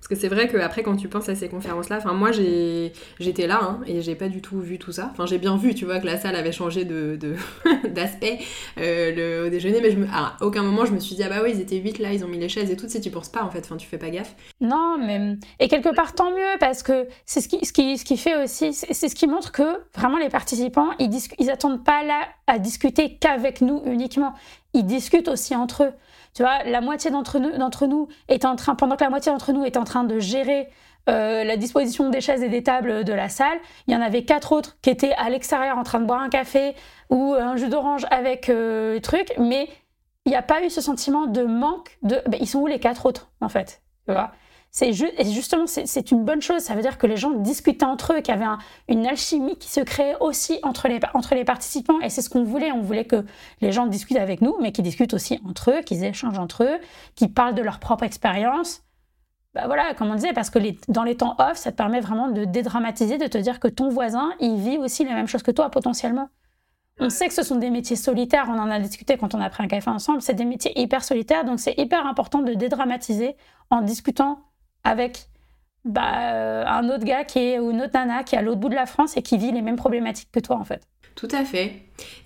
Parce 0.01 0.09
que 0.09 0.15
c'est 0.17 0.29
vrai 0.29 0.49
qu'après, 0.49 0.83
quand 0.83 0.97
tu 0.97 1.09
penses 1.09 1.29
à 1.29 1.35
ces 1.35 1.51
conférences-là, 1.51 1.99
enfin, 1.99 2.15
moi, 2.15 2.31
j'étais 2.33 3.47
là 3.47 3.61
hein, 3.63 3.81
et 3.87 4.01
j'ai 4.01 4.15
pas 4.15 4.29
du 4.29 4.41
tout 4.41 4.59
vu 4.59 4.79
tout 4.79 4.93
ça. 4.93 5.11
Enfin, 5.13 5.27
j'ai 5.27 5.37
bien 5.37 5.59
vu, 5.59 5.75
tu 5.75 5.85
vois, 5.85 6.01
que 6.01 6.07
la 6.07 6.17
salle 6.17 6.37
avait 6.37 6.53
changé 6.53 6.85
d'aspect 7.89 8.39
de, 8.79 8.83
euh, 8.83 9.47
au 9.47 9.51
déjeuner, 9.51 9.81
mais 9.83 9.91
je 9.91 9.99
à 10.11 10.37
aucun 10.41 10.63
moment, 10.63 10.87
je 10.87 10.93
me 10.93 10.99
suis 10.99 11.17
dit, 11.17 11.23
ah 11.23 11.29
bah 11.29 11.41
oui, 11.45 11.53
ils 11.55 11.61
étaient 11.61 11.77
8 11.77 11.99
là, 11.99 12.15
ils 12.15 12.25
ont 12.25 12.29
mis 12.29 12.39
les 12.39 12.49
chaises 12.49 12.71
et 12.71 12.77
tout, 12.77 12.89
si 12.89 12.99
tu 13.03 13.11
penses 13.11 13.29
pas, 13.29 13.43
en 13.43 13.51
fait, 13.51 13.61
enfin, 13.61 13.77
tu 13.77 13.87
fais 13.87 13.99
pas 13.99 14.09
gaffe. 14.09 14.35
Non, 14.63 14.97
mais. 14.99 15.37
Et 15.59 15.69
quelque 15.69 15.95
part, 15.95 16.15
tant 16.15 16.31
mieux, 16.31 16.59
parce 16.59 16.83
que 16.83 17.07
c'est 17.27 17.43
ce 17.43 17.49
qui, 17.49 17.65
ce, 17.67 17.73
qui, 17.73 17.99
ce 17.99 18.05
qui 18.07 18.17
fait 18.17 18.43
aussi, 18.43 18.73
c'est 18.73 19.09
ce 19.09 19.15
qui 19.15 19.27
montre 19.27 19.53
que 19.53 19.81
vraiment 19.95 20.17
les 20.17 20.31
participants, 20.31 20.93
ils, 20.99 21.11
ils 21.39 21.51
attendent 21.51 21.85
pas 21.85 22.03
là 22.05 22.23
à 22.47 22.59
discuter 22.59 23.19
qu'avec 23.21 23.61
nous 23.61 23.83
uniquement. 23.85 24.35
Ils 24.73 24.87
discutent 24.87 25.29
aussi 25.29 25.55
entre 25.55 25.85
eux. 25.85 25.93
Tu 26.35 26.43
vois, 26.43 26.63
la 26.65 26.81
moitié 26.81 27.11
d'entre 27.11 27.39
nous, 27.39 28.09
est 28.29 28.45
en 28.45 28.57
train, 28.57 28.75
pendant 28.75 28.97
que 28.97 29.05
la 29.05 29.11
moitié 29.11 29.33
d'entre 29.33 29.53
nous 29.53 29.65
est 29.65 29.77
en 29.77 29.85
train 29.85 30.05
de 30.05 30.19
gérer 30.19 30.69
euh, 31.09 31.45
la 31.45 31.57
disposition 31.57 32.11
des 32.11 32.21
chaises 32.21 32.43
et 32.43 32.49
des 32.49 32.63
tables 32.63 33.05
de 33.05 33.13
la 33.13 33.29
salle, 33.29 33.59
il 33.87 33.95
y 33.95 33.97
en 33.97 34.01
avait 34.01 34.25
quatre 34.25 34.53
autres 34.53 34.77
qui 34.83 34.91
étaient 34.91 35.15
à 35.15 35.29
l'extérieur 35.31 35.79
en 35.79 35.83
train 35.83 36.01
de 36.01 36.07
boire 36.07 36.21
un 36.21 36.29
café 36.29 36.75
ou 37.09 37.35
un 37.35 37.57
jus 37.57 37.69
d'orange 37.69 38.07
avec 38.11 38.49
euh, 38.49 39.01
truc, 39.01 39.33
mais 39.39 39.69
il 40.27 40.31
n'y 40.31 40.37
a 40.37 40.43
pas 40.43 40.63
eu 40.63 40.71
ce 40.71 40.81
sentiment 40.81 41.27
de 41.27 41.43
manque 41.43 41.99
de. 42.03 42.23
Ben, 42.29 42.39
ils 42.41 42.47
sont 42.47 42.61
où 42.61 42.67
les 42.67 42.79
quatre 42.79 43.07
autres 43.07 43.31
en 43.41 43.49
fait 43.49 43.83
tu 44.07 44.13
vois? 44.13 44.33
C'est 44.73 44.93
justement 44.93 45.67
c'est 45.67 46.11
une 46.13 46.25
bonne 46.25 46.41
chose. 46.41 46.63
Ça 46.63 46.75
veut 46.75 46.83
dire 46.83 46.97
que 46.97 47.07
les 47.07 47.17
gens 47.17 47.31
discutaient 47.31 47.85
entre 47.85 48.15
eux, 48.15 48.21
qu'il 48.21 48.33
y 48.33 48.39
avait 48.39 48.47
une 48.89 49.05
alchimie 49.05 49.57
qui 49.57 49.69
se 49.69 49.81
créait 49.81 50.17
aussi 50.21 50.61
entre 50.63 50.87
les, 50.87 51.01
entre 51.15 51.35
les 51.35 51.45
participants. 51.45 52.01
Et 52.01 52.09
c'est 52.09 52.23
ce 52.23 52.31
qu'on 52.31 52.45
voulait. 52.45 52.71
On 52.71 52.81
voulait 52.81 53.05
que 53.05 53.25
les 53.61 53.73
gens 53.73 53.87
discutent 53.87 54.19
avec 54.19 54.43
nous, 54.43 54.57
mais 54.61 54.71
qu'ils 54.71 54.85
discutent 54.85 55.15
aussi 55.15 55.41
entre 55.49 55.73
eux, 55.73 55.81
qu'ils 55.83 56.05
échangent 56.05 56.39
entre 56.39 56.63
eux, 56.63 56.79
qu'ils 57.17 57.33
parlent 57.33 57.55
de 57.55 57.63
leur 57.63 57.81
propre 57.81 58.05
expérience. 58.05 58.83
Bah 59.55 59.63
voilà, 59.67 59.95
comme 59.95 60.09
on 60.11 60.15
disait, 60.15 60.33
parce 60.33 60.51
que 60.51 60.61
dans 60.87 61.03
les 61.03 61.17
temps 61.17 61.35
off, 61.41 61.57
ça 61.57 61.73
te 61.73 61.77
permet 61.77 61.99
vraiment 61.99 62.29
de 62.29 62.45
dédramatiser, 62.45 63.19
de 63.19 63.27
te 63.27 63.39
dire 63.39 63.59
que 63.59 63.67
ton 63.67 63.89
voisin, 63.89 64.31
il 64.39 64.57
vit 64.57 64.79
aussi 64.79 65.05
la 65.05 65.15
même 65.15 65.27
chose 65.27 65.43
que 65.43 65.51
toi 65.51 65.69
potentiellement. 65.71 66.29
On 67.01 67.11
sait 67.11 67.27
que 67.27 67.35
ce 67.35 67.43
sont 67.43 67.57
des 67.57 67.71
métiers 67.71 67.97
solitaires, 67.97 68.47
on 68.49 68.59
en 68.59 68.71
a 68.71 68.79
discuté 68.79 69.17
quand 69.17 69.35
on 69.35 69.41
a 69.41 69.51
pris 69.51 69.65
un 69.65 69.69
café 69.69 69.91
ensemble, 69.91 70.23
c'est 70.23 70.35
des 70.35 70.45
métiers 70.45 70.79
hyper 70.79 71.03
solitaires, 71.03 71.45
donc 71.45 71.59
c'est 71.59 71.75
hyper 71.79 72.07
important 72.07 72.43
de 72.43 72.53
dédramatiser 72.53 73.37
en 73.71 73.81
discutant 73.81 74.39
avec 74.85 75.31
bah, 75.85 76.35
euh, 76.35 76.65
un 76.67 76.89
autre 76.91 77.05
gars 77.05 77.25
qui 77.25 77.39
est, 77.39 77.59
ou 77.59 77.71
une 77.71 77.83
autre 77.83 77.93
nana 77.95 78.23
qui 78.23 78.35
est 78.35 78.39
à 78.39 78.43
l'autre 78.43 78.61
bout 78.61 78.69
de 78.69 78.75
la 78.75 78.87
France 78.87 79.17
et 79.17 79.23
qui 79.23 79.39
vit 79.39 79.53
les 79.53 79.63
mêmes 79.63 79.77
problématiques 79.77 80.31
que 80.33 80.41
toi 80.41 80.57
en 80.57 80.65
fait. 80.65 80.83
Tout 81.15 81.29
à 81.33 81.45
fait. 81.45 81.73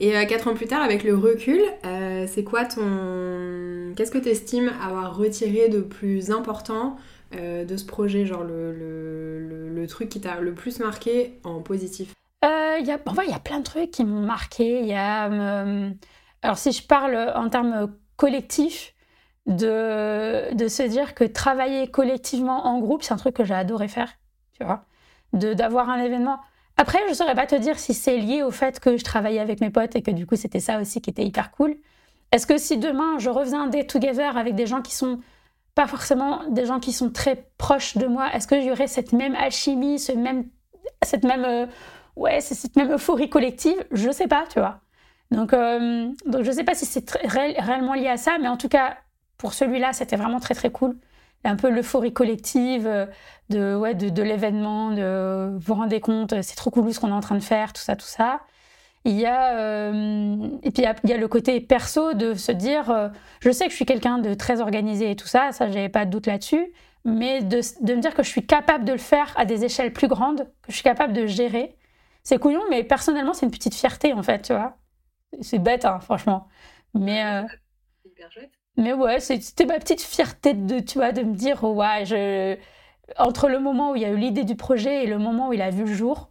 Et 0.00 0.16
euh, 0.16 0.24
quatre 0.24 0.48
ans 0.48 0.54
plus 0.54 0.66
tard, 0.66 0.82
avec 0.82 1.04
le 1.04 1.16
recul, 1.16 1.60
euh, 1.84 2.26
c'est 2.28 2.44
quoi 2.44 2.64
ton... 2.64 3.92
Qu'est-ce 3.96 4.10
que 4.10 4.18
tu 4.18 4.28
estimes 4.28 4.72
avoir 4.82 5.16
retiré 5.16 5.68
de 5.68 5.80
plus 5.80 6.30
important 6.30 6.96
de 7.32 7.76
ce 7.76 7.84
projet 7.84 8.26
Genre 8.26 8.44
le, 8.44 8.72
le, 8.72 9.68
le, 9.68 9.86
truc 9.88 10.08
qui 10.08 10.20
t'a 10.20 10.38
le 10.38 10.54
plus 10.54 10.78
marqué 10.78 11.40
en 11.42 11.62
positif? 11.62 12.12
Y 12.44 12.46
a, 12.46 12.80
Il 12.80 13.30
y 13.30 13.34
a 13.34 13.40
plein 13.40 13.58
de 13.58 13.64
trucs 13.64 13.90
qui 13.90 14.04
m'ont 14.04 14.24
marqué. 14.24 14.84
Y 14.84 14.92
a... 14.92 15.24
alors 16.42 16.58
si 16.58 16.70
je 16.70 16.86
parle 16.86 17.32
en 17.34 17.48
termes 17.48 17.92
collectifs, 18.16 18.94
de, 19.46 20.54
de 20.54 20.68
se 20.68 20.82
dire 20.82 21.14
que 21.14 21.24
travailler 21.24 21.88
collectivement 21.90 22.66
en 22.66 22.78
groupe, 22.80 23.02
c'est 23.02 23.12
un 23.12 23.18
truc 23.18 23.34
que 23.36 23.44
j'ai 23.44 23.54
adoré 23.54 23.88
faire, 23.88 24.12
tu 24.58 24.64
vois, 24.64 24.84
d'avoir 25.32 25.90
un 25.90 26.00
événement. 26.00 26.38
Après, 26.76 26.98
je 27.08 27.14
saurais 27.14 27.34
pas 27.34 27.46
te 27.46 27.54
dire 27.54 27.78
si 27.78 27.94
c'est 27.94 28.16
lié 28.16 28.42
au 28.42 28.50
fait 28.50 28.80
que 28.80 28.96
je 28.96 29.04
travaillais 29.04 29.40
avec 29.40 29.60
mes 29.60 29.70
potes 29.70 29.94
et 29.96 30.02
que 30.02 30.10
du 30.10 30.26
coup 30.26 30.36
c'était 30.36 30.60
ça 30.60 30.80
aussi 30.80 31.00
qui 31.00 31.10
était 31.10 31.24
hyper 31.24 31.50
cool. 31.52 31.76
Est-ce 32.32 32.46
que 32.46 32.58
si 32.58 32.78
demain 32.78 33.18
je 33.18 33.30
refaisais 33.30 33.56
un 33.56 33.68
day 33.68 33.86
together 33.86 34.36
avec 34.36 34.54
des 34.54 34.66
gens 34.66 34.82
qui 34.82 34.94
sont 34.94 35.20
pas 35.74 35.86
forcément 35.86 36.48
des 36.48 36.66
gens 36.66 36.80
qui 36.80 36.92
sont 36.92 37.10
très 37.10 37.46
proches 37.58 37.96
de 37.96 38.06
moi, 38.06 38.32
est-ce 38.32 38.46
que 38.46 38.60
j'aurais 38.60 38.86
cette 38.86 39.12
même 39.12 39.34
alchimie, 39.34 39.98
ce 39.98 40.12
même, 40.12 40.46
cette 41.02 41.24
même, 41.24 41.44
euh, 41.44 41.66
ouais, 42.16 42.40
cette 42.40 42.76
même 42.76 42.92
euphorie 42.92 43.28
collective? 43.28 43.84
Je 43.90 44.10
sais 44.10 44.28
pas, 44.28 44.44
tu 44.52 44.60
vois. 44.60 44.80
Donc, 45.30 45.52
euh, 45.52 46.08
donc 46.26 46.42
je 46.42 46.50
sais 46.50 46.64
pas 46.64 46.74
si 46.74 46.86
c'est 46.86 47.08
réellement 47.24 47.94
lié 47.94 48.08
à 48.08 48.16
ça, 48.16 48.38
mais 48.40 48.48
en 48.48 48.56
tout 48.56 48.68
cas, 48.68 48.96
pour 49.38 49.54
celui-là, 49.54 49.92
c'était 49.92 50.16
vraiment 50.16 50.40
très 50.40 50.54
très 50.54 50.70
cool. 50.70 50.96
Un 51.44 51.56
peu 51.56 51.68
l'euphorie 51.68 52.12
collective 52.12 52.86
euh, 52.86 53.06
de, 53.50 53.76
ouais, 53.76 53.94
de, 53.94 54.22
l'événement, 54.22 54.90
de 54.90 55.50
vous 55.52 55.58
vous 55.58 55.74
rendez 55.74 56.00
compte, 56.00 56.40
c'est 56.42 56.56
trop 56.56 56.70
cool 56.70 56.92
ce 56.92 57.00
qu'on 57.00 57.08
est 57.08 57.12
en 57.12 57.20
train 57.20 57.34
de 57.34 57.42
faire, 57.42 57.72
tout 57.72 57.82
ça, 57.82 57.96
tout 57.96 58.06
ça. 58.06 58.40
Il 59.04 59.12
y 59.20 59.26
a, 59.26 59.58
euh, 59.58 60.48
et 60.62 60.70
puis 60.70 60.82
il 60.82 61.10
y, 61.10 61.12
a, 61.12 61.16
le 61.18 61.28
côté 61.28 61.60
perso 61.60 62.14
de 62.14 62.32
se 62.32 62.52
dire, 62.52 62.90
euh, 62.90 63.10
je 63.40 63.50
sais 63.50 63.66
que 63.66 63.70
je 63.70 63.76
suis 63.76 63.84
quelqu'un 63.84 64.16
de 64.18 64.32
très 64.32 64.62
organisé 64.62 65.10
et 65.10 65.16
tout 65.16 65.26
ça, 65.26 65.52
ça 65.52 65.70
j'avais 65.70 65.90
pas 65.90 66.06
de 66.06 66.10
doute 66.10 66.26
là-dessus, 66.26 66.72
mais 67.04 67.42
de, 67.42 67.60
de, 67.84 67.94
me 67.94 68.00
dire 68.00 68.14
que 68.14 68.22
je 68.22 68.30
suis 68.30 68.46
capable 68.46 68.86
de 68.86 68.92
le 68.92 68.98
faire 68.98 69.30
à 69.36 69.44
des 69.44 69.64
échelles 69.66 69.92
plus 69.92 70.08
grandes, 70.08 70.44
que 70.62 70.70
je 70.70 70.74
suis 70.74 70.82
capable 70.82 71.12
de 71.12 71.26
gérer, 71.26 71.76
c'est 72.22 72.38
couillon, 72.38 72.62
mais 72.70 72.82
personnellement 72.82 73.34
c'est 73.34 73.44
une 73.44 73.52
petite 73.52 73.74
fierté 73.74 74.14
en 74.14 74.22
fait, 74.22 74.40
tu 74.40 74.54
vois. 74.54 74.78
C'est 75.42 75.58
bête, 75.58 75.84
hein, 75.84 76.00
franchement. 76.00 76.48
Mais 76.94 77.44
hyper 78.06 78.32
chouette. 78.32 78.52
Mais 78.76 78.92
ouais, 78.92 79.20
c'était 79.20 79.66
ma 79.66 79.78
petite 79.78 80.00
fierté 80.00 80.54
de, 80.54 80.80
tu 80.80 80.98
vois, 80.98 81.12
de 81.12 81.22
me 81.22 81.34
dire, 81.34 81.60
oh, 81.62 81.74
ouais, 81.74 82.04
je... 82.04 82.56
entre 83.18 83.48
le 83.48 83.58
moment 83.58 83.92
où 83.92 83.96
il 83.96 84.02
y 84.02 84.04
a 84.04 84.10
eu 84.10 84.16
l'idée 84.16 84.44
du 84.44 84.56
projet 84.56 85.04
et 85.04 85.06
le 85.06 85.18
moment 85.18 85.48
où 85.48 85.52
il 85.52 85.62
a 85.62 85.70
vu 85.70 85.84
le 85.84 85.94
jour, 85.94 86.30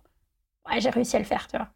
ouais, 0.69 0.81
j'ai 0.81 0.89
réussi 0.89 1.15
à 1.15 1.19
le 1.19 1.25
faire, 1.25 1.47
tu 1.47 1.57
vois. 1.57 1.69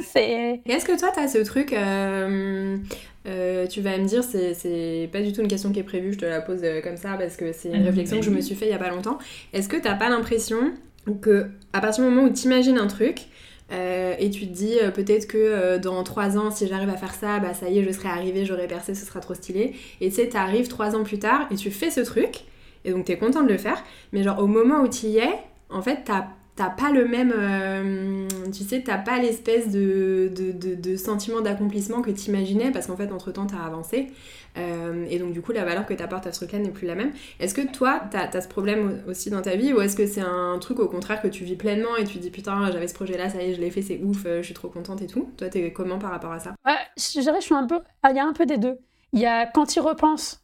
c'est... 0.02 0.62
Est-ce 0.64 0.86
que 0.86 0.98
toi, 0.98 1.10
tu 1.12 1.20
as 1.20 1.28
ce 1.28 1.38
truc, 1.38 1.72
euh, 1.72 2.78
euh, 3.26 3.66
tu 3.66 3.80
vas 3.80 3.98
me 3.98 4.06
dire, 4.06 4.24
c'est, 4.24 5.08
pas 5.12 5.20
du 5.20 5.32
tout 5.32 5.42
une 5.42 5.48
question 5.48 5.72
qui 5.72 5.80
est 5.80 5.84
prévue, 5.84 6.12
je 6.14 6.18
te 6.18 6.26
la 6.26 6.40
pose 6.40 6.60
euh, 6.62 6.80
comme 6.80 6.96
ça 6.96 7.16
parce 7.18 7.36
que 7.36 7.52
c'est 7.52 7.70
une 7.70 7.84
réflexion 7.84 8.18
que 8.18 8.24
je 8.24 8.30
me 8.30 8.40
suis 8.40 8.54
fait 8.54 8.66
il 8.66 8.70
y 8.70 8.74
a 8.74 8.78
pas 8.78 8.90
longtemps. 8.90 9.18
Est-ce 9.52 9.68
que 9.68 9.76
t'as 9.76 9.94
pas 9.94 10.08
l'impression 10.08 10.72
que 11.20 11.50
à 11.72 11.80
partir 11.80 12.04
du 12.04 12.10
moment 12.10 12.26
où 12.26 12.32
tu 12.32 12.46
imagines 12.46 12.78
un 12.78 12.86
truc, 12.86 13.26
et 13.70 14.30
tu 14.30 14.46
te 14.46 14.52
dis 14.52 14.76
peut-être 14.94 15.26
que 15.26 15.78
dans 15.78 16.02
trois 16.04 16.38
ans, 16.38 16.50
si 16.50 16.66
j'arrive 16.66 16.88
à 16.88 16.96
faire 16.96 17.14
ça, 17.14 17.38
bah 17.40 17.54
ça 17.54 17.68
y 17.68 17.78
est, 17.78 17.82
je 17.82 17.90
serai 17.90 18.08
arrivée, 18.08 18.44
j'aurai 18.44 18.66
percé, 18.66 18.94
ce 18.94 19.04
sera 19.04 19.20
trop 19.20 19.34
stylé. 19.34 19.74
Et 20.00 20.08
tu 20.10 20.16
sais, 20.16 20.28
t'arrives 20.28 20.68
trois 20.68 20.94
ans 20.94 21.02
plus 21.02 21.18
tard 21.18 21.46
et 21.50 21.56
tu 21.56 21.70
fais 21.70 21.90
ce 21.90 22.00
truc, 22.00 22.44
et 22.84 22.92
donc 22.92 23.06
t'es 23.06 23.18
content 23.18 23.42
de 23.42 23.48
le 23.48 23.58
faire, 23.58 23.82
mais 24.12 24.22
genre 24.22 24.38
au 24.40 24.46
moment 24.46 24.82
où 24.82 24.88
tu 24.88 25.06
y 25.06 25.18
es, 25.18 25.30
en 25.68 25.82
fait, 25.82 26.02
t'as 26.04 26.26
t'as 26.56 26.70
pas 26.70 26.90
le 26.90 27.06
même. 27.06 27.32
Euh, 27.36 28.26
tu 28.50 28.64
sais, 28.64 28.82
t'as 28.82 28.98
pas 28.98 29.18
l'espèce 29.18 29.70
de, 29.70 30.32
de, 30.34 30.96
sentiment 30.96 31.42
d'accomplissement 31.42 32.00
que 32.00 32.10
t'imaginais 32.10 32.72
parce 32.72 32.86
qu'en 32.86 32.96
fait, 32.96 33.12
entre 33.12 33.30
temps, 33.30 33.46
t'as 33.46 33.62
avancé. 33.62 34.08
Euh, 34.56 35.04
et 35.10 35.18
donc, 35.18 35.32
du 35.32 35.42
coup, 35.42 35.52
la 35.52 35.66
valeur 35.66 35.84
que 35.84 35.92
t'apportes 35.92 36.26
à 36.26 36.32
ce 36.32 36.38
truc-là 36.38 36.58
n'est 36.58 36.70
plus 36.70 36.86
la 36.86 36.94
même. 36.94 37.12
Est-ce 37.40 37.54
que 37.54 37.60
toi, 37.70 38.00
t'as 38.10 38.30
as 38.30 38.40
ce 38.40 38.48
problème 38.48 39.02
aussi 39.06 39.28
dans 39.28 39.42
ta 39.42 39.54
vie 39.54 39.74
ou 39.74 39.82
est-ce 39.82 39.94
que 39.94 40.06
c'est 40.06 40.22
un 40.22 40.58
truc 40.58 40.80
au 40.80 40.88
contraire 40.88 41.20
que 41.20 41.28
tu 41.28 41.44
vis 41.44 41.56
pleinement 41.56 41.94
et 41.98 42.04
tu 42.04 42.16
dis 42.16 42.30
putain, 42.30 42.70
j'avais 42.72 42.88
ce 42.88 42.94
projet-là, 42.94 43.28
ça 43.28 43.42
y 43.42 43.50
est, 43.50 43.54
je 43.54 43.60
l'ai 43.60 43.70
fait, 43.70 43.82
c'est 43.82 44.00
ouf, 44.02 44.24
euh, 44.24 44.40
je 44.40 44.46
suis 44.46 44.54
trop 44.54 44.68
contente 44.68 45.02
et 45.02 45.06
tout 45.06 45.30
Toi, 45.36 45.50
t'es 45.50 45.72
comment 45.74 45.98
par 45.98 46.10
rapport 46.10 46.32
à 46.32 46.40
ça? 46.40 46.54
Ouais, 46.64 46.72
je 46.96 47.20
dirais, 47.20 47.40
je 47.40 47.44
suis 47.44 47.54
un 47.54 47.66
peu. 47.66 47.80
Il 48.08 48.16
y 48.16 48.18
a 48.18 48.24
un 48.24 48.32
peu 48.32 48.46
des 48.46 48.56
deux. 48.56 48.78
Il 49.12 49.20
y 49.20 49.26
a 49.26 49.44
quand 49.44 49.66
tu 49.66 49.80
repenses, 49.80 50.42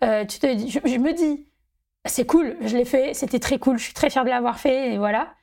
tu 0.00 0.38
te 0.40 0.46
je 0.46 0.98
me 0.98 1.12
dis, 1.12 1.46
c'est 2.04 2.26
cool, 2.26 2.56
je 2.62 2.76
l'ai 2.76 2.84
fait, 2.84 3.14
c'était 3.14 3.38
très 3.38 3.60
cool, 3.60 3.78
je 3.78 3.84
suis 3.84 3.94
très 3.94 4.10
fière 4.10 4.24
de 4.24 4.30
l'avoir 4.30 4.58
fait 4.58 4.92
et 4.92 4.98
voilà. 4.98 5.34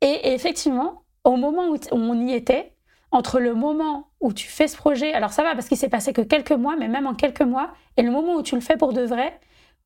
Et, 0.00 0.32
effectivement, 0.34 1.02
au 1.24 1.36
moment 1.36 1.68
où 1.68 1.76
on 1.92 2.26
y 2.26 2.32
était, 2.32 2.76
entre 3.12 3.40
le 3.40 3.54
moment 3.54 4.08
où 4.20 4.32
tu 4.32 4.48
fais 4.48 4.68
ce 4.68 4.76
projet, 4.76 5.12
alors 5.12 5.32
ça 5.32 5.42
va 5.42 5.54
parce 5.54 5.68
qu'il 5.68 5.76
s'est 5.76 5.88
passé 5.88 6.12
que 6.12 6.20
quelques 6.20 6.52
mois, 6.52 6.76
mais 6.76 6.88
même 6.88 7.06
en 7.06 7.14
quelques 7.14 7.42
mois, 7.42 7.72
et 7.96 8.02
le 8.02 8.10
moment 8.10 8.34
où 8.34 8.42
tu 8.42 8.54
le 8.54 8.60
fais 8.60 8.76
pour 8.76 8.92
de 8.92 9.02
vrai, 9.02 9.38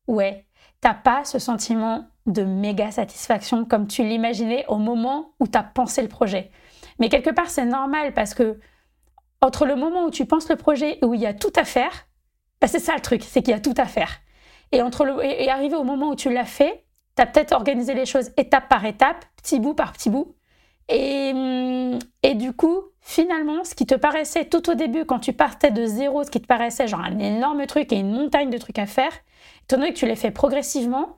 ouais, 0.07 0.45
t'as 0.81 0.93
pas 0.93 1.23
ce 1.23 1.39
sentiment 1.39 2.07
de 2.25 2.43
méga 2.43 2.91
satisfaction 2.91 3.65
comme 3.65 3.87
tu 3.87 4.03
l'imaginais 4.03 4.65
au 4.67 4.77
moment 4.77 5.33
où 5.39 5.47
tu 5.47 5.57
as 5.57 5.63
pensé 5.63 6.01
le 6.01 6.07
projet. 6.07 6.51
Mais 6.99 7.09
quelque 7.09 7.29
part, 7.29 7.49
c'est 7.49 7.65
normal 7.65 8.13
parce 8.13 8.33
que 8.33 8.59
entre 9.41 9.65
le 9.65 9.75
moment 9.75 10.05
où 10.05 10.11
tu 10.11 10.25
penses 10.25 10.49
le 10.49 10.55
projet 10.55 10.99
et 11.01 11.05
où 11.05 11.13
il 11.13 11.21
y 11.21 11.25
a 11.25 11.33
tout 11.33 11.53
à 11.55 11.63
faire, 11.63 12.07
bah 12.59 12.67
c'est 12.67 12.79
ça 12.79 12.93
le 12.93 13.01
truc, 13.01 13.23
c'est 13.23 13.41
qu'il 13.41 13.51
y 13.51 13.57
a 13.57 13.59
tout 13.59 13.73
à 13.77 13.85
faire. 13.85 14.19
Et, 14.71 14.81
entre 14.81 15.03
le, 15.03 15.23
et 15.23 15.49
au 15.75 15.83
moment 15.83 16.09
où 16.09 16.15
tu 16.15 16.31
l'as 16.31 16.45
fait, 16.45 16.85
tu 17.15 17.21
as 17.21 17.25
peut-être 17.25 17.53
organisé 17.53 17.93
les 17.93 18.05
choses 18.05 18.31
étape 18.37 18.69
par 18.69 18.85
étape, 18.85 19.25
petit 19.41 19.59
bout 19.59 19.73
par 19.73 19.93
petit 19.93 20.09
bout. 20.09 20.35
Et, 20.89 21.31
hum, 21.33 21.99
et, 22.23 22.35
du 22.35 22.53
coup, 22.53 22.81
finalement, 22.99 23.63
ce 23.63 23.75
qui 23.75 23.85
te 23.85 23.95
paraissait 23.95 24.45
tout 24.45 24.69
au 24.69 24.73
début, 24.73 25.05
quand 25.05 25.19
tu 25.19 25.33
partais 25.33 25.71
de 25.71 25.85
zéro, 25.85 26.23
ce 26.23 26.31
qui 26.31 26.41
te 26.41 26.47
paraissait 26.47 26.87
genre 26.87 27.01
un 27.01 27.19
énorme 27.19 27.65
truc 27.65 27.91
et 27.93 27.97
une 27.97 28.11
montagne 28.11 28.49
de 28.49 28.57
trucs 28.57 28.79
à 28.79 28.85
faire, 28.85 29.11
étant 29.63 29.77
donné 29.77 29.93
que 29.93 29.97
tu 29.97 30.05
les 30.05 30.15
fais 30.15 30.31
progressivement, 30.31 31.17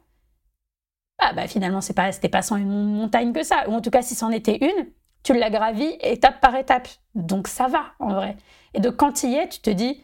ah 1.19 1.33
bah 1.33 1.47
finalement, 1.47 1.81
c'est 1.81 1.93
pas, 1.93 2.11
pas 2.11 2.41
sans 2.41 2.57
une 2.57 2.95
montagne 2.95 3.33
que 3.33 3.43
ça. 3.43 3.69
Ou 3.69 3.73
en 3.73 3.81
tout 3.81 3.91
cas, 3.91 4.01
si 4.01 4.15
c'en 4.15 4.29
était 4.29 4.57
une, 4.63 4.87
tu 5.23 5.33
l'as 5.33 5.49
gravi 5.49 5.85
étape 6.01 6.41
par 6.41 6.55
étape. 6.55 6.87
Donc 7.15 7.47
ça 7.47 7.67
va, 7.67 7.93
en 7.99 8.13
vrai. 8.13 8.37
Et 8.73 8.79
donc 8.79 8.97
quand 8.97 9.13
tu 9.13 9.27
y 9.27 9.35
es, 9.35 9.47
tu 9.47 9.59
te 9.59 9.69
dis, 9.69 10.03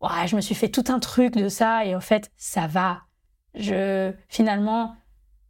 ouais, 0.00 0.26
je 0.26 0.36
me 0.36 0.40
suis 0.40 0.54
fait 0.54 0.68
tout 0.68 0.84
un 0.88 0.98
truc 0.98 1.36
de 1.36 1.48
ça, 1.48 1.84
et 1.84 1.94
en 1.94 2.00
fait, 2.00 2.30
ça 2.36 2.66
va. 2.66 3.02
Je, 3.54 4.12
finalement, 4.28 4.96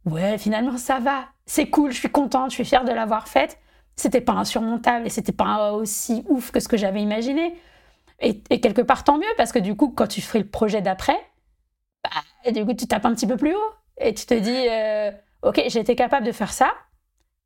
ouais, 0.05 0.37
finalement, 0.37 0.77
ça 0.77 0.99
va. 0.99 1.25
C'est 1.45 1.69
cool, 1.69 1.91
je 1.91 1.99
suis 1.99 2.11
contente, 2.11 2.51
je 2.51 2.55
suis 2.55 2.65
fière 2.65 2.85
de 2.85 2.91
l'avoir 2.91 3.27
faite. 3.27 3.59
C'était 3.95 4.21
pas 4.21 4.33
insurmontable 4.33 5.05
et 5.05 5.09
c'était 5.09 5.31
pas 5.31 5.73
aussi 5.73 6.23
ouf 6.27 6.51
que 6.51 6.59
ce 6.59 6.67
que 6.67 6.77
j'avais 6.77 7.01
imaginé. 7.01 7.55
Et, 8.19 8.41
quelque 8.61 8.81
part, 8.81 9.03
tant 9.03 9.17
mieux, 9.17 9.33
parce 9.37 9.51
que 9.51 9.59
du 9.59 9.75
coup, 9.75 9.89
quand 9.89 10.07
tu 10.07 10.21
ferais 10.21 10.39
le 10.39 10.47
projet 10.47 10.81
d'après, 10.81 11.17
bah, 12.03 12.51
du 12.51 12.65
coup, 12.65 12.73
tu 12.73 12.87
tapes 12.87 13.05
un 13.05 13.13
petit 13.13 13.27
peu 13.27 13.37
plus 13.37 13.53
haut 13.53 13.73
et 13.97 14.13
tu 14.13 14.25
te 14.25 14.33
dis, 14.33 14.67
euh, 14.69 15.11
ok, 15.43 15.61
j'ai 15.67 15.79
été 15.79 15.95
capable 15.95 16.25
de 16.25 16.31
faire 16.31 16.53
ça. 16.53 16.73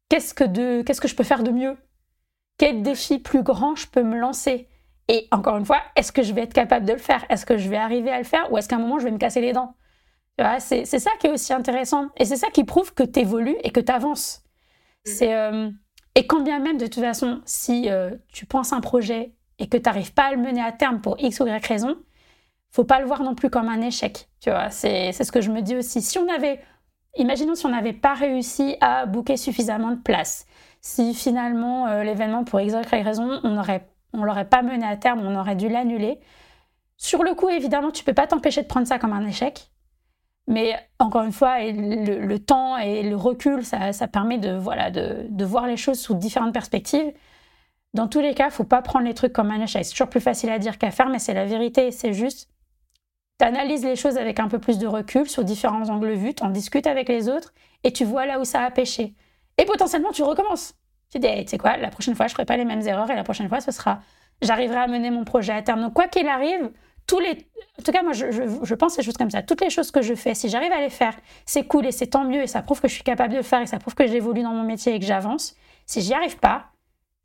Qu'est-ce 0.10 0.34
que, 0.34 0.44
de, 0.44 0.82
qu'est-ce 0.82 1.02
que 1.02 1.08
je 1.08 1.16
peux 1.16 1.24
faire 1.24 1.44
de 1.44 1.52
mieux? 1.52 1.78
Quel 2.58 2.82
défi 2.84 3.20
plus 3.20 3.44
grand 3.44 3.76
je 3.76 3.88
peux 3.88 4.04
me 4.04 4.18
lancer? 4.18 4.68
Et 5.08 5.28
encore 5.32 5.58
une 5.58 5.66
fois, 5.66 5.82
est-ce 5.96 6.12
que 6.12 6.22
je 6.22 6.34
vais 6.34 6.42
être 6.42 6.54
capable 6.54 6.86
de 6.86 6.94
le 6.94 7.00
faire? 7.00 7.26
Est-ce 7.30 7.46
que 7.46 7.58
je 7.58 7.70
vais 7.70 7.78
arriver 7.78 8.12
à 8.12 8.20
le 8.20 8.24
faire? 8.24 8.52
Ou 8.52 8.58
est-ce 8.58 8.70
qu'à 8.70 8.76
un 8.76 8.80
moment, 8.80 9.00
je 9.00 9.06
vais 9.06 9.12
me 9.12 9.18
casser 9.18 9.42
les 9.42 9.54
dents? 9.54 9.76
C'est 10.60 10.86
ça 10.86 11.12
qui 11.20 11.28
est 11.28 11.32
aussi 11.32 11.54
intéressant. 11.54 12.10
Et 12.18 12.26
c'est 12.26 12.36
ça 12.36 12.50
qui 12.50 12.64
prouve 12.64 12.94
que 12.94 13.04
tu 13.04 13.20
évolues 13.20 13.58
et 13.64 13.72
que 13.72 13.80
tu 13.80 13.92
avances. 13.92 14.44
Mm. 15.06 15.12
Euh, 15.24 15.72
et 16.16 16.28
quand 16.28 16.42
bien 16.42 16.60
même, 16.60 16.78
de 16.78 16.88
toute 16.88 17.04
façon, 17.04 17.42
si 17.46 17.90
euh, 17.90 18.12
tu 18.32 18.46
penses 18.46 18.74
un 18.74 18.82
projet 18.82 19.34
et 19.58 19.68
que 19.68 19.78
tu 19.78 19.84
n'arrives 19.84 20.14
pas 20.14 20.26
à 20.26 20.32
le 20.32 20.38
mener 20.38 20.62
à 20.62 20.72
terme 20.72 21.02
pour 21.02 21.16
X 21.20 21.40
ou 21.40 21.48
Y 21.48 21.66
raison, 21.66 21.98
faut 22.72 22.84
pas 22.84 23.00
le 23.00 23.06
voir 23.06 23.24
non 23.24 23.36
plus 23.36 23.50
comme 23.50 23.70
un 23.70 23.82
échec. 23.82 24.28
Tu 24.40 24.50
vois, 24.50 24.70
c'est 24.70 25.12
ce 25.12 25.32
que 25.32 25.42
je 25.42 25.52
me 25.52 25.62
dis 25.62 25.76
aussi. 25.76 26.02
Si 26.02 26.18
on 26.18 26.28
avait, 26.30 26.60
imaginons 27.16 27.56
si 27.56 27.66
on 27.66 27.70
n'avait 27.70 27.94
pas 27.94 28.14
réussi 28.14 28.78
à 28.82 29.06
booker 29.06 29.38
suffisamment 29.38 29.92
de 29.92 30.02
places, 30.02 30.46
si 30.82 31.14
finalement 31.14 31.88
euh, 31.88 32.04
l'événement 32.04 32.44
pour 32.44 32.62
X 32.62 32.74
ou 32.74 32.80
Y 32.80 33.04
raison, 33.04 33.40
on 33.44 33.58
aurait, 33.58 33.90
on 34.14 34.24
l'aurait 34.24 34.48
pas 34.48 34.62
mené 34.62 34.86
à 34.86 34.96
terme, 34.98 35.22
on 35.26 35.36
aurait 35.38 35.56
dû 35.56 35.68
l'annuler. 35.68 36.20
Sur 36.98 37.24
le 37.24 37.34
coup, 37.34 37.50
évidemment, 37.50 37.92
tu 37.92 38.04
peux 38.04 38.14
pas 38.14 38.28
t'empêcher 38.28 38.62
de 38.62 38.68
prendre 38.68 38.88
ça 38.88 39.00
comme 39.00 39.14
un 39.14 39.26
échec. 39.26 39.72
Mais 40.50 40.76
encore 40.98 41.22
une 41.22 41.32
fois, 41.32 41.60
le, 41.62 42.38
temps 42.40 42.76
et 42.78 43.04
le 43.04 43.16
recul, 43.16 43.64
ça, 43.64 44.08
permet 44.08 44.40
de, 44.40 44.58
voilà, 44.58 44.90
de, 44.90 45.46
voir 45.46 45.68
les 45.68 45.78
choses 45.78 46.00
sous 46.00 46.16
différentes 46.16 46.54
perspectives. 46.54 47.14
Dans 47.94 48.08
tous 48.08 48.20
les 48.20 48.34
cas, 48.34 48.46
il 48.46 48.52
faut 48.52 48.64
pas 48.64 48.82
prendre 48.82 49.06
les 49.06 49.14
trucs 49.14 49.32
comme 49.32 49.52
un 49.52 49.62
échec. 49.62 49.86
C'est 49.86 49.92
toujours 49.92 50.10
plus 50.10 50.20
facile 50.20 50.50
à 50.50 50.58
dire 50.58 50.80
qu'à 50.80 50.90
faire, 50.90 51.08
mais 51.08 51.20
c'est 51.20 51.36
la 51.36 51.46
vérité. 51.46 51.92
C'est 51.92 52.14
juste, 52.14 52.50
tu 53.40 53.46
analyses 53.46 53.86
les 53.86 53.96
choses 53.96 54.18
avec 54.18 54.40
un 54.40 54.48
peu 54.48 54.58
plus 54.58 54.80
de 54.80 54.88
recul 54.88 55.30
sur 55.30 55.44
différents 55.44 55.88
angles 55.88 56.14
vus, 56.14 56.34
tu 56.34 56.44
en 56.44 56.50
discutes 56.50 56.88
avec 56.88 57.10
les 57.10 57.30
autres 57.30 57.54
et 57.84 57.94
tu 57.94 58.04
vois 58.04 58.26
là 58.26 58.40
où 58.40 58.44
ça 58.44 58.64
a 58.64 58.72
pêché. 58.72 59.14
Et 59.60 59.66
potentiellement, 59.66 60.12
tu 60.12 60.24
recommences. 60.24 60.74
Tu 61.12 61.20
dis, 61.20 61.28
tu 61.46 61.48
sais 61.48 61.58
quoi, 61.60 61.78
la 61.78 61.90
prochaine 61.90 62.16
fois, 62.16 62.26
je 62.26 62.34
ferai 62.34 62.46
pas 62.46 62.58
les 62.58 62.66
mêmes 62.66 62.82
erreurs 62.88 63.12
et 63.12 63.16
la 63.16 63.24
prochaine 63.24 63.50
fois, 63.50 63.62
ce 63.62 63.72
sera, 63.72 64.00
j'arriverai 64.42 64.80
à 64.80 64.88
mener 64.88 65.12
mon 65.12 65.26
projet 65.26 65.54
à 65.54 65.62
terme. 65.62 65.82
Donc, 65.82 65.94
quoi 65.94 66.08
qu'il 66.08 66.28
arrive, 66.28 66.72
les, 67.18 67.48
en 67.80 67.82
tout 67.84 67.92
cas, 67.92 68.04
moi, 68.04 68.14
je, 68.14 68.74
pense 68.76 68.94
ces 68.94 69.02
choses 69.02 69.18
comme 69.18 69.32
ça. 69.32 69.42
Toutes 69.42 69.62
les 69.62 69.72
choses 69.72 69.90
que 69.90 70.02
je 70.02 70.14
fais, 70.14 70.36
si 70.36 70.50
j'arrive 70.50 70.72
à 70.72 70.82
les 70.82 70.90
faire, 70.90 71.16
c'est 71.46 71.66
cool 71.66 71.88
et 71.88 71.92
c'est 71.92 72.08
tant 72.08 72.26
mieux 72.26 72.44
et 72.44 72.48
ça 72.48 72.62
prouve 72.62 72.82
que 72.82 72.88
je 72.88 72.94
suis 72.94 73.04
capable 73.04 73.32
de 73.32 73.38
le 73.38 73.44
faire 73.44 73.62
et 73.62 73.66
ça 73.66 73.80
prouve 73.80 73.96
que 73.96 74.06
j'évolue 74.06 74.44
dans 74.44 74.54
mon 74.54 74.64
métier 74.64 74.94
et 74.94 75.00
que 75.00 75.06
j'avance. 75.06 75.56
Si 75.88 76.02
j'y 76.02 76.14
arrive 76.14 76.38
pas, 76.38 76.68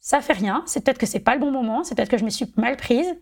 ça 0.01 0.20
fait 0.20 0.32
rien. 0.32 0.62
C'est 0.66 0.82
peut-être 0.82 0.99
que 0.99 1.07
c'est 1.07 1.20
pas 1.20 1.35
le 1.35 1.41
bon 1.41 1.51
moment, 1.51 1.85
c'est 1.85 1.95
peut-être 1.95 2.09
que 2.09 2.18
je 2.18 2.24
me 2.24 2.30
suis 2.30 2.51
mal 2.57 2.76
prise 2.76 3.14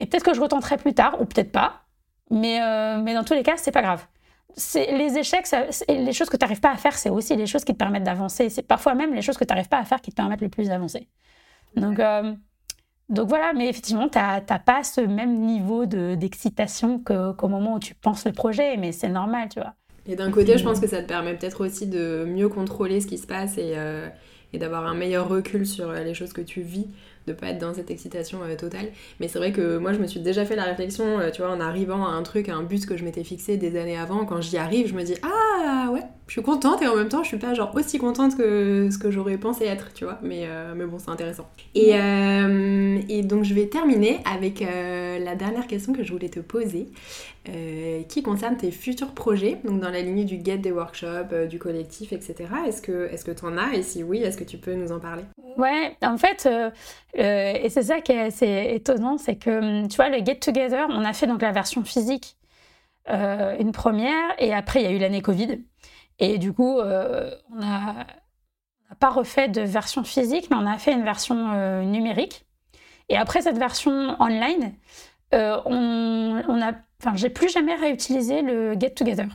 et 0.00 0.06
peut-être 0.06 0.24
que 0.24 0.34
je 0.34 0.40
retenterai 0.40 0.76
plus 0.76 0.92
tard 0.92 1.20
ou 1.20 1.24
peut-être 1.24 1.52
pas. 1.52 1.84
Mais, 2.30 2.60
euh, 2.60 3.14
dans 3.14 3.24
tous 3.24 3.34
les 3.34 3.42
cas, 3.42 3.56
c'est 3.56 3.72
pas 3.72 3.82
grave. 3.82 4.06
Les 4.74 5.18
échecs, 5.18 5.46
les 5.88 6.12
choses 6.12 6.28
que 6.28 6.36
tu 6.36 6.44
n'arrives 6.44 6.60
pas 6.60 6.72
à 6.72 6.76
faire, 6.76 6.96
c'est 6.96 7.10
aussi 7.10 7.36
les 7.36 7.46
choses 7.46 7.64
qui 7.64 7.72
te 7.72 7.78
permettent 7.78 8.04
d'avancer. 8.04 8.48
C'est 8.48 8.62
parfois 8.62 8.94
même 8.94 9.14
les 9.14 9.22
choses 9.22 9.36
que 9.36 9.44
tu 9.44 9.52
n'arrives 9.52 9.68
pas 9.68 9.78
à 9.78 9.84
faire 9.84 10.00
qui 10.00 10.10
te 10.10 10.16
permettent 10.16 10.40
le 10.40 10.48
plus 10.48 10.68
d'avancer. 10.68 11.08
Donc, 11.76 11.98
euh, 11.98 12.34
donc 13.08 13.28
voilà, 13.28 13.52
mais 13.52 13.68
effectivement, 13.68 14.08
tu 14.08 14.18
n'as 14.18 14.40
pas 14.40 14.82
ce 14.82 15.00
même 15.00 15.38
niveau 15.38 15.86
d'excitation 15.86 16.98
qu'au 17.00 17.48
moment 17.48 17.74
où 17.74 17.78
tu 17.78 17.94
penses 17.94 18.26
le 18.26 18.32
projet, 18.32 18.76
mais 18.76 18.92
c'est 18.92 19.08
normal, 19.08 19.48
tu 19.48 19.60
vois. 19.60 19.74
Et 20.06 20.16
d'un 20.16 20.30
côté, 20.30 20.56
je 20.58 20.64
pense 20.64 20.80
que 20.80 20.86
ça 20.86 21.02
te 21.02 21.08
permet 21.08 21.34
peut-être 21.36 21.64
aussi 21.64 21.86
de 21.86 22.24
mieux 22.26 22.48
contrôler 22.48 23.00
ce 23.00 23.06
qui 23.06 23.18
se 23.18 23.26
passe 23.26 23.58
et, 23.58 23.74
euh, 23.76 24.08
et 24.52 24.58
d'avoir 24.58 24.86
un 24.86 24.94
meilleur 24.94 25.28
recul 25.28 25.66
sur 25.66 25.92
les 25.92 26.14
choses 26.14 26.32
que 26.32 26.40
tu 26.40 26.62
vis 26.62 26.86
de 27.26 27.32
pas 27.32 27.48
être 27.48 27.58
dans 27.58 27.74
cette 27.74 27.90
excitation 27.90 28.42
euh, 28.42 28.56
totale. 28.56 28.88
Mais 29.20 29.28
c'est 29.28 29.38
vrai 29.38 29.52
que 29.52 29.78
moi, 29.78 29.92
je 29.92 29.98
me 29.98 30.06
suis 30.06 30.20
déjà 30.20 30.44
fait 30.44 30.56
la 30.56 30.64
réflexion, 30.64 31.18
euh, 31.18 31.30
tu 31.30 31.42
vois, 31.42 31.50
en 31.50 31.60
arrivant 31.60 32.06
à 32.06 32.10
un 32.10 32.22
truc, 32.22 32.48
à 32.48 32.54
un 32.54 32.62
but 32.62 32.86
que 32.86 32.96
je 32.96 33.04
m'étais 33.04 33.24
fixé 33.24 33.56
des 33.56 33.78
années 33.78 33.98
avant, 33.98 34.24
quand 34.24 34.40
j'y 34.40 34.56
arrive, 34.56 34.88
je 34.88 34.94
me 34.94 35.02
dis 35.02 35.14
ah 35.22 35.90
ouais, 35.92 36.02
je 36.26 36.32
suis 36.32 36.42
contente 36.42 36.82
et 36.82 36.88
en 36.88 36.96
même 36.96 37.08
temps, 37.08 37.22
je 37.22 37.28
suis 37.28 37.38
pas 37.38 37.54
genre 37.54 37.74
aussi 37.74 37.98
contente 37.98 38.36
que 38.36 38.88
ce 38.90 38.98
que 38.98 39.10
j'aurais 39.10 39.38
pensé 39.38 39.64
être, 39.64 39.92
tu 39.92 40.04
vois. 40.04 40.18
Mais, 40.22 40.44
euh, 40.46 40.74
mais 40.76 40.84
bon, 40.84 40.98
c'est 40.98 41.10
intéressant. 41.10 41.48
Et, 41.74 41.90
et, 41.90 43.22
donc, 43.22 43.44
je 43.44 43.54
vais 43.54 43.66
terminer 43.66 44.20
avec 44.24 44.60
la 44.60 45.34
dernière 45.34 45.66
question 45.66 45.92
que 45.92 46.02
je 46.02 46.12
voulais 46.12 46.28
te 46.28 46.40
poser. 46.40 46.88
qui 48.08 48.22
concerne 48.22 48.56
tes 48.56 48.70
futurs 48.70 49.12
projets, 49.12 49.58
donc 49.64 49.80
dans 49.80 49.90
la 49.90 50.00
lignée 50.00 50.24
du 50.24 50.40
get 50.44 50.58
des 50.58 50.72
workshops, 50.72 51.46
du 51.48 51.58
collectif, 51.58 52.12
etc. 52.12 52.48
Est-ce 52.66 52.82
que 52.82 53.08
est-ce 53.12 53.24
que 53.24 53.30
tu 53.30 53.44
en 53.44 53.56
as? 53.56 53.74
Et 53.74 53.82
si 53.82 54.02
oui, 54.02 54.18
est-ce 54.18 54.36
que 54.36 54.44
tu 54.44 54.58
peux 54.58 54.74
nous 54.74 54.90
en 54.90 54.98
parler? 54.98 55.22
Ouais, 55.56 55.96
en 56.02 56.18
fait, 56.18 56.48
euh, 57.18 57.52
et 57.54 57.68
c'est 57.70 57.84
ça 57.84 58.00
qui 58.00 58.12
est 58.12 58.20
assez 58.20 58.70
étonnant, 58.74 59.16
c'est 59.18 59.36
que, 59.36 59.82
hum, 59.82 59.88
tu 59.88 59.96
vois, 59.96 60.08
le 60.08 60.24
Get 60.24 60.36
Together, 60.36 60.86
on 60.90 61.04
a 61.04 61.12
fait 61.12 61.26
donc 61.26 61.42
la 61.42 61.52
version 61.52 61.82
physique, 61.82 62.36
euh, 63.08 63.56
une 63.58 63.72
première, 63.72 64.34
et 64.38 64.52
après, 64.52 64.82
il 64.82 64.84
y 64.84 64.88
a 64.88 64.92
eu 64.92 64.98
l'année 64.98 65.22
Covid. 65.22 65.60
Et 66.18 66.38
du 66.38 66.52
coup, 66.52 66.78
euh, 66.78 67.30
on 67.52 67.56
n'a 67.56 68.06
pas 68.98 69.10
refait 69.10 69.48
de 69.48 69.60
version 69.60 70.04
physique, 70.04 70.48
mais 70.50 70.56
on 70.56 70.66
a 70.66 70.78
fait 70.78 70.92
une 70.92 71.04
version 71.04 71.82
numérique. 71.82 72.46
Et 73.08 73.16
après 73.16 73.42
cette 73.42 73.58
version 73.58 74.16
online, 74.20 74.74
on, 75.32 76.42
on, 76.48 76.62
a 76.62 76.72
enfin, 77.02 77.16
j'ai 77.16 77.30
plus 77.30 77.48
jamais 77.48 77.74
réutilisé 77.74 78.42
le 78.42 78.74
get 78.78 78.90
together. 78.90 79.26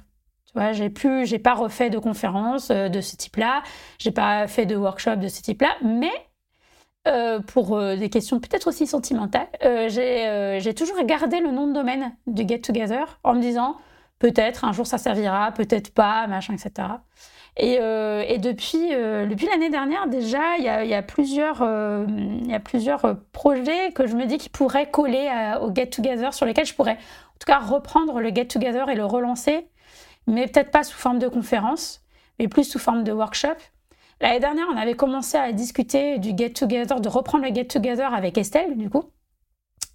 Tu 0.51 0.59
vois, 0.59 0.73
j'ai 0.73 0.89
plus, 0.89 1.25
j'ai 1.25 1.39
pas 1.39 1.53
refait 1.53 1.89
de 1.89 1.97
conférences 1.97 2.71
euh, 2.71 2.89
de 2.89 2.99
ce 2.99 3.15
type-là, 3.15 3.63
j'ai 3.99 4.11
pas 4.11 4.47
fait 4.47 4.65
de 4.65 4.75
workshop 4.75 5.15
de 5.15 5.29
ce 5.29 5.41
type-là, 5.41 5.77
mais 5.82 6.11
euh, 7.07 7.39
pour 7.39 7.77
euh, 7.77 7.95
des 7.95 8.09
questions 8.09 8.39
peut-être 8.41 8.67
aussi 8.67 8.86
sentimentales, 8.86 9.47
j'ai 9.88 10.73
toujours 10.73 11.01
gardé 11.05 11.39
le 11.39 11.51
nom 11.51 11.67
de 11.67 11.73
domaine 11.73 12.15
du 12.27 12.45
get 12.45 12.59
together 12.59 13.19
en 13.23 13.34
me 13.36 13.41
disant 13.41 13.77
peut-être 14.22 14.63
un 14.63 14.72
jour 14.72 14.88
ça 14.88 14.97
servira, 14.97 15.51
peut-être 15.51 15.93
pas, 15.93 16.28
machin, 16.28 16.53
etc. 16.53 16.88
Et, 17.57 17.74
et 17.74 18.38
depuis, 18.38 18.91
depuis 18.91 19.45
l'année 19.45 19.69
dernière, 19.69 20.07
déjà, 20.07 20.55
il 20.57 20.63
y 20.63 20.93
a, 20.93 21.01
plusieurs, 21.01 21.67
plusieurs 22.63 23.17
projets 23.34 23.91
que 23.91 24.07
je 24.07 24.15
me 24.15 24.26
dis 24.26 24.38
qui 24.38 24.47
pourraient 24.47 24.89
coller 24.89 25.30
au 25.61 25.76
Get 25.76 25.88
Together, 25.88 26.34
sur 26.34 26.45
lesquels 26.45 26.65
je 26.65 26.74
pourrais 26.74 26.93
en 26.93 27.39
tout 27.39 27.47
cas 27.47 27.59
reprendre 27.59 28.22
le 28.22 28.30
Get 28.30 28.45
Together 28.45 28.89
et 28.89 28.95
le 28.95 29.03
relancer 29.03 29.67
mais 30.28 30.47
peut-être 30.47 30.72
pas 30.72 30.84
sous 30.84 30.97
forme 30.97 31.19
de 31.19 31.28
conférence, 31.28 32.03
mais 32.39 32.47
plus 32.47 32.63
sous 32.63 32.80
forme 32.80 33.03
de 33.03 33.11
workshop. 33.11 33.57
L'année 34.19 34.39
dernière, 34.39 34.67
on 34.72 34.78
avait 34.78 34.95
commencé 34.95 35.38
à 35.38 35.51
discuter 35.51 36.19
du 36.19 36.34
get-together, 36.38 36.99
de 36.99 37.09
reprendre 37.09 37.43
le 37.43 37.53
get-together 37.53 38.13
avec 38.13 38.38
Estelle, 38.38 38.78
du 38.78 38.89
coup, 38.89 39.03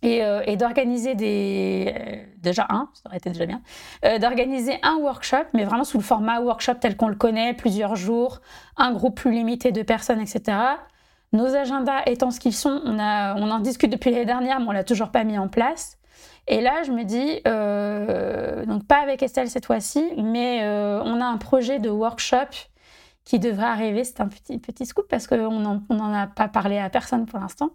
et, 0.03 0.22
euh, 0.22 0.57
d'organiser 0.57 1.14
des... 1.14 1.94
Euh, 1.97 2.16
déjà 2.38 2.66
un, 2.68 2.88
ça 2.94 3.03
aurait 3.07 3.16
été 3.16 3.30
déjà 3.30 3.47
bien, 3.47 3.61
euh, 4.05 4.18
d'organiser 4.18 4.78
un 4.82 4.97
workshop, 4.97 5.44
mais 5.55 5.64
vraiment 5.64 5.84
sous 5.84 5.99
le 5.99 6.03
format 6.03 6.40
workshop 6.40 6.74
tel 6.74 6.97
qu'on 6.97 7.09
le 7.09 7.16
connaît, 7.16 7.55
plusieurs 7.55 7.97
jours, 7.97 8.40
un 8.76 8.92
groupe 8.92 9.16
plus 9.16 9.32
limité 9.32 9.72
de 9.72 9.82
personnes, 9.82 10.20
etc. 10.20 10.59
Nos 11.32 11.55
agendas 11.55 12.03
étant 12.07 12.30
ce 12.30 12.40
qu'ils 12.40 12.55
sont, 12.55 12.80
on, 12.84 12.99
en 12.99 13.59
discute 13.61 13.90
depuis 13.90 14.11
l'année 14.11 14.26
dernière, 14.26 14.61
mais 14.61 14.66
on 14.68 14.72
l'a 14.72 14.84
toujours 14.84 15.11
pas 15.11 15.24
mis 15.24 15.38
en 15.38 15.49
place. 15.49 15.99
Et 16.47 16.61
là, 16.61 16.84
je 16.84 16.92
me 16.92 17.03
dis, 17.03 17.40
donc 18.68 18.86
pas 18.86 19.03
avec 19.03 19.22
Estelle 19.24 19.51
cette 19.51 19.66
fois-ci, 19.66 20.12
mais 20.16 20.64
on 21.05 21.20
a 21.20 21.24
un 21.24 21.36
projet 21.36 21.80
de 21.80 21.90
workshop 21.90 22.68
qui 23.24 23.40
devrait 23.40 23.66
arriver. 23.66 24.05
C'est 24.05 24.20
un 24.20 24.28
petit 24.28 24.86
scoop 24.86 25.09
parce 25.09 25.26
qu'on 25.26 25.51
n'en 25.51 26.14
a 26.14 26.28
pas 26.28 26.47
parlé 26.47 26.78
à 26.78 26.88
personne 26.88 27.26
pour 27.26 27.40
l'instant. 27.40 27.70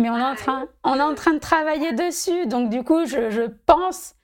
Mais 0.00 0.08
on 0.08 0.16
est, 0.16 0.24
en 0.24 0.34
train, 0.34 0.66
on 0.82 0.96
est 0.96 1.02
en 1.02 1.14
train 1.14 1.34
de 1.34 1.38
travailler 1.38 1.92
dessus. 1.92 2.46
Donc 2.46 2.70
du 2.70 2.82
coup, 2.82 3.04
je, 3.04 3.46
pense, 3.66 4.14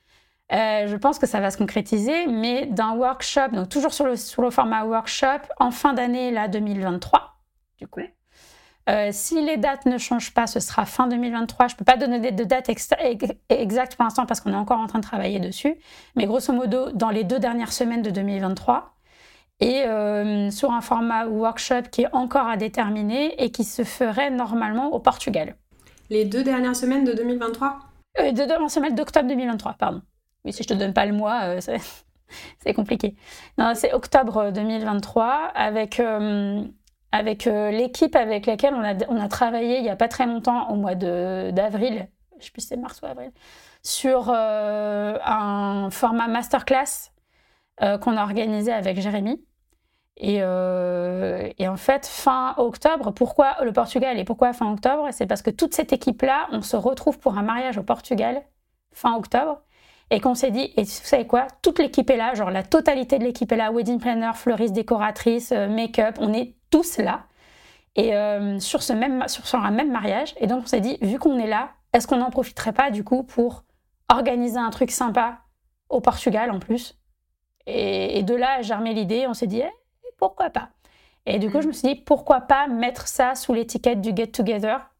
euh, 0.52 0.86
je 0.86 0.96
pense 0.96 1.18
que 1.18 1.26
ça 1.26 1.38
va 1.38 1.50
se 1.50 1.58
concrétiser, 1.58 2.26
mais 2.26 2.64
d'un 2.64 2.96
workshop, 2.96 3.48
donc 3.52 3.68
toujours 3.68 3.92
sur 3.92 4.06
le, 4.06 4.16
sur 4.16 4.40
le 4.40 4.50
format 4.50 4.84
workshop, 4.84 5.42
en 5.60 5.70
fin 5.70 5.92
d'année, 5.92 6.30
là, 6.30 6.48
2023, 6.48 7.36
du 7.78 7.86
coup. 7.86 8.00
Euh, 8.88 9.10
si 9.12 9.44
les 9.44 9.58
dates 9.58 9.84
ne 9.84 9.98
changent 9.98 10.32
pas, 10.32 10.46
ce 10.46 10.60
sera 10.60 10.86
fin 10.86 11.08
2023. 11.08 11.68
Je 11.68 11.74
ne 11.74 11.78
peux 11.78 11.84
pas 11.84 11.98
donner 11.98 12.32
de 12.32 12.44
date 12.44 12.70
exacte 13.50 13.96
pour 13.96 14.04
l'instant 14.04 14.24
parce 14.26 14.40
qu'on 14.40 14.52
est 14.52 14.56
encore 14.56 14.78
en 14.78 14.86
train 14.86 15.00
de 15.00 15.04
travailler 15.04 15.40
dessus. 15.40 15.76
Mais 16.14 16.24
grosso 16.24 16.52
modo, 16.52 16.92
dans 16.92 17.10
les 17.10 17.24
deux 17.24 17.40
dernières 17.40 17.72
semaines 17.72 18.02
de 18.02 18.10
2023. 18.10 18.94
Et 19.58 19.84
euh, 19.84 20.50
sur 20.50 20.72
un 20.72 20.82
format 20.82 21.26
workshop 21.26 21.82
qui 21.90 22.02
est 22.02 22.14
encore 22.14 22.46
à 22.46 22.56
déterminer 22.56 23.42
et 23.42 23.50
qui 23.50 23.64
se 23.64 23.84
ferait 23.84 24.30
normalement 24.30 24.92
au 24.92 25.00
Portugal. 25.00 25.56
Les 26.10 26.24
deux 26.24 26.44
dernières 26.44 26.76
semaines 26.76 27.04
de 27.04 27.12
2023 27.12 27.78
euh, 28.20 28.32
Deux 28.32 28.46
dernières 28.46 28.70
semaines 28.70 28.94
d'octobre 28.94 29.28
2023, 29.28 29.74
pardon. 29.74 30.02
Oui, 30.44 30.52
si 30.52 30.62
je 30.62 30.68
te 30.68 30.74
donne 30.74 30.92
pas 30.94 31.06
le 31.06 31.12
mois, 31.12 31.42
euh, 31.44 31.60
c'est 32.58 32.74
compliqué. 32.74 33.14
Non, 33.58 33.72
c'est 33.74 33.92
octobre 33.92 34.50
2023 34.50 35.52
avec 35.54 36.00
avec 37.16 37.46
euh, 37.46 37.70
l'équipe 37.70 38.14
avec 38.14 38.46
laquelle 38.46 38.74
on 38.74 38.84
a, 38.84 38.94
on 39.08 39.20
a 39.20 39.28
travaillé 39.28 39.78
il 39.78 39.82
n'y 39.82 39.90
a 39.90 39.96
pas 39.96 40.08
très 40.08 40.26
longtemps, 40.26 40.70
au 40.70 40.76
mois 40.76 40.94
d'avril, 40.94 42.08
je 42.32 42.36
ne 42.36 42.42
sais 42.42 42.50
plus 42.50 42.62
si 42.62 42.68
c'est 42.68 42.76
mars 42.76 43.00
ou 43.02 43.06
avril, 43.06 43.30
sur 43.82 44.30
euh, 44.30 45.18
un 45.24 45.88
format 45.90 46.28
masterclass 46.28 47.12
euh, 47.82 47.98
qu'on 47.98 48.16
a 48.16 48.22
organisé 48.22 48.72
avec 48.72 49.00
Jérémy. 49.00 49.42
Et, 50.18 50.36
et, 50.36 51.68
en 51.68 51.76
fait, 51.76 52.06
fin 52.06 52.54
octobre, 52.56 53.10
pourquoi 53.12 53.56
le 53.62 53.72
Portugal 53.72 54.18
et 54.18 54.24
pourquoi 54.24 54.54
fin 54.54 54.72
octobre? 54.72 55.08
C'est 55.12 55.26
parce 55.26 55.42
que 55.42 55.50
toute 55.50 55.74
cette 55.74 55.92
équipe-là, 55.92 56.48
on 56.52 56.62
se 56.62 56.76
retrouve 56.76 57.18
pour 57.18 57.36
un 57.36 57.42
mariage 57.42 57.76
au 57.76 57.82
Portugal 57.82 58.42
fin 58.92 59.14
octobre. 59.14 59.60
Et 60.10 60.20
qu'on 60.20 60.34
s'est 60.34 60.52
dit, 60.52 60.72
et 60.76 60.84
vous 60.84 60.88
savez 60.88 61.26
quoi, 61.26 61.48
toute 61.62 61.78
l'équipe 61.80 62.08
est 62.08 62.16
là, 62.16 62.32
genre 62.34 62.50
la 62.50 62.62
totalité 62.62 63.18
de 63.18 63.24
l'équipe 63.24 63.50
est 63.50 63.56
là, 63.56 63.72
wedding 63.72 63.98
planner, 63.98 64.30
fleuriste, 64.34 64.72
décoratrice, 64.72 65.50
make-up, 65.50 66.16
on 66.20 66.32
est 66.32 66.54
tous 66.70 66.98
là, 66.98 67.26
et 67.96 68.14
euh, 68.14 68.60
sur, 68.60 68.82
ce 68.82 68.92
même, 68.92 69.24
sur, 69.26 69.58
un 69.58 69.70
même 69.70 69.90
mariage. 69.90 70.34
Et 70.38 70.46
donc 70.46 70.62
on 70.64 70.66
s'est 70.66 70.80
dit, 70.80 70.98
vu 71.00 71.18
qu'on 71.18 71.38
est 71.38 71.46
là, 71.46 71.70
est-ce 71.92 72.06
qu'on 72.06 72.18
n'en 72.18 72.30
profiterait 72.30 72.72
pas 72.72 72.90
du 72.90 73.02
coup 73.02 73.22
pour 73.22 73.64
organiser 74.08 74.58
un 74.58 74.70
truc 74.70 74.90
sympa 74.90 75.38
au 75.88 76.00
Portugal 76.00 76.50
en 76.50 76.60
plus? 76.60 76.98
Et, 77.66 78.22
de 78.22 78.34
là 78.34 78.58
a 78.58 78.62
germé 78.62 78.94
l'idée, 78.94 79.26
on 79.26 79.34
s'est 79.34 79.48
dit, 79.48 79.60
eh, 79.60 79.72
pourquoi 80.18 80.50
pas 80.50 80.70
Et 81.26 81.38
du 81.38 81.50
coup, 81.50 81.60
je 81.60 81.68
me 81.68 81.72
suis 81.72 81.88
dit, 81.88 81.94
pourquoi 81.94 82.40
pas 82.42 82.66
mettre 82.68 83.08
ça 83.08 83.34
sous 83.34 83.54
l'étiquette 83.54 84.00
du 84.00 84.10
Get 84.14 84.28
Together? 84.28 84.90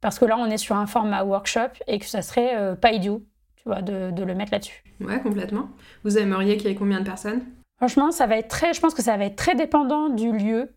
Parce 0.00 0.18
que 0.18 0.24
là, 0.24 0.36
on 0.38 0.46
est 0.46 0.58
sur 0.58 0.76
un 0.76 0.86
format 0.86 1.24
workshop 1.24 1.70
et 1.86 1.98
que 1.98 2.06
ça 2.06 2.22
serait 2.22 2.56
euh, 2.56 2.74
pas 2.76 2.92
idiot, 2.92 3.22
tu 3.56 3.64
vois, 3.66 3.82
de, 3.82 4.10
de 4.10 4.22
le 4.22 4.34
mettre 4.34 4.52
là-dessus. 4.52 4.82
Ouais, 5.00 5.20
complètement. 5.20 5.70
Vous 6.04 6.18
aimeriez 6.18 6.56
qu'il 6.56 6.68
y 6.68 6.72
ait 6.72 6.76
combien 6.76 7.00
de 7.00 7.04
personnes? 7.04 7.42
Franchement, 7.78 8.10
ça 8.10 8.26
va 8.26 8.36
être 8.36 8.48
très, 8.48 8.74
je 8.74 8.80
pense 8.80 8.94
que 8.94 9.02
ça 9.02 9.16
va 9.16 9.24
être 9.24 9.36
très 9.36 9.54
dépendant 9.54 10.08
du 10.08 10.32
lieu. 10.32 10.74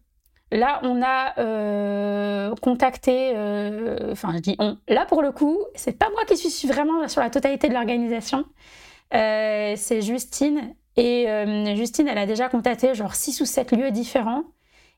Là, 0.52 0.82
on 0.84 1.02
a 1.02 1.40
euh, 1.40 2.54
contacté, 2.62 3.32
euh, 3.36 4.12
enfin, 4.12 4.34
je 4.34 4.40
dis 4.40 4.56
on. 4.60 4.78
Là, 4.90 5.06
pour 5.06 5.22
le 5.22 5.32
coup, 5.32 5.58
c'est 5.76 5.98
pas 5.98 6.10
moi 6.10 6.26
qui 6.26 6.36
suis 6.36 6.68
vraiment 6.68 7.08
sur 7.08 7.22
la 7.22 7.30
totalité 7.30 7.70
de 7.70 7.74
l'organisation. 7.74 8.46
Euh, 9.14 9.74
c'est 9.78 10.02
Justine. 10.02 10.76
Et 10.98 11.26
Justine, 11.76 12.08
elle 12.08 12.18
a 12.18 12.26
déjà 12.26 12.50
contacté 12.50 12.94
genre 12.94 13.16
6 13.16 13.42
ou 13.42 13.46
7 13.46 13.72
lieux 13.72 13.92
différents. 13.92 14.44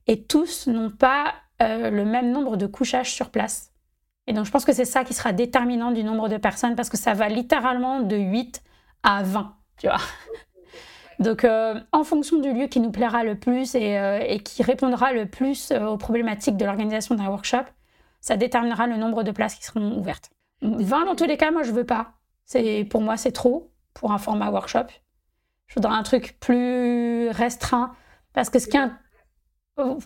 Et 0.08 0.24
tous 0.24 0.68
n'ont 0.68 0.90
pas 0.90 1.34
le 1.60 2.04
même 2.04 2.32
nombre 2.32 2.58
de 2.58 2.66
couchages 2.66 3.14
sur 3.14 3.30
place. 3.30 3.74
Et 4.28 4.34
donc, 4.34 4.46
je 4.46 4.52
pense 4.52 4.66
que 4.66 4.74
c'est 4.74 4.86
ça 4.86 5.04
qui 5.04 5.14
sera 5.14 5.34
déterminant 5.34 5.92
du 5.92 6.04
nombre 6.04 6.30
de 6.30 6.38
personnes 6.38 6.76
parce 6.76 6.90
que 6.90 6.98
ça 6.98 7.14
va 7.14 7.30
littéralement 7.30 8.02
de 8.02 8.16
8 8.16 8.64
à 9.04 9.24
20, 9.24 9.56
tu 9.78 9.88
vois. 9.88 9.98
Donc, 11.20 11.44
euh, 11.44 11.80
en 11.92 12.04
fonction 12.04 12.40
du 12.40 12.54
lieu 12.54 12.68
qui 12.68 12.80
nous 12.80 12.92
plaira 12.92 13.24
le 13.24 13.38
plus 13.38 13.76
et, 13.76 13.98
euh, 13.98 14.38
qui 14.40 14.64
répondra 14.64 15.14
le 15.14 15.28
plus 15.28 15.72
euh, 15.72 15.86
aux 15.86 15.98
problématiques 15.98 16.58
de 16.58 16.66
l'organisation 16.66 17.16
d'un 17.16 17.28
workshop, 17.28 17.66
ça 18.20 18.36
déterminera 18.36 18.88
le 18.88 18.98
nombre 18.98 19.24
de 19.24 19.32
places 19.32 19.56
qui 19.56 19.64
seront 19.64 19.98
ouvertes. 19.98 20.32
20 20.62 21.06
dans 21.06 21.16
tous 21.16 21.26
les 21.26 21.38
cas, 21.38 21.52
moi 21.52 21.64
je 21.64 21.72
veux 21.72 21.86
pas. 21.86 22.14
C'est 22.46 22.86
pour 22.90 23.02
moi 23.02 23.18
c'est 23.18 23.32
trop 23.32 23.72
pour 23.94 24.12
un 24.12 24.18
format 24.18 24.50
workshop. 24.50 24.88
Je 25.74 25.80
voudrais 25.80 25.98
un 25.98 26.04
truc 26.04 26.38
plus 26.40 27.30
restreint 27.30 27.96
parce 28.34 28.52
que 28.52 28.60
ce 28.60 28.68
qui 28.68 28.78
est 28.78 28.90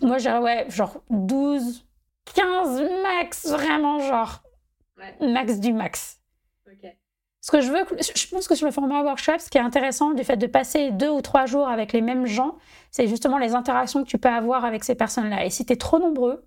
moi 0.00 0.16
j'irais 0.16 0.38
ouais, 0.38 0.66
genre 0.70 1.02
12 1.10 1.86
15 2.34 2.82
max 3.02 3.46
vraiment 3.50 3.98
genre 3.98 4.42
max 5.20 5.60
du 5.60 5.74
max. 5.74 6.22
OK. 6.66 6.88
Ce 7.42 7.50
que 7.50 7.60
je 7.60 7.70
veux, 7.70 7.84
je 8.00 8.28
pense 8.28 8.48
que 8.48 8.54
sur 8.54 8.66
le 8.66 8.72
format 8.72 9.02
workshop, 9.02 9.38
ce 9.40 9.50
qui 9.50 9.58
est 9.58 9.60
intéressant 9.60 10.12
du 10.12 10.24
fait 10.24 10.38
de 10.38 10.46
passer 10.46 10.90
deux 10.90 11.10
ou 11.10 11.20
trois 11.20 11.44
jours 11.44 11.68
avec 11.68 11.92
les 11.92 12.00
mêmes 12.00 12.24
gens, 12.24 12.56
c'est 12.90 13.06
justement 13.06 13.36
les 13.36 13.54
interactions 13.54 14.02
que 14.02 14.08
tu 14.08 14.16
peux 14.16 14.30
avoir 14.30 14.64
avec 14.64 14.84
ces 14.84 14.94
personnes-là. 14.94 15.44
Et 15.44 15.50
si 15.50 15.66
tu 15.66 15.74
es 15.74 15.76
trop 15.76 15.98
nombreux, 15.98 16.46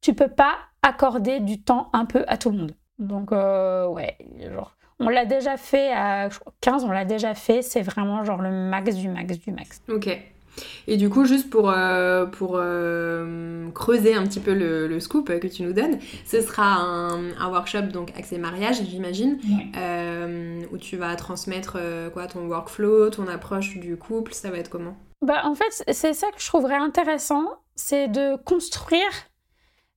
tu 0.00 0.14
peux 0.14 0.28
pas 0.28 0.54
accorder 0.82 1.40
du 1.40 1.62
temps 1.62 1.90
un 1.92 2.06
peu 2.06 2.24
à 2.28 2.38
tout 2.38 2.50
le 2.50 2.58
monde. 2.58 2.76
Donc, 2.98 3.32
euh, 3.32 3.88
ouais, 3.88 4.16
genre, 4.52 4.76
on 4.98 5.08
l'a 5.08 5.24
déjà 5.24 5.56
fait 5.56 5.92
à 5.92 6.28
15, 6.60 6.84
on 6.84 6.90
l'a 6.90 7.04
déjà 7.04 7.34
fait, 7.34 7.62
c'est 7.62 7.82
vraiment 7.82 8.24
genre 8.24 8.40
le 8.40 8.50
max 8.50 8.94
du 8.94 9.08
max 9.08 9.38
du 9.38 9.52
max. 9.52 9.82
Ok. 9.88 10.18
Et 10.86 10.96
du 10.96 11.10
coup, 11.10 11.24
juste 11.24 11.50
pour, 11.50 11.70
euh, 11.70 12.26
pour 12.26 12.52
euh, 12.56 13.68
creuser 13.72 14.14
un 14.14 14.26
petit 14.26 14.40
peu 14.40 14.54
le, 14.54 14.98
scoop 15.00 15.38
que 15.38 15.46
tu 15.46 15.62
nous 15.62 15.72
donnes, 15.72 15.98
ce 16.24 16.40
sera 16.40 16.76
un, 16.76 17.50
workshop 17.50 17.82
donc 17.92 18.12
accès 18.16 18.38
mariage, 18.38 18.82
j'imagine, 18.88 19.38
euh, 19.76 20.62
où 20.72 20.78
tu 20.78 20.96
vas 20.96 21.14
transmettre 21.16 21.78
quoi, 22.12 22.26
ton 22.26 22.46
workflow, 22.46 23.10
ton 23.10 23.28
approche 23.28 23.76
du 23.78 23.96
couple, 23.96 24.32
ça 24.32 24.50
va 24.50 24.58
être 24.58 24.70
comment? 24.70 24.96
Bah, 25.22 25.42
En 25.44 25.54
fait, 25.54 25.84
c'est 25.92 26.14
ça 26.14 26.28
que 26.28 26.40
je 26.40 26.46
trouverais 26.46 26.76
intéressant, 26.76 27.44
c'est 27.74 28.08
de 28.08 28.36
construire 28.44 29.02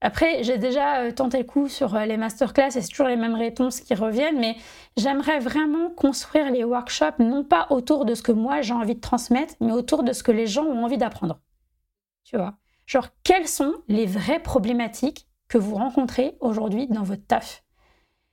après, 0.01 0.43
j'ai 0.43 0.57
déjà 0.57 1.01
euh, 1.01 1.11
tenté 1.11 1.39
le 1.39 1.43
coup 1.43 1.67
sur 1.67 1.95
euh, 1.95 2.05
les 2.05 2.15
masterclass 2.15 2.67
et 2.67 2.81
c'est 2.81 2.87
toujours 2.87 3.07
les 3.07 3.17
mêmes 3.17 3.35
réponses 3.35 3.81
qui 3.81 3.93
reviennent, 3.93 4.39
mais 4.39 4.55
j'aimerais 4.95 5.39
vraiment 5.39 5.89
construire 5.89 6.51
les 6.51 6.63
workshops 6.63 7.19
non 7.19 7.43
pas 7.43 7.67
autour 7.69 8.05
de 8.05 8.13
ce 8.15 8.21
que 8.21 8.31
moi 8.31 8.61
j'ai 8.61 8.73
envie 8.73 8.95
de 8.95 9.01
transmettre, 9.01 9.55
mais 9.59 9.73
autour 9.73 10.03
de 10.03 10.13
ce 10.13 10.23
que 10.23 10.31
les 10.31 10.47
gens 10.47 10.63
ont 10.63 10.85
envie 10.85 10.97
d'apprendre. 10.97 11.41
Tu 12.23 12.37
vois? 12.37 12.55
Genre, 12.85 13.07
quelles 13.23 13.47
sont 13.47 13.73
les 13.87 14.05
vraies 14.05 14.39
problématiques 14.39 15.27
que 15.49 15.57
vous 15.57 15.75
rencontrez 15.75 16.37
aujourd'hui 16.39 16.87
dans 16.87 17.03
votre 17.03 17.25
taf? 17.25 17.63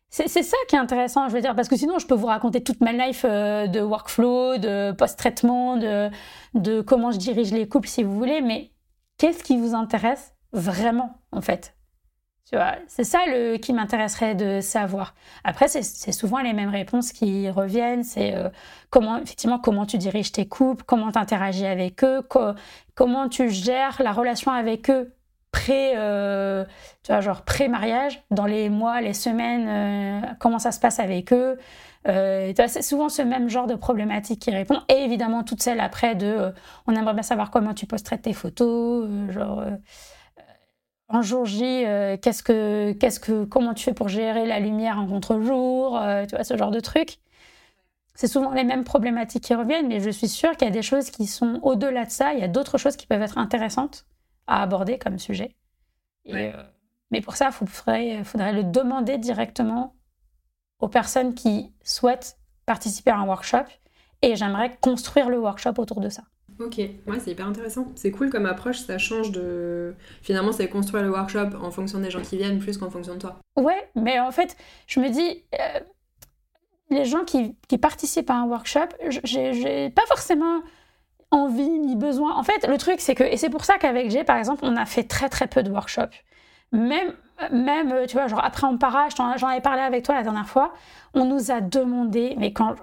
C'est 0.09 0.29
ça 0.29 0.57
qui 0.69 0.77
est 0.77 0.79
intéressant, 0.79 1.29
je 1.29 1.35
veux 1.35 1.41
dire, 1.41 1.57
parce 1.57 1.69
que 1.69 1.77
sinon, 1.77 1.99
je 1.99 2.07
peux 2.07 2.15
vous 2.15 2.29
raconter 2.29 2.63
toute 2.63 2.81
ma 2.81 2.93
life 2.93 3.27
euh, 3.29 3.67
de 3.67 3.81
workflow, 3.81 4.57
de 4.57 4.93
post-traitement, 4.93 5.77
de, 5.77 6.11
de 6.55 6.81
comment 6.81 7.11
je 7.11 7.19
dirige 7.19 7.53
les 7.53 7.69
couples, 7.69 7.89
si 7.89 8.03
vous 8.03 8.17
voulez, 8.17 8.41
mais 8.41 8.71
qu'est-ce 9.19 9.43
qui 9.43 9.59
vous 9.59 9.75
intéresse 9.75 10.36
vraiment, 10.57 11.21
en 11.33 11.41
fait. 11.41 11.77
Tu 12.49 12.55
vois, 12.55 12.77
c'est 12.87 13.03
ça 13.03 13.19
le, 13.27 13.57
qui 13.57 13.73
m'intéresserait 13.73 14.37
de 14.37 14.61
savoir. 14.61 15.15
Après, 15.43 15.67
c'est 15.67 16.13
souvent 16.13 16.39
les 16.39 16.53
mêmes 16.53 16.71
réponses 16.71 17.11
qui 17.11 17.51
reviennent. 17.51 18.05
C'est 18.05 18.37
euh, 18.37 18.51
comment, 18.89 19.19
effectivement, 19.19 19.59
comment 19.59 19.85
tu 19.85 19.99
diriges 19.99 20.31
tes 20.31 20.47
couples, 20.47 20.85
comment 20.87 21.11
tu 21.11 21.19
interagis 21.19 21.67
avec 21.67 22.05
eux, 22.05 22.25
comment 22.95 23.29
tu 23.29 23.51
gères 23.51 24.01
la 24.01 24.13
relation 24.13 24.53
avec 24.53 24.91
eux 24.91 25.13
pré, 25.51 25.95
euh, 25.97 26.65
tu 27.03 27.11
vois, 27.11 27.21
genre 27.21 27.43
pré-mariage, 27.43 28.23
dans 28.31 28.45
les 28.47 28.69
mois, 28.69 29.01
les 29.01 29.15
semaines, 29.15 29.67
euh, 29.69 30.27
comment 30.39 30.59
ça 30.61 30.71
se 30.71 30.79
passe 30.79 31.01
avec 31.01 31.33
eux. 31.33 31.59
c'est 32.05 32.83
souvent 32.83 33.09
ce 33.09 33.23
même 33.23 33.49
genre 33.49 33.67
de 33.67 33.75
problématique 33.75 34.41
qui 34.41 34.51
répond. 34.53 34.81
Et 34.89 34.99
évidemment, 34.99 35.43
toutes 35.43 35.63
celles 35.63 35.81
après 35.81 36.15
de 36.15 36.53
on 36.87 36.95
aimerait 36.95 37.15
bien 37.15 37.23
savoir 37.23 37.51
comment 37.51 37.75
tu 37.75 37.87
posterais 37.87 38.19
tes 38.19 38.35
photos, 38.35 39.09
genre 39.31 39.65
en 41.09 41.23
jour 41.23 41.45
J, 41.45 41.85
euh, 41.85 42.17
qu'est-ce 42.17 42.43
que, 42.43 42.93
qu'est-ce 42.93 43.21
que, 43.21 43.45
comment 43.45 43.75
tu 43.75 43.85
fais 43.85 43.95
pour 43.95 44.09
gérer 44.09 44.45
la 44.47 44.59
lumière 44.59 44.99
en 44.99 45.07
contre-jour, 45.07 45.97
euh, 45.99 46.27
tu 46.27 46.35
vois, 46.35 46.45
ce 46.45 46.57
genre 46.57 46.71
de 46.71 46.81
trucs. 46.81 47.19
C'est 48.15 48.27
souvent 48.27 48.51
les 48.53 48.65
mêmes 48.65 48.85
problématiques 48.85 49.45
qui 49.45 49.55
reviennent, 49.55 49.89
mais 49.89 50.01
je 50.01 50.11
suis 50.11 50.29
sûre 50.29 50.57
qu'il 50.57 50.67
y 50.67 50.71
a 50.71 50.75
des 50.75 50.83
choses 50.83 51.11
qui 51.11 51.27
sont 51.27 51.61
au-delà 51.63 52.07
de 52.07 52.11
ça. 52.11 52.33
Il 52.33 52.41
y 52.41 52.43
a 52.43 52.49
d'autres 52.49 52.79
choses 52.79 52.97
qui 52.97 53.07
peuvent 53.07 53.23
être 53.23 53.39
intéressantes 53.39 54.07
à 54.47 54.63
aborder 54.63 54.99
comme 54.99 55.19
sujet. 55.19 55.55
Euh, 56.29 56.53
mais 57.11 57.21
pour 57.21 57.37
ça, 57.37 57.51
il 57.61 57.67
faudrait, 57.67 58.25
faudrait 58.25 58.53
le 58.53 58.65
demander 58.65 59.19
directement 59.19 59.95
aux 60.81 60.89
personnes 60.89 61.35
qui 61.35 61.73
souhaitent 61.85 62.39
participer 62.65 63.11
à 63.11 63.19
un 63.19 63.27
workshop. 63.27 63.67
Et 64.23 64.35
j'aimerais 64.35 64.77
construire 64.81 65.29
le 65.29 65.39
workshop 65.39 65.75
autour 65.77 66.01
de 66.01 66.09
ça. 66.09 66.23
Ok, 66.59 66.79
ouais, 66.79 67.21
c'est 67.21 67.33
hyper 67.33 67.47
intéressant. 67.47 67.89
C'est 67.97 68.11
cool 68.11 68.31
comme 68.31 68.47
approche, 68.47 68.79
ça 68.79 68.97
change 68.97 69.31
de. 69.31 69.95
Finalement, 70.23 70.53
c'est 70.53 70.69
construire 70.69 71.05
le 71.05 71.11
workshop 71.11 71.51
en 71.61 71.71
fonction 71.71 72.01
des 72.01 72.11
gens 72.11 72.23
qui 72.23 72.39
viennent 72.39 72.59
plus 72.59 72.79
qu'en 72.79 72.91
fonction 72.91 73.15
de 73.15 73.21
toi. 73.21 73.37
Ouais, 73.57 73.91
mais 73.95 74.19
en 74.21 74.31
fait, 74.31 74.57
je 74.87 75.01
me 75.01 75.11
dis, 75.11 75.45
euh, 75.55 75.81
les 76.91 77.05
gens 77.05 77.25
qui, 77.25 77.57
qui, 77.69 77.77
participent 77.77 78.31
à 78.31 78.37
un 78.37 78.47
workshop, 78.47 78.89
j'ai 79.25 79.91
pas 79.91 80.07
forcément 80.07 80.63
envie 81.31 81.69
ni 81.69 81.95
besoin. 81.95 82.35
En 82.35 82.43
fait, 82.43 82.67
le 82.67 82.79
truc, 82.79 83.01
c'est 83.01 83.15
que. 83.15 83.25
Et 83.25 83.37
c'est 83.37 83.51
pour 83.51 83.65
ça 83.65 83.77
qu'avec 83.77 84.11
G, 84.11 84.25
par 84.25 84.39
exemple, 84.39 84.61
on 84.65 84.77
a 84.77 84.87
fait 84.87 85.05
très 85.05 85.29
très 85.29 85.49
peu 85.49 85.63
de 85.63 85.71
workshops. 85.71 86.17
Même, 86.73 87.13
même 87.53 88.07
tu 88.07 88.15
vois, 88.15 88.29
genre 88.29 88.43
après 88.43 88.67
en 88.67 88.79
para, 88.79 89.09
j'en 89.11 89.49
avais 89.49 89.61
parlé 89.61 89.83
avec 89.83 90.05
toi 90.05 90.15
la 90.15 90.23
dernière 90.23 90.49
fois, 90.49 90.73
on 91.13 91.27
nous 91.27 91.51
a 91.51 91.61
demandé, 91.61 92.35
mais 92.39 92.53
quand. 92.53 92.77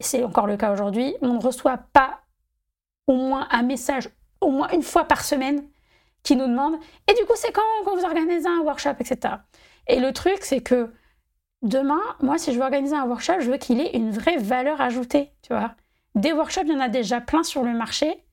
C'est 0.00 0.24
encore 0.24 0.48
le 0.48 0.56
cas 0.56 0.72
aujourd'hui, 0.72 1.14
on 1.22 1.34
ne 1.34 1.40
reçoit 1.40 1.78
pas 1.78 2.23
au 3.06 3.14
moins 3.14 3.46
un 3.50 3.62
message, 3.62 4.08
au 4.40 4.50
moins 4.50 4.68
une 4.70 4.82
fois 4.82 5.04
par 5.04 5.24
semaine, 5.24 5.64
qui 6.22 6.36
nous 6.36 6.46
demande 6.46 6.76
Et 7.08 7.14
du 7.14 7.24
coup, 7.26 7.34
c'est 7.36 7.52
quand 7.52 7.62
qu'on 7.84 7.96
vous 7.96 8.04
organise 8.04 8.46
un 8.46 8.60
workshop, 8.60 8.94
etc. 8.98 9.34
Et 9.86 10.00
le 10.00 10.12
truc, 10.12 10.38
c'est 10.40 10.62
que 10.62 10.92
demain, 11.62 12.00
moi, 12.20 12.38
si 12.38 12.52
je 12.52 12.58
veux 12.58 12.64
organiser 12.64 12.96
un 12.96 13.04
workshop, 13.04 13.40
je 13.40 13.50
veux 13.50 13.58
qu'il 13.58 13.80
ait 13.80 13.96
une 13.96 14.10
vraie 14.10 14.38
valeur 14.38 14.80
ajoutée, 14.80 15.32
tu 15.42 15.52
vois. 15.52 15.74
Des 16.14 16.32
workshops, 16.32 16.64
il 16.66 16.72
y 16.72 16.76
en 16.76 16.80
a 16.80 16.88
déjà 16.88 17.20
plein 17.20 17.42
sur 17.42 17.62
le 17.62 17.72
marché. 17.72 18.24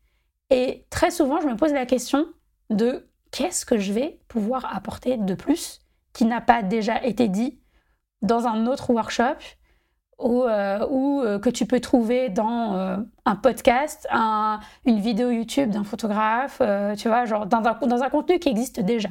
Et 0.49 0.85
très 0.89 1.11
souvent, 1.11 1.41
je 1.41 1.47
me 1.47 1.55
pose 1.55 1.73
la 1.73 1.85
question 1.85 2.27
de 2.69 3.07
qu'est-ce 3.31 3.65
que 3.65 3.77
je 3.77 3.91
vais 3.91 4.19
pouvoir 4.27 4.73
apporter 4.75 5.17
de 5.17 5.33
plus 5.33 5.81
qui 6.13 6.25
n'a 6.25 6.41
pas 6.41 6.61
déjà 6.61 7.03
été 7.03 7.27
dit 7.27 7.59
dans 8.21 8.47
un 8.47 8.67
autre 8.67 8.91
workshop? 8.91 9.37
Ou, 10.21 10.43
euh, 10.43 10.85
ou 10.89 11.21
euh, 11.21 11.39
que 11.39 11.49
tu 11.49 11.65
peux 11.65 11.79
trouver 11.79 12.29
dans 12.29 12.75
euh, 12.75 12.97
un 13.25 13.35
podcast, 13.35 14.07
une 14.85 14.99
vidéo 14.99 15.31
YouTube 15.31 15.71
d'un 15.71 15.83
photographe, 15.83 16.61
tu 16.97 17.07
vois, 17.07 17.25
genre 17.25 17.45
dans 17.45 17.63
un, 17.65 18.09
contenu 18.09 18.39
qui 18.39 18.49
existe 18.49 18.79
déjà. 18.79 19.09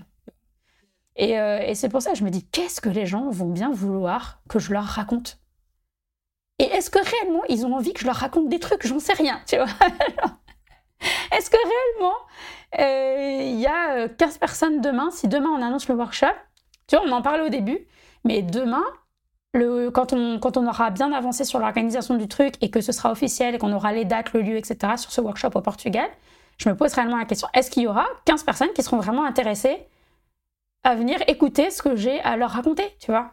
Et, 1.17 1.33
et 1.33 1.75
c'est 1.75 1.89
pour 1.89 2.01
ça 2.01 2.13
que 2.13 2.19
je 2.19 2.25
me 2.25 2.31
dis, 2.31 2.47
qu'est-ce 2.47 2.81
que 2.81 2.89
les 2.89 3.07
gens 3.07 3.29
vont 3.31 3.51
bien 3.51 3.71
vouloir 3.71 4.41
que 4.49 4.59
je 4.59 4.73
leur 4.73 4.85
raconte? 4.85 5.39
Et 6.59 6.65
est-ce 6.65 6.91
que 6.91 6.99
réellement 6.99 7.43
ils 7.49 7.67
ont 7.67 7.75
envie 7.75 7.93
que 7.93 8.01
je 8.01 8.07
leur 8.07 8.17
raconte 8.17 8.49
des 8.49 8.59
trucs? 8.59 8.87
J'en 8.87 9.01
sais 9.01 9.15
rien, 9.15 9.41
tu 9.47 9.57
vois. 9.57 9.67
est-ce 11.33 11.51
que 11.51 11.57
réellement 11.57 12.15
il 12.79 13.61
y 13.61 13.67
a 13.67 14.09
15 14.09 14.39
personnes 14.39 14.81
demain, 14.81 15.11
si 15.11 15.29
demain 15.29 15.51
on 15.51 15.63
annonce 15.63 15.89
le 15.89 15.95
workshop, 15.95 16.27
tu 16.87 16.97
vois, 16.97 17.05
on 17.07 17.13
en 17.13 17.23
parlait 17.23 17.45
au 17.45 17.49
début, 17.49 17.87
mais 18.25 18.43
demain, 18.43 18.85
quand, 19.55 20.13
on, 20.13 20.39
quand 20.39 20.57
on 20.57 20.67
aura 20.67 20.91
bien 20.91 21.13
avancé 21.13 21.45
sur 21.45 21.59
l'organisation 21.59 22.17
du 22.17 22.29
truc 22.29 22.55
et 22.61 22.71
que 22.71 22.81
ce 22.81 22.93
sera 22.93 23.11
officiel 23.11 23.55
et 23.55 23.59
qu'on 23.59 23.73
aura 23.73 23.93
les 23.93 24.05
dates, 24.05 24.33
le 24.33 24.43
lieu, 24.43 24.57
etc. 24.57 24.97
sur 24.97 25.11
ce 25.11 25.21
workshop 25.21 25.51
au 25.55 25.61
Portugal, 25.61 26.09
je 26.59 26.69
me 26.69 26.77
pose 26.77 26.93
réellement 26.93 27.17
la 27.17 27.25
question, 27.25 27.49
est-ce 27.55 27.71
qu'il 27.71 27.85
y 27.85 27.87
aura 27.87 28.07
15 28.27 28.45
personnes 28.45 28.73
qui 28.75 28.83
seront 28.83 28.99
vraiment 28.99 29.25
intéressées 29.25 29.87
à 30.85 30.95
venir 30.95 31.19
écouter 31.27 31.71
ce 31.71 31.83
que 31.83 31.97
j'ai 31.97 32.21
à 32.21 32.37
leur 32.37 32.51
raconter, 32.51 32.85
tu 33.01 33.11
vois? 33.11 33.33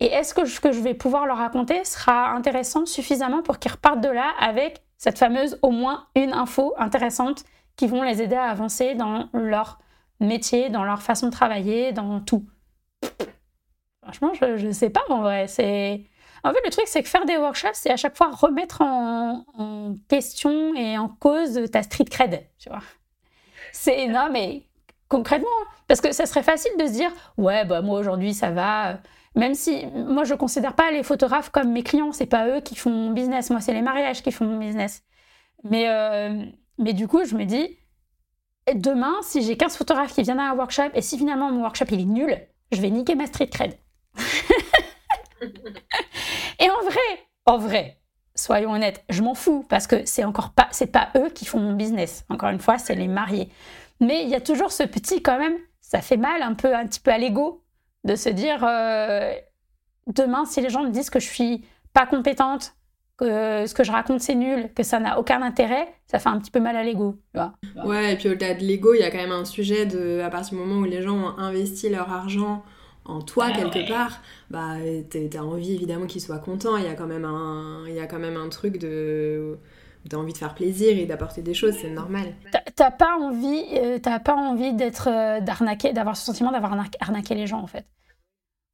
Et 0.00 0.06
est-ce 0.06 0.34
que 0.34 0.44
ce 0.44 0.60
que 0.60 0.72
je 0.72 0.80
vais 0.80 0.94
pouvoir 0.94 1.26
leur 1.26 1.38
raconter 1.38 1.84
sera 1.84 2.30
intéressant 2.30 2.84
suffisamment 2.84 3.42
pour 3.42 3.58
qu'ils 3.58 3.72
repartent 3.72 4.00
de 4.00 4.08
là 4.08 4.32
avec 4.40 4.82
cette 4.98 5.18
fameuse 5.18 5.58
au 5.62 5.70
moins 5.70 6.06
une 6.16 6.32
info 6.32 6.74
intéressante 6.76 7.44
qui 7.76 7.86
vont 7.86 8.02
les 8.02 8.20
aider 8.20 8.36
à 8.36 8.50
avancer 8.50 8.94
dans 8.94 9.28
leur 9.32 9.78
métier, 10.20 10.70
dans 10.70 10.84
leur 10.84 11.02
façon 11.02 11.26
de 11.26 11.32
travailler, 11.32 11.92
dans 11.92 12.20
tout? 12.20 12.44
Franchement, 14.04 14.32
je 14.34 14.66
ne 14.66 14.72
sais 14.72 14.90
pas 14.90 15.02
en 15.08 15.22
vrai. 15.22 15.46
C'est... 15.46 16.04
En 16.44 16.52
fait, 16.52 16.60
le 16.62 16.70
truc, 16.70 16.84
c'est 16.86 17.02
que 17.02 17.08
faire 17.08 17.24
des 17.24 17.38
workshops, 17.38 17.70
c'est 17.72 17.90
à 17.90 17.96
chaque 17.96 18.16
fois 18.16 18.30
remettre 18.30 18.82
en, 18.82 19.96
question 20.08 20.74
et 20.74 20.98
en 20.98 21.08
cause 21.08 21.70
ta 21.72 21.82
street 21.82 22.04
cred, 22.04 22.46
tu 22.58 22.68
vois. 22.68 22.82
C'est, 23.72 24.06
non, 24.08 24.28
mais 24.30 24.66
concrètement, 25.08 25.48
parce 25.88 26.02
que 26.02 26.12
ça 26.12 26.26
serait 26.26 26.42
facile 26.42 26.72
de 26.78 26.86
se 26.86 26.92
dire, 26.92 27.10
ouais, 27.38 27.64
bah 27.64 27.80
moi 27.80 27.98
aujourd'hui 27.98 28.34
ça 28.34 28.50
va. 28.50 28.98
Même 29.36 29.54
si 29.54 29.86
moi 29.86 30.24
je 30.24 30.34
considère 30.34 30.74
pas 30.74 30.90
les 30.90 31.02
photographes 31.02 31.50
comme 31.50 31.72
mes 31.72 31.82
clients, 31.82 32.12
c'est 32.12 32.26
pas 32.26 32.46
eux 32.48 32.60
qui 32.60 32.76
font 32.76 32.90
mon 32.90 33.10
business, 33.10 33.50
moi 33.50 33.60
c'est 33.60 33.72
les 33.72 33.82
mariages 33.82 34.22
qui 34.22 34.30
font 34.30 34.44
mon 34.44 34.58
business. 34.58 35.02
Mais, 35.64 35.88
euh, 35.88 36.44
mais 36.78 36.92
du 36.92 37.08
coup, 37.08 37.24
je 37.24 37.34
me 37.34 37.44
dis, 37.44 37.78
demain, 38.74 39.14
si 39.22 39.42
j'ai 39.42 39.56
15 39.56 39.76
photographes 39.76 40.12
qui 40.12 40.22
viennent 40.22 40.40
à 40.40 40.50
un 40.50 40.54
workshop 40.54 40.90
et 40.94 41.00
si 41.00 41.16
finalement 41.16 41.50
mon 41.50 41.62
workshop 41.62 41.86
il 41.90 42.00
est 42.00 42.04
nul, 42.04 42.36
je 42.70 42.80
vais 42.80 42.90
niquer 42.90 43.14
ma 43.14 43.26
street 43.26 43.48
cred. 43.48 43.78
Et 46.60 46.70
en 46.70 46.82
vrai, 46.84 47.26
en 47.46 47.58
vrai, 47.58 47.98
soyons 48.34 48.72
honnêtes, 48.72 49.04
je 49.08 49.22
m'en 49.22 49.34
fous 49.34 49.64
parce 49.68 49.86
que 49.86 50.04
c'est 50.04 50.24
encore 50.24 50.50
pas, 50.50 50.68
c'est 50.70 50.90
pas 50.90 51.08
eux 51.16 51.30
qui 51.30 51.44
font 51.44 51.60
mon 51.60 51.72
business. 51.74 52.24
Encore 52.28 52.50
une 52.50 52.60
fois, 52.60 52.78
c'est 52.78 52.94
les 52.94 53.08
mariés. 53.08 53.48
Mais 54.00 54.22
il 54.22 54.28
y 54.28 54.34
a 54.34 54.40
toujours 54.40 54.72
ce 54.72 54.82
petit 54.82 55.22
quand 55.22 55.38
même, 55.38 55.56
ça 55.80 56.00
fait 56.00 56.16
mal 56.16 56.42
un 56.42 56.54
peu, 56.54 56.74
un 56.74 56.86
petit 56.86 57.00
peu 57.00 57.12
à 57.12 57.18
l'ego 57.18 57.62
de 58.04 58.16
se 58.16 58.28
dire 58.28 58.64
euh, 58.64 59.32
demain 60.06 60.44
si 60.44 60.60
les 60.60 60.70
gens 60.70 60.82
me 60.82 60.90
disent 60.90 61.10
que 61.10 61.20
je 61.20 61.28
suis 61.28 61.64
pas 61.92 62.06
compétente, 62.06 62.74
que 63.16 63.66
ce 63.66 63.74
que 63.74 63.84
je 63.84 63.92
raconte 63.92 64.20
c'est 64.20 64.34
nul, 64.34 64.72
que 64.74 64.82
ça 64.82 64.98
n'a 64.98 65.18
aucun 65.18 65.40
intérêt, 65.42 65.94
ça 66.06 66.18
fait 66.18 66.28
un 66.28 66.38
petit 66.38 66.50
peu 66.50 66.60
mal 66.60 66.76
à 66.76 66.82
l'ego. 66.82 67.16
Ouais, 67.84 68.14
et 68.14 68.16
puis 68.16 68.28
au-delà 68.28 68.54
de 68.54 68.64
l'ego, 68.64 68.94
il 68.94 69.00
y 69.00 69.04
a 69.04 69.10
quand 69.10 69.18
même 69.18 69.32
un 69.32 69.44
sujet 69.44 69.86
de 69.86 70.20
à 70.20 70.30
partir 70.30 70.58
du 70.58 70.64
moment 70.64 70.80
où 70.80 70.84
les 70.84 71.02
gens 71.02 71.16
ont 71.16 71.38
investi 71.38 71.88
leur 71.88 72.12
argent 72.12 72.64
en 73.04 73.20
toi 73.20 73.46
ah 73.48 73.52
quelque 73.52 73.86
part, 73.88 74.22
bah 74.50 74.76
t'as 75.30 75.40
envie 75.40 75.74
évidemment 75.74 76.06
qu'il 76.06 76.20
soit 76.20 76.38
content. 76.38 76.76
Il 76.76 76.84
y 76.84 76.88
a 76.88 76.94
quand 76.94 77.06
même 77.06 77.24
un, 77.24 77.84
il 77.86 77.94
y 77.94 78.00
a 78.00 78.06
quand 78.06 78.18
même 78.18 78.36
un 78.36 78.48
truc 78.48 78.78
de 78.78 79.58
t'as 80.08 80.16
envie 80.16 80.32
de 80.32 80.38
faire 80.38 80.54
plaisir 80.54 80.96
et 80.98 81.06
d'apporter 81.06 81.42
des 81.42 81.54
choses, 81.54 81.74
c'est 81.80 81.90
normal. 81.90 82.34
T'as 82.76 82.90
pas 82.90 83.16
envie, 83.20 83.64
euh, 83.74 83.98
t'as 83.98 84.18
pas 84.18 84.34
envie 84.34 84.74
d'être 84.74 85.08
euh, 85.10 85.40
d'arnaquer, 85.40 85.92
d'avoir 85.92 86.16
ce 86.16 86.24
sentiment 86.24 86.52
d'avoir 86.52 86.76
arnaqué 87.00 87.34
les 87.34 87.46
gens 87.46 87.60
en 87.60 87.66
fait. 87.66 87.86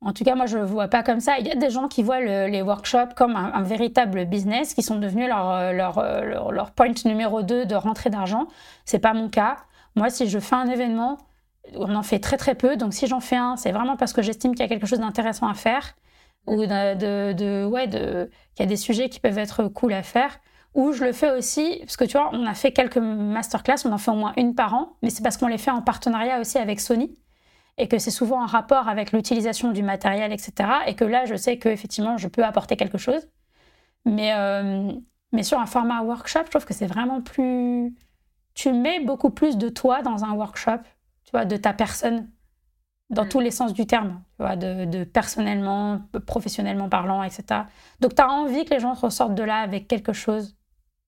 En 0.03 0.13
tout 0.13 0.25
cas, 0.25 0.35
moi 0.35 0.47
je 0.47 0.59
le 0.59 0.65
vois 0.65 0.89
pas 0.89 1.03
comme 1.03 1.21
ça. 1.21 1.39
Il 1.39 1.47
y 1.47 1.51
a 1.51 1.57
des 1.57 1.71
gens 1.71 1.87
qui 1.87 2.03
voient 2.03 2.21
les 2.21 2.63
workshops 2.63 3.15
comme 3.17 3.37
un, 3.37 3.63
véritable 3.63 4.25
business, 4.25 4.73
qui 4.73 4.83
sont 4.83 4.99
devenus 4.99 5.29
leur, 5.29 5.51
euh, 5.51 5.73
leur, 5.73 6.03
leur, 6.25 6.53
leur 6.53 6.71
point 6.71 6.93
numéro 7.05 7.43
2 7.43 7.67
de 7.67 7.75
rentrée 7.75 8.09
d'argent. 8.09 8.47
C'est 8.87 8.99
pas 8.99 9.13
mon 9.13 9.29
cas. 9.29 9.59
Moi, 9.97 10.09
si 10.09 10.27
je 10.27 10.39
fais 10.39 10.55
un 10.55 10.69
événement, 10.69 11.19
on 11.75 11.95
en 11.95 12.03
fait 12.03 12.19
très 12.19 12.37
très 12.37 12.55
peu. 12.55 12.77
Donc 12.77 12.95
si 12.95 13.07
j'en 13.07 13.21
fais 13.21 13.37
un, 13.37 13.57
c'est 13.57 13.73
vraiment 13.73 13.97
parce 13.97 14.13
que 14.13 14.23
j'estime 14.23 14.53
qu'il 14.53 14.61
y 14.61 14.67
a 14.67 14.69
quelque 14.69 14.87
chose 14.87 15.01
d'intéressant 15.01 15.49
à 15.49 15.55
faire 15.55 15.95
ou 16.47 16.67
de, 16.67 17.65
ouais, 17.67 17.89
qu'il 17.89 18.61
y 18.61 18.63
a 18.63 18.67
des 18.67 18.77
sujets 18.77 19.09
qui 19.09 19.21
peuvent 19.21 19.39
être 19.39 19.65
cool 19.69 19.93
à 19.93 20.03
faire. 20.03 20.41
Ou 20.75 20.93
je 20.93 21.05
le 21.05 21.13
fais 21.13 21.31
aussi, 21.33 21.79
parce 21.81 21.97
que 21.97 22.05
tu 22.05 22.17
vois, 22.17 22.31
on 22.33 22.47
a 22.47 22.55
fait 22.55 22.73
quelques 22.73 22.97
masterclass, 22.97 23.85
on 23.85 23.93
en 23.93 23.99
fait 23.99 24.13
au 24.13 24.15
moins 24.15 24.33
une 24.37 24.55
par 24.55 24.75
an, 24.75 24.97
mais 25.03 25.11
c'est 25.11 25.23
parce 25.23 25.37
qu'on 25.37 25.49
les 25.49 25.59
fait 25.59 25.73
en 25.73 25.83
partenariat 25.83 26.41
aussi 26.41 26.59
avec 26.59 26.81
Sony 26.81 27.17
et 27.77 27.89
que 27.89 27.99
c'est 27.99 28.11
souvent 28.11 28.43
en 28.43 28.47
rapport 28.47 28.89
avec 28.89 29.13
l'utilisation 29.13 29.73
du 29.73 29.83
matériel, 29.83 30.33
etc. 30.33 30.71
Et 30.87 30.95
que 30.95 31.05
là, 31.05 31.25
je 31.25 31.35
sais 31.35 31.59
qu'effectivement, 31.59 32.19
je 32.19 32.29
peux 32.29 32.45
apporter 32.45 32.77
quelque 32.77 32.99
chose. 32.99 33.29
Mais, 34.05 34.33
euh, 34.35 34.93
mais 35.33 35.43
sur 35.43 35.59
un 35.59 35.67
format 35.67 36.03
workshop, 36.03 36.45
je 36.45 36.51
trouve 36.51 36.67
que 36.67 36.75
c'est 36.75 36.87
vraiment 36.87 37.21
plus... 37.21 37.95
Tu 38.55 38.73
mets 38.73 39.01
beaucoup 39.01 39.31
plus 39.31 39.57
de 39.57 39.69
toi 39.69 40.03
dans 40.03 40.25
un 40.25 40.33
workshop 40.33 40.81
tu 41.31 41.37
vois, 41.37 41.45
de 41.45 41.57
ta 41.57 41.73
personne 41.73 42.29
dans 43.09 43.25
mm. 43.25 43.29
tous 43.29 43.41
les 43.41 43.51
sens 43.53 43.73
du 43.73 43.87
terme, 43.87 44.21
tu 44.37 44.43
vois, 44.43 44.57
de, 44.57 45.05
personnellement, 45.05 46.03
professionnellement 46.27 46.89
parlant, 46.89 47.23
etc. 47.23 47.63
Donc, 48.01 48.17
tu 48.17 48.23
as 48.23 48.29
envie 48.29 48.65
que 48.65 48.75
les 48.75 48.81
gens 48.81 48.95
ressortent 48.95 49.35
de 49.37 49.45
là 49.45 49.59
avec 49.59 49.87
quelque 49.87 50.13
chose 50.13 50.57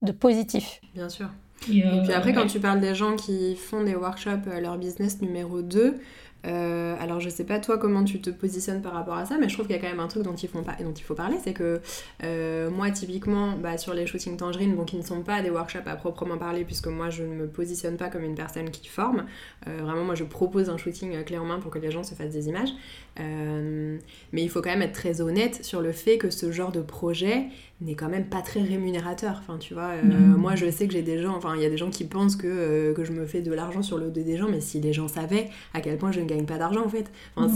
de 0.03 0.12
positif. 0.12 0.81
Bien 0.94 1.09
sûr. 1.09 1.28
Et, 1.69 1.82
puis 2.03 2.12
après, 2.12 2.32
quand 2.32 2.47
tu 2.47 2.61
parles 2.61 2.81
des 2.81 2.94
gens 2.94 3.16
qui 3.16 3.57
font 3.57 3.85
des 3.85 3.94
workshops, 3.94 4.49
euh, 4.49 4.61
leur 4.61 4.78
business 4.78 5.20
numéro 5.20 5.62
2, 5.62 6.01
Euh, 6.47 6.97
alors 7.01 7.20
je 7.20 7.28
sais 7.28 7.44
pas 7.44 7.60
toi 7.60 7.78
comment 7.78 8.05
tu 8.05 8.20
te 8.20 8.31
positionnes 8.31 8.82
par 8.82 8.93
rapport 8.93 9.14
à 9.14 9.27
ça, 9.27 9.39
mais 9.39 9.48
je 9.48 9.55
trouve 9.55 9.66
qu'il 9.66 9.77
y 9.77 9.78
a 9.78 9.82
quand 9.82 9.89
même 9.89 10.01
un 10.01 10.09
truc 10.09 10.23
dont 10.24 10.35
il 10.35 10.48
faut, 10.48 10.60
dont 10.60 10.94
il 10.94 11.02
faut 11.02 11.14
parler, 11.14 11.36
c'est 11.43 11.52
que 11.52 11.81
euh, 12.24 12.70
moi 12.70 12.90
typiquement 12.90 13.52
bah, 13.56 13.78
sur 13.78 13.94
les 13.94 14.06
shootings 14.06 14.36
tangerines, 14.36 14.74
bon 14.74 14.85
qui 14.85 14.97
ne 14.97 15.02
sont 15.02 15.23
pas 15.23 15.43
des 15.43 15.51
workshops 15.51 15.86
à 15.86 15.97
proprement 15.97 16.39
parler, 16.39 16.64
puisque 16.64 16.89
moi 16.89 17.10
je 17.10 17.23
ne 17.23 17.35
me 17.35 17.47
positionne 17.47 17.97
pas 17.97 18.09
comme 18.09 18.24
une 18.24 18.35
personne 18.35 18.70
qui 18.70 18.89
forme, 18.89 19.27
euh, 19.69 19.78
vraiment 19.82 20.05
moi 20.05 20.14
je 20.14 20.24
propose 20.24 20.69
un 20.69 20.77
shooting 20.77 21.23
clé 21.24 21.39
en 21.39 21.44
main 21.44 21.60
pour 21.60 21.70
que 21.70 21.78
les 21.78 21.90
gens 21.90 22.02
se 22.02 22.14
fassent 22.14 22.32
des 22.32 22.48
images, 22.48 22.70
mais 23.19 24.43
il 24.43 24.48
faut 24.48 24.62
quand 24.62 24.70
même 24.70 24.82
être 24.82 24.94
très 24.94 25.20
honnête 25.20 25.64
sur 25.64 25.81
le 25.81 25.93
fait 25.93 26.19
que 26.19 26.31
ce 26.31 26.51
genre 26.51 26.73
de 26.73 26.81
projet 26.81 27.47
n'est 27.84 27.94
quand 27.94 28.09
même 28.09 28.26
pas 28.26 28.42
très 28.42 28.62
rémunérateur. 28.62 29.36
Enfin, 29.40 29.59
tu 29.59 29.74
vois, 29.74 29.96
mm. 30.02 30.36
moi 30.36 30.54
je 30.54 30.70
sais 30.70 30.86
que 30.86 30.92
j'ai 30.92 31.02
des 31.02 31.20
gens, 31.20 31.36
enfin, 31.36 31.54
il 31.56 31.62
y 31.62 31.66
a 31.66 31.70
des 31.70 31.76
gens 31.76 31.90
qui 31.90 32.04
pensent 32.04 32.36
que, 32.36 32.92
que 32.94 33.04
je 33.04 33.12
me 33.12 33.26
fais 33.26 33.42
de 33.42 33.52
l'argent 33.52 33.82
sur 33.82 33.98
le 33.98 34.10
dos 34.10 34.22
des 34.22 34.36
gens, 34.36 34.48
mais 34.48 34.60
si 34.60 34.80
les 34.80 34.92
gens 34.92 35.09
savaient 35.09 35.48
à 35.74 35.80
quel 35.80 35.96
point 35.98 36.12
je 36.12 36.20
ne 36.20 36.26
gagne 36.26 36.46
pas 36.46 36.59
d'argent 36.59 36.84
en 36.84 36.88
fait. 36.88 37.10
Enfin, 37.36 37.52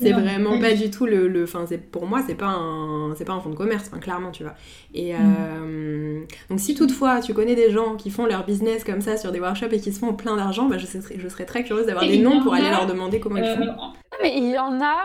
c'est 0.00 0.12
vraiment 0.12 0.58
pas 0.58 0.74
du 0.74 0.90
tout 0.90 1.06
le. 1.06 1.28
le 1.28 1.44
enfin, 1.44 1.64
pour 1.90 2.06
moi, 2.06 2.22
c'est 2.26 2.34
pas, 2.34 2.48
un, 2.48 3.14
pas 3.14 3.32
un 3.32 3.40
fonds 3.40 3.50
de 3.50 3.54
commerce, 3.54 3.88
enfin, 3.88 4.00
clairement, 4.00 4.30
tu 4.30 4.42
vois. 4.42 4.54
Et 4.94 5.14
euh, 5.14 6.20
donc, 6.48 6.60
si 6.60 6.74
toutefois 6.74 7.20
tu 7.20 7.34
connais 7.34 7.54
des 7.54 7.70
gens 7.70 7.96
qui 7.96 8.10
font 8.10 8.26
leur 8.26 8.44
business 8.44 8.84
comme 8.84 9.00
ça 9.00 9.16
sur 9.16 9.32
des 9.32 9.40
workshops 9.40 9.72
et 9.72 9.80
qui 9.80 9.92
se 9.92 9.98
font 9.98 10.14
plein 10.14 10.36
d'argent, 10.36 10.66
bah, 10.66 10.78
je, 10.78 10.86
serais, 10.86 11.16
je 11.18 11.28
serais 11.28 11.46
très 11.46 11.64
curieuse 11.64 11.86
d'avoir 11.86 12.06
des 12.06 12.18
noms 12.18 12.42
pour 12.42 12.54
aller 12.54 12.70
leur 12.70 12.86
demander 12.86 13.20
comment 13.20 13.36
ils 13.36 13.44
euh, 13.44 13.56
font. 13.56 13.92
Mais 14.22 14.36
il 14.36 14.50
y 14.50 14.58
en 14.58 14.80
a. 14.80 14.96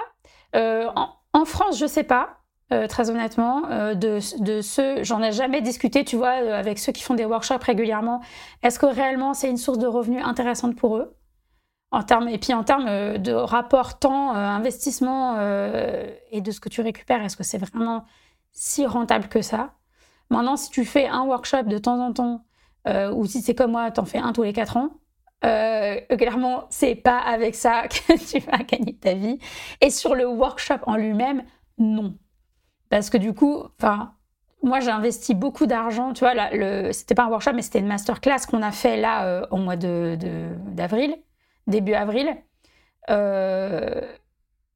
Euh, 0.55 0.87
en, 1.33 1.45
France, 1.45 1.77
je 1.79 1.85
sais 1.85 2.03
pas. 2.03 2.39
Très 2.87 3.09
honnêtement, 3.09 3.61
de, 3.95 4.19
de, 4.43 4.61
ceux, 4.61 5.03
j'en 5.03 5.21
ai 5.21 5.31
jamais 5.31 5.61
discuté, 5.61 6.03
tu 6.03 6.15
vois, 6.15 6.31
avec 6.31 6.79
ceux 6.79 6.91
qui 6.91 7.03
font 7.03 7.13
des 7.13 7.25
workshops 7.25 7.63
régulièrement. 7.63 8.21
Est-ce 8.63 8.79
que 8.79 8.85
réellement 8.85 9.33
c'est 9.33 9.49
une 9.49 9.57
source 9.57 9.77
de 9.77 9.87
revenus 9.87 10.23
intéressante 10.25 10.75
pour 10.75 10.97
eux? 10.97 11.15
En 11.95 12.03
termes, 12.03 12.27
et 12.27 12.37
puis 12.37 12.53
en 12.53 12.65
termes 12.65 12.87
euh, 12.87 13.17
de 13.17 13.31
rapport 13.31 13.99
temps, 13.99 14.35
euh, 14.35 14.39
investissement 14.39 15.35
euh, 15.37 16.13
et 16.29 16.41
de 16.41 16.51
ce 16.51 16.59
que 16.59 16.67
tu 16.67 16.81
récupères, 16.81 17.23
est-ce 17.23 17.37
que 17.37 17.43
c'est 17.43 17.57
vraiment 17.57 18.03
si 18.51 18.85
rentable 18.85 19.29
que 19.29 19.41
ça? 19.41 19.75
Maintenant, 20.29 20.57
si 20.57 20.69
tu 20.71 20.83
fais 20.83 21.07
un 21.07 21.23
workshop 21.23 21.63
de 21.63 21.77
temps 21.77 21.99
en 21.99 22.11
temps, 22.11 22.45
ou 23.13 23.25
si 23.25 23.41
c'est 23.41 23.55
comme 23.55 23.71
moi, 23.71 23.89
tu 23.91 23.99
en 23.99 24.05
fais 24.05 24.17
un 24.17 24.33
tous 24.33 24.43
les 24.43 24.53
quatre 24.53 24.77
ans, 24.77 24.89
clairement, 25.41 26.65
c'est 26.69 26.95
pas 26.95 27.19
avec 27.19 27.55
ça 27.55 27.87
que 27.87 28.13
tu 28.17 28.39
vas 28.39 28.57
gagner 28.57 28.95
ta 28.97 29.13
vie. 29.13 29.39
Et 29.81 29.89
sur 29.89 30.15
le 30.15 30.27
workshop 30.27 30.79
en 30.87 30.97
lui-même, 30.97 31.43
non. 31.77 32.15
Parce 32.95 33.09
que 33.09 33.17
du 33.17 33.33
coup, 33.33 33.61
enfin, 33.77 34.13
moi 34.63 34.79
j'ai 34.79 34.89
investi 34.89 35.33
beaucoup 35.33 35.65
d'argent, 35.65 36.13
tu 36.13 36.23
vois, 36.23 36.33
c'était 36.93 37.13
pas 37.13 37.23
un 37.23 37.27
workshop, 37.27 37.51
mais 37.53 37.61
c'était 37.61 37.79
une 37.79 37.87
masterclass 37.87 38.45
qu'on 38.49 38.61
a 38.61 38.71
fait 38.71 38.95
là 38.95 39.45
au 39.51 39.57
mois 39.57 39.75
de, 39.75 40.17
d'avril 40.67 41.17
début 41.67 41.93
avril, 41.93 42.37
euh, 43.09 43.99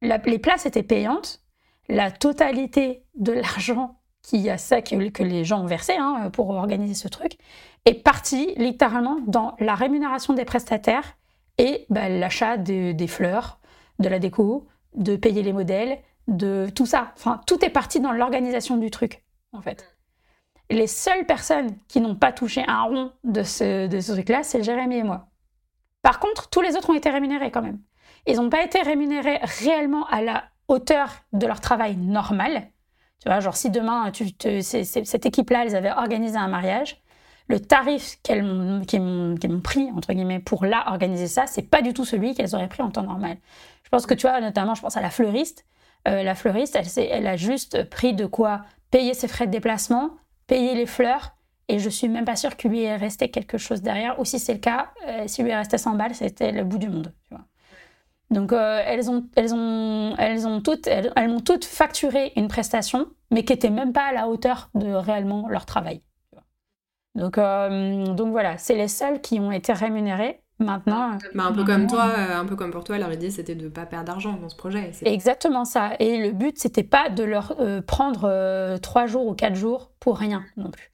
les 0.02 0.38
places 0.38 0.66
étaient 0.66 0.82
payantes. 0.82 1.40
La 1.88 2.10
totalité 2.10 3.04
de 3.14 3.32
l'argent 3.32 3.96
qui 4.20 4.50
a 4.50 4.58
ça 4.58 4.82
que, 4.82 5.22
les 5.22 5.44
gens 5.44 5.62
ont 5.62 5.66
versé 5.66 5.94
hein, 5.98 6.28
pour 6.30 6.50
organiser 6.50 6.92
ce 6.92 7.08
truc 7.08 7.38
est 7.86 7.94
partie 7.94 8.52
littéralement 8.58 9.16
dans 9.26 9.56
la 9.60 9.74
rémunération 9.74 10.34
des 10.34 10.44
prestataires 10.44 11.16
et 11.56 11.86
bah, 11.88 12.10
l'achat 12.10 12.58
des 12.58 13.06
fleurs, 13.06 13.60
de 13.98 14.10
la 14.10 14.18
déco, 14.18 14.68
de 14.94 15.16
payer 15.16 15.42
les 15.42 15.54
modèles, 15.54 16.00
de 16.30 16.70
tout 16.74 16.86
ça. 16.86 17.12
Enfin, 17.16 17.40
tout 17.46 17.62
est 17.64 17.70
parti 17.70 18.00
dans 18.00 18.12
l'organisation 18.12 18.78
du 18.78 18.90
truc, 18.90 19.22
en 19.52 19.60
fait. 19.60 19.96
Les 20.70 20.86
seules 20.86 21.26
personnes 21.26 21.76
qui 21.88 22.00
n'ont 22.00 22.14
pas 22.14 22.32
touché 22.32 22.64
un 22.66 22.82
rond 22.82 23.12
de 23.24 23.42
ce, 23.42 23.88
de 23.88 24.00
ce 24.00 24.12
truc-là, 24.12 24.42
c'est 24.42 24.62
Jérémy 24.62 24.96
et 24.98 25.02
moi. 25.02 25.26
Par 26.02 26.20
contre, 26.20 26.48
tous 26.48 26.60
les 26.60 26.76
autres 26.76 26.90
ont 26.90 26.94
été 26.94 27.10
rémunérés 27.10 27.50
quand 27.50 27.62
même. 27.62 27.80
Ils 28.26 28.36
n'ont 28.36 28.50
pas 28.50 28.64
été 28.64 28.80
rémunérés 28.80 29.40
réellement 29.42 30.06
à 30.06 30.22
la 30.22 30.44
hauteur 30.68 31.10
de 31.32 31.46
leur 31.46 31.60
travail 31.60 31.96
normal. 31.96 32.68
Tu 33.20 33.28
vois, 33.28 33.40
genre 33.40 33.56
si 33.56 33.70
demain, 33.70 34.10
tu, 34.12 34.30
cette 34.62 35.26
équipe-là, 35.26 35.64
ils 35.64 35.76
avaient 35.76 35.90
organisé 35.90 36.36
un 36.36 36.48
mariage, 36.48 37.02
le 37.48 37.58
tarif 37.58 38.18
qu'elles 38.22 38.44
m'ont 38.44 39.60
pris, 39.60 39.90
entre 39.90 40.12
guillemets, 40.12 40.38
pour 40.38 40.64
là 40.64 40.84
organiser 40.86 41.26
ça, 41.26 41.46
c'est 41.46 41.68
pas 41.68 41.82
du 41.82 41.92
tout 41.92 42.04
celui 42.04 42.34
qu'elles 42.34 42.54
auraient 42.54 42.68
pris 42.68 42.82
en 42.82 42.90
temps 42.90 43.02
normal. 43.02 43.38
Je 43.82 43.88
pense 43.88 44.06
que 44.06 44.14
tu 44.14 44.28
vois, 44.28 44.40
notamment, 44.40 44.76
je 44.76 44.82
pense 44.82 44.96
à 44.96 45.00
la 45.00 45.10
fleuriste. 45.10 45.66
Euh, 46.08 46.22
la 46.22 46.34
fleuriste, 46.34 46.78
elle, 46.96 47.26
a 47.26 47.36
juste 47.36 47.88
pris 47.90 48.14
de 48.14 48.26
quoi 48.26 48.62
payer 48.90 49.14
ses 49.14 49.28
frais 49.28 49.46
de 49.46 49.52
déplacement, 49.52 50.10
payer 50.46 50.74
les 50.74 50.86
fleurs, 50.86 51.36
et 51.68 51.78
je 51.78 51.88
suis 51.88 52.08
même 52.08 52.24
pas 52.24 52.36
sûre 52.36 52.56
qu'il 52.56 52.70
lui 52.70 52.82
est 52.82 52.96
resté 52.96 53.30
quelque 53.30 53.58
chose 53.58 53.82
derrière. 53.82 54.18
Ou 54.18 54.24
si 54.24 54.38
c'est 54.38 54.54
le 54.54 54.60
cas, 54.60 54.90
euh, 55.06 55.26
s'il 55.26 55.44
lui 55.44 55.52
est 55.52 55.56
resté 55.56 55.78
100 55.78 55.94
balles, 55.94 56.14
c'était 56.14 56.52
le 56.52 56.64
bout 56.64 56.78
du 56.78 56.88
monde. 56.88 57.12
Donc 58.30 58.52
euh, 58.52 58.82
elles, 58.84 59.10
ont, 59.10 59.26
elles, 59.34 59.54
ont, 59.54 60.14
elles, 60.16 60.46
ont 60.46 60.60
toutes, 60.60 60.86
elles, 60.86 61.12
m'ont 61.28 61.40
toutes 61.40 61.64
facturé 61.64 62.32
une 62.36 62.48
prestation, 62.48 63.06
mais 63.30 63.44
qui 63.44 63.52
n'était 63.52 63.70
même 63.70 63.92
pas 63.92 64.06
à 64.06 64.12
la 64.12 64.28
hauteur 64.28 64.70
de 64.74 64.92
réellement 64.92 65.48
leur 65.48 65.66
travail. 65.66 66.02
Donc, 67.16 67.38
euh, 67.38 68.06
donc 68.14 68.30
voilà, 68.30 68.56
c'est 68.56 68.76
les 68.76 68.88
seuls 68.88 69.20
qui 69.20 69.40
ont 69.40 69.50
été 69.50 69.72
rémunérés. 69.72 70.42
Maintenant, 70.60 71.18
bah, 71.34 71.46
un 71.46 71.52
peu 71.52 71.64
comme 71.64 71.86
toi, 71.86 72.04
un 72.04 72.44
peu 72.44 72.54
comme 72.54 72.70
pour 72.70 72.84
toi, 72.84 72.98
leur 72.98 73.12
idée 73.12 73.30
c'était 73.30 73.54
de 73.54 73.64
ne 73.64 73.68
pas 73.70 73.86
perdre 73.86 74.06
d'argent 74.06 74.38
dans 74.40 74.48
ce 74.48 74.56
projet. 74.56 74.92
Exactement 75.02 75.64
ça. 75.64 75.92
Et 75.98 76.18
le 76.18 76.32
but 76.32 76.58
c'était 76.58 76.82
pas 76.82 77.08
de 77.08 77.24
leur 77.24 77.56
prendre 77.86 78.78
trois 78.78 79.06
jours 79.06 79.26
ou 79.26 79.34
quatre 79.34 79.56
jours 79.56 79.90
pour 80.00 80.18
rien 80.18 80.44
non 80.56 80.70
plus. 80.70 80.90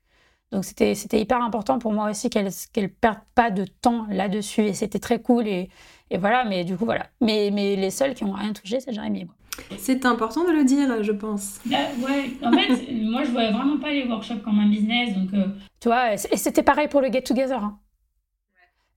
Donc 0.52 0.64
c'était 0.64 1.20
hyper 1.20 1.42
important 1.42 1.78
pour 1.78 1.92
moi 1.92 2.10
aussi 2.10 2.30
qu'elle 2.30 2.46
ne 2.46 2.86
perdent 2.86 3.18
pas 3.34 3.50
de 3.50 3.64
temps 3.64 4.06
là-dessus 4.08 4.62
et 4.62 4.74
c'était 4.74 5.00
très 5.00 5.20
cool 5.20 5.48
et, 5.48 5.68
et, 6.10 6.18
voilà, 6.18 6.44
mais 6.44 6.64
du 6.64 6.76
coup 6.76 6.84
voilà. 6.84 7.06
Mais, 7.20 7.50
mais 7.52 7.74
les 7.76 7.90
seuls 7.90 8.14
qui 8.14 8.24
n'ont 8.24 8.32
rien 8.32 8.52
touché, 8.52 8.80
c'est 8.80 8.92
Jérémy 8.92 9.22
et 9.22 9.24
moi. 9.24 9.34
C'est 9.78 10.04
important 10.04 10.44
de 10.44 10.52
le 10.52 10.64
dire, 10.64 11.02
je 11.02 11.12
pense. 11.12 11.60
Bah, 11.66 11.76
ouais, 12.06 12.30
en 12.42 12.52
fait, 12.52 12.92
moi 13.02 13.24
je 13.24 13.30
vois 13.30 13.50
vraiment 13.50 13.78
pas 13.78 13.90
les 13.90 14.04
workshops 14.04 14.42
comme 14.44 14.60
un 14.60 14.68
business, 14.68 15.14
donc. 15.14 15.34
Euh, 15.34 15.48
tu 15.80 15.88
vois, 15.88 16.14
et 16.14 16.16
c'était 16.16 16.62
pareil 16.62 16.88
pour 16.88 17.00
le 17.00 17.10
get 17.10 17.22
together. 17.22 17.62
Hein. 17.62 17.78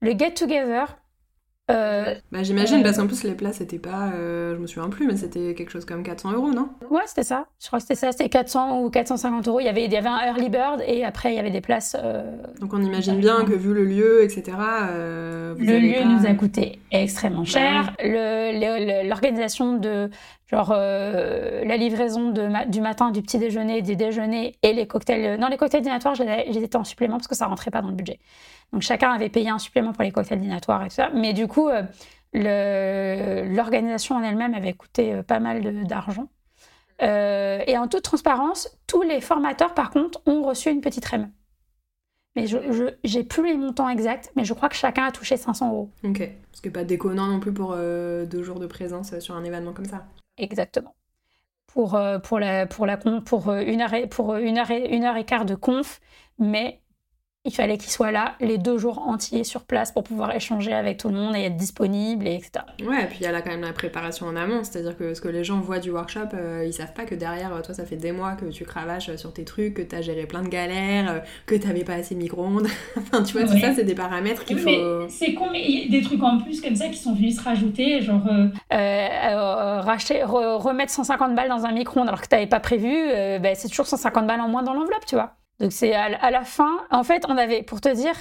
Le 0.01 0.11
get 0.17 0.33
together, 0.33 0.97
euh, 1.69 2.15
bah, 2.31 2.41
J'imagine, 2.41 2.81
parce 2.81 2.97
qu'en 2.97 3.05
plus, 3.05 3.23
les 3.23 3.35
places, 3.35 3.57
c'était 3.57 3.77
pas. 3.77 4.11
Euh, 4.13 4.55
je 4.55 4.59
me 4.59 4.67
souviens 4.67 4.89
plus, 4.89 5.05
mais 5.05 5.15
c'était 5.15 5.53
quelque 5.53 5.69
chose 5.71 5.85
comme 5.85 6.03
400 6.03 6.33
euros, 6.33 6.51
non? 6.51 6.69
Ouais, 6.89 7.03
c'était 7.05 7.23
ça. 7.23 7.45
Je 7.61 7.67
crois 7.67 7.77
que 7.79 7.83
c'était 7.83 7.95
ça. 7.95 8.11
C'était 8.11 8.29
400 8.29 8.81
ou 8.81 8.89
450 8.89 9.47
euros. 9.47 9.59
Il 9.59 9.65
y, 9.65 9.69
avait, 9.69 9.85
il 9.85 9.91
y 9.91 9.97
avait 9.97 10.09
un 10.09 10.19
early 10.25 10.49
bird 10.49 10.81
et 10.87 11.05
après, 11.05 11.33
il 11.33 11.35
y 11.35 11.39
avait 11.39 11.51
des 11.51 11.61
places. 11.61 11.95
Euh, 12.01 12.37
Donc, 12.59 12.73
on 12.73 12.81
imagine 12.81 13.19
bien 13.19 13.45
que 13.45 13.53
vu 13.53 13.73
le 13.73 13.85
lieu, 13.85 14.23
etc. 14.23 14.57
le 14.97 15.55
lieu 15.57 16.03
nous 16.05 16.25
a 16.25 16.33
coûté 16.33 16.79
extrêmement 16.91 17.41
bah 17.41 17.45
cher. 17.45 17.95
L'organisation 19.05 19.77
de. 19.77 20.09
Genre, 20.47 20.71
la 20.71 21.77
livraison 21.77 22.31
de 22.31 22.49
du 22.71 22.81
matin, 22.81 23.11
du 23.11 23.21
petit 23.21 23.37
déjeuner, 23.37 23.83
du 23.83 23.95
déjeuner 23.95 24.55
et 24.63 24.73
les 24.73 24.87
cocktails. 24.87 25.39
Non, 25.39 25.47
les 25.47 25.57
cocktails 25.57 25.83
dînatoires, 25.83 26.15
j'étais 26.15 26.75
en 26.75 26.83
supplément 26.83 27.17
parce 27.17 27.27
que 27.27 27.35
ça 27.35 27.45
rentrait 27.45 27.69
pas 27.69 27.83
dans 27.83 27.89
le 27.89 27.95
budget. 27.95 28.19
Donc 28.73 28.81
chacun 28.81 29.11
avait 29.11 29.29
payé 29.29 29.49
un 29.49 29.59
supplément 29.59 29.93
pour 29.93 30.03
les 30.03 30.11
cocktails 30.11 30.41
dînatoires 30.41 30.83
et 30.85 30.89
tout 30.89 30.95
ça. 30.95 31.09
Mais 31.13 31.33
du 31.33 31.47
coup, 31.47 31.69
euh, 32.35 33.45
l'organisation 33.45 34.15
en 34.15 34.23
elle-même 34.23 34.53
avait 34.53 34.73
coûté 34.73 35.13
euh, 35.13 35.23
pas 35.23 35.39
mal 35.39 35.85
d'argent. 35.85 36.29
Euh, 37.01 37.61
et 37.65 37.77
en 37.77 37.87
toute 37.87 38.03
transparence, 38.03 38.69
tous 38.85 39.01
les 39.01 39.21
formateurs, 39.21 39.73
par 39.73 39.89
contre, 39.89 40.21
ont 40.25 40.43
reçu 40.43 40.69
une 40.69 40.81
petite 40.81 41.05
REM. 41.05 41.31
Mais 42.35 42.45
je 42.45 42.57
j'ai 43.03 43.23
plus 43.23 43.47
les 43.47 43.57
montants 43.57 43.89
exacts, 43.89 44.31
mais 44.35 44.45
je 44.45 44.53
crois 44.53 44.69
que 44.69 44.75
chacun 44.75 45.05
a 45.05 45.11
touché 45.11 45.35
500 45.35 45.69
euros. 45.69 45.91
Ok, 46.03 46.29
ce 46.51 46.61
qui 46.61 46.67
n'est 46.67 46.71
pas 46.71 46.83
déconnant 46.83 47.25
non 47.25 47.39
plus 47.39 47.51
pour 47.51 47.75
deux 47.75 48.43
jours 48.43 48.59
de 48.59 48.67
présence 48.67 49.17
sur 49.19 49.35
un 49.35 49.43
événement 49.43 49.73
comme 49.73 49.85
ça. 49.85 50.05
Exactement. 50.37 50.95
Pour, 51.65 51.99
pour, 52.23 52.39
la, 52.39 52.67
pour, 52.67 52.85
la, 52.85 52.97
pour, 52.97 53.51
une, 53.51 53.81
heure 53.81 54.09
pour 54.09 54.35
une, 54.35 54.57
heure 54.59 54.71
et, 54.71 54.95
une 54.95 55.05
heure 55.05 55.17
et 55.17 55.25
quart 55.25 55.45
de 55.45 55.55
conf, 55.55 55.99
mais 56.37 56.81
il 57.45 57.53
fallait 57.53 57.77
qu'il 57.77 57.89
soit 57.89 58.11
là 58.11 58.35
les 58.41 58.57
deux 58.57 58.77
jours 58.77 58.99
entiers 58.99 59.45
sur 59.45 59.63
place 59.63 59.93
pour 59.93 60.03
pouvoir 60.03 60.35
échanger 60.35 60.73
avec 60.73 60.97
tout 60.97 61.07
le 61.07 61.15
monde 61.15 61.35
et 61.37 61.43
être 61.43 61.55
disponible, 61.55 62.27
et 62.27 62.35
etc. 62.35 62.65
Ouais, 62.85 63.03
et 63.03 63.05
puis 63.05 63.19
il 63.21 63.23
y 63.23 63.27
a 63.27 63.31
là 63.31 63.41
quand 63.41 63.51
même 63.51 63.61
la 63.61 63.71
préparation 63.71 64.25
en 64.25 64.35
amont, 64.35 64.63
c'est-à-dire 64.63 64.97
que 64.97 65.13
ce 65.13 65.21
que 65.21 65.29
les 65.29 65.45
gens 65.45 65.61
voient 65.61 65.79
du 65.79 65.89
workshop, 65.89 66.33
euh, 66.33 66.65
ils 66.67 66.73
savent 66.73 66.93
pas 66.93 67.05
que 67.05 67.15
derrière, 67.15 67.49
toi, 67.61 67.73
ça 67.73 67.85
fait 67.85 67.95
des 67.95 68.11
mois 68.11 68.33
que 68.33 68.45
tu 68.45 68.65
cravaches 68.65 69.15
sur 69.15 69.31
tes 69.31 69.45
trucs, 69.45 69.75
que 69.75 69.81
tu 69.81 69.95
as 69.95 70.01
géré 70.01 70.25
plein 70.25 70.41
de 70.41 70.49
galères, 70.49 71.09
euh, 71.09 71.19
que 71.45 71.55
tu 71.55 71.65
n'avais 71.65 71.85
pas 71.85 71.93
assez 71.93 72.13
de 72.13 72.19
micro-ondes. 72.19 72.67
enfin, 72.97 73.23
tu 73.23 73.37
vois, 73.37 73.47
tout 73.47 73.57
ça, 73.57 73.73
c'est 73.73 73.85
des 73.85 73.95
paramètres 73.95 74.43
qu'il 74.43 74.59
faut. 74.59 75.07
C'est 75.07 75.33
con, 75.33 75.47
mais 75.49 75.63
il 75.65 75.79
y 75.79 75.87
a 75.87 75.99
des 75.99 76.05
trucs 76.05 76.21
en 76.21 76.39
plus 76.39 76.59
comme 76.59 76.75
ça 76.75 76.89
qui 76.89 76.97
sont 76.97 77.15
venus 77.15 77.37
se 77.37 77.43
rajouter, 77.43 78.01
genre. 78.01 78.27
Euh, 78.73 79.81
racheter, 79.81 80.23
remettre 80.23 80.91
150 80.91 81.35
balles 81.35 81.49
dans 81.49 81.65
un 81.65 81.71
micro-ondes 81.71 82.09
alors 82.09 82.21
que 82.21 82.27
tu 82.27 82.35
n'avais 82.35 82.47
pas 82.47 82.59
prévu, 82.59 82.91
ben, 83.39 83.55
c'est 83.55 83.69
toujours 83.69 83.87
150 83.87 84.27
balles 84.27 84.41
en 84.41 84.49
moins 84.49 84.63
dans 84.63 84.73
l'enveloppe, 84.73 85.05
tu 85.07 85.15
vois. 85.15 85.38
Donc 85.59 85.73
c'est 85.73 85.93
à, 85.93 86.31
la 86.31 86.43
fin, 86.43 86.79
en 86.89 87.03
fait, 87.03 87.25
on 87.27 87.37
avait, 87.37 87.63
pour 87.63 87.81
te 87.81 87.93
dire, 87.93 88.15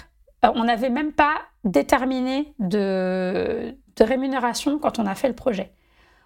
euh, 0.45 0.51
on 0.55 0.65
n'avait 0.65 0.91
même 0.91 1.13
pas 1.13 1.37
déterminé 1.65 2.55
de, 2.59 3.77
rémunération 4.01 4.79
quand 4.79 4.99
on 4.99 5.07
a 5.07 5.15
fait 5.15 5.29
le 5.29 5.35
projet. 5.35 5.73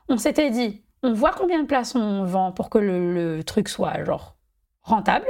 On 0.09 0.17
s'était 0.17 0.51
dit, 0.51 0.83
on 1.03 1.13
voit 1.13 1.33
combien 1.33 1.61
de 1.61 1.67
places 1.67 1.95
on 1.95 2.25
vend 2.25 2.53
pour 2.53 2.71
que 2.71 2.79
le, 2.79 3.43
truc 3.45 3.69
soit 3.69 4.05
genre 4.05 4.37
rentable. 4.83 5.27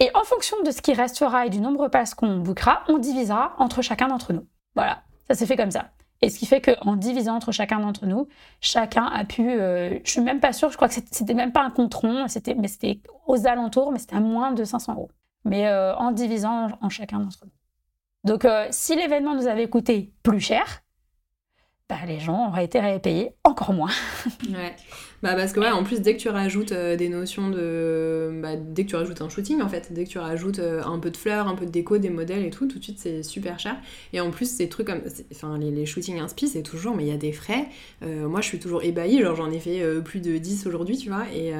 Et 0.00 0.10
en 0.14 0.22
fonction 0.22 0.56
de 0.62 0.70
ce 0.70 0.80
qui 0.80 0.94
restera 0.94 1.46
et 1.46 1.50
du 1.50 1.60
nombre 1.60 1.84
de 1.84 1.88
places 1.88 2.14
qu'on 2.14 2.38
bouquera, 2.38 2.84
on 2.88 2.98
divisera 2.98 3.54
entre 3.58 3.82
chacun 3.82 4.08
d'entre 4.08 4.32
nous. 4.32 4.46
Voilà, 4.76 5.02
ça 5.26 5.34
s'est 5.34 5.46
fait 5.46 5.56
comme 5.56 5.72
ça. 5.72 5.90
Et 6.20 6.30
ce 6.30 6.38
qui 6.38 6.46
fait 6.46 6.60
qu'en 6.60 6.96
divisant 6.96 7.36
entre 7.36 7.52
chacun 7.52 7.78
d'entre 7.78 8.06
nous, 8.06 8.28
chacun 8.60 9.04
a 9.04 9.24
pu. 9.24 9.48
Euh, 9.48 9.98
je 10.04 10.10
suis 10.10 10.20
même 10.20 10.40
pas 10.40 10.52
sûre, 10.52 10.70
je 10.70 10.76
crois 10.76 10.88
que 10.88 10.94
c'était 10.94 11.34
même 11.34 11.52
pas 11.52 11.62
un 11.62 11.70
compte 11.70 11.94
rond, 11.94 12.24
mais 12.56 12.68
c'était 12.68 13.00
aux 13.26 13.46
alentours, 13.46 13.92
mais 13.92 13.98
c'était 13.98 14.16
à 14.16 14.20
moins 14.20 14.52
de 14.52 14.64
500 14.64 14.94
euros. 14.94 15.10
Mais 15.44 15.68
euh, 15.68 15.94
en 15.94 16.10
divisant 16.10 16.70
en, 16.80 16.88
chacun 16.88 17.20
d'entre 17.20 17.44
nous. 17.44 17.52
Donc, 18.24 18.44
euh, 18.44 18.66
si 18.70 18.96
l'événement 18.96 19.36
nous 19.36 19.46
avait 19.46 19.68
coûté 19.68 20.12
plus 20.24 20.40
cher, 20.40 20.82
bah, 21.88 21.96
les 22.06 22.18
gens 22.18 22.48
auraient 22.48 22.64
été 22.64 22.98
payés 22.98 23.36
encore 23.44 23.72
moins. 23.72 23.92
ouais. 24.50 24.74
Bah 25.20 25.34
parce 25.34 25.52
que 25.52 25.58
ouais, 25.58 25.70
en 25.70 25.82
plus 25.82 26.00
dès 26.00 26.14
que 26.14 26.20
tu 26.20 26.28
rajoutes 26.28 26.70
euh, 26.70 26.94
des 26.94 27.08
notions 27.08 27.50
de... 27.50 28.30
Bah, 28.40 28.50
dès 28.54 28.84
que 28.84 28.90
tu 28.90 28.94
rajoutes 28.94 29.20
un 29.20 29.28
shooting 29.28 29.60
en 29.60 29.68
fait, 29.68 29.88
dès 29.92 30.04
que 30.04 30.08
tu 30.08 30.18
rajoutes 30.18 30.60
euh, 30.60 30.80
un 30.84 31.00
peu 31.00 31.10
de 31.10 31.16
fleurs, 31.16 31.48
un 31.48 31.56
peu 31.56 31.66
de 31.66 31.72
déco, 31.72 31.98
des 31.98 32.08
modèles 32.10 32.44
et 32.44 32.50
tout, 32.50 32.68
tout 32.68 32.78
de 32.78 32.84
suite 32.84 33.00
c'est 33.00 33.24
super 33.24 33.58
cher. 33.58 33.76
Et 34.12 34.20
en 34.20 34.30
plus 34.30 34.48
ces 34.48 34.68
trucs 34.68 34.86
comme... 34.86 35.00
Enfin 35.32 35.58
les, 35.58 35.72
les 35.72 35.86
shootings 35.86 36.20
inspi 36.20 36.46
c'est 36.46 36.62
toujours, 36.62 36.94
mais 36.94 37.02
il 37.02 37.08
y 37.08 37.12
a 37.12 37.16
des 37.16 37.32
frais. 37.32 37.66
Euh, 38.04 38.28
moi 38.28 38.40
je 38.42 38.46
suis 38.46 38.60
toujours 38.60 38.84
ébahie, 38.84 39.20
genre 39.20 39.34
j'en 39.34 39.50
ai 39.50 39.58
fait 39.58 39.82
plus 40.04 40.20
de 40.20 40.38
10 40.38 40.68
aujourd'hui 40.68 40.96
tu 40.96 41.08
vois, 41.08 41.24
et 41.34 41.52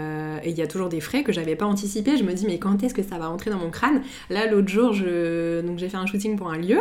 il 0.49 0.57
y 0.57 0.63
a 0.63 0.67
toujours 0.69 0.89
des 0.89 1.01
frais 1.01 1.25
que 1.25 1.33
j'avais 1.33 1.57
pas 1.57 1.67
anticipé. 1.67 2.17
Je 2.17 2.23
me 2.23 2.35
dis 2.35 2.47
mais 2.47 2.61
quand 2.61 2.85
est-ce 2.85 2.95
que 2.95 3.03
ça 3.03 3.19
va 3.19 3.27
rentrer 3.27 3.51
dans 3.51 3.59
mon 3.59 3.71
crâne? 3.71 4.03
Là 4.31 4.47
l'autre 4.49 4.69
jour 4.69 4.93
je... 4.93 5.63
donc 5.63 5.79
j'ai 5.79 5.89
fait 5.89 5.97
un 5.97 6.07
shooting 6.07 6.37
pour 6.37 6.51
un 6.51 6.59
lieu 6.59 6.79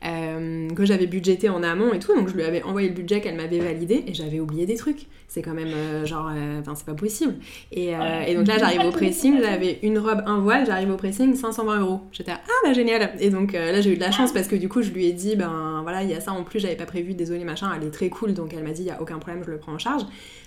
que 0.00 0.84
j'avais 0.84 1.06
budgété 1.06 1.48
en 1.48 1.64
amont 1.64 1.92
et 1.92 1.98
tout, 1.98 2.14
donc 2.14 2.28
je 2.28 2.34
lui 2.34 2.44
avais 2.44 2.62
envoyé 2.62 2.88
le 2.88 2.94
budget 2.94 3.20
qu'elle 3.20 3.36
m'avait 3.36 3.58
validé 3.58 4.04
et 4.06 4.14
j'avais 4.14 4.38
oublié 4.38 4.64
des 4.66 4.76
trucs. 4.76 5.06
C'est 5.26 5.42
quand 5.42 5.54
même 5.54 6.06
genre 6.06 6.19
euh, 6.28 6.60
enfin, 6.60 6.74
c'est 6.74 6.86
pas 6.86 6.94
possible. 6.94 7.34
Et, 7.72 7.94
euh, 7.94 8.22
et, 8.26 8.34
donc 8.34 8.46
là, 8.46 8.58
j'arrive 8.58 8.82
au 8.84 8.90
pressing, 8.90 9.40
j'avais 9.40 9.78
une 9.82 9.98
robe, 9.98 10.22
un 10.26 10.38
voile, 10.38 10.66
j'arrive 10.66 10.90
au 10.90 10.96
pressing, 10.96 11.34
520 11.34 11.80
euros. 11.80 12.00
J'étais 12.12 12.32
ah 12.32 12.50
bah 12.64 12.72
génial. 12.72 13.12
Et 13.20 13.30
donc 13.30 13.54
euh, 13.54 13.72
là, 13.72 13.80
j'ai 13.80 13.92
eu 13.92 13.96
de 13.96 14.00
la 14.00 14.10
chance 14.10 14.32
parce 14.32 14.48
que 14.48 14.56
du 14.56 14.68
coup, 14.68 14.82
je 14.82 14.90
lui 14.90 15.06
ai 15.06 15.12
dit, 15.12 15.36
ben 15.36 15.80
voilà, 15.82 16.02
il 16.02 16.10
y 16.10 16.14
a 16.14 16.20
ça 16.20 16.32
en 16.32 16.42
plus, 16.42 16.60
j'avais 16.60 16.76
pas 16.76 16.86
prévu, 16.86 17.14
désolé 17.14 17.44
machin, 17.44 17.70
elle 17.76 17.86
est 17.86 17.90
très 17.90 18.08
cool, 18.08 18.34
donc 18.34 18.52
elle 18.54 18.64
m'a 18.64 18.70
dit, 18.70 18.82
il 18.82 18.88
y 18.88 18.90
a 18.90 19.00
aucun 19.00 19.18
problème, 19.18 19.42
je 19.44 19.50
le 19.50 19.58
prends 19.58 19.72
en 19.72 19.78
charge 19.78 20.02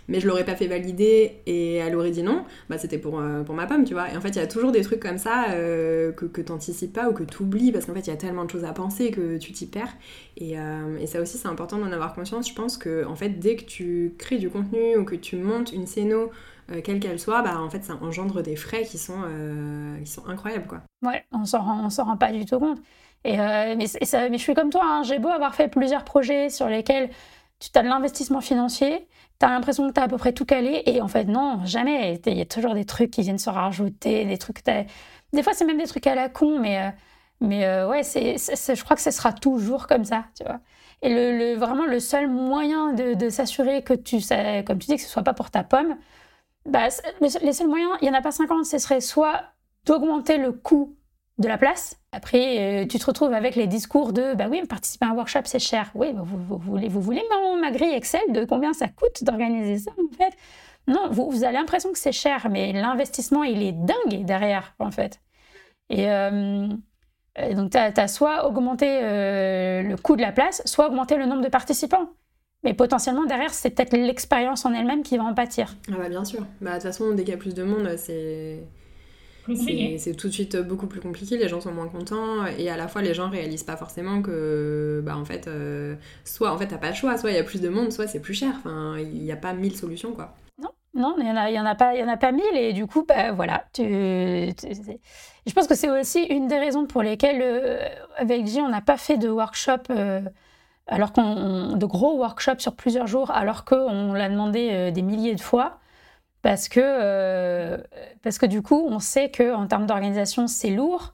mais 0.08 0.20
je 0.20 0.28
l'aurais 0.28 0.46
pas 0.46 0.56
fait 0.56 0.68
valider 0.68 1.42
et 1.46 1.76
elle 1.76 1.96
aurait 1.96 2.12
dit 2.12 2.24
non, 2.24 2.46
bah 2.70 2.78
c'était 2.78 2.98
pour, 2.98 3.22
pour 3.46 3.56
ma 3.56 3.66
pomme, 3.66 3.84
tu 3.86 3.94
vois. 3.94 4.12
Et 4.12 4.18
en 4.18 4.22
fait, 4.22 4.30
il 4.30 4.36
y 4.38 4.40
a 4.40 4.48
toujours 4.48 4.72
des 4.72 4.82
trucs 4.82 5.00
comme 5.00 5.18
ça 5.18 5.46
que, 5.50 6.26
que 6.26 6.42
t'anticipes 6.42 6.94
pas 6.94 7.10
ou 7.10 7.14
que 7.14 7.24
t'oublies 7.24 7.72
parce 7.72 7.86
qu'en 7.86 7.94
fait, 7.94 8.02
il 8.02 8.10
y 8.10 8.14
a 8.14 8.18
tellement 8.18 8.46
de 8.46 8.52
choses 8.52 8.66
à 8.66 8.74
penser 8.74 9.12
que 9.12 9.38
tu 9.38 9.52
t'y 9.52 9.66
perds. 9.66 9.96
Et, 10.38 10.56
et, 11.00 11.08
ça 11.08 11.22
aussi, 11.22 11.38
c'est 11.38 11.48
important 11.48 11.78
d'en 11.78 11.92
avoir 11.92 12.14
conscience. 12.14 12.50
Je 12.50 12.54
pense 12.54 12.78
que, 12.78 13.06
en 13.06 13.16
fait, 13.16 13.40
dès 13.40 13.56
que 13.56 13.64
tu 13.64 14.14
crées 14.18 14.38
du 14.38 14.50
contenu 14.50 14.98
ou 14.98 15.06
que 15.06 15.16
tu 15.16 15.38
montes 15.38 15.72
une 15.72 15.88
scéno 15.88 16.32
euh, 16.72 16.82
quelle 16.82 17.00
qu'elle 17.00 17.20
soit, 17.20 17.42
bah, 17.42 17.60
en 17.60 17.70
fait, 17.70 17.84
ça 17.84 17.98
engendre 18.02 18.42
des 18.42 18.56
frais 18.56 18.84
qui 18.84 18.98
sont, 18.98 19.22
euh, 19.26 20.00
qui 20.00 20.10
sont 20.10 20.26
incroyables. 20.28 20.68
Quoi. 20.68 20.82
Ouais, 21.02 21.26
on 21.32 21.46
s'en 21.46 21.62
rend, 21.62 21.90
s'en 21.90 22.06
rend 22.06 22.18
pas 22.18 22.32
du 22.32 22.46
tout 22.46 22.60
compte. 22.60 22.80
Et, 23.26 23.40
euh, 23.40 23.76
mais, 23.78 23.86
mais, 24.02 24.38
je 24.38 24.38
suis 24.38 24.54
comme 24.54 24.70
toi, 24.70 24.82
hein. 24.84 25.04
j'ai 25.04 25.20
beau 25.20 25.30
avoir 25.30 25.56
fait 25.56 25.68
plusieurs 25.68 26.06
projets 26.06 26.50
sur 26.50 26.68
lesquels 26.68 27.10
tu 27.60 27.70
as 27.76 27.84
de 27.84 27.88
l'investissement 27.88 28.42
financier, 28.42 29.08
tu 29.44 29.49
as 29.49 29.52
l'impression 29.52 29.88
que 29.90 29.94
tu 29.94 29.99
as 29.99 30.03
à 30.03 30.07
peu 30.07 30.18
près 30.18 30.32
tout 30.32 30.45
calé, 30.45 30.84
et 30.86 31.02
en 31.02 31.07
fait, 31.07 31.26
non, 31.26 31.60
jamais. 31.65 32.22
Il 32.26 32.38
y 32.38 32.41
a 32.41 32.45
toujours 32.45 32.74
des 32.74 32.86
trucs 32.86 33.11
qui 33.11 33.22
viennent 33.24 33.38
se 33.38 33.49
rajouter, 33.49 34.26
des 34.26 34.38
trucs. 34.38 34.64
Des 34.64 35.44
fois, 35.44 35.53
c'est 35.53 35.65
même 35.65 35.78
des 35.78 35.88
trucs 35.88 36.07
à 36.07 36.15
la 36.15 36.30
con, 36.30 36.60
mais, 36.60 36.94
mais 37.41 37.84
ouais, 37.84 38.03
c'est, 38.03 38.38
je 38.38 38.84
crois 38.84 38.95
que 38.95 39.02
ce 39.02 39.11
sera 39.11 39.34
toujours 39.34 39.88
comme 39.88 40.06
ça, 40.06 40.26
tu 40.38 40.44
vois. 40.44 40.60
Et 41.02 41.10
le, 41.10 41.56
vraiment, 41.56 41.86
le 41.86 41.99
seul 41.99 42.30
moyen 42.30 42.94
de, 42.94 43.30
s'assurer 43.30 43.84
que 43.84 43.94
tu, 43.94 44.20
comme 44.65 44.80
tu 44.80 44.88
dis, 44.88 44.95
que 44.95 45.02
ce 45.02 45.10
soit 45.10 45.24
pas 45.24 45.34
pour 45.34 45.52
ta 45.52 45.64
pomme, 45.64 45.98
bah, 46.65 46.88
les 47.20 47.53
seuls 47.53 47.68
moyens, 47.68 47.91
il 48.02 48.10
n'y 48.10 48.15
en 48.15 48.18
a 48.18 48.22
pas 48.22 48.32
50, 48.32 48.65
ce 48.65 48.78
serait 48.78 49.02
soit 49.02 49.44
d'augmenter 49.86 50.38
le 50.38 50.53
coût 50.53 50.95
de 51.40 51.48
la 51.48 51.58
place. 51.58 51.98
Après, 52.12 52.84
euh, 52.84 52.88
tu 52.88 53.00
te 53.00 53.06
retrouves 53.06 53.34
avec 53.34 53.56
les 53.56 53.68
discours 53.68 54.14
de 54.14 54.36
bah 54.36 54.46
oui, 54.50 54.62
participer 54.68 55.06
à 55.06 55.10
un 55.10 55.14
workshop, 55.14 55.42
c'est 55.46 55.60
cher. 55.60 55.92
Oui, 55.96 56.14
bah, 56.14 56.22
vous, 56.24 56.58
voulez, 56.58 56.88
vous 56.88 57.02
voulez 57.02 57.24
ma, 57.60 57.72
grille 57.72 57.94
Excel 57.94 58.22
de 58.30 58.46
combien 58.46 58.74
ça 58.74 58.88
coûte 58.88 59.24
d'organiser 59.24 59.80
ça, 59.80 59.92
en 59.92 60.16
fait? 60.16 60.36
Non, 60.88 61.10
vous, 61.10 61.32
vous 61.32 61.44
avez 61.44 61.54
l'impression 61.54 61.92
que 61.92 61.98
c'est 61.98 62.12
cher, 62.12 62.50
mais 62.52 62.74
l'investissement, 62.74 63.44
il 63.44 63.64
est 63.64 63.72
dingue 63.72 64.26
derrière, 64.26 64.76
en 64.80 64.92
fait. 64.92 65.22
Et, 65.90 66.10
euh, 66.12 66.68
donc, 67.54 67.72
tu 67.72 67.78
as, 67.78 68.08
soit 68.08 68.46
augmenté 68.46 68.88
euh, 68.88 69.82
le 69.82 69.96
coût 69.98 70.16
de 70.16 70.22
la 70.22 70.32
place, 70.32 70.62
soit 70.66 70.88
augmenté 70.88 71.16
le 71.16 71.26
nombre 71.26 71.42
de 71.42 71.50
participants. 71.50 72.10
Mais 72.64 72.74
potentiellement, 72.74 73.26
derrière, 73.26 73.54
c'est 73.54 73.72
peut-être 73.72 73.96
l'expérience 73.98 74.66
en 74.66 74.74
elle-même 74.74 75.04
qui 75.04 75.18
va 75.18 75.24
en 75.24 75.34
pâtir. 75.34 75.76
Ah 75.90 75.98
bah 75.98 76.10
bien 76.10 76.24
sûr. 76.24 76.46
Bah, 76.62 76.72
de 76.72 76.76
toute 76.76 76.84
façon, 76.84 77.14
dès 77.14 77.24
qu'il 77.24 77.34
y 77.34 77.36
a 77.36 77.40
plus 77.40 77.54
de 77.54 77.64
monde, 77.64 77.96
c'est... 77.98 78.64
C'est 79.56 80.15
tout 80.15 80.28
de 80.28 80.34
suite 80.34 80.56
beaucoup 80.57 80.88
plus 80.88 81.02
compliqué, 81.02 81.38
les 81.38 81.48
gens 81.49 81.60
sont 81.60 81.74
moins 81.74 81.88
contents 81.88 82.45
et 82.45 82.70
à 82.70 82.78
la 82.78 82.88
fois 82.88 83.02
les 83.02 83.14
gens 83.14 83.30
réalisent 83.30 83.64
pas 83.64 83.76
forcément 83.76 84.22
que 84.22 85.02
bah 85.06 85.18
en 85.18 85.26
fait 85.26 85.48
euh, 85.48 85.95
soit 86.24 86.52
en 86.52 86.57
fait 86.57 86.68
t'as 86.68 86.78
pas 86.78 86.90
le 86.90 86.95
choix, 86.95 87.18
soit 87.18 87.32
il 87.32 87.36
y 87.36 87.40
a 87.40 87.44
plus 87.44 87.61
de 87.61 87.70
monde, 87.70 87.91
soit 87.91 88.07
c'est 88.07 88.22
plus 88.22 88.34
cher. 88.34 88.53
Enfin 88.57 88.95
il 88.99 89.24
n'y 89.24 89.32
a 89.32 89.36
pas 89.38 89.53
mille 89.53 89.76
solutions 89.76 90.14
quoi. 90.14 90.36
Non, 90.61 90.70
non, 90.95 91.15
il 91.20 91.28
y 91.28 91.32
en 91.32 91.36
a, 91.36 91.49
il 91.49 91.56
y 91.56 91.60
en 91.60 91.65
a 91.65 91.76
pas, 91.76 91.95
il 91.95 91.99
y 91.99 92.03
en 92.03 92.07
a 92.07 92.18
pas 92.18 92.32
mille 92.32 92.56
et 92.56 92.72
du 92.74 92.88
coup 92.88 93.03
bah 93.06 93.32
voilà. 93.32 93.65
Tu, 93.74 93.84
je 93.84 95.53
pense 95.53 95.68
que 95.68 95.76
c'est 95.76 95.90
aussi 95.90 96.24
une 96.24 96.48
des 96.48 96.60
raisons 96.60 96.86
pour 96.86 97.02
lesquelles 97.02 97.41
euh, 97.41 97.80
avec 98.15 98.48
J 98.48 98.61
on 98.61 98.70
n'a 98.70 98.82
pas 98.82 98.98
fait 98.98 99.18
de 99.18 99.30
workshop. 99.30 99.90
Euh, 99.90 100.22
alors 100.88 101.14
qu'on 101.14 101.78
de 101.78 101.86
gros 101.86 102.18
workshops 102.18 102.60
sur 102.60 102.76
plusieurs 102.76 103.07
jours, 103.07 103.32
alors 103.32 103.64
qu'on 103.65 104.14
l'a 104.14 104.30
demandé 104.30 104.70
euh, 104.72 104.91
des 104.91 105.02
milliers 105.02 105.36
de 105.36 105.41
fois, 105.41 105.80
parce 106.44 106.68
que, 106.68 106.82
euh, 106.84 107.78
parce 108.22 108.38
que 108.38 108.45
du 108.45 108.61
coup, 108.61 108.86
on 108.88 108.99
sait 108.99 109.32
que 109.32 109.56
en 109.56 109.65
termes 109.65 109.88
d'organisation, 109.88 110.45
c'est 110.45 110.70
lourd, 110.70 111.14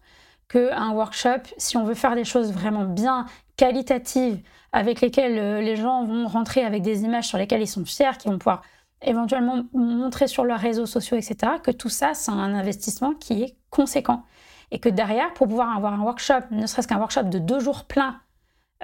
qu'un 0.49 0.91
workshop, 0.91 1.43
si 1.57 1.77
on 1.77 1.85
veut 1.85 1.93
faire 1.93 2.15
des 2.15 2.25
choses 2.25 2.51
vraiment 2.51 2.85
bien, 2.85 3.27
qualitatives, 3.55 4.41
avec 4.73 5.01
lesquelles 5.01 5.37
euh, 5.37 5.61
les 5.61 5.75
gens 5.75 6.03
vont 6.03 6.27
rentrer 6.27 6.65
avec 6.65 6.81
des 6.81 7.03
images 7.03 7.27
sur 7.27 7.37
lesquelles 7.37 7.61
ils 7.61 7.67
sont 7.67 7.85
fiers, 7.85 8.17
qui 8.17 8.27
vont 8.27 8.39
pouvoir 8.39 8.63
éventuellement 9.01 9.63
montrer 9.73 10.27
sur 10.27 10.43
leurs 10.43 10.59
réseaux 10.59 10.87
sociaux, 10.87 11.15
etc., 11.15 11.53
que 11.63 11.71
tout 11.71 11.89
ça, 11.89 12.13
c'est 12.15 12.31
un 12.31 12.53
investissement 12.55 13.13
qui 13.13 13.43
est 13.43 13.55
conséquent. 13.69 14.23
Et 14.71 14.79
que 14.79 14.89
derrière, 14.89 15.33
pour 15.33 15.47
pouvoir 15.47 15.75
avoir 15.75 15.93
un 15.93 16.01
workshop, 16.01 16.41
ne 16.51 16.65
serait-ce 16.65 16.87
qu'un 16.87 16.97
workshop 16.97 17.23
de 17.23 17.39
deux 17.39 17.59
jours 17.59 17.85
pleins, 17.85 18.19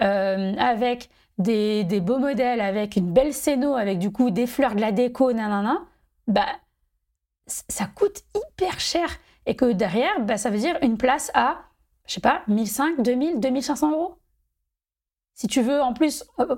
euh, 0.01 0.53
avec 0.57 1.09
des, 1.37 1.83
beaux 2.01 2.19
modèles, 2.19 2.61
avec 2.61 2.95
une 2.95 3.11
belle 3.11 3.33
scéno, 3.33 3.75
avec 3.75 3.97
du 3.97 4.11
coup 4.11 4.29
des 4.29 4.47
fleurs, 4.47 4.75
de 4.75 4.81
la 4.81 4.91
déco, 4.91 5.33
nanana, 5.33 5.81
bah, 6.27 6.47
ça 7.47 7.85
coûte 7.85 8.23
hyper 8.35 8.79
cher. 8.79 9.09
Et 9.45 9.55
que 9.55 9.71
derrière, 9.71 10.19
bah, 10.21 10.37
ça 10.37 10.49
veut 10.49 10.57
dire 10.57 10.77
une 10.81 10.97
place 10.97 11.31
à, 11.33 11.57
je 12.07 12.13
sais 12.13 12.21
pas, 12.21 12.41
1500, 12.47 13.03
2000, 13.03 13.39
2500 13.39 13.91
euros. 13.91 14.17
Si 15.33 15.47
tu 15.47 15.61
veux 15.61 15.81
en 15.81 15.93
plus 15.93 16.23
euh, 16.39 16.55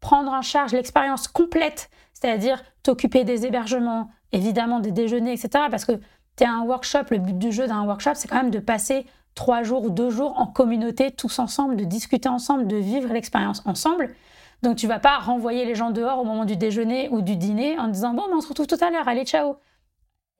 prendre 0.00 0.32
en 0.32 0.42
charge 0.42 0.72
l'expérience 0.72 1.28
complète, 1.28 1.90
c'est-à-dire 2.14 2.62
t'occuper 2.82 3.24
des 3.24 3.44
hébergements, 3.44 4.10
évidemment 4.32 4.80
des 4.80 4.92
déjeuners, 4.92 5.32
etc. 5.32 5.64
Parce 5.70 5.84
que 5.84 6.00
tu 6.36 6.44
un 6.44 6.62
workshop, 6.62 7.04
le 7.10 7.18
but 7.18 7.36
du 7.36 7.52
jeu 7.52 7.66
d'un 7.66 7.84
workshop, 7.84 8.12
c'est 8.14 8.28
quand 8.28 8.36
même 8.36 8.50
de 8.50 8.60
passer 8.60 9.06
trois 9.34 9.62
jours 9.62 9.84
ou 9.84 9.90
deux 9.90 10.10
jours 10.10 10.38
en 10.38 10.46
communauté, 10.46 11.10
tous 11.10 11.38
ensemble, 11.38 11.76
de 11.76 11.84
discuter 11.84 12.28
ensemble, 12.28 12.66
de 12.66 12.76
vivre 12.76 13.12
l'expérience 13.12 13.62
ensemble. 13.66 14.14
Donc 14.62 14.76
tu 14.76 14.86
vas 14.86 14.98
pas 14.98 15.18
renvoyer 15.18 15.64
les 15.64 15.74
gens 15.74 15.90
dehors 15.90 16.18
au 16.18 16.24
moment 16.24 16.44
du 16.44 16.56
déjeuner 16.56 17.08
ou 17.10 17.22
du 17.22 17.36
dîner 17.36 17.78
en 17.78 17.88
disant 17.88 18.12
bon, 18.14 18.24
ben, 18.28 18.36
on 18.36 18.40
se 18.40 18.48
retrouve 18.48 18.66
tout 18.66 18.78
à 18.80 18.90
l'heure, 18.90 19.08
allez, 19.08 19.24
ciao. 19.24 19.56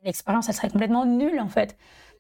L'expérience, 0.05 0.49
elle 0.49 0.55
serait 0.55 0.71
complètement 0.71 1.07
nulle 1.07 1.41
en 1.41 1.49
fait. 1.49 1.77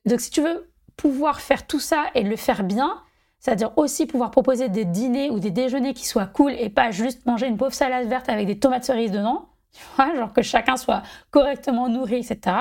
Donc 0.06 0.20
si 0.20 0.30
tu 0.30 0.42
veux 0.42 0.70
pouvoir 0.96 1.40
faire 1.40 1.66
tout 1.66 1.80
ça 1.80 2.06
et 2.14 2.22
le 2.22 2.36
faire 2.36 2.62
bien, 2.62 3.02
c'est-à-dire 3.38 3.76
aussi 3.76 4.06
pouvoir 4.06 4.30
proposer 4.30 4.68
des 4.68 4.84
dîners 4.84 5.30
ou 5.30 5.40
des 5.40 5.50
déjeuners 5.50 5.94
qui 5.94 6.06
soient 6.06 6.26
cool 6.26 6.52
et 6.52 6.68
pas 6.68 6.90
juste 6.90 7.24
manger 7.26 7.46
une 7.46 7.56
pauvre 7.56 7.72
salade 7.72 8.06
verte 8.06 8.28
avec 8.28 8.46
des 8.46 8.58
tomates 8.58 8.84
cerises 8.84 9.12
dedans, 9.12 9.48
tu 9.72 9.82
vois, 9.96 10.14
genre 10.14 10.32
que 10.32 10.42
chacun 10.42 10.76
soit 10.76 11.02
correctement 11.30 11.88
nourri, 11.88 12.16
etc. 12.16 12.56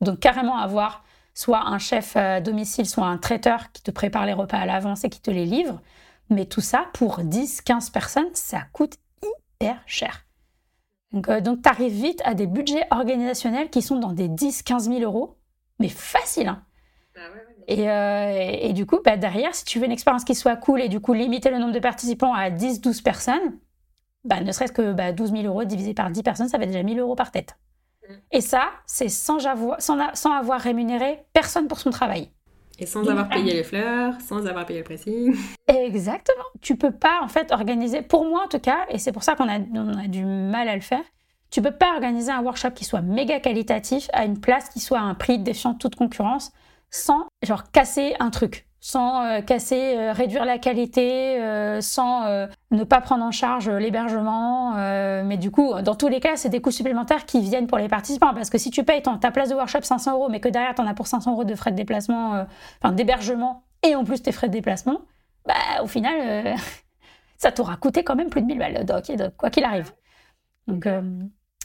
Donc 0.00 0.18
carrément 0.20 0.58
avoir 0.58 1.04
soit 1.34 1.66
un 1.66 1.78
chef 1.78 2.16
à 2.16 2.40
domicile, 2.40 2.88
soit 2.88 3.06
un 3.06 3.18
traiteur 3.18 3.72
qui 3.72 3.82
te 3.82 3.90
prépare 3.90 4.26
les 4.26 4.32
repas 4.32 4.58
à 4.58 4.66
l'avance 4.66 5.04
et 5.04 5.10
qui 5.10 5.20
te 5.20 5.30
les 5.30 5.46
livre. 5.46 5.80
Mais 6.30 6.46
tout 6.46 6.60
ça, 6.60 6.86
pour 6.94 7.18
10, 7.18 7.62
15 7.62 7.90
personnes, 7.90 8.34
ça 8.34 8.62
coûte 8.72 8.96
hyper 9.22 9.82
cher. 9.86 10.24
Donc, 11.12 11.28
euh, 11.28 11.40
tu 11.40 11.68
arrives 11.68 11.92
vite 11.92 12.22
à 12.24 12.34
des 12.34 12.46
budgets 12.46 12.86
organisationnels 12.90 13.70
qui 13.70 13.82
sont 13.82 13.98
dans 13.98 14.12
des 14.12 14.28
10, 14.28 14.62
15 14.62 14.88
000 14.88 15.00
euros, 15.00 15.36
mais 15.78 15.88
facile. 15.88 16.48
Hein. 16.48 16.64
Ah 17.16 17.20
euh, 17.70 18.58
et, 18.60 18.72
du 18.72 18.84
coup, 18.84 18.98
bah, 19.04 19.16
derrière, 19.16 19.54
si 19.54 19.64
tu 19.64 19.78
veux 19.78 19.86
une 19.86 19.92
expérience 19.92 20.24
qui 20.24 20.34
soit 20.34 20.56
cool 20.56 20.82
et 20.82 20.88
du 20.88 21.00
coup 21.00 21.14
limiter 21.14 21.50
le 21.50 21.58
nombre 21.58 21.72
de 21.72 21.78
participants 21.78 22.34
à 22.34 22.50
10, 22.50 22.80
12 22.80 23.00
personnes, 23.00 23.58
bah, 24.24 24.40
ne 24.40 24.52
serait-ce 24.52 24.72
que 24.72 24.92
bah, 24.92 25.12
12 25.12 25.32
000 25.32 25.44
euros 25.44 25.64
divisé 25.64 25.94
par 25.94 26.10
10 26.10 26.22
personnes, 26.22 26.48
ça 26.48 26.58
fait 26.58 26.66
déjà 26.66 26.82
1000 26.82 26.98
euros 26.98 27.14
par 27.14 27.30
tête. 27.30 27.56
Et 28.32 28.40
ça, 28.40 28.70
c'est 28.86 29.08
sans 29.08 29.46
avoir, 29.46 29.80
sans, 29.80 29.98
avoir 29.98 30.60
rémunéré 30.60 31.24
personne 31.32 31.68
pour 31.68 31.78
son 31.78 31.90
travail. 31.90 32.30
Et 32.78 32.86
sans 32.86 33.06
avoir 33.08 33.28
payé 33.28 33.52
les 33.52 33.64
fleurs, 33.64 34.20
sans 34.20 34.46
avoir 34.46 34.66
payé 34.66 34.80
le 34.80 34.84
pressing. 34.84 35.34
Exactement. 35.68 36.44
Tu 36.60 36.76
peux 36.76 36.90
pas, 36.90 37.20
en 37.22 37.28
fait, 37.28 37.52
organiser, 37.52 38.02
pour 38.02 38.24
moi 38.24 38.42
en 38.44 38.48
tout 38.48 38.58
cas, 38.58 38.86
et 38.88 38.98
c'est 38.98 39.12
pour 39.12 39.22
ça 39.22 39.36
qu'on 39.36 39.48
a, 39.48 39.58
on 39.58 39.98
a 39.98 40.08
du 40.08 40.24
mal 40.24 40.68
à 40.68 40.74
le 40.74 40.82
faire, 40.82 41.04
tu 41.50 41.62
peux 41.62 41.70
pas 41.70 41.94
organiser 41.94 42.32
un 42.32 42.42
workshop 42.42 42.72
qui 42.72 42.84
soit 42.84 43.00
méga 43.00 43.38
qualitatif 43.38 44.10
à 44.12 44.24
une 44.24 44.40
place 44.40 44.68
qui 44.68 44.80
soit 44.80 44.98
à 44.98 45.02
un 45.02 45.14
prix 45.14 45.38
défiant 45.38 45.74
toute 45.74 45.94
concurrence 45.94 46.52
sans, 46.90 47.26
genre, 47.42 47.70
casser 47.70 48.14
un 48.18 48.30
truc 48.30 48.66
sans 48.84 49.24
euh, 49.24 49.40
casser, 49.40 49.96
euh, 49.96 50.12
réduire 50.12 50.44
la 50.44 50.58
qualité, 50.58 51.40
euh, 51.40 51.80
sans 51.80 52.46
ne 52.70 52.84
pas 52.84 53.00
prendre 53.00 53.24
en 53.24 53.30
charge 53.30 53.68
l'hébergement. 53.68 54.72
mais 55.24 55.36
du 55.36 55.50
coup, 55.50 55.74
dans 55.82 55.94
tous 55.94 56.08
les 56.08 56.20
cas, 56.20 56.36
c'est 56.36 56.48
des 56.48 56.60
coûts 56.60 56.70
supplémentaires 56.70 57.26
qui 57.26 57.40
viennent 57.40 57.66
pour 57.66 57.78
les 57.78 57.88
participants. 57.88 58.34
Parce 58.34 58.50
que 58.50 58.58
si 58.58 58.70
tu 58.70 58.84
payes 58.84 59.02
ta 59.02 59.30
place 59.30 59.50
de 59.50 59.54
workshop 59.54 59.82
500 59.82 60.12
euros, 60.14 60.28
mais 60.28 60.40
que 60.40 60.48
derrière, 60.48 60.74
tu 60.74 60.82
en 60.82 60.86
as 60.86 60.94
pour 60.94 61.06
500 61.06 61.32
euros 61.32 61.44
de 61.44 61.54
frais 61.54 61.70
de 61.70 61.76
déplacement, 61.76 62.46
enfin 62.82 62.92
d'hébergement, 62.92 63.62
et 63.82 63.94
en 63.94 64.04
plus 64.04 64.22
tes 64.22 64.32
frais 64.32 64.48
de 64.48 64.52
déplacement, 64.52 65.02
bah, 65.46 65.54
au 65.82 65.86
final, 65.86 66.56
ça 67.36 67.52
t'aura 67.52 67.76
coûté 67.76 68.02
quand 68.02 68.16
même 68.16 68.30
plus 68.30 68.42
de 68.42 68.46
1000 68.46 68.58
balles, 68.58 68.84
donc, 68.84 69.36
quoi 69.36 69.50
qu'il 69.50 69.64
arrive. 69.64 69.92
Donc, 70.66 70.88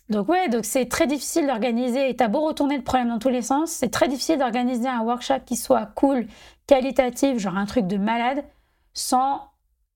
donc 0.10 0.28
ouais, 0.28 0.50
donc 0.50 0.66
c'est 0.66 0.88
très 0.88 1.06
difficile 1.06 1.46
d'organiser, 1.46 2.10
et 2.10 2.16
t'as 2.16 2.28
beau 2.28 2.42
retourner 2.42 2.78
le 2.78 2.84
problème 2.84 3.10
dans 3.10 3.20
tous 3.20 3.30
les 3.30 3.44
sens, 3.44 3.70
c'est 3.70 3.90
très 3.90 4.08
difficile 4.08 4.40
d'organiser 4.40 4.88
un 4.88 5.02
workshop 5.02 5.42
qui 5.46 5.56
soit 5.56 5.86
cool, 5.96 6.26
qualitatif, 6.66 7.38
genre 7.38 7.58
un 7.58 7.66
truc 7.66 7.86
de 7.86 7.98
malade, 7.98 8.44
sans, 8.94 9.49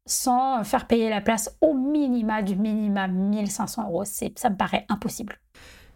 sans 0.05 0.63
faire 0.63 0.87
payer 0.87 1.09
la 1.09 1.21
place 1.21 1.55
au 1.61 1.73
minima 1.73 2.41
du 2.41 2.55
minima 2.55 3.07
1500 3.07 3.89
euros. 3.89 4.03
Ça 4.05 4.49
me 4.49 4.57
paraît 4.57 4.85
impossible. 4.89 5.39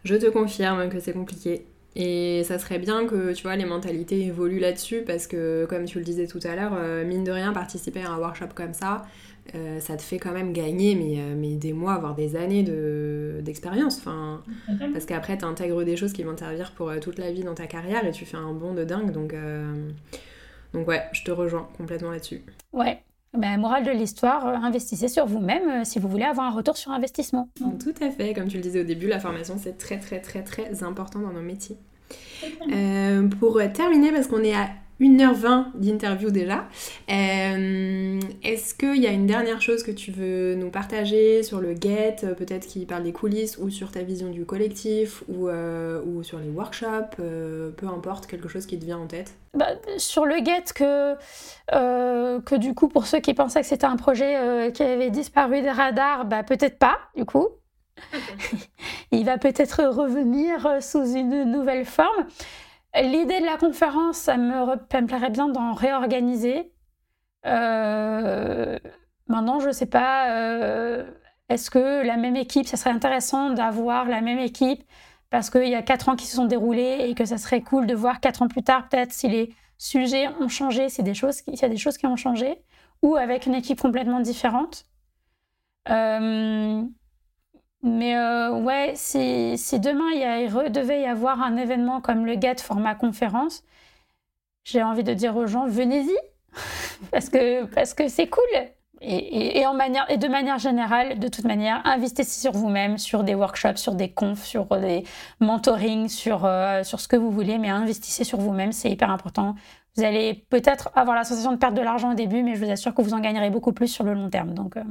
Je 0.03 0.15
te 0.15 0.27
confirme 0.27 0.89
que 0.89 0.99
c'est 0.99 1.13
compliqué. 1.13 1.65
Et 1.99 2.43
ça 2.43 2.59
serait 2.59 2.77
bien 2.77 3.07
que 3.07 3.33
tu 3.33 3.41
vois 3.41 3.55
les 3.55 3.65
mentalités 3.65 4.21
évoluent 4.21 4.59
là-dessus 4.59 5.01
parce 5.05 5.25
que 5.25 5.65
comme 5.67 5.85
tu 5.85 5.97
le 5.97 6.05
disais 6.05 6.27
tout 6.27 6.39
à 6.43 6.55
l'heure, 6.55 6.73
euh, 6.75 7.03
mine 7.03 7.23
de 7.23 7.31
rien 7.31 7.53
participer 7.53 8.03
à 8.03 8.11
un 8.11 8.19
workshop 8.19 8.49
comme 8.53 8.75
ça, 8.75 9.01
euh, 9.55 9.79
ça 9.79 9.95
te 9.95 10.01
fait 10.01 10.17
quand 10.17 10.33
même 10.33 10.51
gagner 10.51 10.95
mais, 10.95 11.19
euh, 11.19 11.35
mais 11.37 11.55
des 11.55 11.73
mois, 11.73 11.97
voire 11.97 12.15
des 12.15 12.35
années 12.35 12.63
d'expérience. 13.41 13.97
enfin, 13.99 14.43
parce 14.91 15.05
qu'après, 15.05 15.37
tu 15.37 15.45
intègres 15.45 15.83
des 15.83 15.95
choses 15.95 16.13
qui 16.13 16.23
vont 16.23 16.33
te 16.35 16.39
servir 16.41 16.71
pour 16.71 16.89
euh, 16.89 16.99
toute 16.99 17.17
la 17.17 17.31
vie 17.31 17.43
dans 17.43 17.55
ta 17.55 17.67
carrière 17.67 18.05
et 18.05 18.11
tu 18.11 18.25
fais 18.25 18.37
un 18.37 18.53
bond 18.53 18.73
de 18.73 18.83
dingue. 18.83 19.11
Donc, 19.11 19.33
donc 20.73 20.87
ouais, 20.87 21.03
je 21.13 21.23
te 21.23 21.31
rejoins 21.31 21.67
complètement 21.77 22.11
là-dessus. 22.11 22.43
Ouais. 22.73 23.01
Ben, 23.37 23.59
morale 23.59 23.83
de 23.83 23.91
l'histoire, 23.91 24.45
investissez 24.47 25.07
sur 25.07 25.25
vous-même 25.25 25.85
si 25.85 25.99
vous 25.99 26.07
voulez 26.07 26.23
avoir 26.23 26.47
un 26.47 26.51
retour 26.51 26.77
sur 26.77 26.91
investissement. 26.91 27.49
Tout 27.79 27.93
à 28.01 28.09
fait, 28.09 28.33
comme 28.33 28.47
tu 28.47 28.57
le 28.57 28.63
disais 28.63 28.81
au 28.81 28.83
début, 28.83 29.07
la 29.07 29.19
formation 29.19 29.55
c'est 29.57 29.77
très 29.77 29.99
très 29.99 30.19
très 30.19 30.43
très 30.43 30.83
important 30.83 31.19
dans 31.19 31.33
nos 31.33 31.41
métiers. 31.41 31.77
pour 33.39 33.61
terminer, 33.73 34.11
parce 34.11 34.27
qu'on 34.27 34.43
est 34.43 34.55
à 34.55 34.69
1h20 34.99 35.75
d'interview 35.75 36.31
déjà. 36.31 36.65
Euh, 37.09 38.19
est-ce 38.43 38.73
qu'il 38.73 38.97
y 38.97 39.07
a 39.07 39.11
une 39.11 39.27
dernière 39.27 39.61
chose 39.61 39.83
que 39.83 39.91
tu 39.91 40.11
veux 40.11 40.55
nous 40.55 40.69
partager 40.69 41.43
sur 41.43 41.59
le 41.59 41.75
GET, 41.75 42.25
peut-être 42.37 42.67
qui 42.67 42.85
parle 42.85 43.03
des 43.03 43.13
coulisses, 43.13 43.57
ou 43.57 43.69
sur 43.69 43.91
ta 43.91 44.01
vision 44.01 44.29
du 44.29 44.45
collectif, 44.45 45.23
ou, 45.27 45.47
euh, 45.47 46.01
ou 46.03 46.23
sur 46.23 46.39
les 46.39 46.49
workshops, 46.49 47.17
euh, 47.19 47.69
peu 47.71 47.87
importe, 47.87 48.27
quelque 48.27 48.47
chose 48.47 48.65
qui 48.65 48.79
te 48.79 48.85
vient 48.85 48.97
en 48.97 49.07
tête? 49.07 49.35
Bah, 49.53 49.67
Sur 49.97 50.25
le 50.25 50.37
GET, 50.37 50.73
que, 50.73 51.15
que 52.39 52.55
du 52.55 52.73
coup, 52.73 52.87
pour 52.87 53.05
ceux 53.05 53.19
qui 53.19 53.33
pensaient 53.33 53.61
que 53.61 53.67
c'était 53.67 53.85
un 53.85 53.97
projet 53.97 54.71
qui 54.73 54.83
avait 54.83 55.11
disparu 55.11 55.61
des 55.61 55.71
radars, 55.71 56.25
bah, 56.25 56.43
peut-être 56.43 56.79
pas, 56.79 56.97
du 57.15 57.25
coup. 57.25 57.47
Il 59.11 59.25
va 59.25 59.37
peut-être 59.37 59.83
revenir 59.85 60.81
sous 60.81 61.15
une 61.15 61.43
nouvelle 61.45 61.85
forme. 61.85 62.27
L'idée 63.01 63.39
de 63.39 63.45
la 63.45 63.57
conférence, 63.57 64.17
ça 64.17 64.37
me, 64.37 64.75
plairait 65.05 65.29
bien 65.29 65.49
d'en 65.49 65.73
réorganiser. 65.73 66.71
Euh, 67.45 68.79
maintenant, 69.27 69.59
je 69.59 69.67
ne 69.67 69.71
sais 69.71 69.85
pas, 69.85 70.31
euh, 70.31 71.09
est-ce 71.49 71.69
que 71.69 72.05
la 72.05 72.17
même 72.17 72.35
équipe, 72.35 72.67
ça 72.67 72.77
serait 72.77 72.89
intéressant 72.89 73.51
d'avoir 73.51 74.05
la 74.05 74.21
même 74.21 74.39
équipe 74.39 74.83
parce 75.29 75.49
qu'il 75.49 75.67
y 75.67 75.75
a 75.75 75.81
quatre 75.81 76.09
ans 76.09 76.15
qui 76.15 76.25
se 76.25 76.35
sont 76.35 76.45
déroulés 76.45 77.05
et 77.07 77.13
que 77.13 77.25
ça 77.25 77.37
serait 77.37 77.61
cool 77.61 77.85
de 77.85 77.93
voir 77.93 78.19
quatre 78.19 78.41
ans 78.41 78.47
plus 78.47 78.63
tard, 78.63 78.87
peut-être 78.89 79.11
si 79.11 79.27
les 79.27 79.53
sujets 79.77 80.29
ont 80.39 80.47
changé, 80.47 80.89
s'il 80.89 81.05
y 81.05 81.09
a 81.65 81.69
des 81.69 81.77
choses 81.77 81.97
qui 81.97 82.07
ont 82.07 82.15
changé, 82.15 82.63
ou 83.01 83.15
avec 83.15 83.45
une 83.45 83.53
équipe 83.53 83.81
complètement 83.81 84.21
différente. 84.21 84.85
Euh, 85.89 86.83
mais 87.83 88.17
euh, 88.17 88.51
ouais, 88.53 88.93
si, 88.95 89.57
demain 89.79 90.09
il, 90.13 90.71
devait 90.71 91.01
y 91.01 91.05
avoir 91.05 91.41
un 91.41 91.57
événement 91.57 92.01
comme 92.01 92.25
le 92.25 92.33
GET 92.33 92.61
format 92.61 92.95
conférence, 92.95 93.63
j'ai 94.63 94.83
envie 94.83 95.03
de 95.03 95.13
dire 95.13 95.35
aux 95.37 95.47
gens, 95.47 95.67
venez-y, 95.67 96.15
parce 97.11 97.29
que 97.29 97.65
parce 97.65 97.93
que 97.93 98.07
c'est 98.07 98.27
cool. 98.27 98.43
Et, 98.99 99.63
en 99.67 99.75
manière, 99.75 100.09
et 100.09 100.17
de 100.17 100.27
manière 100.27 100.57
générale, 100.57 101.19
de 101.19 101.27
toute 101.27 101.45
manière, 101.45 101.81
investissez 101.85 102.41
sur 102.41 102.53
vous-même, 102.53 102.97
sur 102.97 103.23
des 103.23 103.35
workshops, 103.35 103.77
sur 103.77 103.93
des 103.93 104.09
confs, 104.09 104.43
sur 104.43 104.65
des 104.65 105.03
mentorings, 105.39 106.09
sur, 106.09 106.45
euh, 106.45 106.83
sur 106.83 106.99
ce 106.99 107.07
que 107.07 107.15
vous 107.15 107.29
voulez, 107.29 107.59
mais 107.59 107.69
investissez 107.69 108.23
sur 108.23 108.39
vous-même, 108.39 108.71
c'est 108.71 108.89
hyper 108.89 109.11
important. 109.11 109.53
Vous 109.97 110.03
allez 110.03 110.45
peut-être 110.51 110.89
avoir 110.93 111.15
la 111.15 111.23
sensation 111.23 111.51
de 111.51 111.57
perdre 111.57 111.75
de 111.75 111.81
l'argent 111.81 112.11
au 112.11 112.15
début, 112.15 112.43
mais 112.43 112.55
je 112.55 112.63
vous 112.63 112.69
assure 112.69 112.93
que 112.93 113.01
vous 113.01 113.15
en 113.15 113.19
gagnerez 113.19 113.49
beaucoup 113.49 113.73
plus 113.73 113.87
sur 113.87 114.03
le 114.03 114.13
long 114.13 114.29
terme. 114.29 114.53
Donc, 114.53 114.77
euh. 114.77 114.83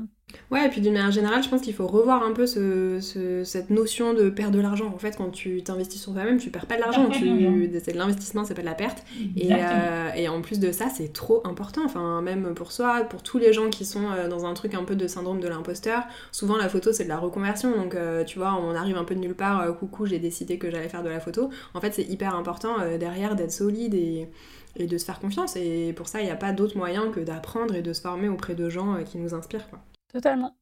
Ouais, 0.50 0.66
et 0.66 0.68
puis 0.68 0.80
d'une 0.80 0.94
manière 0.94 1.12
générale, 1.12 1.44
je 1.44 1.48
pense 1.48 1.60
qu'il 1.60 1.74
faut 1.74 1.86
revoir 1.86 2.24
un 2.24 2.32
peu 2.32 2.46
ce, 2.46 2.98
cette 3.44 3.70
notion 3.70 4.14
de 4.14 4.30
perdre 4.30 4.56
de 4.56 4.60
l'argent. 4.60 4.92
En 4.92 4.98
fait, 4.98 5.16
quand 5.16 5.30
tu 5.30 5.62
t'investis 5.62 6.02
sur 6.02 6.12
toi-même, 6.12 6.38
tu 6.38 6.50
perds 6.50 6.66
pas 6.66 6.74
de 6.74 6.80
l'argent. 6.80 7.08
C'est 7.12 7.92
de 7.92 7.98
l'investissement, 7.98 8.44
c'est 8.44 8.54
pas 8.54 8.62
de 8.62 8.66
la 8.66 8.74
perte. 8.74 9.04
Et, 9.36 9.50
euh, 9.52 10.10
et, 10.16 10.28
en 10.28 10.42
plus 10.42 10.58
de 10.58 10.72
ça, 10.72 10.86
c'est 10.92 11.12
trop 11.12 11.40
important. 11.46 11.82
Enfin, 11.84 12.20
même 12.20 12.54
pour 12.54 12.72
soi, 12.72 13.04
pour 13.04 13.22
tous 13.22 13.38
les 13.38 13.52
gens 13.52 13.70
qui 13.70 13.84
sont 13.84 14.10
euh, 14.10 14.28
dans 14.28 14.44
un 14.44 14.54
truc 14.54 14.74
un 14.74 14.82
peu 14.82 14.96
de 14.96 15.06
syndrome 15.06 15.38
de 15.38 15.46
l'imposteur, 15.46 16.02
souvent 16.32 16.56
la 16.56 16.68
photo, 16.68 16.92
c'est 16.92 17.04
de 17.04 17.08
la 17.08 17.18
reconversion. 17.18 17.70
Donc, 17.76 17.96
tu 18.26 18.40
vois, 18.40 18.60
on 18.60 18.74
arrive 18.74 18.96
un 18.96 19.04
peu 19.04 19.14
de 19.14 19.20
nulle 19.20 19.36
part, 19.36 19.76
coucou, 19.78 20.06
j'ai 20.06 20.18
décidé 20.18 20.58
que 20.58 20.68
j'allais 20.68 20.88
faire 20.88 21.04
de 21.04 21.10
la 21.10 21.20
photo. 21.20 21.50
En 21.74 21.80
fait, 21.80 21.94
c'est 21.94 22.04
hyper 22.04 22.34
important 22.34 22.74
derrière 22.98 23.36
d'être 23.36 23.52
solide 23.52 23.94
et 23.94 24.28
et 24.76 24.86
de 24.86 24.98
se 24.98 25.04
faire 25.04 25.20
confiance. 25.20 25.56
Et 25.56 25.92
pour 25.94 26.08
ça, 26.08 26.20
il 26.20 26.24
n'y 26.24 26.30
a 26.30 26.36
pas 26.36 26.52
d'autre 26.52 26.76
moyen 26.76 27.10
que 27.10 27.20
d'apprendre 27.20 27.74
et 27.74 27.82
de 27.82 27.92
se 27.92 28.00
former 28.00 28.28
auprès 28.28 28.54
de 28.54 28.68
gens 28.68 28.94
euh, 28.94 29.02
qui 29.02 29.18
nous 29.18 29.34
inspirent. 29.34 29.68
Quoi. 29.68 29.80
Totalement. 30.12 30.54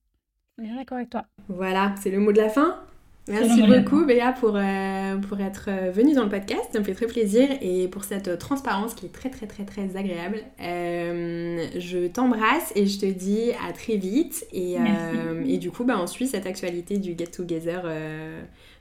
Bien 0.58 0.76
d'accord 0.76 0.98
avec 0.98 1.10
toi. 1.10 1.24
Voilà, 1.48 1.94
c'est 2.00 2.10
le 2.10 2.20
mot 2.20 2.32
de 2.32 2.38
la 2.38 2.48
fin. 2.48 2.80
Merci 3.26 3.62
beaucoup 3.62 4.04
Béa 4.04 4.32
pour, 4.32 4.54
euh, 4.54 5.16
pour 5.16 5.40
être 5.40 5.68
euh, 5.68 5.90
venue 5.90 6.12
dans 6.12 6.24
le 6.24 6.28
podcast, 6.28 6.60
ça 6.70 6.78
me 6.78 6.84
fait 6.84 6.92
très 6.92 7.06
plaisir 7.06 7.48
et 7.62 7.88
pour 7.88 8.04
cette 8.04 8.38
transparence 8.38 8.92
qui 8.92 9.06
est 9.06 9.12
très 9.14 9.30
très 9.30 9.46
très 9.46 9.64
très 9.64 9.96
agréable. 9.96 10.42
je 10.58 12.06
t'embrasse 12.08 12.70
et 12.76 12.84
je 12.84 12.98
te 12.98 13.06
dis 13.06 13.52
à 13.66 13.72
très 13.72 13.96
vite 13.96 14.46
et, 14.52 14.76
et 15.46 15.56
du 15.56 15.70
coup 15.70 15.84
bah, 15.84 15.96
on 15.98 16.06
suit 16.06 16.26
cette 16.26 16.44
actualité 16.44 16.98
du 16.98 17.16
Get 17.16 17.28
Together 17.28 17.84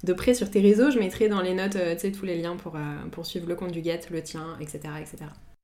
de 0.03 0.13
près 0.13 0.33
sur 0.33 0.49
tes 0.49 0.61
réseaux. 0.61 0.91
Je 0.91 0.99
mettrai 0.99 1.29
dans 1.29 1.41
les 1.41 1.53
notes 1.53 1.75
euh, 1.75 1.95
tous 1.95 2.25
les 2.25 2.37
liens 2.41 2.55
pour, 2.55 2.75
euh, 2.75 2.79
pour 3.11 3.25
suivre 3.25 3.47
le 3.47 3.55
compte 3.55 3.71
du 3.71 3.83
Get, 3.83 4.01
le 4.11 4.21
tien, 4.21 4.57
etc. 4.59 4.81
etc. 4.99 5.17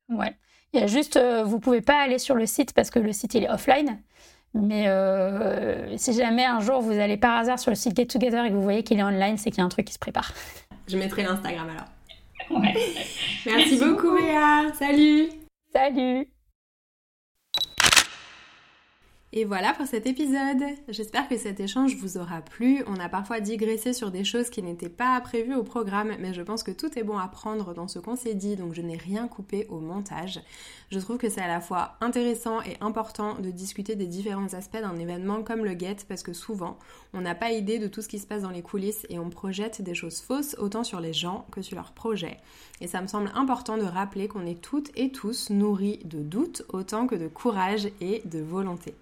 Ouais. 0.08 0.34
Il 0.72 0.80
y 0.80 0.82
a 0.82 0.86
juste, 0.86 1.16
euh, 1.16 1.44
vous 1.44 1.58
pouvez 1.58 1.80
pas 1.80 2.00
aller 2.00 2.18
sur 2.18 2.34
le 2.34 2.46
site 2.46 2.72
parce 2.72 2.90
que 2.90 2.98
le 2.98 3.12
site 3.12 3.34
il 3.34 3.44
est 3.44 3.50
offline. 3.50 4.00
Mais 4.52 4.86
si 5.96 6.12
jamais 6.12 6.44
un 6.44 6.58
jour 6.58 6.80
vous 6.80 6.98
allez 6.98 7.16
par 7.16 7.36
hasard 7.36 7.60
sur 7.60 7.70
le 7.70 7.76
site 7.76 7.96
Get 7.96 8.06
Together 8.06 8.44
et 8.44 8.48
que 8.48 8.54
vous 8.54 8.62
voyez 8.62 8.82
qu'il 8.82 8.98
est 8.98 9.02
online, 9.02 9.36
c'est 9.36 9.50
qu'il 9.50 9.58
y 9.58 9.62
a 9.62 9.64
un 9.64 9.68
truc 9.68 9.86
qui 9.86 9.94
se 9.94 9.98
prépare. 9.98 10.32
Je 10.88 10.96
mettrai 10.96 11.22
l'Instagram 11.22 11.68
alors. 11.68 12.60
Ouais. 12.60 12.74
Merci, 13.46 13.78
beaucoup, 13.78 14.16
Béa. 14.16 14.72
Salut. 14.76 15.28
Salut. 15.72 16.26
Et 19.32 19.44
voilà 19.44 19.72
pour 19.74 19.86
cet 19.86 20.06
épisode. 20.06 20.60
J'espère 20.88 21.28
que 21.28 21.38
cet 21.38 21.60
échange 21.60 21.94
vous 21.94 22.18
aura 22.18 22.40
plu. 22.40 22.82
On 22.88 22.96
a 22.96 23.08
parfois 23.08 23.38
digressé 23.38 23.92
sur 23.92 24.10
des 24.10 24.24
choses 24.24 24.50
qui 24.50 24.60
n'étaient 24.60 24.88
pas 24.88 25.20
prévues 25.20 25.54
au 25.54 25.62
programme, 25.62 26.16
mais 26.18 26.34
je 26.34 26.42
pense 26.42 26.64
que 26.64 26.72
tout 26.72 26.98
est 26.98 27.04
bon 27.04 27.16
à 27.16 27.28
prendre 27.28 27.72
dans 27.72 27.86
ce 27.86 28.00
qu'on 28.00 28.16
s'est 28.16 28.34
dit, 28.34 28.56
donc 28.56 28.74
je 28.74 28.82
n'ai 28.82 28.96
rien 28.96 29.28
coupé 29.28 29.68
au 29.68 29.78
montage. 29.78 30.40
Je 30.90 30.98
trouve 30.98 31.16
que 31.16 31.28
c'est 31.28 31.40
à 31.40 31.46
la 31.46 31.60
fois 31.60 31.92
intéressant 32.00 32.60
et 32.62 32.76
important 32.80 33.36
de 33.36 33.52
discuter 33.52 33.94
des 33.94 34.08
différents 34.08 34.52
aspects 34.52 34.80
d'un 34.80 34.96
événement 34.96 35.44
comme 35.44 35.64
le 35.64 35.78
GET, 35.78 36.06
parce 36.08 36.24
que 36.24 36.32
souvent, 36.32 36.76
on 37.14 37.20
n'a 37.20 37.36
pas 37.36 37.52
idée 37.52 37.78
de 37.78 37.86
tout 37.86 38.02
ce 38.02 38.08
qui 38.08 38.18
se 38.18 38.26
passe 38.26 38.42
dans 38.42 38.50
les 38.50 38.62
coulisses 38.62 39.06
et 39.10 39.20
on 39.20 39.30
projette 39.30 39.80
des 39.80 39.94
choses 39.94 40.20
fausses 40.20 40.56
autant 40.58 40.82
sur 40.82 40.98
les 40.98 41.12
gens 41.12 41.46
que 41.52 41.62
sur 41.62 41.76
leurs 41.76 41.92
projets. 41.92 42.38
Et 42.80 42.88
ça 42.88 43.00
me 43.00 43.06
semble 43.06 43.30
important 43.36 43.76
de 43.76 43.84
rappeler 43.84 44.26
qu'on 44.26 44.44
est 44.44 44.60
toutes 44.60 44.90
et 44.96 45.12
tous 45.12 45.50
nourris 45.50 46.00
de 46.04 46.18
doutes 46.18 46.64
autant 46.72 47.06
que 47.06 47.14
de 47.14 47.28
courage 47.28 47.88
et 48.00 48.22
de 48.24 48.40
volonté. 48.40 48.96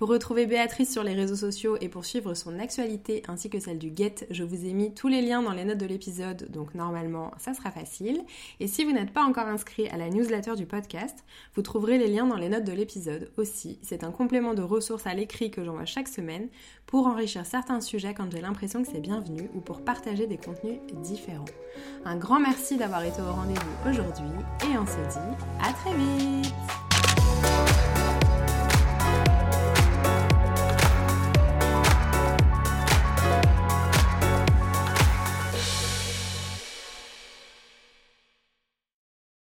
Pour 0.00 0.08
retrouver 0.08 0.46
Béatrice 0.46 0.90
sur 0.90 1.04
les 1.04 1.12
réseaux 1.12 1.36
sociaux 1.36 1.76
et 1.82 1.90
pour 1.90 2.06
suivre 2.06 2.32
son 2.32 2.58
actualité 2.58 3.22
ainsi 3.28 3.50
que 3.50 3.60
celle 3.60 3.78
du 3.78 3.92
Get, 3.94 4.26
je 4.30 4.44
vous 4.44 4.64
ai 4.64 4.72
mis 4.72 4.94
tous 4.94 5.08
les 5.08 5.20
liens 5.20 5.42
dans 5.42 5.52
les 5.52 5.66
notes 5.66 5.76
de 5.76 5.84
l'épisode, 5.84 6.50
donc 6.50 6.74
normalement 6.74 7.32
ça 7.36 7.52
sera 7.52 7.70
facile. 7.70 8.22
Et 8.60 8.66
si 8.66 8.86
vous 8.86 8.92
n'êtes 8.92 9.12
pas 9.12 9.24
encore 9.26 9.46
inscrit 9.46 9.88
à 9.88 9.98
la 9.98 10.08
newsletter 10.08 10.56
du 10.56 10.64
podcast, 10.64 11.22
vous 11.54 11.60
trouverez 11.60 11.98
les 11.98 12.08
liens 12.08 12.24
dans 12.24 12.38
les 12.38 12.48
notes 12.48 12.64
de 12.64 12.72
l'épisode 12.72 13.30
aussi. 13.36 13.78
C'est 13.82 14.02
un 14.02 14.10
complément 14.10 14.54
de 14.54 14.62
ressources 14.62 15.06
à 15.06 15.12
l'écrit 15.12 15.50
que 15.50 15.62
j'envoie 15.62 15.84
chaque 15.84 16.08
semaine 16.08 16.48
pour 16.86 17.06
enrichir 17.06 17.44
certains 17.44 17.82
sujets 17.82 18.14
quand 18.14 18.32
j'ai 18.32 18.40
l'impression 18.40 18.82
que 18.82 18.88
c'est 18.90 19.00
bienvenu 19.00 19.50
ou 19.54 19.60
pour 19.60 19.84
partager 19.84 20.26
des 20.26 20.38
contenus 20.38 20.78
différents. 21.02 21.44
Un 22.06 22.16
grand 22.16 22.40
merci 22.40 22.78
d'avoir 22.78 23.04
été 23.04 23.20
au 23.20 23.32
rendez-vous 23.34 23.90
aujourd'hui 23.90 24.32
et 24.62 24.78
on 24.78 24.86
se 24.86 25.12
dit 25.12 25.44
à 25.60 25.74
très 25.74 25.94
vite 25.94 27.69